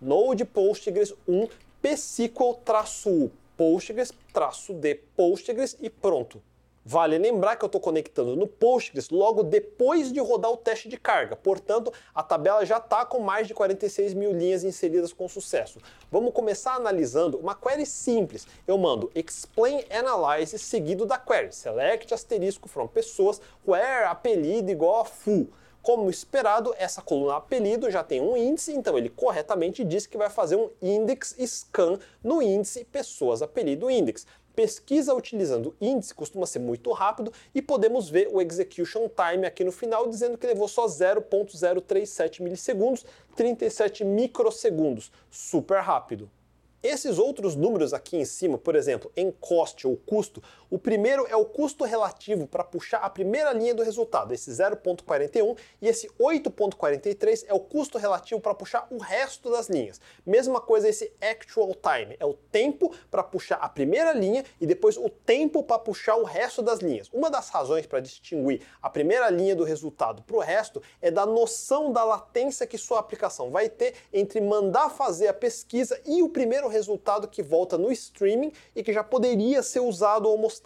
node 0.00 0.44
postgres 0.44 1.14
1 1.26 1.48
pSQL-u 1.80 3.30
postgres-d 3.56 4.94
postgres 5.14 5.76
e 5.80 5.90
pronto. 5.90 6.42
Vale 6.84 7.18
lembrar 7.18 7.56
que 7.56 7.64
eu 7.64 7.66
estou 7.66 7.80
conectando 7.80 8.34
no 8.34 8.46
Postgres 8.46 9.10
logo 9.10 9.42
depois 9.42 10.10
de 10.10 10.18
rodar 10.18 10.50
o 10.50 10.56
teste 10.56 10.88
de 10.88 10.96
carga, 10.96 11.36
portanto, 11.36 11.92
a 12.14 12.22
tabela 12.22 12.64
já 12.64 12.78
está 12.78 13.04
com 13.04 13.20
mais 13.20 13.46
de 13.46 13.52
46 13.52 14.14
mil 14.14 14.32
linhas 14.32 14.64
inseridas 14.64 15.12
com 15.12 15.28
sucesso. 15.28 15.78
Vamos 16.10 16.32
começar 16.32 16.74
analisando 16.74 17.36
uma 17.36 17.54
query 17.54 17.84
simples. 17.84 18.46
Eu 18.66 18.78
mando 18.78 19.10
explain 19.14 19.84
analyze 19.90 20.58
seguido 20.58 21.04
da 21.04 21.18
query, 21.18 21.52
select 21.52 22.14
asterisco 22.14 22.66
from 22.66 22.88
pessoas, 22.88 23.42
where 23.66 24.06
apelido 24.06 24.70
igual 24.70 25.02
a 25.02 25.04
full. 25.04 25.48
Como 25.82 26.10
esperado, 26.10 26.74
essa 26.76 27.00
coluna 27.00 27.36
apelido 27.36 27.90
já 27.90 28.04
tem 28.04 28.20
um 28.20 28.36
índice, 28.36 28.72
então 28.72 28.98
ele 28.98 29.08
corretamente 29.08 29.82
diz 29.82 30.06
que 30.06 30.18
vai 30.18 30.28
fazer 30.28 30.56
um 30.56 30.68
index 30.82 31.34
scan 31.46 31.98
no 32.22 32.42
índice 32.42 32.84
pessoas 32.84 33.40
apelido 33.40 33.90
index. 33.90 34.26
Pesquisa 34.54 35.14
utilizando 35.14 35.74
índice 35.80 36.14
costuma 36.14 36.46
ser 36.46 36.58
muito 36.58 36.90
rápido 36.92 37.32
e 37.54 37.62
podemos 37.62 38.10
ver 38.10 38.28
o 38.32 38.40
execution 38.40 39.08
time 39.08 39.46
aqui 39.46 39.64
no 39.64 39.72
final 39.72 40.08
dizendo 40.08 40.36
que 40.36 40.46
levou 40.46 40.68
só 40.68 40.86
0.037 40.86 42.42
milissegundos, 42.42 43.04
37 43.36 44.04
microsegundos, 44.04 45.12
super 45.30 45.80
rápido. 45.80 46.30
Esses 46.82 47.18
outros 47.18 47.54
números 47.54 47.92
aqui 47.92 48.16
em 48.16 48.24
cima, 48.24 48.56
por 48.56 48.74
exemplo, 48.74 49.12
em 49.14 49.30
cost 49.30 49.86
ou 49.86 49.96
custo, 49.98 50.42
o 50.70 50.78
primeiro 50.78 51.26
é 51.28 51.34
o 51.34 51.44
custo 51.44 51.82
relativo 51.82 52.46
para 52.46 52.62
puxar 52.62 52.98
a 52.98 53.10
primeira 53.10 53.52
linha 53.52 53.74
do 53.74 53.82
resultado, 53.82 54.32
esse 54.32 54.48
0.41, 54.52 55.58
e 55.82 55.88
esse 55.88 56.06
8.43 56.10 57.44
é 57.48 57.52
o 57.52 57.58
custo 57.58 57.98
relativo 57.98 58.40
para 58.40 58.54
puxar 58.54 58.86
o 58.88 58.98
resto 58.98 59.50
das 59.50 59.68
linhas. 59.68 60.00
Mesma 60.24 60.60
coisa 60.60 60.88
esse 60.88 61.12
actual 61.20 61.74
time, 61.74 62.16
é 62.20 62.24
o 62.24 62.34
tempo 62.34 62.94
para 63.10 63.24
puxar 63.24 63.56
a 63.56 63.68
primeira 63.68 64.12
linha 64.12 64.44
e 64.60 64.66
depois 64.66 64.96
o 64.96 65.08
tempo 65.08 65.60
para 65.64 65.80
puxar 65.80 66.14
o 66.14 66.22
resto 66.22 66.62
das 66.62 66.78
linhas. 66.78 67.08
Uma 67.12 67.28
das 67.28 67.48
razões 67.48 67.84
para 67.84 67.98
distinguir 67.98 68.62
a 68.80 68.88
primeira 68.88 69.28
linha 69.28 69.56
do 69.56 69.64
resultado 69.64 70.22
para 70.22 70.36
o 70.36 70.40
resto 70.40 70.80
é 71.02 71.10
da 71.10 71.26
noção 71.26 71.92
da 71.92 72.04
latência 72.04 72.66
que 72.66 72.78
sua 72.78 73.00
aplicação 73.00 73.50
vai 73.50 73.68
ter 73.68 73.94
entre 74.12 74.40
mandar 74.40 74.88
fazer 74.90 75.26
a 75.26 75.34
pesquisa 75.34 76.00
e 76.06 76.22
o 76.22 76.28
primeiro 76.28 76.68
resultado 76.68 77.26
que 77.26 77.42
volta 77.42 77.76
no 77.76 77.90
streaming 77.90 78.52
e 78.76 78.84
que 78.84 78.92
já 78.92 79.02
poderia 79.02 79.64
ser 79.64 79.80
usado 79.80 80.28
ou 80.28 80.38
mostrado. 80.38 80.59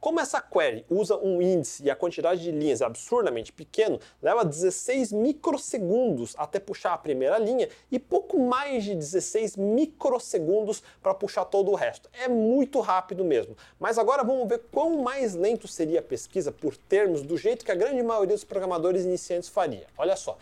Como 0.00 0.18
essa 0.18 0.40
query 0.40 0.86
usa 0.88 1.14
um 1.18 1.42
índice 1.42 1.84
e 1.84 1.90
a 1.90 1.94
quantidade 1.94 2.40
de 2.40 2.50
linhas 2.50 2.80
é 2.80 2.86
absurdamente 2.86 3.52
pequeno, 3.52 4.00
leva 4.22 4.46
16 4.46 5.12
microsegundos 5.12 6.34
até 6.38 6.58
puxar 6.58 6.94
a 6.94 6.98
primeira 6.98 7.38
linha 7.38 7.68
e 7.92 7.98
pouco 7.98 8.38
mais 8.38 8.82
de 8.84 8.94
16 8.94 9.56
microsegundos 9.56 10.82
para 11.02 11.12
puxar 11.12 11.44
todo 11.44 11.70
o 11.70 11.74
resto. 11.74 12.08
É 12.14 12.28
muito 12.28 12.80
rápido 12.80 13.22
mesmo. 13.22 13.54
Mas 13.78 13.98
agora 13.98 14.24
vamos 14.24 14.48
ver 14.48 14.62
quão 14.72 15.02
mais 15.02 15.34
lento 15.34 15.68
seria 15.68 16.00
a 16.00 16.02
pesquisa 16.02 16.50
por 16.50 16.78
termos 16.78 17.20
do 17.20 17.36
jeito 17.36 17.62
que 17.62 17.70
a 17.70 17.74
grande 17.74 18.02
maioria 18.02 18.34
dos 18.34 18.44
programadores 18.44 19.04
iniciantes 19.04 19.50
faria. 19.50 19.86
Olha 19.98 20.16
só 20.16 20.38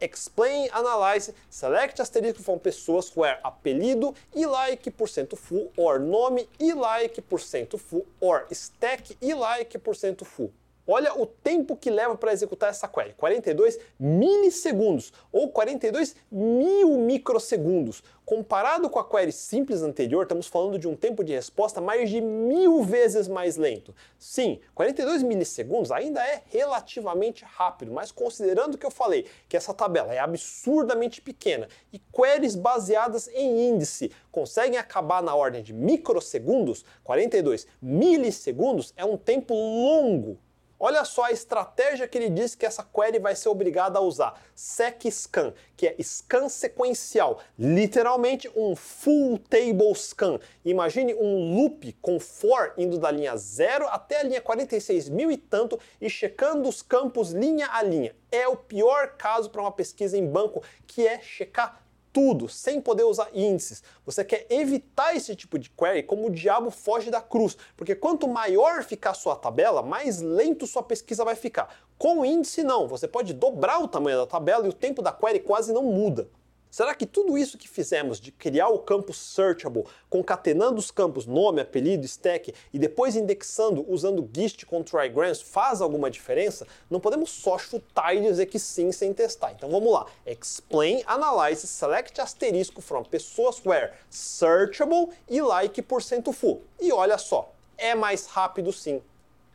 explain, 0.00 0.68
analyze, 0.74 1.32
select 1.48 2.00
asterisco 2.00 2.42
from 2.42 2.58
pessoas 2.58 3.12
where 3.14 3.38
apelido 3.44 4.14
e 4.34 4.46
like 4.46 4.90
por 4.90 5.08
cento 5.08 5.36
full 5.36 5.70
or 5.76 5.98
nome 5.98 6.48
e 6.58 6.72
like 6.72 7.20
por 7.22 7.40
cento 7.40 7.78
full 7.78 8.06
or 8.20 8.46
stack 8.52 9.16
e 9.20 9.34
like 9.34 9.78
por 9.78 9.94
cento 9.94 10.24
full. 10.24 10.52
Olha 10.92 11.16
o 11.16 11.24
tempo 11.24 11.76
que 11.76 11.88
leva 11.88 12.16
para 12.16 12.32
executar 12.32 12.70
essa 12.70 12.88
query: 12.88 13.14
42 13.14 13.78
milissegundos 13.96 15.12
ou 15.30 15.48
42 15.48 16.16
mil 16.28 16.98
microsegundos. 16.98 18.02
Comparado 18.24 18.90
com 18.90 18.98
a 18.98 19.08
query 19.08 19.30
simples 19.30 19.82
anterior, 19.82 20.24
estamos 20.24 20.48
falando 20.48 20.80
de 20.80 20.88
um 20.88 20.96
tempo 20.96 21.22
de 21.22 21.32
resposta 21.32 21.80
mais 21.80 22.10
de 22.10 22.20
mil 22.20 22.82
vezes 22.82 23.28
mais 23.28 23.56
lento. 23.56 23.94
Sim, 24.18 24.58
42 24.74 25.22
milissegundos 25.22 25.92
ainda 25.92 26.20
é 26.26 26.42
relativamente 26.46 27.44
rápido, 27.44 27.92
mas 27.92 28.10
considerando 28.10 28.76
que 28.76 28.84
eu 28.84 28.90
falei 28.90 29.26
que 29.48 29.56
essa 29.56 29.72
tabela 29.72 30.12
é 30.12 30.18
absurdamente 30.18 31.22
pequena 31.22 31.68
e 31.92 32.00
queries 32.00 32.56
baseadas 32.56 33.28
em 33.28 33.68
índice 33.68 34.10
conseguem 34.32 34.76
acabar 34.76 35.22
na 35.22 35.36
ordem 35.36 35.62
de 35.62 35.72
microsegundos, 35.72 36.84
42 37.04 37.64
milissegundos 37.80 38.92
é 38.96 39.04
um 39.04 39.16
tempo 39.16 39.54
longo 39.54 40.36
Olha 40.82 41.04
só 41.04 41.24
a 41.24 41.30
estratégia 41.30 42.08
que 42.08 42.16
ele 42.16 42.30
diz 42.30 42.54
que 42.54 42.64
essa 42.64 42.82
query 42.82 43.18
vai 43.18 43.36
ser 43.36 43.50
obrigada 43.50 43.98
a 43.98 44.02
usar. 44.02 44.40
SecScan, 44.54 45.52
que 45.76 45.86
é 45.86 45.94
scan 46.02 46.48
sequencial, 46.48 47.38
literalmente 47.58 48.50
um 48.56 48.74
full 48.74 49.38
table 49.38 49.94
scan. 49.94 50.40
Imagine 50.64 51.14
um 51.16 51.54
loop 51.54 51.92
com 52.00 52.18
for 52.18 52.72
indo 52.78 52.98
da 52.98 53.10
linha 53.10 53.36
0 53.36 53.88
até 53.88 54.20
a 54.20 54.22
linha 54.22 54.40
46 54.40 55.10
mil 55.10 55.30
e 55.30 55.36
tanto 55.36 55.78
e 56.00 56.08
checando 56.08 56.66
os 56.66 56.80
campos 56.80 57.32
linha 57.32 57.68
a 57.70 57.82
linha. 57.82 58.16
É 58.32 58.48
o 58.48 58.56
pior 58.56 59.16
caso 59.18 59.50
para 59.50 59.60
uma 59.60 59.72
pesquisa 59.72 60.16
em 60.16 60.26
banco, 60.26 60.62
que 60.86 61.06
é 61.06 61.20
checar 61.20 61.84
tudo, 62.12 62.48
sem 62.48 62.80
poder 62.80 63.04
usar 63.04 63.28
índices. 63.32 63.82
Você 64.04 64.24
quer 64.24 64.46
evitar 64.50 65.14
esse 65.14 65.34
tipo 65.34 65.58
de 65.58 65.70
query 65.70 66.02
como 66.02 66.26
o 66.26 66.30
diabo 66.30 66.70
foge 66.70 67.10
da 67.10 67.20
cruz, 67.20 67.56
porque 67.76 67.94
quanto 67.94 68.28
maior 68.28 68.82
ficar 68.82 69.14
sua 69.14 69.36
tabela, 69.36 69.82
mais 69.82 70.20
lento 70.20 70.66
sua 70.66 70.82
pesquisa 70.82 71.24
vai 71.24 71.34
ficar. 71.34 71.74
Com 71.98 72.24
índice 72.24 72.62
não, 72.62 72.88
você 72.88 73.06
pode 73.06 73.34
dobrar 73.34 73.82
o 73.82 73.88
tamanho 73.88 74.18
da 74.18 74.26
tabela 74.26 74.66
e 74.66 74.70
o 74.70 74.74
tempo 74.74 75.02
da 75.02 75.12
query 75.12 75.40
quase 75.40 75.72
não 75.72 75.82
muda. 75.82 76.28
Será 76.70 76.94
que 76.94 77.04
tudo 77.04 77.36
isso 77.36 77.58
que 77.58 77.68
fizemos 77.68 78.20
de 78.20 78.30
criar 78.30 78.68
o 78.68 78.78
campo 78.78 79.12
searchable, 79.12 79.84
concatenando 80.08 80.78
os 80.78 80.92
campos 80.92 81.26
nome, 81.26 81.60
apelido, 81.60 82.06
stack 82.06 82.54
e 82.72 82.78
depois 82.78 83.16
indexando 83.16 83.84
usando 83.88 84.28
GIST 84.32 84.64
com 84.66 84.80
trigrams 84.82 85.42
faz 85.42 85.80
alguma 85.80 86.08
diferença? 86.08 86.66
Não 86.88 87.00
podemos 87.00 87.30
só 87.30 87.58
chutar 87.58 88.14
e 88.14 88.20
dizer 88.20 88.46
que 88.46 88.58
sim 88.58 88.92
sem 88.92 89.12
testar. 89.12 89.50
Então 89.50 89.68
vamos 89.68 89.92
lá. 89.92 90.06
Explain, 90.24 91.02
analyze, 91.06 91.66
select 91.66 92.20
asterisco 92.20 92.80
from 92.80 93.02
pessoas 93.02 93.60
where 93.66 93.92
searchable 94.08 95.08
e 95.28 95.42
like 95.42 95.84
full. 96.32 96.62
E 96.80 96.92
olha 96.92 97.18
só, 97.18 97.52
é 97.76 97.96
mais 97.96 98.26
rápido 98.26 98.72
sim. 98.72 99.02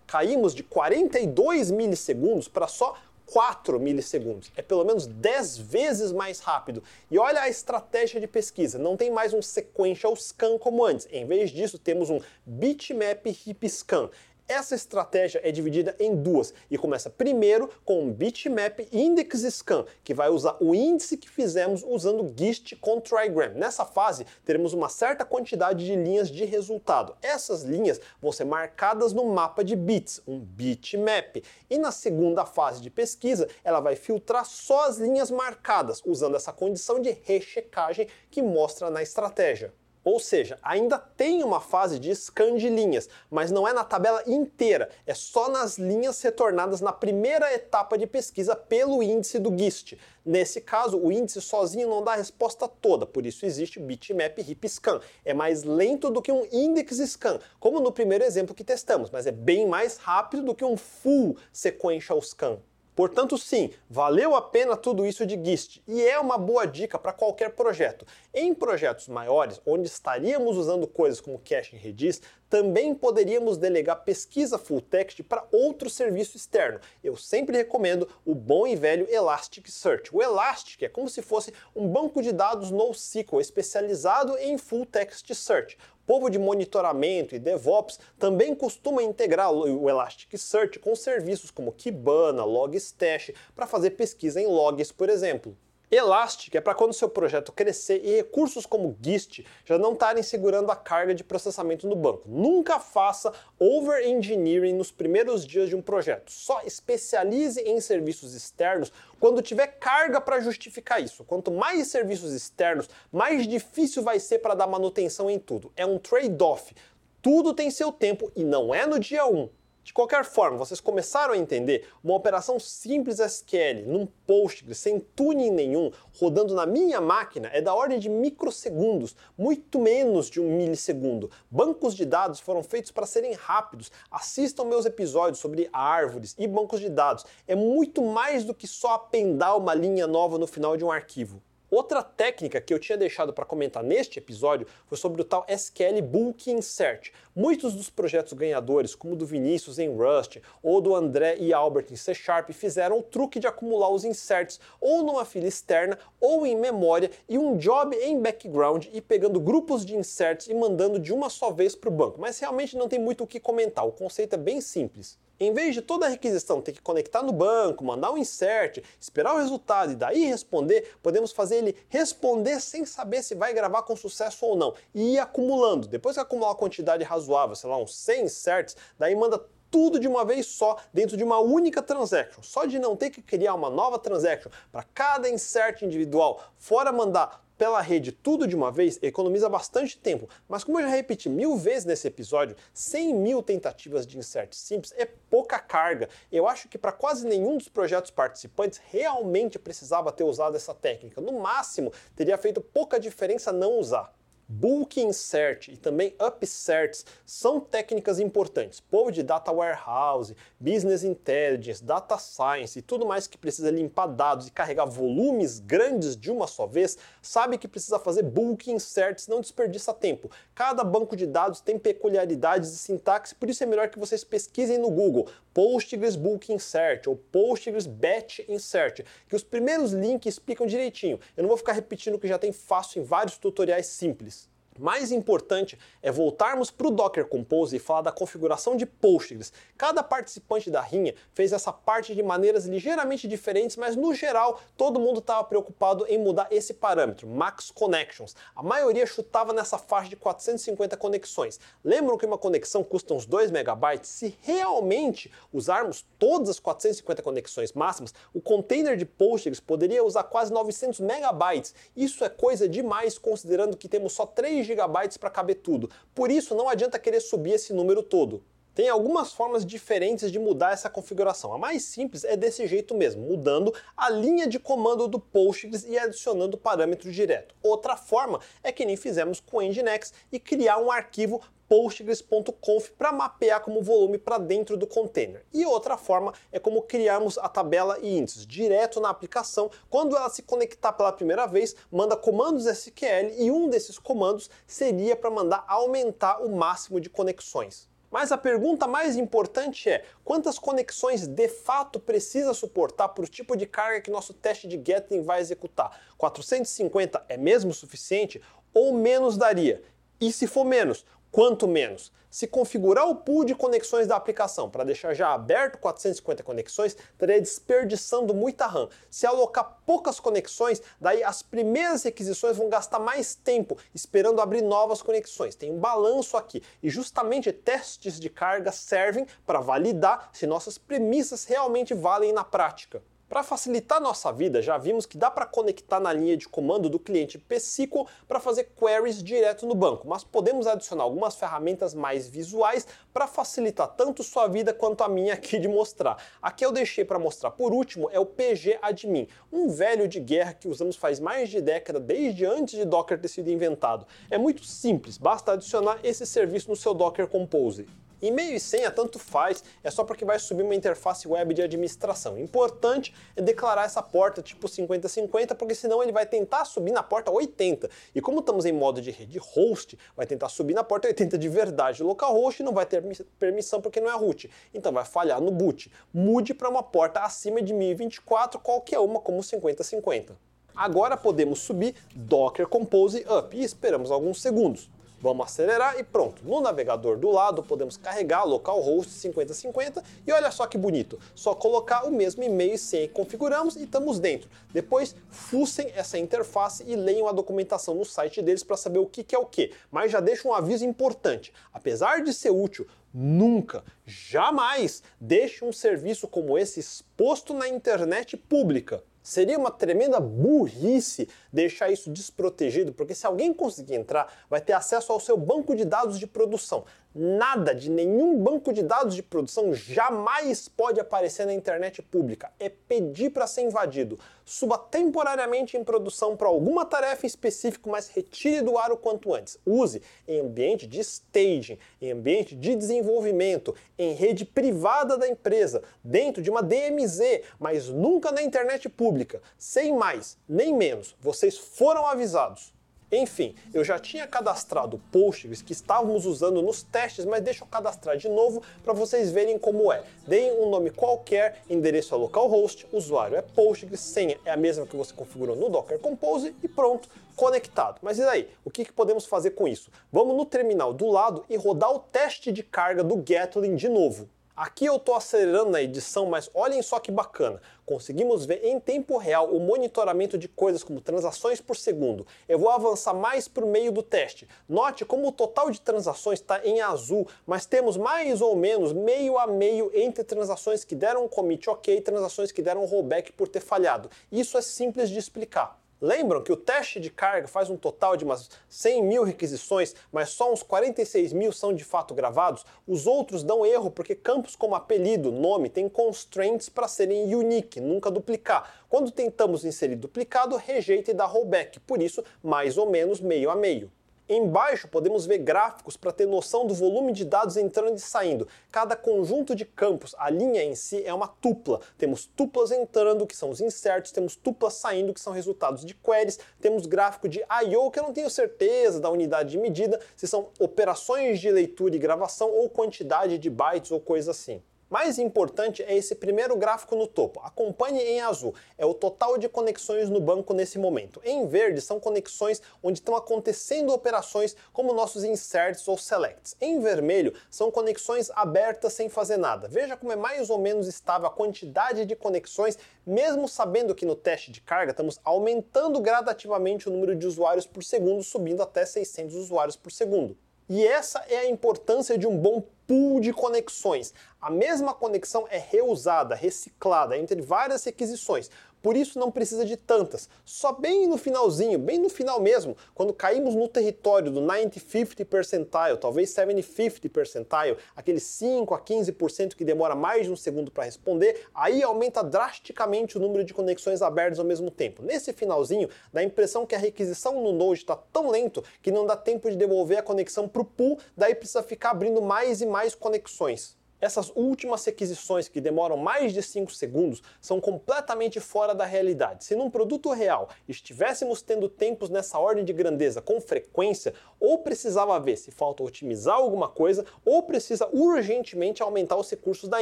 Caímos 0.06 0.54
de 0.54 0.64
42 0.64 1.72
milissegundos 1.72 2.48
para 2.48 2.68
só 2.68 2.96
4 3.26 3.80
milissegundos. 3.80 4.52
É 4.56 4.62
pelo 4.62 4.84
menos 4.84 5.08
10 5.08 5.58
vezes 5.58 6.12
mais 6.12 6.40
rápido. 6.40 6.84
E 7.10 7.18
olha 7.18 7.42
a 7.42 7.50
estratégia 7.50 8.20
de 8.20 8.28
pesquisa. 8.28 8.78
Não 8.78 8.96
tem 8.96 9.12
mais 9.12 9.34
um 9.34 9.42
sequential 9.42 10.16
scan 10.16 10.58
como 10.58 10.86
antes. 10.86 11.08
Em 11.12 11.26
vez 11.26 11.52
disso, 11.52 11.78
temos 11.78 12.10
um 12.10 12.20
bitmap 12.46 13.26
heap 13.26 13.70
scan. 13.70 14.10
Essa 14.48 14.76
estratégia 14.76 15.42
é 15.44 15.52
dividida 15.52 15.96
em 16.00 16.16
duas 16.16 16.54
e 16.70 16.78
começa 16.78 17.10
primeiro 17.10 17.68
com 17.84 18.08
o 18.08 18.12
bitmap 18.12 18.88
index 18.94 19.42
scan, 19.52 19.86
que 20.04 20.14
vai 20.14 20.30
usar 20.30 20.56
o 20.62 20.76
índice 20.76 21.18
que 21.18 21.28
fizemos 21.28 21.84
usando 21.84 22.32
GIST 22.38 22.76
com 22.76 23.02
trigram. 23.02 23.56
Nessa 23.56 23.84
fase, 23.86 24.24
teremos 24.46 24.72
uma 24.72 24.88
certa 24.88 25.26
quantidade 25.26 25.84
de 25.84 25.96
linhas 25.96 26.30
de 26.30 26.46
resultado. 26.46 27.16
Essas 27.24 27.64
linhas 27.64 28.00
vão 28.22 28.32
ser 28.32 28.46
marcadas 28.46 29.14
no 29.14 29.26
mapa 29.26 29.64
de 29.64 29.76
bits, 29.76 30.22
um 30.28 30.40
bitmap. 30.40 31.44
E 31.68 31.80
na 31.80 31.92
segunda 31.92 32.46
fase 32.46 32.82
de 32.82 32.92
pesquisa, 32.92 33.48
ela 33.64 33.80
vai 33.80 33.96
filtrar 33.96 34.46
só 34.46 34.88
as 34.88 34.98
linhas 34.98 35.32
marcadas, 35.32 36.04
usando 36.06 36.36
essa 36.36 36.54
condição 36.54 37.02
de 37.02 37.10
rechecagem 37.24 38.08
que 38.30 38.44
mostra 38.44 38.92
na 38.92 39.02
estratégia. 39.02 39.74
Ou 40.06 40.20
seja, 40.20 40.60
ainda 40.62 41.00
tem 41.00 41.44
uma 41.44 41.60
fase 41.60 41.98
de 41.98 42.14
scan 42.14 42.58
de 42.58 42.70
linhas, 42.70 43.10
mas 43.28 43.50
não 43.50 43.68
é 43.68 43.74
na 43.74 43.84
tabela 43.84 44.22
inteira, 44.28 44.92
é 45.04 45.16
só 45.16 45.50
nas 45.50 45.80
linhas 45.80 46.22
retornadas 46.22 46.80
na 46.80 46.94
primeira 46.94 47.52
etapa 47.52 47.98
de 47.98 48.06
pesquisa 48.06 48.56
pelo 48.56 49.02
índice 49.02 49.40
do 49.40 49.50
GIST. 49.58 49.98
Nesse 50.24 50.62
caso, 50.62 51.00
o 51.00 51.12
índice 51.12 51.42
sozinho 51.42 51.90
não 51.90 52.04
dá 52.04 52.14
a 52.14 52.18
resposta 52.18 52.68
toda, 52.68 53.08
por 53.08 53.26
isso 53.26 53.48
existe 53.48 53.80
bitmap 53.80 54.38
heap 54.38 54.70
scan. 54.70 55.02
É 55.26 55.34
mais 55.34 55.64
lento 55.64 56.12
do 56.12 56.22
que 56.22 56.32
um 56.32 56.48
index 56.52 56.98
scan, 56.98 57.40
como 57.60 57.80
no 57.80 57.92
primeiro 57.92 58.24
exemplo 58.24 58.54
que 58.54 58.64
testamos, 58.64 59.10
mas 59.10 59.26
é 59.26 59.32
bem 59.32 59.68
mais 59.68 59.98
rápido 59.98 60.44
do 60.44 60.54
que 60.54 60.64
um 60.64 60.78
full 60.78 61.36
sequential 61.52 62.22
scan. 62.22 62.60
Portanto, 62.96 63.38
sim, 63.38 63.72
valeu 63.90 64.36
a 64.36 64.42
pena 64.42 64.78
tudo 64.78 65.06
isso 65.06 65.26
de 65.26 65.36
GIST 65.36 65.84
e 65.86 66.02
é 66.02 66.18
uma 66.18 66.38
boa 66.38 66.66
dica 66.66 66.98
para 66.98 67.12
qualquer 67.12 67.50
projeto. 67.50 68.08
Em 68.34 68.54
projetos 68.54 69.10
maiores, 69.10 69.62
onde 69.66 69.88
estaríamos 69.88 70.56
usando 70.56 70.88
coisas 70.88 71.20
como 71.20 71.38
cache 71.38 71.76
em 71.76 71.80
Redis, 71.80 72.22
também 72.50 72.96
poderíamos 72.96 73.58
delegar 73.58 74.04
pesquisa 74.06 74.58
full 74.58 74.80
text 74.80 75.22
para 75.24 75.46
outro 75.52 75.90
serviço 75.90 76.38
externo. 76.38 76.80
Eu 77.04 77.18
sempre 77.18 77.58
recomendo 77.58 78.08
o 78.26 78.34
bom 78.34 78.66
e 78.66 78.78
velho 78.78 79.08
Elasticsearch. 79.10 80.16
O 80.16 80.22
Elastic 80.22 80.84
é 80.84 80.88
como 80.88 81.10
se 81.10 81.22
fosse 81.22 81.52
um 81.76 81.88
banco 81.88 82.22
de 82.22 82.32
dados 82.32 82.72
NoSQL 82.72 83.42
especializado 83.42 84.38
em 84.38 84.58
full 84.58 84.86
text 84.86 85.34
search. 85.34 85.78
Povo 86.06 86.30
de 86.30 86.38
monitoramento 86.38 87.36
e 87.36 87.40
DevOps 87.40 88.00
também 88.18 88.54
costuma 88.56 89.04
integrar 89.04 89.52
o 89.52 89.90
Elasticsearch 89.90 90.80
com 90.80 90.96
serviços 90.96 91.52
como 91.52 91.72
Kibana, 91.72 92.46
Logstash 92.46 93.32
para 93.56 93.68
fazer 93.68 93.92
pesquisa 93.92 94.40
em 94.40 94.48
logs, 94.48 94.92
por 94.92 95.10
exemplo. 95.10 95.58
Elastic 95.92 96.56
é 96.56 96.62
para 96.62 96.74
quando 96.74 96.94
seu 96.94 97.08
projeto 97.08 97.52
crescer 97.52 98.02
e 98.04 98.16
recursos 98.16 98.66
como 98.66 98.98
GIST 99.02 99.46
já 99.64 99.78
não 99.78 99.94
estarem 99.94 100.24
segurando 100.24 100.72
a 100.72 100.76
carga 100.76 101.14
de 101.14 101.24
processamento 101.24 101.88
no 101.88 101.96
banco. 101.96 102.24
Nunca 102.28 102.80
faça 102.80 103.32
over-engineering 103.60 104.74
nos 104.74 104.92
primeiros 104.92 105.46
dias 105.46 105.70
de 105.70 105.76
um 105.76 105.82
projeto. 105.82 106.32
Só 106.32 106.62
especialize 106.62 107.60
em 107.62 107.80
serviços 107.80 108.34
externos 108.34 108.92
quando 109.20 109.42
tiver 109.42 109.68
carga 109.68 110.20
para 110.20 110.40
justificar 110.40 111.02
isso. 111.02 111.24
Quanto 111.24 111.52
mais 111.52 111.88
serviços 111.88 112.34
externos, 112.34 112.90
mais 113.12 113.48
difícil 113.48 114.04
vai 114.04 114.20
ser 114.20 114.40
para 114.40 114.56
dar 114.56 114.68
manutenção 114.68 115.30
em 115.30 115.40
tudo. 115.40 115.72
É 115.76 115.86
um 115.86 115.98
trade-off. 115.98 116.76
Tudo 117.22 117.54
tem 117.54 117.72
seu 117.72 117.92
tempo 117.92 118.32
e 118.36 118.44
não 118.44 118.74
é 118.74 118.86
no 118.86 119.00
dia 119.00 119.26
1. 119.26 119.50
De 119.86 119.94
qualquer 119.94 120.26
forma, 120.26 120.58
vocês 120.58 120.82
começaram 120.82 121.36
a 121.36 121.38
entender 121.38 121.88
uma 122.04 122.16
operação 122.16 122.60
simples 122.60 123.20
SQL 123.20 123.84
num 123.86 124.08
Postgres 124.26 124.80
sem 124.80 125.00
tuning 125.00 125.52
nenhum, 125.52 125.92
rodando 126.20 126.56
na 126.56 126.66
minha 126.66 127.00
máquina, 127.00 127.52
é 127.54 127.62
da 127.62 127.72
ordem 127.72 128.00
de 128.00 128.10
microsegundos, 128.10 129.16
muito 129.38 129.80
menos 129.80 130.28
de 130.28 130.42
um 130.42 130.58
milissegundo. 130.58 131.30
Bancos 131.52 131.94
de 131.94 132.04
dados 132.04 132.40
foram 132.40 132.64
feitos 132.64 132.90
para 132.90 133.06
serem 133.06 133.34
rápidos. 133.34 133.92
Assistam 134.10 134.64
meus 134.64 134.88
episódios 134.88 135.38
sobre 135.38 135.70
árvores 135.72 136.34
e 136.40 136.48
bancos 136.48 136.80
de 136.80 136.90
dados. 136.90 137.24
É 137.48 137.54
muito 137.54 138.02
mais 138.02 138.44
do 138.44 138.56
que 138.56 138.66
só 138.66 138.96
apendar 138.96 139.56
uma 139.56 139.76
linha 139.76 140.08
nova 140.08 140.40
no 140.40 140.48
final 140.48 140.76
de 140.76 140.84
um 140.84 140.90
arquivo. 140.90 141.44
Outra 141.70 142.04
técnica 142.04 142.62
que 142.62 142.74
eu 142.74 142.80
tinha 142.80 142.98
deixado 142.98 143.34
para 143.34 143.44
comentar 143.44 143.84
neste 143.84 144.20
episódio 144.20 144.68
foi 144.86 144.98
sobre 144.98 145.22
o 145.22 145.26
tal 145.26 145.46
SQL 145.50 146.02
Bulk 146.02 146.50
Insert. 146.50 147.12
Muitos 147.38 147.74
dos 147.74 147.90
projetos 147.90 148.32
ganhadores, 148.32 148.96
como 148.96 149.14
do 149.14 149.26
Vinícius 149.26 149.78
em 149.78 149.94
Rust 149.94 150.38
ou 150.64 150.80
do 150.80 150.96
André 150.96 151.36
e 151.38 151.52
Albert 151.52 151.88
em 151.92 151.96
C 151.98 152.14
Sharp, 152.14 152.50
fizeram 152.52 153.00
o 153.00 153.04
truque 153.04 153.42
de 153.42 153.46
acumular 153.46 153.90
os 153.90 154.06
inserts 154.06 154.58
ou 154.80 155.04
numa 155.04 155.26
fila 155.26 155.46
externa 155.46 156.00
ou 156.22 156.46
em 156.46 156.56
memória 156.56 157.12
e 157.28 157.38
um 157.38 157.58
job 157.58 157.94
em 157.98 158.22
background 158.22 158.86
e 158.94 159.02
pegando 159.02 159.38
grupos 159.38 159.86
de 159.86 159.98
inserts 159.98 160.48
e 160.48 160.54
mandando 160.54 160.98
de 160.98 161.12
uma 161.12 161.30
só 161.30 161.52
vez 161.52 161.76
para 161.76 161.90
o 161.90 161.94
banco. 161.94 162.22
Mas 162.22 162.40
realmente 162.40 162.78
não 162.78 162.88
tem 162.88 163.00
muito 163.00 163.26
o 163.26 163.28
que 163.28 163.38
comentar, 163.38 163.86
o 163.86 163.92
conceito 163.92 164.36
é 164.36 164.38
bem 164.38 164.62
simples. 164.62 165.18
Em 165.38 165.52
vez 165.52 165.76
de 165.76 165.82
toda 165.82 166.06
a 166.06 166.10
requisição 166.10 166.62
ter 166.62 166.72
que 166.72 166.82
conectar 166.82 167.22
no 167.22 167.34
banco, 167.34 167.84
mandar 167.84 168.10
um 168.10 168.18
insert, 168.18 168.82
esperar 168.98 169.36
o 169.36 169.38
resultado 169.38 169.92
e 169.92 169.96
daí 169.96 170.24
responder, 170.28 170.96
podemos 171.04 171.34
fazer 171.34 171.58
ele 171.58 171.76
responder 171.90 172.62
sem 172.62 172.86
saber 172.86 173.22
se 173.22 173.36
vai 173.36 173.54
gravar 173.54 173.82
com 173.82 173.98
sucesso 173.98 174.46
ou 174.46 174.56
não 174.56 174.74
e 174.94 175.16
ir 175.16 175.20
acumulando. 175.20 175.90
Depois 175.90 176.16
que 176.16 176.22
acumular 176.22 176.52
uma 176.52 176.56
quantidade 176.56 177.04
razoável, 177.04 177.25
sei 177.56 177.70
lá, 177.70 177.78
uns 177.78 177.96
100 177.96 178.26
inserts, 178.26 178.78
daí 178.98 179.16
manda 179.16 179.44
tudo 179.70 180.00
de 180.00 180.08
uma 180.08 180.24
vez 180.24 180.46
só 180.46 180.78
dentro 180.94 181.18
de 181.18 181.24
uma 181.24 181.40
única 181.40 181.82
transaction. 181.82 182.42
Só 182.42 182.66
de 182.66 182.80
não 182.80 182.96
ter 182.96 183.10
que 183.10 183.22
criar 183.22 183.54
uma 183.54 183.70
nova 183.70 184.00
transaction 184.00 184.52
para 184.72 184.84
cada 184.84 185.30
insert 185.30 185.82
individual, 185.82 186.42
fora 186.58 186.92
mandar 186.92 187.46
pela 187.58 187.82
rede 187.82 188.12
tudo 188.12 188.48
de 188.48 188.56
uma 188.56 188.72
vez 188.72 189.00
economiza 189.02 189.50
bastante 189.50 189.98
tempo, 189.98 190.28
mas 190.48 190.64
como 190.64 190.80
eu 190.80 190.84
já 190.84 190.90
repeti 190.90 191.30
mil 191.30 191.56
vezes 191.58 191.86
nesse 191.86 192.08
episódio, 192.08 192.56
100 192.74 193.14
mil 193.16 193.42
tentativas 193.42 194.06
de 194.06 194.18
insert 194.18 194.54
simples 194.54 194.94
é 194.98 195.06
pouca 195.06 195.60
carga. 195.60 196.10
Eu 196.32 196.48
acho 196.48 196.68
que 196.68 196.78
para 196.78 196.92
quase 196.92 197.26
nenhum 197.26 197.58
dos 197.58 197.70
projetos 197.70 198.12
participantes 198.12 198.82
realmente 198.92 199.58
precisava 199.58 200.12
ter 200.12 200.24
usado 200.24 200.56
essa 200.56 200.74
técnica. 200.74 201.22
No 201.22 201.40
máximo, 201.40 201.92
teria 202.16 202.38
feito 202.38 202.62
pouca 202.62 203.00
diferença 203.00 203.52
não 203.52 203.80
usar. 203.80 204.14
Bulk 204.48 205.02
Insert 205.02 205.70
e 205.70 205.78
também 205.78 206.16
Upserts 206.20 207.06
são 207.26 207.60
técnicas 207.60 208.20
importantes. 208.20 208.80
Povo 208.80 209.12
de 209.12 209.24
Data 209.24 209.52
Warehouse, 209.52 210.36
Business 210.60 211.04
Intelligence, 211.04 211.84
Data 211.84 212.18
Science 212.18 212.78
e 212.78 212.82
tudo 212.82 213.06
mais 213.06 213.26
que 213.26 213.38
precisa 213.38 213.72
limpar 213.72 214.08
dados 214.08 214.48
e 214.48 214.52
carregar 214.52 214.86
volumes 214.86 215.60
grandes 215.60 216.16
de 216.16 216.30
uma 216.30 216.46
só 216.46 216.68
vez, 216.68 216.98
sabe 217.22 217.58
que 217.58 217.68
precisa 217.68 217.98
fazer 217.98 218.24
Bulk 218.24 218.72
Inserts, 218.72 219.28
não 219.28 219.42
desperdiça 219.42 219.94
tempo. 219.94 220.30
Cada 220.54 220.84
banco 220.84 221.16
de 221.16 221.26
dados 221.26 221.60
tem 221.60 221.80
peculiaridades 221.80 222.72
de 222.72 222.78
sintaxe, 222.78 223.34
por 223.34 223.50
isso 223.50 223.64
é 223.64 223.68
melhor 223.68 223.90
que 223.90 224.00
vocês 224.00 224.24
pesquisem 224.24 224.78
no 224.78 224.92
Google 224.92 225.28
Postgres 225.56 226.18
Bulk 226.18 226.52
Insert 226.52 227.08
ou 227.08 227.16
Postgres 227.16 227.88
Batch 227.88 228.40
Insert, 228.50 229.06
que 229.30 229.38
os 229.38 229.44
primeiros 229.44 229.94
links 229.94 230.34
explicam 230.34 230.68
direitinho. 230.68 231.18
Eu 231.38 231.44
não 231.44 231.48
vou 231.48 231.58
ficar 231.58 231.72
repetindo 231.72 232.16
o 232.16 232.20
que 232.20 232.28
já 232.28 232.38
tem 232.38 232.52
fácil 232.52 233.02
em 233.02 233.06
vários 233.06 233.38
tutoriais 233.38 233.86
simples. 233.88 234.35
Mais 234.78 235.10
importante 235.10 235.80
é 236.02 236.12
voltarmos 236.12 236.70
para 236.70 236.88
o 236.88 236.92
Docker 236.92 237.26
Compose 237.28 237.78
e 237.78 237.80
falar 237.80 238.02
da 238.02 238.12
configuração 238.12 238.76
de 238.76 238.86
Postgres. 238.86 239.54
Cada 239.78 240.04
participante 240.04 240.70
da 240.70 240.82
rinha 240.82 241.16
fez 241.32 241.54
essa 241.54 241.72
parte 241.72 242.14
de 242.14 242.22
maneiras 242.22 242.66
ligeiramente 242.66 243.26
diferentes, 243.26 243.78
mas 243.78 243.96
no 243.96 244.14
geral 244.14 244.60
todo 244.76 245.00
mundo 245.00 245.20
estava 245.20 245.46
preocupado 245.46 246.06
em 246.10 246.18
mudar 246.18 246.50
esse 246.52 246.74
parâmetro, 246.74 247.26
Max 247.26 247.72
Connections. 247.72 248.36
A 248.54 248.62
maioria 248.62 249.06
chutava 249.06 249.54
nessa 249.54 249.78
faixa 249.78 250.10
de 250.10 250.18
450 250.18 250.98
conexões. 250.98 251.58
Lembram 251.82 252.18
que 252.18 252.26
uma 252.26 252.38
conexão 252.38 252.84
custa 252.84 253.14
uns 253.14 253.26
2 253.26 253.52
megabytes? 253.52 254.10
Se 254.10 254.38
realmente 254.42 255.32
usarmos 255.54 256.06
todas 256.20 256.50
as 256.50 256.60
450 256.60 257.22
conexões 257.22 257.72
máximas, 257.72 258.14
o 258.34 258.42
container 258.42 258.98
de 258.98 259.06
Postgres 259.06 259.62
poderia 259.62 260.04
usar 260.04 260.24
quase 260.24 260.52
900 260.52 261.00
megabytes. 261.00 261.74
Isso 261.96 262.26
é 262.26 262.30
coisa 262.30 262.68
demais 262.68 263.18
considerando 263.18 263.78
que 263.78 263.88
temos 263.88 264.12
só 264.12 264.26
3 264.26 264.65
GB 264.66 265.18
para 265.20 265.30
caber 265.30 265.56
tudo. 265.56 265.90
Por 266.14 266.30
isso, 266.30 266.56
não 266.56 266.68
adianta 266.68 267.00
querer 267.00 267.22
subir 267.22 267.54
esse 267.54 267.74
número 267.74 268.04
todo. 268.04 268.44
Tem 268.76 268.90
algumas 268.90 269.32
formas 269.32 269.66
diferentes 269.66 270.30
de 270.30 270.38
mudar 270.38 270.74
essa 270.74 270.90
configuração. 270.90 271.54
A 271.54 271.58
mais 271.58 271.84
simples 271.84 272.26
é 272.26 272.36
desse 272.36 272.68
jeito 272.68 272.94
mesmo, 272.94 273.22
mudando 273.26 273.74
a 273.96 274.10
linha 274.10 274.46
de 274.46 274.60
comando 274.60 275.08
do 275.08 275.18
Postgres 275.18 275.86
e 275.88 275.98
adicionando 275.98 276.58
parâmetro 276.58 277.10
direto. 277.10 277.56
Outra 277.64 277.96
forma 277.96 278.42
é 278.62 278.74
que 278.74 278.86
nem 278.86 278.98
fizemos 278.98 279.40
com 279.40 279.60
o 279.60 279.62
Nginx 279.62 280.12
e 280.30 280.38
criar 280.42 280.78
um 280.80 280.92
arquivo 280.92 281.42
postgres.conf 281.68 282.92
para 282.98 283.12
mapear 283.12 283.62
como 283.62 283.82
volume 283.82 284.18
para 284.18 284.38
dentro 284.38 284.78
do 284.78 284.88
container. 284.88 285.46
E 285.54 285.66
outra 285.66 285.98
forma 285.98 286.34
é 286.52 286.60
como 286.60 286.84
criarmos 286.84 287.38
a 287.38 287.50
tabela 287.50 287.98
e 288.02 288.18
índices 288.18 288.46
direto 288.46 289.00
na 289.00 289.10
aplicação. 289.10 289.70
Quando 289.90 290.16
ela 290.16 290.30
se 290.30 290.44
conectar 290.44 290.94
pela 290.94 291.12
primeira 291.12 291.46
vez, 291.46 291.76
manda 291.92 292.16
comandos 292.16 292.66
SQL 292.66 293.34
e 293.38 293.52
um 293.52 293.70
desses 293.70 293.98
comandos 293.98 294.50
seria 294.66 295.16
para 295.16 295.30
mandar 295.30 295.64
aumentar 295.68 296.40
o 296.40 296.56
máximo 296.56 297.00
de 297.00 297.10
conexões. 297.10 297.88
Mas 298.16 298.32
a 298.32 298.38
pergunta 298.38 298.88
mais 298.88 299.18
importante 299.18 299.90
é: 299.90 300.06
quantas 300.24 300.58
conexões 300.58 301.28
de 301.28 301.50
fato 301.50 302.00
precisa 302.00 302.54
suportar 302.54 303.10
para 303.10 303.26
o 303.26 303.28
tipo 303.28 303.58
de 303.58 303.66
carga 303.66 304.00
que 304.00 304.10
nosso 304.10 304.34
teste 304.34 304.70
de 304.70 304.78
Gatling 304.78 305.22
vai 305.22 305.42
executar? 305.42 306.00
450 306.18 307.26
é 307.28 307.36
mesmo 307.36 307.74
suficiente 307.74 308.42
ou 308.74 308.94
menos 308.94 309.36
daria? 309.36 309.84
E 310.22 310.32
se 310.32 310.48
for 310.48 310.64
menos, 310.64 311.06
quanto 311.36 311.68
menos. 311.68 312.14
Se 312.32 312.48
configurar 312.48 313.10
o 313.10 313.16
pool 313.16 313.44
de 313.44 313.54
conexões 313.54 314.08
da 314.08 314.16
aplicação 314.16 314.70
para 314.70 314.86
deixar 314.86 315.14
já 315.14 315.34
aberto 315.34 315.78
450 315.80 316.42
conexões, 316.44 316.96
estaria 316.96 317.42
desperdiçando 317.42 318.34
muita 318.34 318.66
RAM. 318.66 318.88
Se 319.10 319.28
alocar 319.28 319.82
poucas 319.86 320.18
conexões, 320.18 320.82
daí 321.00 321.26
as 321.26 321.42
primeiras 321.42 322.04
requisições 322.04 322.56
vão 322.56 322.70
gastar 322.70 323.00
mais 323.00 323.36
tempo 323.36 323.78
esperando 323.94 324.40
abrir 324.40 324.62
novas 324.62 325.02
conexões. 325.02 325.56
Tem 325.56 325.70
um 325.70 325.78
balanço 325.78 326.38
aqui 326.38 326.64
e 326.82 326.90
justamente 326.90 327.52
testes 327.52 328.18
de 328.18 328.30
carga 328.30 328.72
servem 328.72 329.28
para 329.46 329.60
validar 329.60 330.30
se 330.32 330.48
nossas 330.48 330.78
premissas 330.78 331.44
realmente 331.44 331.94
valem 331.94 332.32
na 332.32 332.46
prática. 332.46 333.04
Para 333.36 333.44
facilitar 333.44 334.00
nossa 334.00 334.32
vida, 334.32 334.62
já 334.62 334.78
vimos 334.78 335.06
que 335.06 335.18
dá 335.18 335.30
para 335.30 335.46
conectar 335.46 336.00
na 336.00 336.14
linha 336.14 336.38
de 336.38 336.48
comando 336.48 336.90
do 336.90 336.98
cliente 336.98 337.38
PSQL 337.38 338.08
para 338.30 338.40
fazer 338.40 338.72
queries 338.80 339.22
direto 339.22 339.68
no 339.68 339.76
banco, 339.76 340.08
mas 340.08 340.24
podemos 340.24 340.66
adicionar 340.66 341.04
algumas 341.04 341.36
ferramentas 341.36 341.94
mais 341.94 342.30
visuais 342.30 342.88
para 343.14 343.28
facilitar 343.28 343.90
tanto 343.90 344.24
sua 344.24 344.48
vida 344.48 344.74
quanto 344.74 345.04
a 345.04 345.10
minha 345.10 345.34
aqui 345.34 345.60
de 345.60 345.68
mostrar. 345.68 346.16
Aqui 346.42 346.66
eu 346.66 346.72
deixei 346.72 347.04
para 347.04 347.20
mostrar 347.20 347.52
por 347.52 347.74
último 347.74 348.10
é 348.10 348.18
o 348.18 348.26
PG 348.26 348.80
Admin, 348.82 349.28
um 349.52 349.68
velho 349.68 350.08
de 350.08 350.22
guerra 350.22 350.54
que 350.54 350.70
usamos 350.70 350.96
faz 350.96 351.20
mais 351.20 351.50
de 351.50 351.60
década, 351.60 352.00
desde 352.00 352.46
antes 352.46 352.76
de 352.76 352.86
Docker 352.86 353.20
ter 353.20 353.28
sido 353.28 353.52
inventado. 353.52 354.08
É 354.32 354.38
muito 354.38 354.64
simples, 354.64 355.18
basta 355.18 355.52
adicionar 355.52 356.00
esse 356.06 356.26
serviço 356.26 356.70
no 356.70 356.76
seu 356.78 356.94
Docker 356.94 357.28
Compose. 357.28 357.86
E-mail 358.22 358.56
e 358.56 358.60
senha 358.60 358.90
tanto 358.92 359.20
faz, 359.20 359.64
é 359.84 359.92
só 359.92 360.04
porque 360.04 360.26
vai 360.26 360.40
subir 360.40 360.64
uma 360.64 360.76
interface 360.76 361.28
web 361.28 361.54
de 361.54 361.62
administração. 361.62 362.38
Importante 362.38 363.14
é 363.36 363.42
declarar 363.42 363.86
essa 363.86 364.02
porta 364.02 364.42
tipo 364.42 364.68
5050, 364.68 365.56
porque 365.56 365.76
senão 365.76 366.02
ele 366.02 366.12
vai 366.12 366.26
tentar 366.26 366.66
subir 366.66 366.92
na 366.92 367.04
porta 367.04 367.32
80. 367.32 367.90
E 368.14 368.22
como 368.22 368.40
estamos 368.40 368.66
em 368.66 368.72
modo 368.72 369.02
de 369.02 369.12
rede 369.12 369.38
host, 369.38 369.98
vai 370.16 370.26
tentar 370.26 370.50
subir 370.50 370.74
na 370.74 370.84
porta 370.84 371.08
80 371.08 371.38
de 371.38 371.50
verdade. 371.50 372.04
Localhost 372.04 372.64
não 372.64 372.74
vai 372.74 372.86
ter 372.86 373.04
permissão 373.38 373.82
porque 373.82 374.00
não 374.00 374.10
é 374.10 374.14
root, 374.16 374.50
então 374.74 374.92
vai 374.92 375.06
falhar 375.06 375.42
no 375.42 375.52
boot. 375.52 375.92
Mude 376.14 376.54
para 376.54 376.70
uma 376.70 376.84
porta 376.84 377.22
acima 377.22 377.62
de 377.62 377.74
1024, 377.74 378.60
qualquer 378.60 379.00
uma 379.00 379.20
como 379.20 379.44
5050. 379.44 380.36
Agora 380.76 381.16
podemos 381.16 381.60
subir 381.60 381.96
Docker 382.14 382.68
Compose 382.68 383.26
Up 383.30 383.56
e 383.56 383.64
esperamos 383.64 384.12
alguns 384.12 384.42
segundos. 384.42 384.90
Vamos 385.26 385.48
acelerar 385.48 386.00
e 386.00 386.04
pronto. 386.04 386.44
No 386.46 386.62
navegador 386.62 387.18
do 387.18 387.32
lado 387.32 387.64
podemos 387.64 387.98
carregar 387.98 388.44
localhost 388.44 389.12
5050 389.12 390.04
e 390.28 390.32
olha 390.32 390.52
só 390.52 390.68
que 390.68 390.78
bonito. 390.78 391.20
Só 391.34 391.56
colocar 391.56 392.04
o 392.04 392.12
mesmo 392.12 392.44
e-mail 392.44 392.76
e 392.76 392.78
senha 392.78 393.08
que 393.08 393.14
configuramos 393.16 393.76
e 393.76 393.86
estamos 393.86 394.20
dentro. 394.20 394.48
Depois 394.72 395.16
fuçem 395.28 395.92
essa 395.96 396.20
interface 396.20 396.84
e 396.86 396.96
leiam 396.96 397.28
a 397.28 397.32
documentação 397.32 397.96
no 397.96 398.06
site 398.06 398.40
deles 398.40 398.62
para 398.62 398.78
saber 398.78 399.00
o 399.00 399.08
que, 399.08 399.24
que 399.24 399.34
é 399.34 399.40
o 399.40 399.48
que. 399.48 399.72
Mas 399.90 400.12
já 400.12 400.20
deixo 400.20 400.48
um 400.48 400.54
aviso 400.54 400.86
importante. 400.86 401.52
Apesar 401.74 402.22
de 402.24 402.32
ser 402.32 402.52
útil, 402.52 402.86
Nunca, 403.18 403.82
jamais 404.06 405.02
deixe 405.22 405.64
um 405.64 405.72
serviço 405.72 406.28
como 406.28 406.58
esse 406.58 406.82
exposto 406.82 407.54
na 407.54 407.66
internet 407.66 408.36
pública. 408.36 409.02
Seria 409.26 409.58
uma 409.58 409.72
tremenda 409.72 410.20
burrice 410.20 411.28
deixar 411.52 411.90
isso 411.90 412.12
desprotegido, 412.12 412.94
porque 412.94 413.16
se 413.16 413.26
alguém 413.26 413.52
conseguir 413.52 413.96
entrar, 413.96 414.32
vai 414.48 414.62
ter 414.62 414.74
acesso 414.74 415.12
ao 415.12 415.20
seu 415.20 415.36
banco 415.36 415.76
de 415.76 415.84
dados 415.84 416.20
de 416.20 416.28
produção. 416.28 416.86
Nada 417.18 417.74
de 417.74 417.90
nenhum 417.90 418.38
banco 418.38 418.74
de 418.74 418.84
dados 418.84 419.16
de 419.16 419.24
produção 419.24 419.74
jamais 419.74 420.68
pode 420.68 421.00
aparecer 421.00 421.46
na 421.46 421.54
internet 421.54 422.02
pública. 422.02 422.52
É 422.60 422.68
pedir 422.68 423.30
para 423.30 423.48
ser 423.48 423.62
invadido. 423.62 424.20
Suba 424.44 424.78
temporariamente 424.78 425.78
em 425.78 425.84
produção 425.84 426.36
para 426.36 426.50
alguma 426.50 426.86
tarefa 426.86 427.26
específica, 427.26 427.90
mas 427.90 428.10
retire 428.10 428.62
do 428.62 428.78
ar 428.78 428.92
o 428.92 428.98
quanto 428.98 429.34
antes. 429.34 429.58
Use 429.66 430.02
em 430.28 430.42
ambiente 430.42 430.86
de 430.86 431.00
staging, 431.00 431.80
em 432.02 432.12
ambiente 432.12 432.54
de 432.54 432.76
desenvolvimento, 432.76 433.74
em 433.98 434.14
rede 434.14 434.44
privada 434.44 435.18
da 435.18 435.26
empresa, 435.26 435.84
dentro 436.04 436.44
de 436.44 436.52
uma 436.52 436.62
DMZ, 436.62 437.44
mas 437.58 437.88
nunca 437.88 438.30
na 438.30 438.44
internet 438.44 438.90
pública. 438.90 439.42
Sem 439.58 439.96
mais, 439.96 440.38
nem 440.50 440.76
menos. 440.76 441.16
Vocês 441.22 441.58
foram 441.58 442.06
avisados. 442.06 442.75
Enfim, 443.12 443.56
eu 443.74 443.84
já 443.84 444.00
tinha 444.00 444.26
cadastrado 444.26 445.00
Postgres 445.12 445.62
que 445.62 445.74
estávamos 445.74 446.26
usando 446.26 446.62
nos 446.62 446.82
testes, 446.82 447.24
mas 447.24 447.44
deixa 447.44 447.64
eu 447.64 447.68
cadastrar 447.68 448.18
de 448.18 448.28
novo 448.28 448.64
para 448.84 448.94
vocês 448.94 449.32
verem 449.32 449.60
como 449.60 449.92
é. 449.92 450.04
Deem 450.28 450.52
um 450.54 450.70
nome 450.70 450.90
qualquer, 450.90 451.62
endereço 451.70 452.16
é 452.16 452.18
localhost, 452.18 452.88
usuário 452.92 453.38
é 453.38 453.42
Postgres, 453.42 454.00
senha 454.00 454.38
é 454.44 454.52
a 454.52 454.58
mesma 454.58 454.88
que 454.88 454.96
você 454.96 455.14
configurou 455.14 455.56
no 455.56 455.70
Docker 455.70 456.00
Compose 456.00 456.56
e 456.64 456.68
pronto, 456.68 457.08
conectado. 457.36 458.00
Mas 458.02 458.18
e 458.18 458.22
daí? 458.22 458.50
O 458.64 458.72
que, 458.72 458.86
que 458.86 458.92
podemos 458.92 459.26
fazer 459.26 459.52
com 459.52 459.68
isso? 459.68 459.92
Vamos 460.12 460.36
no 460.36 460.46
terminal 460.46 460.94
do 460.94 461.08
lado 461.08 461.46
e 461.50 461.56
rodar 461.56 461.92
o 461.92 462.00
teste 462.00 462.52
de 462.52 462.64
carga 462.64 463.04
do 463.04 463.18
Gatling 463.18 463.76
de 463.76 463.88
novo. 463.88 464.28
Aqui 464.56 464.86
eu 464.86 464.96
estou 464.96 465.16
acelerando 465.16 465.72
na 465.72 465.82
edição, 465.82 466.28
mas 466.28 466.50
olhem 466.54 466.82
só 466.82 466.98
que 466.98 467.12
bacana. 467.12 467.62
Conseguimos 467.86 468.46
ver 468.46 468.64
em 468.64 468.80
tempo 468.80 469.18
real 469.18 469.50
o 469.50 469.60
monitoramento 469.60 470.38
de 470.38 470.48
coisas 470.48 470.82
como 470.82 471.02
transações 471.02 471.60
por 471.60 471.76
segundo. 471.76 472.26
Eu 472.48 472.58
vou 472.58 472.70
avançar 472.70 473.14
mais 473.14 473.50
por 473.50 473.66
meio 473.66 473.92
do 473.92 474.02
teste. 474.02 474.48
Note 474.70 475.04
como 475.04 475.28
o 475.28 475.32
total 475.34 475.70
de 475.70 475.82
transações 475.82 476.40
está 476.40 476.66
em 476.66 476.80
azul, 476.80 477.28
mas 477.46 477.66
temos 477.66 477.98
mais 477.98 478.40
ou 478.40 478.56
menos 478.56 478.94
meio 478.94 479.38
a 479.38 479.46
meio 479.46 479.92
entre 479.94 480.24
transações 480.24 480.86
que 480.86 480.96
deram 480.96 481.26
um 481.26 481.28
commit 481.28 481.70
ok 481.70 481.98
e 481.98 482.00
transações 482.00 482.50
que 482.50 482.62
deram 482.62 482.84
um 482.84 482.86
rollback 482.86 483.34
por 483.34 483.50
ter 483.50 483.60
falhado. 483.60 484.10
Isso 484.32 484.58
é 484.58 484.62
simples 484.62 485.10
de 485.10 485.20
explicar. 485.20 485.78
Lembram 486.06 486.44
que 486.44 486.52
o 486.52 486.56
teste 486.56 487.00
de 487.00 487.10
carga 487.10 487.48
faz 487.48 487.68
um 487.68 487.76
total 487.76 488.16
de 488.16 488.24
umas 488.24 488.48
100 488.70 489.04
mil 489.04 489.24
requisições, 489.24 489.96
mas 490.12 490.30
só 490.30 490.54
uns 490.54 490.62
46 490.62 491.34
mil 491.34 491.52
são 491.52 491.74
de 491.74 491.84
fato 491.84 492.14
gravados? 492.14 492.64
Os 492.88 493.08
outros 493.08 493.42
dão 493.42 493.66
erro 493.66 493.90
porque 493.90 494.14
campos 494.14 494.56
como 494.56 494.76
apelido, 494.76 495.32
nome, 495.32 495.68
têm 495.68 495.90
constraints 495.90 496.70
para 496.70 496.88
serem 496.88 497.34
unique, 497.34 497.82
nunca 497.82 498.12
duplicar. 498.12 498.86
Quando 498.88 499.10
tentamos 499.10 499.66
inserir 499.66 499.96
duplicado, 499.96 500.56
rejeita 500.58 501.10
e 501.10 501.16
dá 501.16 501.26
rollback, 501.26 501.80
por 501.80 502.00
isso 502.00 502.24
mais 502.44 502.78
ou 502.78 502.88
menos 502.88 503.20
meio 503.20 503.50
a 503.50 503.56
meio. 503.56 503.92
Embaixo 504.28 504.88
podemos 504.88 505.28
ver 505.28 505.38
gráficos 505.38 505.96
para 505.96 506.12
ter 506.12 506.26
noção 506.26 506.66
do 506.66 506.74
volume 506.74 507.14
de 507.14 507.24
dados 507.24 507.58
entrando 507.58 507.96
e 507.96 508.00
saindo. 508.00 508.48
Cada 508.72 508.96
conjunto 508.96 509.54
de 509.54 509.66
campos, 509.66 510.16
a 510.18 510.32
linha 510.32 510.64
em 510.64 510.74
si 510.74 511.04
é 511.06 511.14
uma 511.14 511.28
tupla. 511.28 511.80
Temos 511.96 512.26
tuplas 512.26 512.72
entrando, 512.72 513.28
que 513.28 513.38
são 513.38 513.52
os 513.52 513.62
inserts, 513.62 514.12
temos 514.12 514.36
tuplas 514.36 514.74
saindo, 514.74 515.14
que 515.14 515.20
são 515.20 515.32
resultados 515.32 515.86
de 515.86 515.94
queries, 515.94 516.40
temos 516.60 516.88
gráfico 516.88 517.30
de 517.30 517.42
I/O, 517.42 517.92
que 517.92 518.00
eu 518.00 518.04
não 518.04 518.14
tenho 518.14 518.30
certeza 518.30 519.00
da 519.00 519.12
unidade 519.12 519.52
de 519.52 519.60
medida, 519.60 520.00
se 520.16 520.28
são 520.28 520.48
operações 520.60 521.40
de 521.40 521.52
leitura 521.52 521.96
e 521.96 522.00
gravação 522.00 522.50
ou 522.50 522.68
quantidade 522.68 523.38
de 523.38 523.50
bytes 523.50 523.92
ou 523.92 524.00
coisa 524.00 524.32
assim. 524.32 524.60
Mais 524.88 525.18
importante 525.18 525.82
é 525.82 525.98
esse 525.98 526.14
primeiro 526.14 526.56
gráfico 526.56 526.96
no 526.96 527.08
topo. 527.08 527.40
Acompanhe 527.44 528.00
em 528.04 528.22
azul, 528.22 528.54
é 528.78 528.86
o 528.86 528.94
total 528.94 529.36
de 529.36 529.50
conexões 529.50 530.12
no 530.12 530.22
banco 530.22 530.54
nesse 530.54 530.78
momento. 530.78 531.20
Em 531.24 531.48
verde 531.48 531.82
são 531.82 532.00
conexões 532.00 532.62
onde 532.84 533.00
estão 533.00 533.16
acontecendo 533.16 533.92
operações 533.92 534.56
como 534.72 534.94
nossos 534.94 535.24
inserts 535.24 535.88
ou 535.88 535.98
selects. 535.98 536.56
Em 536.62 536.80
vermelho 536.80 537.34
são 537.50 537.72
conexões 537.72 538.30
abertas 538.30 538.94
sem 538.94 539.10
fazer 539.10 539.38
nada. 539.38 539.68
Veja 539.68 539.98
como 539.98 540.12
é 540.12 540.16
mais 540.16 540.52
ou 540.52 540.60
menos 540.60 540.88
estável 540.88 541.28
a 541.28 541.32
quantidade 541.32 542.06
de 542.06 542.16
conexões, 542.16 542.78
mesmo 543.04 543.48
sabendo 543.48 543.96
que 543.96 544.06
no 544.06 544.16
teste 544.16 544.52
de 544.52 544.62
carga 544.62 544.92
estamos 544.92 545.20
aumentando 545.24 546.00
gradativamente 546.00 546.88
o 546.88 546.92
número 546.92 547.16
de 547.16 547.26
usuários 547.26 547.66
por 547.66 547.84
segundo, 547.84 548.22
subindo 548.22 548.62
até 548.62 548.86
600 548.86 549.36
usuários 549.36 549.76
por 549.76 549.92
segundo. 549.92 550.38
E 550.68 550.86
essa 550.86 551.20
é 551.30 551.38
a 551.38 551.50
importância 551.50 552.18
de 552.18 552.26
um 552.26 552.38
bom 552.38 552.64
pool 552.88 553.20
de 553.20 553.32
conexões. 553.32 554.14
A 554.42 554.50
mesma 554.50 554.94
conexão 554.94 555.48
é 555.50 555.58
reusada, 555.58 556.34
reciclada 556.34 557.18
entre 557.18 557.42
várias 557.42 557.84
requisições. 557.84 558.50
Por 558.86 558.96
isso 558.96 559.18
não 559.18 559.32
precisa 559.32 559.66
de 559.66 559.76
tantas. 559.76 560.30
Só 560.46 560.72
bem 560.72 561.08
no 561.08 561.18
finalzinho, 561.18 561.80
bem 561.80 561.98
no 561.98 562.08
final 562.08 562.40
mesmo, 562.40 562.78
quando 562.94 563.16
caímos 563.16 563.56
no 563.56 563.68
território 563.68 564.32
do 564.32 564.40
90-50 564.40 565.26
percentile, 565.26 565.98
talvez 566.00 566.30
70-50 566.30 567.10
percentile, 567.10 567.78
aquele 567.96 568.20
5 568.20 568.76
a 568.76 568.80
15% 568.80 569.56
que 569.56 569.66
demora 569.66 569.96
mais 569.96 570.28
de 570.28 570.32
um 570.32 570.36
segundo 570.36 570.70
para 570.70 570.84
responder, 570.84 571.48
aí 571.56 571.82
aumenta 571.82 572.24
drasticamente 572.24 573.18
o 573.18 573.20
número 573.20 573.44
de 573.44 573.56
conexões 573.56 574.04
abertas 574.04 574.38
ao 574.38 574.46
mesmo 574.46 574.70
tempo. 574.70 575.02
Nesse 575.02 575.34
finalzinho, 575.34 575.90
dá 576.14 576.20
a 576.20 576.24
impressão 576.24 576.64
que 576.64 576.76
a 576.76 576.78
requisição 576.78 577.42
no 577.42 577.52
Node 577.54 577.80
está 577.80 577.96
tão 577.96 578.30
lento 578.30 578.64
que 578.84 578.92
não 578.92 579.08
dá 579.08 579.18
tempo 579.18 579.50
de 579.50 579.56
devolver 579.56 579.98
a 579.98 580.04
conexão 580.04 580.48
para 580.48 580.62
o 580.62 580.66
pool, 580.66 581.00
daí 581.18 581.34
precisa 581.34 581.64
ficar 581.64 581.90
abrindo 581.90 582.22
mais 582.22 582.62
e 582.62 582.68
mais 582.68 582.94
conexões. 582.94 583.76
Essas 584.02 584.32
últimas 584.36 584.84
requisições 584.84 585.48
que 585.48 585.62
demoram 585.62 585.96
mais 585.96 586.34
de 586.34 586.44
5 586.44 586.72
segundos 586.74 587.24
são 587.40 587.62
completamente 587.62 588.40
fora 588.40 588.76
da 588.76 588.86
realidade. 588.86 589.46
Se 589.46 589.56
num 589.56 589.70
produto 589.70 590.12
real 590.12 590.50
estivéssemos 590.68 591.42
tendo 591.42 591.70
tempos 591.70 592.10
nessa 592.10 592.38
ordem 592.38 592.66
de 592.66 592.74
grandeza 592.74 593.22
com 593.22 593.40
frequência, 593.40 594.14
ou 594.40 594.60
precisava 594.60 595.20
ver 595.20 595.38
se 595.38 595.50
falta 595.50 595.82
otimizar 595.82 596.36
alguma 596.36 596.68
coisa, 596.68 597.06
ou 597.24 597.44
precisa 597.44 597.88
urgentemente 597.92 598.84
aumentar 598.84 599.16
os 599.16 599.30
recursos 599.30 599.70
da 599.70 599.82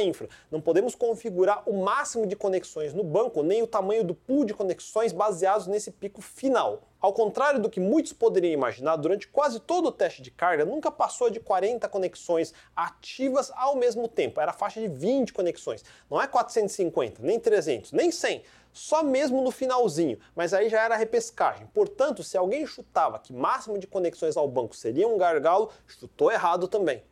infra. 0.00 0.28
Não 0.50 0.60
podemos 0.60 0.94
configurar 0.94 1.68
o 1.68 1.82
máximo 1.82 2.26
de 2.26 2.36
conexões 2.36 2.94
no 2.94 3.02
banco, 3.02 3.42
nem 3.42 3.62
o 3.62 3.66
tamanho 3.66 4.04
do 4.04 4.14
pool 4.14 4.44
de 4.44 4.54
conexões 4.54 5.12
baseados 5.12 5.66
nesse 5.66 5.90
pico 5.90 6.22
final. 6.22 6.82
Ao 7.04 7.12
contrário 7.12 7.60
do 7.60 7.68
que 7.68 7.78
muitos 7.78 8.14
poderiam 8.14 8.54
imaginar, 8.54 8.96
durante 8.96 9.28
quase 9.28 9.60
todo 9.60 9.88
o 9.88 9.92
teste 9.92 10.22
de 10.22 10.30
carga 10.30 10.64
nunca 10.64 10.90
passou 10.90 11.28
de 11.28 11.38
40 11.38 11.86
conexões 11.90 12.54
ativas 12.74 13.52
ao 13.54 13.76
mesmo 13.76 14.08
tempo. 14.08 14.40
Era 14.40 14.52
a 14.52 14.54
faixa 14.54 14.80
de 14.80 14.88
20 14.88 15.34
conexões. 15.34 15.84
Não 16.10 16.18
é 16.18 16.26
450, 16.26 17.20
nem 17.22 17.38
300, 17.38 17.92
nem 17.92 18.10
100 18.10 18.42
só 18.72 19.02
mesmo 19.02 19.42
no 19.42 19.50
finalzinho, 19.50 20.18
mas 20.34 20.54
aí 20.54 20.70
já 20.70 20.82
era 20.82 20.96
repescagem. 20.96 21.66
Portanto, 21.74 22.24
se 22.24 22.38
alguém 22.38 22.66
chutava 22.66 23.18
que 23.18 23.34
máximo 23.34 23.78
de 23.78 23.86
conexões 23.86 24.34
ao 24.34 24.48
banco 24.48 24.74
seria 24.74 25.06
um 25.06 25.18
gargalo, 25.18 25.70
chutou 25.86 26.32
errado 26.32 26.66
também. 26.68 27.02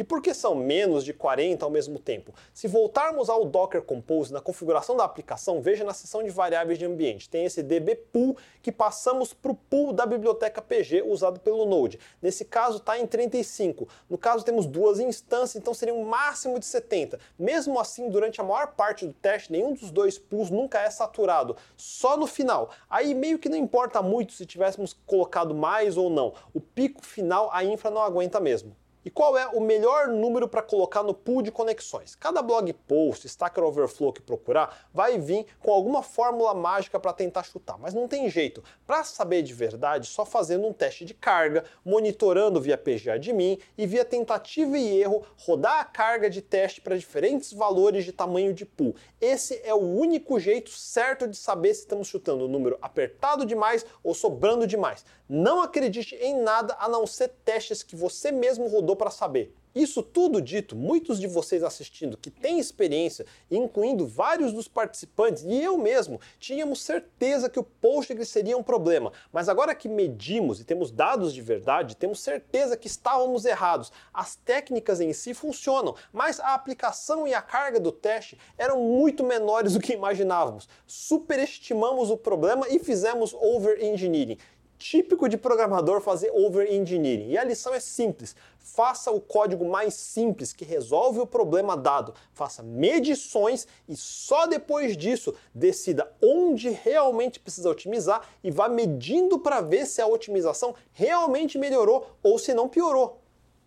E 0.00 0.02
por 0.02 0.22
que 0.22 0.32
são 0.32 0.54
menos 0.54 1.04
de 1.04 1.12
40 1.12 1.62
ao 1.62 1.70
mesmo 1.70 1.98
tempo? 1.98 2.32
Se 2.54 2.66
voltarmos 2.66 3.28
ao 3.28 3.44
Docker 3.44 3.82
Compose 3.82 4.32
na 4.32 4.40
configuração 4.40 4.96
da 4.96 5.04
aplicação, 5.04 5.60
veja 5.60 5.84
na 5.84 5.92
seção 5.92 6.22
de 6.22 6.30
variáveis 6.30 6.78
de 6.78 6.86
ambiente. 6.86 7.28
Tem 7.28 7.44
esse 7.44 7.62
db 7.62 7.96
pool 7.96 8.34
que 8.62 8.72
passamos 8.72 9.34
para 9.34 9.52
o 9.52 9.54
pool 9.54 9.92
da 9.92 10.06
biblioteca 10.06 10.62
PG 10.62 11.02
usado 11.02 11.38
pelo 11.38 11.66
Node. 11.66 12.00
Nesse 12.22 12.46
caso 12.46 12.78
está 12.78 12.98
em 12.98 13.06
35. 13.06 13.86
No 14.08 14.16
caso 14.16 14.42
temos 14.42 14.64
duas 14.64 15.00
instâncias, 15.00 15.56
então 15.56 15.74
seria 15.74 15.92
um 15.92 16.06
máximo 16.06 16.58
de 16.58 16.64
70. 16.64 17.18
Mesmo 17.38 17.78
assim, 17.78 18.08
durante 18.08 18.40
a 18.40 18.44
maior 18.44 18.68
parte 18.68 19.06
do 19.06 19.12
teste, 19.12 19.52
nenhum 19.52 19.74
dos 19.74 19.90
dois 19.90 20.18
pools 20.18 20.48
nunca 20.48 20.80
é 20.80 20.88
saturado. 20.88 21.58
Só 21.76 22.16
no 22.16 22.26
final. 22.26 22.70
Aí 22.88 23.12
meio 23.12 23.38
que 23.38 23.50
não 23.50 23.56
importa 23.58 24.00
muito 24.00 24.32
se 24.32 24.46
tivéssemos 24.46 24.96
colocado 25.04 25.54
mais 25.54 25.98
ou 25.98 26.08
não. 26.08 26.32
O 26.54 26.60
pico 26.60 27.04
final 27.04 27.50
a 27.52 27.62
infra 27.62 27.90
não 27.90 28.00
aguenta 28.00 28.40
mesmo. 28.40 28.79
E 29.02 29.08
qual 29.08 29.38
é 29.38 29.46
o 29.46 29.60
melhor 29.60 30.08
número 30.08 30.46
para 30.46 30.60
colocar 30.60 31.02
no 31.02 31.14
pool 31.14 31.40
de 31.40 31.50
conexões? 31.50 32.14
Cada 32.14 32.42
blog 32.42 32.70
post, 32.86 33.26
Stacker 33.26 33.64
Overflow 33.64 34.12
que 34.12 34.20
procurar, 34.20 34.88
vai 34.92 35.18
vir 35.18 35.46
com 35.58 35.72
alguma 35.72 36.02
fórmula 36.02 36.52
mágica 36.52 37.00
para 37.00 37.14
tentar 37.14 37.42
chutar, 37.44 37.78
mas 37.78 37.94
não 37.94 38.06
tem 38.06 38.28
jeito. 38.28 38.62
Para 38.86 39.02
saber 39.02 39.40
de 39.42 39.54
verdade, 39.54 40.06
só 40.06 40.26
fazendo 40.26 40.66
um 40.66 40.72
teste 40.72 41.06
de 41.06 41.14
carga, 41.14 41.64
monitorando 41.82 42.60
via 42.60 42.76
PGAdmin 42.76 43.58
e 43.78 43.86
via 43.86 44.04
tentativa 44.04 44.76
e 44.76 45.00
erro, 45.00 45.24
rodar 45.38 45.80
a 45.80 45.84
carga 45.84 46.28
de 46.28 46.42
teste 46.42 46.82
para 46.82 46.98
diferentes 46.98 47.54
valores 47.54 48.04
de 48.04 48.12
tamanho 48.12 48.52
de 48.52 48.66
pool. 48.66 48.94
Esse 49.18 49.62
é 49.64 49.72
o 49.72 49.78
único 49.78 50.38
jeito 50.38 50.70
certo 50.70 51.26
de 51.26 51.38
saber 51.38 51.72
se 51.72 51.80
estamos 51.80 52.06
chutando 52.06 52.44
o 52.44 52.48
número 52.48 52.76
apertado 52.82 53.46
demais 53.46 53.86
ou 54.04 54.12
sobrando 54.12 54.66
demais. 54.66 55.06
Não 55.26 55.62
acredite 55.62 56.16
em 56.16 56.42
nada 56.42 56.76
a 56.78 56.88
não 56.88 57.06
ser 57.06 57.28
testes 57.44 57.82
que 57.82 57.94
você 57.96 58.32
mesmo 58.32 58.66
rodou 58.66 58.89
para 58.96 59.10
saber. 59.10 59.54
Isso 59.72 60.02
tudo 60.02 60.42
dito, 60.42 60.74
muitos 60.74 61.20
de 61.20 61.28
vocês 61.28 61.62
assistindo 61.62 62.16
que 62.16 62.28
têm 62.28 62.58
experiência, 62.58 63.24
incluindo 63.48 64.04
vários 64.04 64.52
dos 64.52 64.66
participantes 64.66 65.44
e 65.44 65.62
eu 65.62 65.78
mesmo, 65.78 66.20
tínhamos 66.40 66.82
certeza 66.82 67.48
que 67.48 67.58
o 67.58 67.62
Postgres 67.62 68.28
seria 68.30 68.58
um 68.58 68.64
problema, 68.64 69.12
mas 69.32 69.48
agora 69.48 69.72
que 69.72 69.88
medimos 69.88 70.60
e 70.60 70.64
temos 70.64 70.90
dados 70.90 71.32
de 71.32 71.40
verdade, 71.40 71.96
temos 71.96 72.20
certeza 72.20 72.76
que 72.76 72.88
estávamos 72.88 73.44
errados. 73.44 73.92
As 74.12 74.34
técnicas 74.34 75.00
em 75.00 75.12
si 75.12 75.34
funcionam, 75.34 75.94
mas 76.12 76.40
a 76.40 76.52
aplicação 76.54 77.28
e 77.28 77.32
a 77.32 77.40
carga 77.40 77.78
do 77.78 77.92
teste 77.92 78.36
eram 78.58 78.82
muito 78.82 79.22
menores 79.22 79.74
do 79.74 79.80
que 79.80 79.92
imaginávamos. 79.92 80.68
Superestimamos 80.84 82.10
o 82.10 82.16
problema 82.16 82.66
e 82.68 82.80
fizemos 82.80 83.32
over-engineering 83.34 84.36
típico 84.80 85.28
de 85.28 85.36
programador 85.36 86.00
fazer 86.00 86.30
over-engineering. 86.32 87.28
E 87.28 87.38
a 87.38 87.44
lição 87.44 87.74
é 87.74 87.78
simples. 87.78 88.34
Faça 88.58 89.10
o 89.10 89.20
código 89.20 89.64
mais 89.64 89.92
simples 89.94 90.52
que 90.54 90.64
resolve 90.64 91.20
o 91.20 91.26
problema 91.26 91.76
dado. 91.76 92.14
Faça 92.32 92.62
medições 92.62 93.68
e 93.86 93.94
só 93.94 94.46
depois 94.46 94.96
disso 94.96 95.34
decida 95.54 96.10
onde 96.22 96.70
realmente 96.70 97.38
precisa 97.38 97.68
otimizar 97.68 98.26
e 98.42 98.50
vá 98.50 98.68
medindo 98.68 99.38
para 99.38 99.60
ver 99.60 99.84
se 99.86 100.00
a 100.00 100.06
otimização 100.06 100.74
realmente 100.92 101.58
melhorou 101.58 102.16
ou 102.22 102.38
se 102.38 102.54
não 102.54 102.68
piorou. 102.68 103.20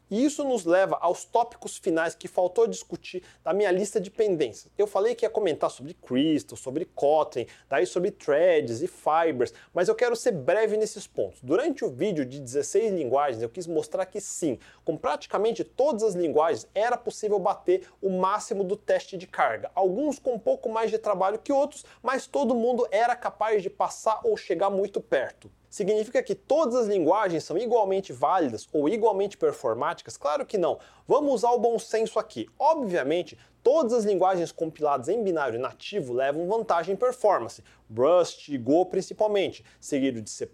E 0.10 0.24
isso 0.24 0.44
nos 0.44 0.66
leva 0.66 0.98
aos 1.02 1.26
tópicos 1.26 1.78
finais 1.78 2.14
que 2.14 2.28
faltou 2.28 2.68
discutir 2.68 3.24
da 3.44 3.54
minha 3.54 3.72
lista 3.72 4.00
de 4.00 4.12
pendências. 4.12 4.72
Eu 4.78 4.86
falei 4.86 5.16
que 5.16 5.26
ia 5.26 5.30
comentar 5.30 5.72
sobre 5.72 5.94
Crystal, 5.94 6.58
sobre 6.58 6.86
Kotlin, 6.86 7.48
daí 7.70 7.86
sobre 7.86 8.12
threads 8.12 8.82
e 8.82 8.88
fibers, 8.88 9.54
mas 9.74 9.88
eu 9.88 9.96
quero 9.96 10.16
ser 10.16 10.32
breve 10.32 10.78
nesses 10.78 11.08
pontos. 11.08 11.40
Durante 11.42 11.84
o 11.84 11.90
vídeo 11.90 12.26
de 12.26 12.40
16 12.40 12.94
linguagens, 12.94 13.42
eu 13.42 13.50
quis 13.50 13.66
mostrar 13.66 14.06
que 14.06 14.20
sim, 14.20 14.60
com 14.84 14.98
praticamente 14.98 15.64
todas 15.64 16.04
as 16.04 16.16
linguagens 16.16 16.68
era 16.76 16.98
possível 16.98 17.40
bater 17.40 17.88
o 18.02 18.10
máximo 18.10 18.64
do 18.64 18.76
teste 18.76 19.18
de 19.18 19.26
carga. 19.26 19.72
Alguns 19.74 20.20
com 20.20 20.34
um 20.34 20.40
pouco 20.40 20.70
mais 20.70 20.92
de 20.92 20.98
trabalho 20.98 21.40
que 21.40 21.52
outros, 21.52 21.86
mas 22.02 22.28
todo 22.28 22.54
mundo 22.54 22.88
era 22.92 23.16
capaz 23.16 23.64
de 23.64 23.70
passar 23.70 24.22
ou 24.24 24.38
chegar 24.38 24.70
muito 24.70 25.02
perto. 25.02 25.50
Significa 25.74 26.22
que 26.22 26.36
todas 26.36 26.76
as 26.76 26.86
linguagens 26.86 27.44
são 27.44 27.58
igualmente 27.58 28.14
válidas 28.14 28.70
ou 28.72 28.88
igualmente 28.88 29.36
performáticas? 29.36 30.16
Claro 30.16 30.46
que 30.46 30.56
não. 30.56 30.78
Vamos 31.08 31.34
usar 31.34 31.50
o 31.50 31.58
bom 31.58 31.80
senso 31.80 32.20
aqui. 32.20 32.48
Obviamente, 32.60 33.36
todas 33.64 33.92
as 33.92 34.06
linguagens 34.06 34.52
compiladas 34.52 35.10
em 35.10 35.24
binário 35.24 35.60
nativo 35.60 36.14
levam 36.14 36.48
vantagem 36.48 36.94
em 36.94 36.96
performance. 36.96 37.64
Rust 37.92 38.50
e 38.50 38.58
Go 38.60 38.86
principalmente, 38.86 39.66
seguido 39.82 40.22
de 40.22 40.30
C++, 40.30 40.48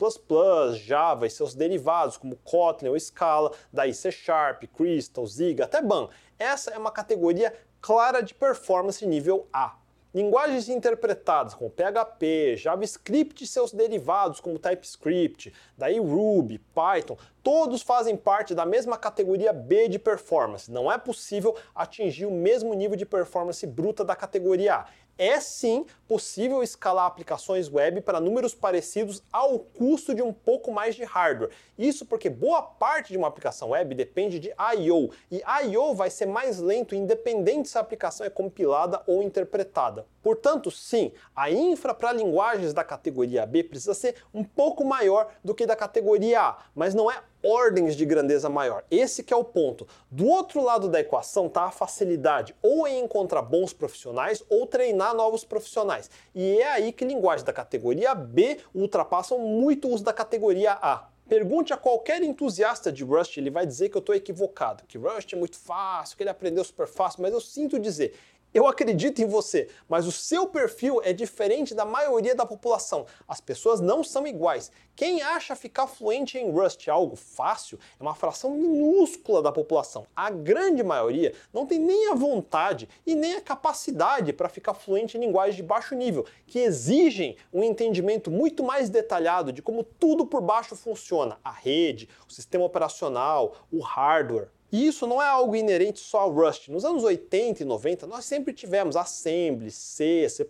Java 0.85 1.27
e 1.27 1.29
seus 1.29 1.53
derivados 1.53 2.15
como 2.15 2.37
Kotlin 2.37 2.87
ou 2.87 2.97
Scala, 2.97 3.51
daí 3.73 3.93
C 3.93 4.13
Sharp, 4.13 4.63
Crystal, 4.73 5.27
Zig, 5.27 5.61
até 5.61 5.81
BAM. 5.81 6.07
Essa 6.39 6.71
é 6.71 6.77
uma 6.77 6.91
categoria 6.91 7.53
clara 7.81 8.21
de 8.21 8.33
performance 8.33 9.05
nível 9.05 9.49
A. 9.51 9.78
Linguagens 10.11 10.68
interpretadas 10.69 11.53
como 11.53 11.69
PHP, 11.69 12.57
JavaScript 12.57 13.44
e 13.44 13.48
seus 13.48 13.72
derivados 13.72 14.40
como 14.40 14.57
TypeScript, 14.57 15.53
daí 15.77 15.99
Ruby, 15.99 16.57
Python, 16.57 17.15
todos 17.44 17.84
fazem 17.84 18.18
parte 18.18 18.56
da 18.56 18.65
mesma 18.65 18.98
categoria 18.98 19.53
B 19.53 19.88
de 19.88 19.99
performance. 19.99 20.72
Não 20.72 20.91
é 20.91 20.98
possível 20.98 21.56
atingir 21.76 22.26
o 22.26 22.31
mesmo 22.31 22.73
nível 22.73 22.98
de 22.98 23.06
performance 23.06 23.65
bruta 23.68 24.03
da 24.03 24.15
categoria 24.15 24.77
A 24.77 24.88
é 25.19 25.39
sim 25.41 25.85
possível 26.07 26.63
escalar 26.63 27.05
aplicações 27.05 27.69
web 27.69 28.01
para 28.01 28.21
números 28.21 28.55
parecidos 28.55 29.21
ao 29.31 29.59
custo 29.59 30.15
de 30.15 30.21
um 30.21 30.33
pouco 30.33 30.71
mais 30.71 30.95
de 30.95 31.03
hardware. 31.03 31.51
Isso 31.77 32.05
porque 32.05 32.29
boa 32.29 32.61
parte 32.61 33.11
de 33.11 33.17
uma 33.17 33.27
aplicação 33.27 33.71
web 33.71 33.93
depende 33.93 34.39
de 34.39 34.49
I/O 34.49 35.11
e 35.29 35.43
I/O 35.65 35.93
vai 35.93 36.09
ser 36.09 36.25
mais 36.25 36.59
lento 36.59 36.95
independente 36.95 37.67
se 37.67 37.77
a 37.77 37.81
aplicação 37.81 38.25
é 38.25 38.29
compilada 38.29 39.03
ou 39.05 39.21
interpretada. 39.21 40.07
Portanto, 40.23 40.71
sim, 40.71 41.11
a 41.35 41.51
infra 41.51 41.93
para 41.93 42.13
linguagens 42.13 42.73
da 42.73 42.83
categoria 42.83 43.45
B 43.45 43.63
precisa 43.63 43.93
ser 43.93 44.15
um 44.33 44.43
pouco 44.43 44.85
maior 44.85 45.31
do 45.43 45.53
que 45.53 45.65
da 45.65 45.75
categoria 45.75 46.41
A, 46.41 46.57
mas 46.73 46.95
não 46.95 47.11
é 47.11 47.21
ordens 47.43 47.95
de 47.95 48.05
grandeza 48.05 48.49
maior. 48.49 48.83
Esse 48.89 49.23
que 49.23 49.33
é 49.33 49.37
o 49.37 49.43
ponto. 49.43 49.87
Do 50.09 50.27
outro 50.27 50.63
lado 50.63 50.89
da 50.89 50.99
equação 50.99 51.47
está 51.47 51.63
a 51.63 51.71
facilidade 51.71 52.55
ou 52.61 52.87
em 52.87 53.03
encontrar 53.03 53.41
bons 53.41 53.73
profissionais 53.73 54.43
ou 54.49 54.65
treinar 54.65 55.15
novos 55.15 55.43
profissionais. 55.43 56.09
E 56.33 56.59
é 56.59 56.71
aí 56.71 56.91
que 56.91 57.05
linguagens 57.05 57.43
da 57.43 57.53
categoria 57.53 58.13
B 58.13 58.57
ultrapassam 58.73 59.39
muito 59.39 59.93
os 59.93 60.01
da 60.01 60.13
categoria 60.13 60.73
A. 60.73 61.07
Pergunte 61.29 61.71
a 61.71 61.77
qualquer 61.77 62.23
entusiasta 62.23 62.91
de 62.91 63.03
Rust, 63.03 63.37
ele 63.37 63.51
vai 63.51 63.63
dizer 63.63 63.89
que 63.89 63.95
eu 63.95 63.99
estou 63.99 64.15
equivocado, 64.15 64.83
que 64.87 64.97
Rust 64.97 65.31
é 65.31 65.35
muito 65.35 65.59
fácil, 65.59 66.17
que 66.17 66.23
ele 66.23 66.29
aprendeu 66.31 66.63
super 66.63 66.87
fácil, 66.87 67.21
mas 67.21 67.31
eu 67.31 67.39
sinto 67.39 67.77
dizer, 67.77 68.15
eu 68.53 68.67
acredito 68.67 69.21
em 69.21 69.27
você, 69.27 69.69
mas 69.88 70.07
o 70.07 70.11
seu 70.11 70.47
perfil 70.47 71.01
é 71.03 71.13
diferente 71.13 71.76
da 71.76 71.85
maioria 71.85 72.34
da 72.34 72.45
população. 72.45 73.05
As 73.27 73.39
pessoas 73.39 73.80
não 73.80 74.03
são 74.03 74.26
iguais. 74.26 74.71
Quem 74.95 75.21
acha 75.21 75.55
ficar 75.55 75.85
fluente 75.85 76.38
em 76.38 76.51
Rust 76.51 76.88
algo 76.88 77.15
fácil 77.15 77.80
é 77.99 78.03
uma 78.03 78.15
fração 78.15 78.51
minúscula 78.51 79.41
da 79.41 79.51
população. 79.51 80.05
A 80.15 80.30
grande 80.30 80.84
maioria 80.84 81.34
não 81.53 81.65
tem 81.65 81.80
nem 81.80 82.11
a 82.11 82.15
vontade 82.15 82.89
e 83.05 83.15
nem 83.15 83.35
a 83.35 83.41
capacidade 83.41 84.34
para 84.34 84.49
ficar 84.49 84.73
fluente 84.73 85.15
em 85.15 85.21
linguagens 85.21 85.55
de 85.55 85.63
baixo 85.63 85.93
nível, 85.93 86.26
que 86.47 86.59
exigem 86.59 87.38
um 87.53 87.63
entendimento 87.63 88.31
muito 88.31 88.63
mais 88.63 88.89
detalhado 88.89 89.53
de 89.53 89.61
como 89.61 89.84
tudo 89.84 90.26
por 90.26 90.41
baixo 90.41 90.76
funciona: 90.76 91.38
a 91.43 91.51
rede, 91.51 92.09
o 92.27 92.34
sistema 92.34 92.65
operacional, 92.65 93.55
o 93.71 93.80
hardware. 93.80 94.49
E 94.71 94.85
isso 94.85 95.07
não 95.07 95.19
é 95.19 95.25
algo 95.25 95.55
inerente 95.55 95.99
só 95.99 96.19
ao 96.19 96.31
Rust. 96.31 96.69
Nos 96.69 96.85
anos 96.85 97.03
80 97.03 97.63
e 97.63 97.65
90, 97.65 98.05
nós 98.05 98.25
sempre 98.25 98.53
tivemos 98.53 98.95
Assembly, 98.95 99.71
C, 99.71 100.29
C++, 100.29 100.47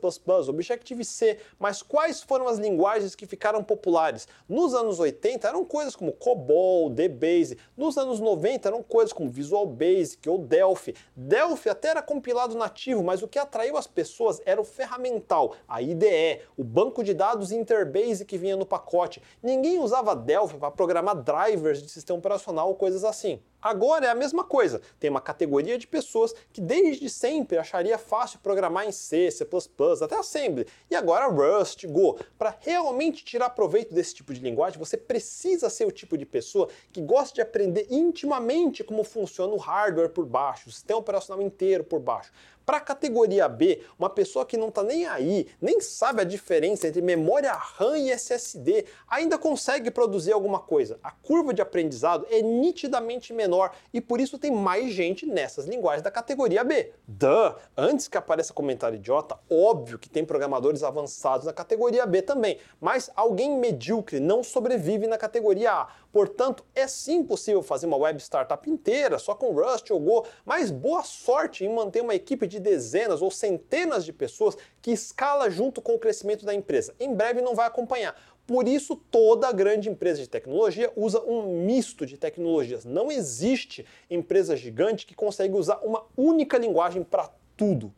Objective-C, 0.50 1.38
mas 1.58 1.82
quais 1.82 2.22
foram 2.22 2.50
as 2.50 2.58
linguagens 2.58 3.16
que 3.16 3.26
ficaram 3.26 3.64
populares? 3.64 4.28
Nos 4.48 4.74
anos 4.74 5.00
80 5.00 5.48
eram 5.48 5.64
coisas 5.64 5.96
como 5.96 6.12
COBOL, 6.12 6.90
DBase. 6.90 7.58
Nos 7.78 7.98
anos 7.98 8.20
90 8.20 8.68
eram 8.68 8.84
coisas 8.84 9.14
como 9.14 9.30
Visual 9.30 9.66
Basic 9.66 10.28
ou 10.28 10.38
Delphi. 10.38 10.96
Delphi 11.16 11.70
até 11.70 11.88
era 11.88 12.02
compilado 12.02 12.58
nativo, 12.58 13.02
mas 13.02 13.24
o 13.24 13.28
que 13.28 13.40
atraiu 13.40 13.78
as 13.78 13.88
pessoas 13.88 14.42
era 14.46 14.60
o 14.60 14.66
ferramental, 14.66 15.56
a 15.66 15.82
IDE, 15.82 16.42
o 16.58 16.64
banco 16.64 17.06
de 17.06 17.14
dados 17.14 17.54
Interbase 17.54 18.26
que 18.26 18.38
vinha 18.38 18.58
no 18.58 18.66
pacote. 18.66 19.22
Ninguém 19.42 19.80
usava 19.80 20.14
Delphi 20.14 20.58
para 20.58 20.72
programar 20.72 21.16
drivers 21.16 21.82
de 21.82 21.90
sistema 21.90 22.20
operacional 22.20 22.68
ou 22.68 22.76
coisas 22.76 23.06
assim. 23.06 23.40
Agora 23.62 24.06
é 24.06 24.10
a 24.10 24.16
mesma 24.16 24.44
coisa. 24.44 24.82
Tem 25.00 25.10
uma 25.10 25.20
categoria 25.22 25.78
de 25.78 25.86
pessoas 25.86 26.34
que 26.54 26.62
desde 26.62 27.10
sempre 27.10 27.58
acharia 27.58 27.98
fácil 27.98 28.40
programar 28.40 28.88
em 28.88 28.92
C, 28.92 29.30
C++, 29.32 29.48
até 30.02 30.16
Assembly. 30.18 30.66
E 30.90 30.96
agora 30.96 31.28
Rust, 31.28 31.86
Go. 31.86 32.18
Para 32.38 32.56
realmente 32.60 33.24
tirar 33.24 33.50
proveito 33.50 33.94
desse 33.94 34.16
tipo 34.16 34.34
de 34.34 34.40
linguagem, 34.40 34.80
você 34.80 34.96
precisa 34.96 35.70
ser 35.70 35.86
o 35.86 35.92
tipo 35.92 36.18
de 36.18 36.26
pessoa 36.26 36.70
que 36.92 37.02
gosta 37.02 37.36
de 37.36 37.42
aprender 37.42 37.88
intimamente 37.90 38.84
como 38.84 39.04
funciona 39.04 39.54
o 39.54 39.58
hardware 39.58 40.10
por 40.10 40.26
baixo, 40.26 40.70
o 40.70 40.72
sistema 40.72 41.00
operacional 41.00 41.42
inteiro 41.42 41.84
por 41.84 42.00
baixo. 42.00 42.32
Para 42.70 42.78
a 42.78 42.82
categoria 42.82 43.50
B, 43.50 43.82
uma 43.98 44.12
pessoa 44.12 44.46
que 44.46 44.56
não 44.56 44.68
está 44.68 44.84
nem 44.84 45.08
aí, 45.08 45.48
nem 45.60 45.82
sabe 45.82 46.22
a 46.22 46.24
diferença 46.24 46.88
entre 46.88 47.02
memória 47.02 47.52
RAM 47.52 47.98
e 47.98 48.12
SSD, 48.12 48.86
ainda 49.08 49.40
consegue 49.40 49.90
produzir 49.90 50.34
alguma 50.34 50.60
coisa. 50.60 51.00
A 51.02 51.10
curva 51.10 51.52
de 51.52 51.64
aprendizado 51.64 52.28
é 52.30 52.44
nitidamente 52.44 53.34
menor 53.34 53.72
e 53.92 54.00
por 54.00 54.22
isso 54.22 54.38
tem 54.38 54.52
mais 54.52 54.94
gente 54.94 55.26
nessas 55.26 55.66
linguagens 55.66 56.04
da 56.04 56.12
categoria 56.12 56.64
B. 56.64 56.92
Duh! 57.08 57.56
Antes 57.76 58.08
que 58.08 58.20
apareça 58.20 58.54
comentário 58.54 58.98
idiota, 58.98 59.40
óbvio 59.50 59.98
que 59.98 60.08
tem 60.08 60.24
programadores 60.24 60.84
avançados 60.84 61.48
na 61.48 61.54
categoria 61.54 62.06
B 62.06 62.22
também, 62.22 62.60
mas 62.80 63.10
alguém 63.16 63.58
medíocre 63.58 64.20
não 64.20 64.44
sobrevive 64.44 65.08
na 65.08 65.18
categoria 65.18 65.72
A. 65.72 65.88
Portanto, 66.12 66.64
é 66.76 66.88
sim 66.88 67.24
possível 67.24 67.64
fazer 67.64 67.88
uma 67.88 67.98
web 67.98 68.20
startup 68.20 68.70
inteira 68.70 69.18
só 69.18 69.34
com 69.34 69.54
Rust 69.54 69.90
ou 69.90 70.00
Go, 70.00 70.28
mas 70.46 70.70
boa 70.70 71.04
sorte 71.04 71.66
em 71.66 71.74
manter 71.74 72.02
uma 72.02 72.14
equipe 72.14 72.46
de 72.46 72.59
dezenas 72.60 73.22
ou 73.22 73.32
centenas 73.32 74.06
de 74.06 74.14
pessoas 74.14 74.58
que 74.82 74.92
escala 74.92 75.50
junto 75.50 75.82
com 75.82 75.96
o 75.96 76.00
crescimento 76.00 76.46
da 76.46 76.54
empresa. 76.54 76.94
Em 77.00 77.14
breve 77.14 77.42
não 77.42 77.56
vai 77.56 77.66
acompanhar. 77.66 78.16
Por 78.46 78.68
isso, 78.68 78.96
toda 78.96 79.52
grande 79.52 79.90
empresa 79.90 80.22
de 80.22 80.28
tecnologia 80.28 80.92
usa 80.96 81.22
um 81.22 81.66
misto 81.66 82.06
de 82.06 82.18
tecnologias. 82.18 82.84
Não 82.84 83.12
existe 83.12 83.86
empresa 84.10 84.58
gigante 84.58 85.06
que 85.06 85.14
consegue 85.14 85.54
usar 85.54 85.78
uma 85.84 86.04
única 86.18 86.58
linguagem 86.58 87.04
para 87.04 87.30
tudo. 87.56 87.94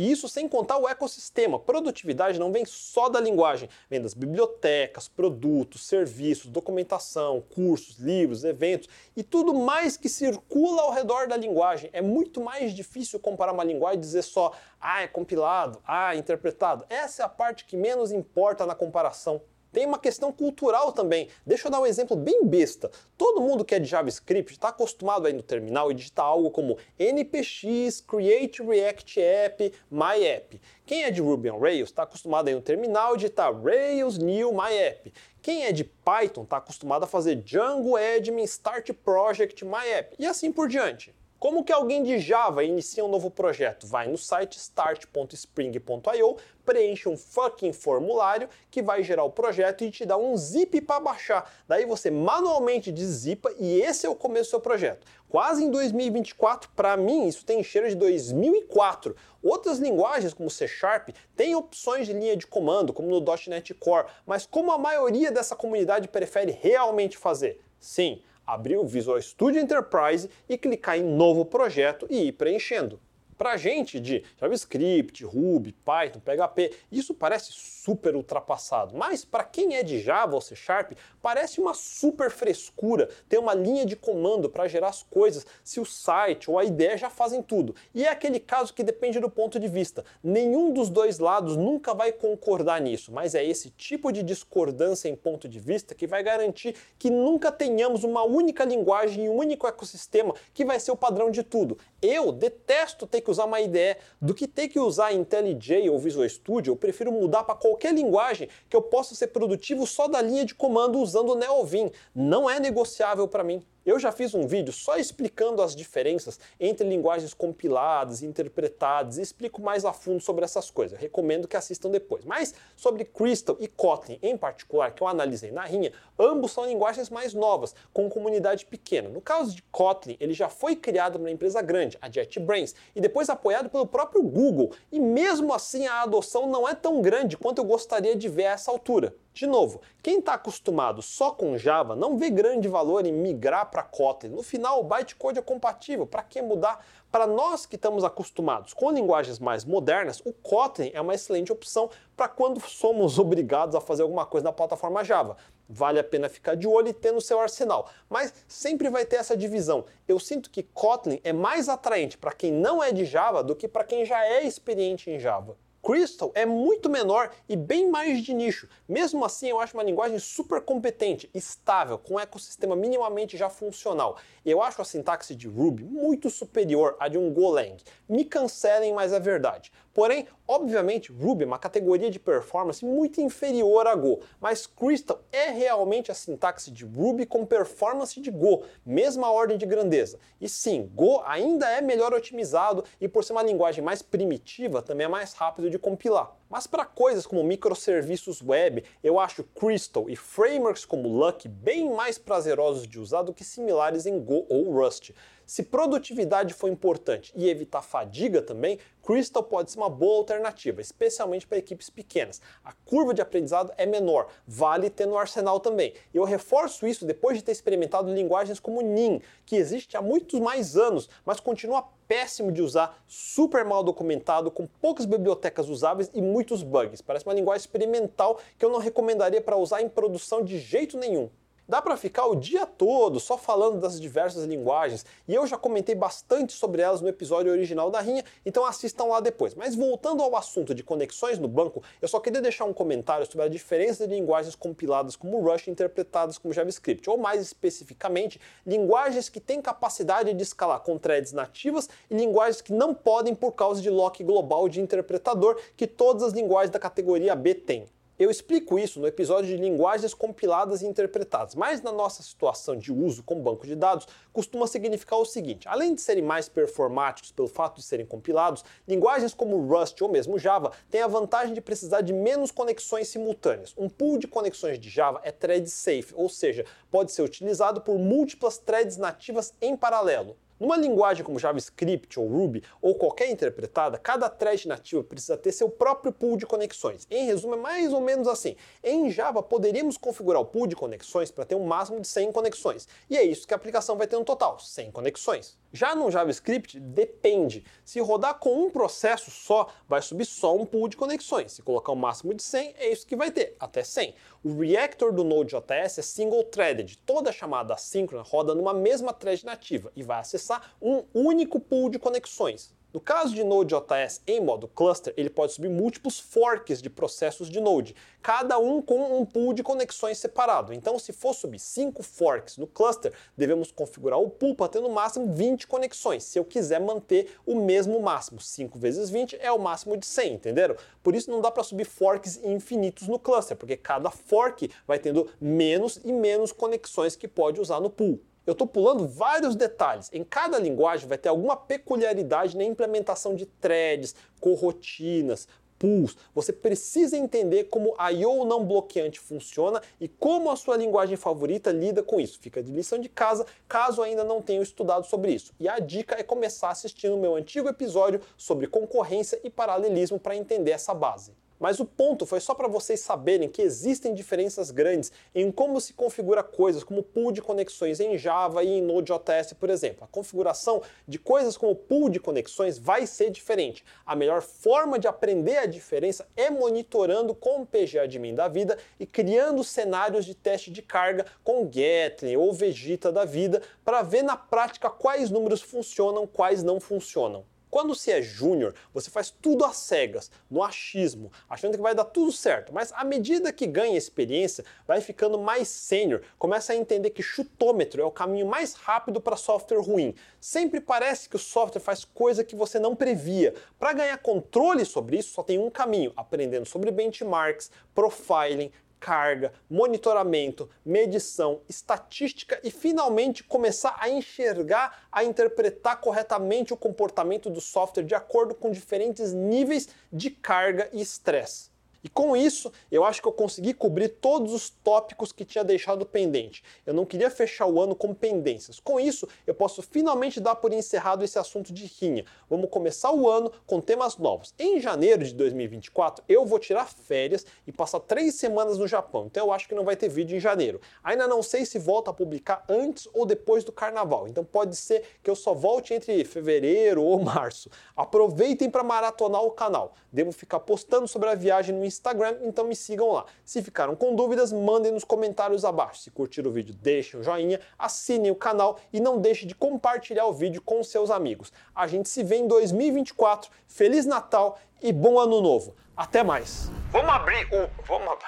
E 0.00 0.10
isso 0.10 0.30
sem 0.30 0.48
contar 0.48 0.78
o 0.78 0.88
ecossistema. 0.88 1.60
Produtividade 1.60 2.38
não 2.38 2.50
vem 2.50 2.64
só 2.64 3.10
da 3.10 3.20
linguagem, 3.20 3.68
vem 3.90 4.00
das 4.00 4.14
bibliotecas, 4.14 5.08
produtos, 5.08 5.86
serviços, 5.86 6.46
documentação, 6.46 7.42
cursos, 7.54 7.98
livros, 7.98 8.42
eventos 8.42 8.88
e 9.14 9.22
tudo 9.22 9.52
mais 9.52 9.98
que 9.98 10.08
circula 10.08 10.80
ao 10.80 10.90
redor 10.90 11.28
da 11.28 11.36
linguagem. 11.36 11.90
É 11.92 12.00
muito 12.00 12.40
mais 12.40 12.72
difícil 12.72 13.20
comparar 13.20 13.52
uma 13.52 13.62
linguagem 13.62 13.98
e 13.98 14.00
dizer 14.00 14.22
só, 14.22 14.54
ah, 14.80 15.02
é 15.02 15.06
compilado, 15.06 15.82
ah, 15.86 16.14
é 16.14 16.18
interpretado. 16.18 16.86
Essa 16.88 17.22
é 17.22 17.26
a 17.26 17.28
parte 17.28 17.66
que 17.66 17.76
menos 17.76 18.10
importa 18.10 18.64
na 18.64 18.74
comparação. 18.74 19.42
Tem 19.72 19.86
uma 19.86 19.98
questão 19.98 20.32
cultural 20.32 20.92
também. 20.92 21.28
Deixa 21.46 21.68
eu 21.68 21.70
dar 21.70 21.80
um 21.80 21.86
exemplo 21.86 22.16
bem 22.16 22.44
besta. 22.44 22.90
Todo 23.16 23.40
mundo 23.40 23.64
que 23.64 23.74
é 23.74 23.78
de 23.78 23.88
JavaScript 23.88 24.52
está 24.52 24.68
acostumado 24.68 25.26
aí 25.26 25.32
no 25.32 25.42
terminal 25.42 25.90
e 25.90 25.94
digitar 25.94 26.26
algo 26.26 26.50
como 26.50 26.76
npx, 26.98 28.00
create 28.00 28.62
react 28.62 29.20
app, 29.20 29.72
my 29.90 30.24
app. 30.24 30.60
Quem 30.84 31.04
é 31.04 31.10
de 31.10 31.20
Ruby 31.20 31.50
on 31.50 31.58
Rails 31.58 31.90
está 31.90 32.02
acostumado 32.02 32.48
aí 32.48 32.54
no 32.54 32.60
terminal 32.60 33.14
e 33.14 33.18
digitar 33.18 33.54
Rails 33.54 34.18
new 34.18 34.52
my 34.52 34.74
app. 34.76 35.12
Quem 35.40 35.64
é 35.64 35.72
de 35.72 35.84
Python 35.84 36.42
está 36.42 36.56
acostumado 36.56 37.04
a 37.04 37.06
fazer 37.06 37.36
Django 37.36 37.96
admin 37.96 38.44
start 38.44 38.92
project 39.04 39.64
my 39.64 39.88
app 39.94 40.16
e 40.18 40.26
assim 40.26 40.50
por 40.50 40.68
diante. 40.68 41.14
Como 41.40 41.64
que 41.64 41.72
alguém 41.72 42.02
de 42.02 42.18
Java 42.18 42.62
inicia 42.62 43.02
um 43.02 43.08
novo 43.08 43.30
projeto? 43.30 43.86
Vai 43.86 44.06
no 44.06 44.18
site 44.18 44.58
start.spring.io, 44.58 46.36
preenche 46.66 47.08
um 47.08 47.16
fucking 47.16 47.72
formulário 47.72 48.46
que 48.70 48.82
vai 48.82 49.02
gerar 49.02 49.24
o 49.24 49.30
projeto 49.30 49.82
e 49.82 49.90
te 49.90 50.04
dá 50.04 50.18
um 50.18 50.36
zip 50.36 50.82
para 50.82 51.00
baixar. 51.00 51.50
Daí 51.66 51.86
você 51.86 52.10
manualmente 52.10 52.92
deszipa 52.92 53.50
e 53.58 53.80
esse 53.80 54.04
é 54.04 54.10
o 54.10 54.14
começo 54.14 54.48
do 54.48 54.50
seu 54.50 54.60
projeto. 54.60 55.06
Quase 55.30 55.64
em 55.64 55.70
2024, 55.70 56.68
para 56.76 56.94
mim, 56.98 57.26
isso 57.26 57.42
tem 57.46 57.64
cheiro 57.64 57.88
de 57.88 57.94
2004. 57.94 59.16
Outras 59.42 59.78
linguagens, 59.78 60.34
como 60.34 60.50
C 60.50 60.68
Sharp, 60.68 61.08
têm 61.34 61.54
opções 61.54 62.06
de 62.06 62.12
linha 62.12 62.36
de 62.36 62.46
comando, 62.46 62.92
como 62.92 63.08
no 63.08 63.24
.NET 63.48 63.72
Core, 63.72 64.08
mas 64.26 64.44
como 64.44 64.72
a 64.72 64.76
maioria 64.76 65.32
dessa 65.32 65.56
comunidade 65.56 66.06
prefere 66.06 66.52
realmente 66.52 67.16
fazer? 67.16 67.62
Sim, 67.78 68.20
abrir 68.54 68.76
o 68.76 68.86
Visual 68.86 69.20
Studio 69.20 69.60
Enterprise 69.60 70.28
e 70.48 70.58
clicar 70.58 70.98
em 70.98 71.02
Novo 71.02 71.44
Projeto 71.44 72.06
e 72.10 72.28
ir 72.28 72.32
preenchendo. 72.32 73.00
Para 73.40 73.56
gente 73.56 73.98
de 73.98 74.22
JavaScript, 74.38 75.24
Ruby, 75.24 75.72
Python, 75.72 76.20
PHP, 76.20 76.72
isso 76.92 77.14
parece 77.14 77.50
super 77.54 78.14
ultrapassado, 78.14 78.94
mas 78.94 79.24
para 79.24 79.44
quem 79.44 79.76
é 79.76 79.82
de 79.82 79.98
Java 79.98 80.34
ou 80.34 80.42
C 80.42 80.54
Sharp, 80.54 80.92
parece 81.22 81.58
uma 81.58 81.72
super 81.72 82.30
frescura 82.30 83.08
ter 83.30 83.38
uma 83.38 83.54
linha 83.54 83.86
de 83.86 83.96
comando 83.96 84.50
para 84.50 84.68
gerar 84.68 84.88
as 84.88 85.02
coisas 85.02 85.46
se 85.64 85.80
o 85.80 85.86
site 85.86 86.50
ou 86.50 86.58
a 86.58 86.64
ideia 86.64 86.98
já 86.98 87.08
fazem 87.08 87.42
tudo. 87.42 87.74
E 87.94 88.04
é 88.04 88.10
aquele 88.10 88.38
caso 88.38 88.74
que 88.74 88.82
depende 88.82 89.18
do 89.18 89.30
ponto 89.30 89.58
de 89.58 89.68
vista. 89.68 90.04
Nenhum 90.22 90.70
dos 90.70 90.90
dois 90.90 91.18
lados 91.18 91.56
nunca 91.56 91.94
vai 91.94 92.12
concordar 92.12 92.78
nisso, 92.78 93.10
mas 93.10 93.34
é 93.34 93.42
esse 93.42 93.70
tipo 93.70 94.12
de 94.12 94.22
discordância 94.22 95.08
em 95.08 95.16
ponto 95.16 95.48
de 95.48 95.58
vista 95.58 95.94
que 95.94 96.06
vai 96.06 96.22
garantir 96.22 96.76
que 96.98 97.08
nunca 97.08 97.50
tenhamos 97.50 98.04
uma 98.04 98.22
única 98.22 98.66
linguagem 98.66 99.24
e 99.24 99.28
um 99.30 99.36
único 99.36 99.66
ecossistema 99.66 100.34
que 100.52 100.62
vai 100.62 100.78
ser 100.78 100.90
o 100.90 100.96
padrão 100.96 101.30
de 101.30 101.42
tudo. 101.42 101.78
Eu 102.02 102.32
detesto 102.32 103.06
ter 103.06 103.22
que 103.22 103.29
que 103.30 103.32
usar 103.32 103.44
uma 103.44 103.60
IDE, 103.60 103.96
do 104.20 104.34
que 104.34 104.48
ter 104.48 104.68
que 104.68 104.80
usar 104.80 105.12
IntelliJ 105.12 105.88
ou 105.88 105.98
Visual 105.98 106.28
Studio, 106.28 106.72
eu 106.72 106.76
prefiro 106.76 107.12
mudar 107.12 107.44
para 107.44 107.54
qualquer 107.54 107.94
linguagem 107.94 108.48
que 108.68 108.76
eu 108.76 108.82
possa 108.82 109.14
ser 109.14 109.28
produtivo 109.28 109.86
só 109.86 110.08
da 110.08 110.20
linha 110.20 110.44
de 110.44 110.54
comando 110.54 110.98
usando 110.98 111.30
o 111.30 111.36
NeoVim. 111.36 111.90
Não 112.14 112.50
é 112.50 112.58
negociável 112.58 113.28
para 113.28 113.44
mim. 113.44 113.64
Eu 113.84 113.98
já 113.98 114.12
fiz 114.12 114.34
um 114.34 114.46
vídeo 114.46 114.72
só 114.72 114.98
explicando 114.98 115.62
as 115.62 115.74
diferenças 115.74 116.38
entre 116.58 116.86
linguagens 116.86 117.32
compiladas 117.32 118.22
interpretadas 118.22 119.16
e 119.16 119.22
explico 119.22 119.62
mais 119.62 119.86
a 119.86 119.92
fundo 119.92 120.20
sobre 120.20 120.44
essas 120.44 120.70
coisas. 120.70 120.98
Eu 120.98 121.00
recomendo 121.00 121.48
que 121.48 121.56
assistam 121.56 121.90
depois. 121.90 122.24
Mas 122.24 122.54
sobre 122.76 123.06
Crystal 123.06 123.56
e 123.58 123.66
Kotlin 123.66 124.18
em 124.22 124.36
particular, 124.36 124.92
que 124.92 125.02
eu 125.02 125.08
analisei 125.08 125.50
na 125.50 125.64
rinha, 125.64 125.92
ambos 126.18 126.52
são 126.52 126.66
linguagens 126.66 127.08
mais 127.08 127.32
novas, 127.32 127.74
com 127.92 128.10
comunidade 128.10 128.66
pequena. 128.66 129.08
No 129.08 129.20
caso 129.20 129.56
de 129.56 129.62
Kotlin, 129.72 130.16
ele 130.20 130.34
já 130.34 130.50
foi 130.50 130.76
criado 130.76 131.12
por 131.12 131.20
uma 131.20 131.30
empresa 131.30 131.62
grande, 131.62 131.96
a 132.02 132.10
JetBrains, 132.10 132.74
e 132.94 133.00
depois 133.00 133.30
apoiado 133.30 133.70
pelo 133.70 133.86
próprio 133.86 134.22
Google. 134.22 134.72
E 134.92 135.00
mesmo 135.00 135.54
assim 135.54 135.86
a 135.86 136.02
adoção 136.02 136.46
não 136.46 136.68
é 136.68 136.74
tão 136.74 137.00
grande 137.00 137.36
quanto 137.36 137.58
eu 137.58 137.64
gostaria 137.64 138.14
de 138.14 138.28
ver 138.28 138.46
a 138.46 138.52
essa 138.52 138.70
altura. 138.70 139.14
De 139.32 139.46
novo, 139.46 139.80
quem 140.02 140.18
está 140.18 140.34
acostumado 140.34 141.00
só 141.00 141.30
com 141.30 141.56
Java 141.56 141.94
não 141.94 142.18
vê 142.18 142.30
grande 142.30 142.66
valor 142.66 143.06
em 143.06 143.12
migrar 143.12 143.70
para 143.70 143.82
Kotlin. 143.82 144.30
No 144.30 144.42
final, 144.42 144.80
o 144.80 144.84
bytecode 144.84 145.38
é 145.38 145.42
compatível, 145.42 146.04
para 146.04 146.24
que 146.24 146.42
mudar? 146.42 146.84
Para 147.12 147.26
nós 147.26 147.64
que 147.64 147.76
estamos 147.76 148.02
acostumados 148.02 148.74
com 148.74 148.90
linguagens 148.90 149.38
mais 149.38 149.64
modernas, 149.64 150.20
o 150.24 150.32
Kotlin 150.32 150.90
é 150.92 151.00
uma 151.00 151.14
excelente 151.14 151.52
opção 151.52 151.88
para 152.16 152.28
quando 152.28 152.60
somos 152.60 153.18
obrigados 153.20 153.76
a 153.76 153.80
fazer 153.80 154.02
alguma 154.02 154.26
coisa 154.26 154.44
na 154.44 154.52
plataforma 154.52 155.04
Java. 155.04 155.36
Vale 155.68 156.00
a 156.00 156.04
pena 156.04 156.28
ficar 156.28 156.56
de 156.56 156.66
olho 156.66 156.88
e 156.88 156.92
ter 156.92 157.12
no 157.12 157.20
seu 157.20 157.40
arsenal. 157.40 157.88
Mas 158.08 158.34
sempre 158.48 158.90
vai 158.90 159.04
ter 159.04 159.16
essa 159.16 159.36
divisão. 159.36 159.84
Eu 160.08 160.18
sinto 160.18 160.50
que 160.50 160.64
Kotlin 160.64 161.20
é 161.22 161.32
mais 161.32 161.68
atraente 161.68 162.18
para 162.18 162.32
quem 162.32 162.50
não 162.50 162.82
é 162.82 162.90
de 162.90 163.04
Java 163.04 163.44
do 163.44 163.54
que 163.54 163.68
para 163.68 163.84
quem 163.84 164.04
já 164.04 164.24
é 164.24 164.44
experiente 164.44 165.08
em 165.08 165.20
Java. 165.20 165.56
Crystal 165.82 166.30
é 166.34 166.44
muito 166.44 166.90
menor 166.90 167.30
e 167.48 167.56
bem 167.56 167.90
mais 167.90 168.22
de 168.22 168.34
nicho. 168.34 168.68
Mesmo 168.88 169.24
assim, 169.24 169.48
eu 169.48 169.58
acho 169.58 169.74
uma 169.74 169.82
linguagem 169.82 170.18
super 170.18 170.60
competente, 170.60 171.30
estável, 171.34 171.98
com 171.98 172.14
um 172.14 172.20
ecossistema 172.20 172.76
minimamente 172.76 173.36
já 173.36 173.48
funcional. 173.48 174.18
Eu 174.44 174.62
acho 174.62 174.82
a 174.82 174.84
sintaxe 174.84 175.34
de 175.34 175.48
Ruby 175.48 175.84
muito 175.84 176.28
superior 176.28 176.96
à 177.00 177.08
de 177.08 177.16
um 177.16 177.32
Golang. 177.32 177.78
Me 178.08 178.24
cancelem, 178.24 178.92
mas 178.92 179.12
é 179.12 179.20
verdade. 179.20 179.72
Porém, 180.00 180.26
obviamente, 180.48 181.12
Ruby 181.12 181.44
é 181.44 181.46
uma 181.46 181.58
categoria 181.58 182.10
de 182.10 182.18
performance 182.18 182.82
muito 182.82 183.20
inferior 183.20 183.86
a 183.86 183.94
Go, 183.94 184.20
mas 184.40 184.66
Crystal 184.66 185.20
é 185.30 185.50
realmente 185.50 186.10
a 186.10 186.14
sintaxe 186.14 186.70
de 186.70 186.86
Ruby 186.86 187.26
com 187.26 187.44
performance 187.44 188.18
de 188.18 188.30
Go, 188.30 188.62
mesma 188.82 189.30
ordem 189.30 189.58
de 189.58 189.66
grandeza. 189.66 190.18
E 190.40 190.48
sim, 190.48 190.90
Go 190.94 191.20
ainda 191.26 191.68
é 191.68 191.82
melhor 191.82 192.14
otimizado 192.14 192.82
e 192.98 193.06
por 193.06 193.22
ser 193.22 193.34
uma 193.34 193.42
linguagem 193.42 193.84
mais 193.84 194.00
primitiva, 194.00 194.80
também 194.80 195.04
é 195.04 195.08
mais 195.08 195.34
rápido 195.34 195.68
de 195.68 195.78
compilar. 195.78 196.34
Mas 196.50 196.66
para 196.66 196.84
coisas 196.84 197.28
como 197.28 197.44
microserviços 197.44 198.42
web, 198.42 198.82
eu 199.04 199.20
acho 199.20 199.44
Crystal 199.44 200.10
e 200.10 200.16
frameworks 200.16 200.84
como 200.84 201.08
Lucky 201.08 201.46
bem 201.46 201.94
mais 201.94 202.18
prazerosos 202.18 202.88
de 202.88 202.98
usar 202.98 203.22
do 203.22 203.32
que 203.32 203.44
similares 203.44 204.04
em 204.04 204.18
Go 204.18 204.46
ou 204.48 204.68
Rust. 204.72 205.12
Se 205.46 205.62
produtividade 205.62 206.52
for 206.52 206.68
importante 206.68 207.32
e 207.36 207.48
evitar 207.48 207.82
fadiga 207.82 208.42
também, 208.42 208.80
Crystal 209.00 209.44
pode 209.44 209.70
ser 209.70 209.78
uma 209.78 209.88
boa 209.88 210.18
alternativa, 210.18 210.80
especialmente 210.80 211.46
para 211.46 211.58
equipes 211.58 211.88
pequenas. 211.88 212.40
A 212.64 212.72
curva 212.84 213.14
de 213.14 213.22
aprendizado 213.22 213.72
é 213.76 213.86
menor, 213.86 214.28
vale 214.44 214.90
ter 214.90 215.06
no 215.06 215.16
arsenal 215.16 215.60
também. 215.60 215.94
Eu 216.12 216.24
reforço 216.24 216.84
isso 216.84 217.04
depois 217.04 217.38
de 217.38 217.44
ter 217.44 217.52
experimentado 217.52 218.12
linguagens 218.12 218.58
como 218.58 218.80
NIM, 218.80 219.22
que 219.46 219.54
existe 219.54 219.96
há 219.96 220.02
muitos 220.02 220.40
mais 220.40 220.76
anos, 220.76 221.08
mas 221.24 221.38
continua 221.38 221.88
péssimo 222.10 222.50
de 222.50 222.60
usar, 222.60 223.00
super 223.06 223.64
mal 223.64 223.84
documentado, 223.84 224.50
com 224.50 224.66
poucas 224.66 225.06
bibliotecas 225.06 225.68
usáveis 225.68 226.10
e 226.12 226.20
muitos 226.20 226.60
bugs. 226.60 227.00
Parece 227.00 227.24
uma 227.24 227.32
linguagem 227.32 227.60
experimental 227.60 228.40
que 228.58 228.64
eu 228.64 228.68
não 228.68 228.80
recomendaria 228.80 229.40
para 229.40 229.56
usar 229.56 229.80
em 229.80 229.88
produção 229.88 230.42
de 230.42 230.58
jeito 230.58 230.98
nenhum. 230.98 231.30
Dá 231.70 231.80
para 231.80 231.96
ficar 231.96 232.26
o 232.26 232.34
dia 232.34 232.66
todo 232.66 233.20
só 233.20 233.38
falando 233.38 233.78
das 233.78 234.00
diversas 234.00 234.44
linguagens, 234.44 235.06
e 235.28 235.32
eu 235.32 235.46
já 235.46 235.56
comentei 235.56 235.94
bastante 235.94 236.52
sobre 236.52 236.82
elas 236.82 237.00
no 237.00 237.06
episódio 237.06 237.52
original 237.52 237.92
da 237.92 238.00
Rinha, 238.00 238.24
então 238.44 238.64
assistam 238.64 239.04
lá 239.04 239.20
depois. 239.20 239.54
Mas 239.54 239.76
voltando 239.76 240.20
ao 240.20 240.34
assunto 240.34 240.74
de 240.74 240.82
conexões 240.82 241.38
no 241.38 241.46
banco, 241.46 241.80
eu 242.02 242.08
só 242.08 242.18
queria 242.18 242.40
deixar 242.40 242.64
um 242.64 242.72
comentário 242.72 243.24
sobre 243.24 243.46
a 243.46 243.48
diferença 243.48 244.04
de 244.04 244.12
linguagens 244.12 244.56
compiladas 244.56 245.14
como 245.14 245.40
Rush 245.48 245.68
interpretadas 245.68 246.38
como 246.38 246.52
JavaScript, 246.52 247.08
ou 247.08 247.16
mais 247.16 247.40
especificamente, 247.40 248.40
linguagens 248.66 249.28
que 249.28 249.38
têm 249.38 249.62
capacidade 249.62 250.34
de 250.34 250.42
escalar 250.42 250.80
com 250.80 250.98
threads 250.98 251.30
nativas 251.30 251.88
e 252.10 252.16
linguagens 252.16 252.60
que 252.60 252.72
não 252.72 252.92
podem 252.92 253.32
por 253.32 253.52
causa 253.52 253.80
de 253.80 253.90
lock 253.90 254.24
global 254.24 254.68
de 254.68 254.80
interpretador 254.80 255.56
que 255.76 255.86
todas 255.86 256.24
as 256.24 256.32
linguagens 256.32 256.72
da 256.72 256.80
categoria 256.80 257.36
B 257.36 257.54
têm. 257.54 257.86
Eu 258.20 258.30
explico 258.30 258.78
isso 258.78 259.00
no 259.00 259.06
episódio 259.06 259.46
de 259.48 259.56
linguagens 259.56 260.12
compiladas 260.12 260.82
e 260.82 260.86
interpretadas, 260.86 261.54
mas 261.54 261.80
na 261.80 261.90
nossa 261.90 262.22
situação 262.22 262.76
de 262.76 262.92
uso 262.92 263.22
com 263.22 263.40
banco 263.40 263.66
de 263.66 263.74
dados, 263.74 264.06
costuma 264.30 264.66
significar 264.66 265.18
o 265.18 265.24
seguinte: 265.24 265.66
além 265.66 265.94
de 265.94 266.02
serem 266.02 266.22
mais 266.22 266.46
performáticos 266.46 267.32
pelo 267.32 267.48
fato 267.48 267.76
de 267.76 267.82
serem 267.82 268.04
compilados, 268.04 268.62
linguagens 268.86 269.32
como 269.32 269.56
Rust 269.66 269.98
ou 270.02 270.10
mesmo 270.10 270.38
Java 270.38 270.70
têm 270.90 271.00
a 271.00 271.06
vantagem 271.06 271.54
de 271.54 271.62
precisar 271.62 272.02
de 272.02 272.12
menos 272.12 272.50
conexões 272.50 273.08
simultâneas. 273.08 273.72
Um 273.74 273.88
pool 273.88 274.18
de 274.18 274.28
conexões 274.28 274.78
de 274.78 274.90
Java 274.90 275.22
é 275.24 275.32
thread 275.32 275.66
safe, 275.70 276.12
ou 276.14 276.28
seja, 276.28 276.66
pode 276.90 277.12
ser 277.12 277.22
utilizado 277.22 277.80
por 277.80 277.98
múltiplas 277.98 278.58
threads 278.58 278.98
nativas 278.98 279.54
em 279.62 279.74
paralelo. 279.74 280.36
Numa 280.60 280.76
linguagem 280.76 281.24
como 281.24 281.38
JavaScript 281.38 282.20
ou 282.20 282.28
Ruby 282.28 282.62
ou 282.82 282.94
qualquer 282.94 283.30
interpretada, 283.30 283.96
cada 283.96 284.28
thread 284.28 284.68
nativa 284.68 285.02
precisa 285.02 285.34
ter 285.34 285.52
seu 285.52 285.70
próprio 285.70 286.12
pool 286.12 286.36
de 286.36 286.44
conexões. 286.44 287.06
Em 287.10 287.24
resumo, 287.24 287.54
é 287.54 287.56
mais 287.56 287.94
ou 287.94 288.00
menos 288.02 288.28
assim. 288.28 288.54
Em 288.84 289.10
Java, 289.10 289.42
poderíamos 289.42 289.96
configurar 289.96 290.42
o 290.42 290.44
pool 290.44 290.66
de 290.66 290.76
conexões 290.76 291.30
para 291.30 291.46
ter 291.46 291.54
um 291.54 291.64
máximo 291.64 291.98
de 291.98 292.06
100 292.06 292.32
conexões. 292.32 292.86
E 293.08 293.16
é 293.16 293.22
isso 293.22 293.48
que 293.48 293.54
a 293.54 293.56
aplicação 293.56 293.96
vai 293.96 294.06
ter 294.06 294.18
no 294.18 294.24
total, 294.24 294.58
100 294.58 294.90
conexões. 294.90 295.58
Já 295.72 295.94
no 295.94 296.10
JavaScript, 296.10 296.78
depende. 296.78 297.64
Se 297.84 298.00
rodar 298.00 298.34
com 298.38 298.66
um 298.66 298.70
processo 298.70 299.30
só, 299.30 299.68
vai 299.88 300.02
subir 300.02 300.26
só 300.26 300.54
um 300.54 300.66
pool 300.66 300.88
de 300.88 300.96
conexões. 300.96 301.52
Se 301.52 301.62
colocar 301.62 301.92
um 301.92 301.96
máximo 301.96 302.34
de 302.34 302.42
100, 302.42 302.74
é 302.76 302.92
isso 302.92 303.06
que 303.06 303.16
vai 303.16 303.30
ter, 303.30 303.56
até 303.58 303.82
100. 303.82 304.14
O 304.42 304.58
reactor 304.58 305.12
do 305.12 305.22
Node.js 305.22 305.98
é 305.98 306.02
single-threaded. 306.02 306.98
Toda 307.06 307.30
chamada 307.30 307.72
assíncrona 307.72 308.24
roda 308.24 308.54
numa 308.54 308.74
mesma 308.74 309.12
thread 309.12 309.46
nativa 309.46 309.92
e 309.94 310.02
vai 310.02 310.18
acessar 310.18 310.49
um 310.80 311.04
único 311.12 311.60
pool 311.60 311.90
de 311.90 311.98
conexões. 311.98 312.72
No 312.92 312.98
caso 312.98 313.32
de 313.32 313.44
Node.js 313.44 314.20
em 314.26 314.40
modo 314.40 314.66
cluster, 314.66 315.14
ele 315.16 315.30
pode 315.30 315.52
subir 315.52 315.68
múltiplos 315.68 316.18
forks 316.18 316.82
de 316.82 316.90
processos 316.90 317.48
de 317.48 317.60
Node, 317.60 317.94
cada 318.20 318.58
um 318.58 318.82
com 318.82 319.20
um 319.20 319.24
pool 319.24 319.52
de 319.52 319.62
conexões 319.62 320.18
separado. 320.18 320.74
Então, 320.74 320.98
se 320.98 321.12
for 321.12 321.32
subir 321.32 321.60
5 321.60 322.02
forks 322.02 322.56
no 322.56 322.66
cluster, 322.66 323.12
devemos 323.36 323.70
configurar 323.70 324.18
o 324.18 324.28
pool 324.28 324.56
para 324.56 324.66
ter 324.66 324.80
no 324.80 324.90
máximo 324.90 325.32
20 325.32 325.68
conexões, 325.68 326.24
se 326.24 326.36
eu 326.36 326.44
quiser 326.44 326.80
manter 326.80 327.32
o 327.46 327.54
mesmo 327.54 328.00
máximo. 328.00 328.40
5 328.40 328.76
vezes 328.76 329.08
20 329.08 329.38
é 329.40 329.52
o 329.52 329.58
máximo 329.58 329.96
de 329.96 330.04
100, 330.04 330.34
entenderam? 330.34 330.74
Por 331.00 331.14
isso 331.14 331.30
não 331.30 331.40
dá 331.40 331.48
para 331.48 331.62
subir 331.62 331.84
forks 331.84 332.42
infinitos 332.42 333.06
no 333.06 333.20
cluster, 333.20 333.56
porque 333.56 333.76
cada 333.76 334.10
fork 334.10 334.68
vai 334.84 334.98
tendo 334.98 335.30
menos 335.40 336.00
e 336.04 336.12
menos 336.12 336.50
conexões 336.50 337.14
que 337.14 337.28
pode 337.28 337.60
usar 337.60 337.78
no 337.78 337.88
pool. 337.88 338.20
Eu 338.46 338.52
estou 338.52 338.66
pulando 338.66 339.06
vários 339.06 339.54
detalhes. 339.54 340.08
Em 340.12 340.24
cada 340.24 340.58
linguagem 340.58 341.08
vai 341.08 341.18
ter 341.18 341.28
alguma 341.28 341.56
peculiaridade 341.56 342.56
na 342.56 342.64
implementação 342.64 343.34
de 343.34 343.46
threads, 343.46 344.14
corrotinas, 344.40 345.46
pools. 345.80 346.16
Você 346.34 346.52
precisa 346.52 347.16
entender 347.16 347.64
como 347.64 347.94
a 347.98 348.10
IO 348.10 348.44
não 348.44 348.64
bloqueante 348.64 349.18
funciona 349.18 349.82
e 349.98 350.06
como 350.06 350.50
a 350.50 350.56
sua 350.56 350.76
linguagem 350.76 351.16
favorita 351.16 351.72
lida 351.72 352.02
com 352.02 352.20
isso. 352.20 352.38
Fica 352.38 352.62
de 352.62 352.70
lição 352.70 352.98
de 352.98 353.08
casa, 353.08 353.46
caso 353.66 354.02
ainda 354.02 354.22
não 354.22 354.42
tenha 354.42 354.62
estudado 354.62 355.06
sobre 355.06 355.32
isso. 355.32 355.52
E 355.58 355.68
a 355.68 355.78
dica 355.78 356.14
é 356.18 356.22
começar 356.22 356.70
assistindo 356.70 357.16
o 357.16 357.20
meu 357.20 357.34
antigo 357.34 357.68
episódio 357.68 358.20
sobre 358.36 358.66
concorrência 358.66 359.40
e 359.42 359.48
paralelismo 359.48 360.20
para 360.20 360.36
entender 360.36 360.72
essa 360.72 360.92
base. 360.92 361.32
Mas 361.60 361.78
o 361.78 361.84
ponto 361.84 362.24
foi 362.24 362.40
só 362.40 362.54
para 362.54 362.66
vocês 362.66 363.00
saberem 363.00 363.46
que 363.46 363.60
existem 363.60 364.14
diferenças 364.14 364.70
grandes 364.70 365.12
em 365.34 365.52
como 365.52 365.78
se 365.78 365.92
configura 365.92 366.42
coisas 366.42 366.82
como 366.82 367.02
pool 367.02 367.30
de 367.30 367.42
conexões 367.42 368.00
em 368.00 368.16
Java 368.16 368.64
e 368.64 368.78
em 368.78 368.80
Node.js, 368.82 369.52
por 369.52 369.68
exemplo. 369.68 370.02
A 370.02 370.06
configuração 370.06 370.80
de 371.06 371.18
coisas 371.18 371.58
como 371.58 371.76
pool 371.76 372.08
de 372.08 372.18
conexões 372.18 372.78
vai 372.78 373.06
ser 373.06 373.30
diferente. 373.30 373.84
A 374.06 374.16
melhor 374.16 374.40
forma 374.40 374.98
de 374.98 375.06
aprender 375.06 375.58
a 375.58 375.66
diferença 375.66 376.26
é 376.34 376.48
monitorando 376.48 377.34
com 377.34 377.60
o 377.60 377.66
PGAdmin 377.66 378.34
da 378.34 378.48
vida 378.48 378.78
e 378.98 379.04
criando 379.04 379.62
cenários 379.62 380.24
de 380.24 380.34
teste 380.34 380.70
de 380.70 380.80
carga 380.80 381.26
com 381.44 381.66
Gatling 381.66 382.36
ou 382.36 382.54
Vegeta 382.54 383.12
da 383.12 383.26
vida 383.26 383.60
para 383.84 384.00
ver 384.00 384.22
na 384.22 384.36
prática 384.36 384.88
quais 384.88 385.30
números 385.30 385.60
funcionam, 385.60 386.26
quais 386.26 386.62
não 386.62 386.80
funcionam. 386.80 387.44
Quando 387.70 387.94
se 387.94 388.10
é 388.10 388.20
júnior, 388.20 388.74
você 388.92 389.10
faz 389.10 389.30
tudo 389.30 389.64
às 389.64 389.76
cegas, 389.76 390.30
no 390.50 390.62
achismo, 390.62 391.30
achando 391.48 391.76
que 391.76 391.82
vai 391.82 391.94
dar 391.94 392.04
tudo 392.04 392.32
certo. 392.32 392.72
Mas 392.72 392.92
à 392.92 393.04
medida 393.04 393.52
que 393.52 393.66
ganha 393.66 393.96
experiência, 393.96 394.64
vai 394.86 395.00
ficando 395.00 395.38
mais 395.38 395.68
sênior, 395.68 396.22
começa 396.38 396.72
a 396.72 396.76
entender 396.76 397.10
que 397.10 397.22
chutômetro 397.22 398.02
é 398.02 398.04
o 398.04 398.10
caminho 398.10 398.46
mais 398.46 398.74
rápido 398.74 399.20
para 399.20 399.36
software 399.36 399.80
ruim. 399.80 400.14
Sempre 400.40 400.80
parece 400.80 401.28
que 401.28 401.36
o 401.36 401.38
software 401.38 401.80
faz 401.80 402.04
coisa 402.04 402.42
que 402.42 402.56
você 402.56 402.78
não 402.78 402.96
previa. 402.96 403.54
Para 403.78 403.92
ganhar 403.92 404.18
controle 404.18 404.84
sobre 404.84 405.18
isso, 405.18 405.34
só 405.34 405.42
tem 405.42 405.58
um 405.58 405.70
caminho: 405.70 406.12
aprendendo 406.16 406.66
sobre 406.66 406.90
benchmarks, 406.90 407.70
profiling, 407.94 408.72
carga, 409.00 409.52
monitoramento, 409.68 410.68
medição, 410.84 411.62
estatística 411.68 412.60
e 412.62 412.70
finalmente 412.70 413.42
começar 413.42 413.96
a 413.98 414.08
enxergar, 414.08 415.06
a 415.10 415.24
interpretar 415.24 416.00
corretamente 416.00 416.74
o 416.74 416.76
comportamento 416.76 417.48
do 417.48 417.60
software 417.60 418.04
de 418.04 418.14
acordo 418.14 418.54
com 418.54 418.70
diferentes 418.70 419.32
níveis 419.32 419.88
de 420.12 420.30
carga 420.30 420.90
e 420.92 421.00
estresse. 421.00 421.69
E 422.02 422.08
com 422.08 422.36
isso, 422.36 422.72
eu 422.90 423.04
acho 423.04 423.20
que 423.20 423.28
eu 423.28 423.32
consegui 423.32 423.74
cobrir 423.74 424.08
todos 424.08 424.52
os 424.52 424.70
tópicos 424.70 425.32
que 425.32 425.44
tinha 425.44 425.62
deixado 425.62 426.06
pendente. 426.06 426.62
Eu 426.86 426.94
não 426.94 427.04
queria 427.04 427.30
fechar 427.30 427.66
o 427.66 427.80
ano 427.80 427.94
com 427.94 428.14
pendências. 428.14 428.80
Com 428.80 428.98
isso, 428.98 429.28
eu 429.46 429.54
posso 429.54 429.82
finalmente 429.82 430.40
dar 430.40 430.54
por 430.56 430.72
encerrado 430.72 431.24
esse 431.24 431.38
assunto 431.38 431.72
de 431.72 431.86
rinha. 431.86 432.24
Vamos 432.48 432.70
começar 432.70 433.12
o 433.12 433.28
ano 433.28 433.52
com 433.66 433.80
temas 433.80 434.16
novos. 434.16 434.54
Em 434.58 434.80
janeiro 434.80 435.24
de 435.24 435.34
2024, 435.34 436.24
eu 436.28 436.46
vou 436.46 436.58
tirar 436.58 436.86
férias 436.86 437.44
e 437.66 437.72
passar 437.72 438.00
três 438.00 438.34
semanas 438.34 438.78
no 438.78 438.88
Japão. 438.88 439.26
Então 439.26 439.46
eu 439.46 439.52
acho 439.52 439.68
que 439.68 439.74
não 439.74 439.84
vai 439.84 439.96
ter 439.96 440.08
vídeo 440.08 440.36
em 440.36 440.40
janeiro. 440.40 440.80
Ainda 441.04 441.28
não 441.28 441.42
sei 441.42 441.66
se 441.66 441.78
volto 441.78 442.08
a 442.08 442.14
publicar 442.14 442.64
antes 442.68 443.08
ou 443.12 443.26
depois 443.26 443.64
do 443.64 443.72
carnaval. 443.72 444.26
Então 444.26 444.44
pode 444.44 444.76
ser 444.76 445.04
que 445.22 445.30
eu 445.30 445.36
só 445.36 445.52
volte 445.52 445.92
entre 445.92 446.24
fevereiro 446.24 447.02
ou 447.02 447.20
março. 447.22 447.70
Aproveitem 447.96 448.70
para 448.70 448.82
maratonar 448.82 449.42
o 449.42 449.50
canal. 449.50 449.94
Devo 450.12 450.32
ficar 450.32 450.60
postando 450.60 451.06
sobre 451.06 451.28
a 451.28 451.34
viagem 451.34 451.74
no 451.74 451.84
Instagram, 451.90 452.38
então 452.42 452.64
me 452.64 452.74
sigam 452.74 453.12
lá. 453.12 453.26
Se 453.44 453.62
ficaram 453.62 453.94
com 453.94 454.14
dúvidas, 454.14 454.52
mandem 454.52 454.92
nos 454.92 455.04
comentários 455.04 455.64
abaixo. 455.64 456.00
Se 456.00 456.10
curtiram 456.10 456.50
o 456.50 456.52
vídeo, 456.52 456.74
deixem 456.74 457.20
um 457.20 457.22
joinha, 457.22 457.60
assinem 457.78 458.30
o 458.30 458.34
canal 458.34 458.78
e 458.92 459.00
não 459.00 459.18
deixe 459.18 459.44
de 459.44 459.54
compartilhar 459.54 460.26
o 460.26 460.32
vídeo 460.32 460.62
com 460.62 460.82
seus 460.82 461.10
amigos. 461.10 461.52
A 461.74 461.86
gente 461.86 462.08
se 462.08 462.22
vê 462.22 462.36
em 462.36 462.48
2024. 462.48 463.50
Feliz 463.68 464.06
Natal 464.06 464.58
e 464.80 464.92
bom 464.92 465.18
ano 465.18 465.40
novo. 465.40 465.76
Até 465.96 466.22
mais. 466.22 466.70
Vamos 466.90 467.10
abrir 467.10 467.46
o. 467.52 467.68
Vamos. 467.84 468.18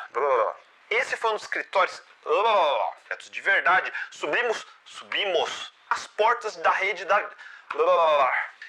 Esse 0.90 1.16
foi 1.16 1.30
um 1.30 1.34
dos 1.34 1.42
escritórios. 1.42 2.02
De 3.30 3.40
verdade, 3.40 3.92
subimos, 4.10 4.66
subimos 4.84 5.72
as 5.90 6.06
portas 6.06 6.56
da 6.56 6.70
rede 6.70 7.04
da. 7.04 7.30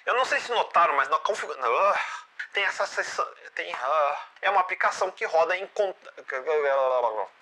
Eu 0.05 0.15
não 0.15 0.25
sei 0.25 0.39
se 0.39 0.51
notaram, 0.51 0.95
mas 0.95 1.09
na 1.09 1.17
configuração 1.19 1.63
tem 2.53 2.63
essa 2.63 2.85
sessão. 2.85 3.27
Tem, 3.55 3.73
uh, 3.73 4.17
é 4.41 4.49
uma 4.49 4.61
aplicação 4.61 5.11
que 5.11 5.25
roda 5.25 5.57
em. 5.57 5.69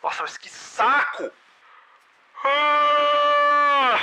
Nossa, 0.02 0.24
mas 0.24 0.38
que 0.38 0.50
saco! 0.50 1.26
Uh, 2.44 4.00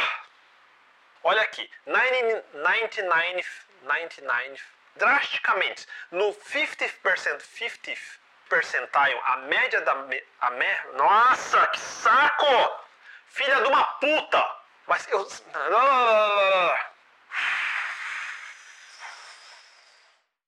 olha 1.24 1.42
aqui, 1.42 1.68
99, 1.86 3.44
99, 3.82 4.62
drasticamente, 4.94 5.86
no 6.10 6.32
50%, 6.34 7.40
50 7.40 8.00
percentile, 8.48 9.20
a 9.24 9.36
média 9.38 9.80
da. 9.80 9.92
A 10.40 10.50
me, 10.50 10.76
nossa, 10.94 11.66
que 11.68 11.80
saco! 11.80 12.86
Filha 13.26 13.56
de 13.56 13.68
uma 13.68 13.84
puta! 13.84 14.58
Mas 14.86 15.06
eu. 15.08 15.26